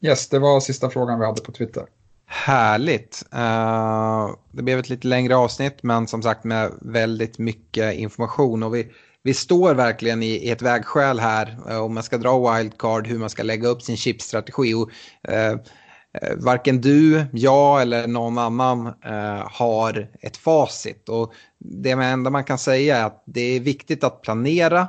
Yes, 0.00 0.28
det 0.28 0.38
var 0.38 0.60
sista 0.60 0.90
frågan 0.90 1.18
vi 1.18 1.26
hade 1.26 1.40
på 1.40 1.52
Twitter. 1.52 1.86
Härligt. 2.26 3.26
Uh, 3.34 4.36
det 4.50 4.62
blev 4.62 4.78
ett 4.78 4.88
lite 4.88 5.08
längre 5.08 5.36
avsnitt 5.36 5.82
men 5.82 6.06
som 6.06 6.22
sagt 6.22 6.44
med 6.44 6.72
väldigt 6.80 7.38
mycket 7.38 7.94
information. 7.94 8.62
Och 8.62 8.74
vi, 8.74 8.92
vi 9.26 9.34
står 9.34 9.74
verkligen 9.74 10.22
i, 10.22 10.26
i 10.26 10.50
ett 10.50 10.62
vägskäl 10.62 11.20
här 11.20 11.58
eh, 11.68 11.78
om 11.78 11.94
man 11.94 12.02
ska 12.02 12.18
dra 12.18 12.54
wildcard, 12.54 13.06
hur 13.06 13.18
man 13.18 13.30
ska 13.30 13.42
lägga 13.42 13.68
upp 13.68 13.82
sin 13.82 13.96
chipstrategi. 13.96 14.74
Och, 14.74 14.90
eh, 15.32 15.52
eh, 15.52 16.36
varken 16.36 16.80
du, 16.80 17.26
jag 17.32 17.82
eller 17.82 18.06
någon 18.06 18.38
annan 18.38 18.86
eh, 18.86 19.48
har 19.50 20.10
ett 20.20 20.36
facit. 20.36 21.08
Och 21.08 21.32
det 21.58 21.90
enda 21.90 22.30
man 22.30 22.44
kan 22.44 22.58
säga 22.58 22.96
är 22.96 23.04
att 23.04 23.22
det 23.26 23.56
är 23.56 23.60
viktigt 23.60 24.04
att 24.04 24.22
planera 24.22 24.88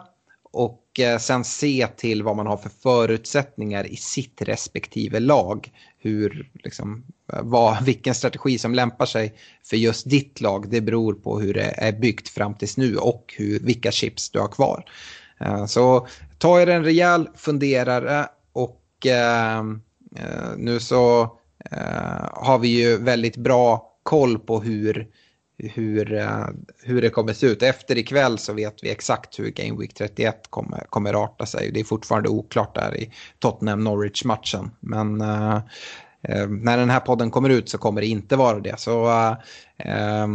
och 0.52 0.84
Eh, 1.00 1.18
sen 1.18 1.44
se 1.44 1.88
till 1.88 2.24
vad 2.24 2.36
man 2.36 2.48
har 2.48 2.58
för 2.58 2.70
förutsättningar 2.70 3.88
i 3.88 3.96
sitt 3.96 4.42
respektive 4.42 5.20
lag. 5.20 5.72
Hur, 6.08 6.50
liksom, 6.54 7.04
vad, 7.44 7.84
vilken 7.84 8.16
strategi 8.16 8.58
som 8.58 8.74
lämpar 8.76 9.06
sig 9.06 9.34
för 9.70 9.78
just 9.78 10.10
ditt 10.10 10.42
lag, 10.42 10.70
det 10.70 10.82
beror 10.82 11.14
på 11.14 11.40
hur 11.40 11.54
det 11.54 11.74
är 11.78 11.92
byggt 11.92 12.30
fram 12.30 12.54
tills 12.54 12.78
nu 12.78 12.98
och 12.98 13.34
hur, 13.38 13.60
vilka 13.60 13.92
chips 13.92 14.30
du 14.30 14.40
har 14.40 14.48
kvar. 14.48 14.86
Eh, 15.40 15.66
så 15.66 16.08
ta 16.38 16.62
er 16.62 16.68
en 16.68 16.84
rejäl 16.84 17.30
funderare 17.36 18.26
och 18.54 19.06
eh, 19.06 19.58
eh, 20.16 20.58
nu 20.58 20.80
så 20.80 21.22
eh, 21.72 22.30
har 22.34 22.60
vi 22.60 22.68
ju 22.68 22.98
väldigt 22.98 23.38
bra 23.38 23.94
koll 24.04 24.40
på 24.40 24.62
hur 24.62 25.08
hur, 25.58 26.14
eh, 26.14 26.48
hur 26.84 27.02
det 27.02 27.10
kommer 27.10 27.34
se 27.34 27.48
ut. 27.48 27.64
Efter 27.64 27.98
ikväll 27.98 28.38
så 28.38 28.54
vet 28.54 28.84
vi 28.84 28.90
exakt 28.90 29.40
hur 29.40 29.50
Game 29.50 29.80
Week 29.80 29.94
31 29.94 30.48
kommer, 30.50 30.86
kommer 30.90 31.14
arta 31.14 31.46
sig. 31.46 31.72
Det 31.72 31.80
är 31.80 31.84
fortfarande 31.84 32.30
oklart 32.30 32.76
där 32.76 32.98
i 32.98 33.12
Tottenham-Norwich-matchen. 33.40 34.72
Men 34.80 35.22
eh, 35.22 35.56
eh, 36.22 36.48
när 36.48 36.78
den 36.78 36.90
här 36.90 37.00
podden 37.00 37.32
kommer 37.32 37.50
ut 37.50 37.70
så 37.70 37.78
kommer 37.78 38.02
det 38.02 38.08
inte 38.08 38.36
vara 38.36 38.60
det. 38.60 38.80
Så 38.80 39.08
eh, 39.08 39.38
eh 39.78 40.28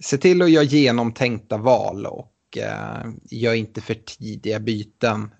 se 0.00 0.18
till 0.18 0.42
att 0.42 0.50
göra 0.50 0.64
genomtänkta 0.64 1.56
val 1.56 2.06
och 2.06 2.32
gör 3.30 3.54
inte 3.54 3.80
för 3.80 3.94
tidiga 3.94 4.60
byten 4.60 5.30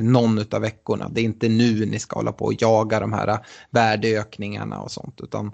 någon 0.00 0.44
av 0.50 0.60
veckorna. 0.60 1.08
Det 1.08 1.20
är 1.20 1.24
inte 1.24 1.48
nu 1.48 1.86
ni 1.86 1.98
ska 1.98 2.18
hålla 2.18 2.32
på 2.32 2.44
och 2.44 2.62
jaga 2.62 3.00
de 3.00 3.12
här 3.12 3.38
värdeökningarna 3.70 4.80
och 4.80 4.90
sånt. 4.90 5.20
Utan 5.20 5.52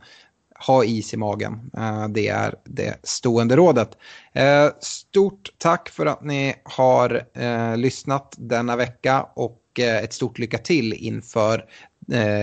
ha 0.59 0.85
is 0.85 1.15
i 1.15 1.17
magen. 1.17 1.71
Eh, 1.77 2.09
det 2.09 2.29
är 2.29 2.55
det 2.65 2.97
stående 3.03 3.57
rådet. 3.57 3.91
Eh, 4.33 4.69
stort 4.81 5.51
tack 5.59 5.89
för 5.89 6.07
att 6.07 6.25
ni 6.25 6.55
har 6.65 7.23
eh, 7.35 7.77
lyssnat 7.77 8.35
denna 8.39 8.77
vecka 8.77 9.27
och 9.35 9.63
ett 9.79 10.13
stort 10.13 10.39
lycka 10.39 10.59
till 10.59 10.93
inför 10.93 11.65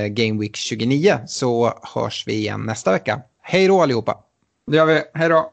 Game 0.10 0.41
Week 0.41 0.56
29 0.56 1.19
så 1.27 1.80
hörs 1.84 2.27
vi 2.27 2.34
igen 2.34 2.61
nästa 2.61 2.91
vecka. 2.91 3.22
Hej 3.41 3.68
då 3.68 3.81
allihopa! 3.81 4.18
Det 4.68 4.77
gör 4.77 4.85
vi. 4.85 5.02
Hej 5.14 5.30
då! 5.30 5.53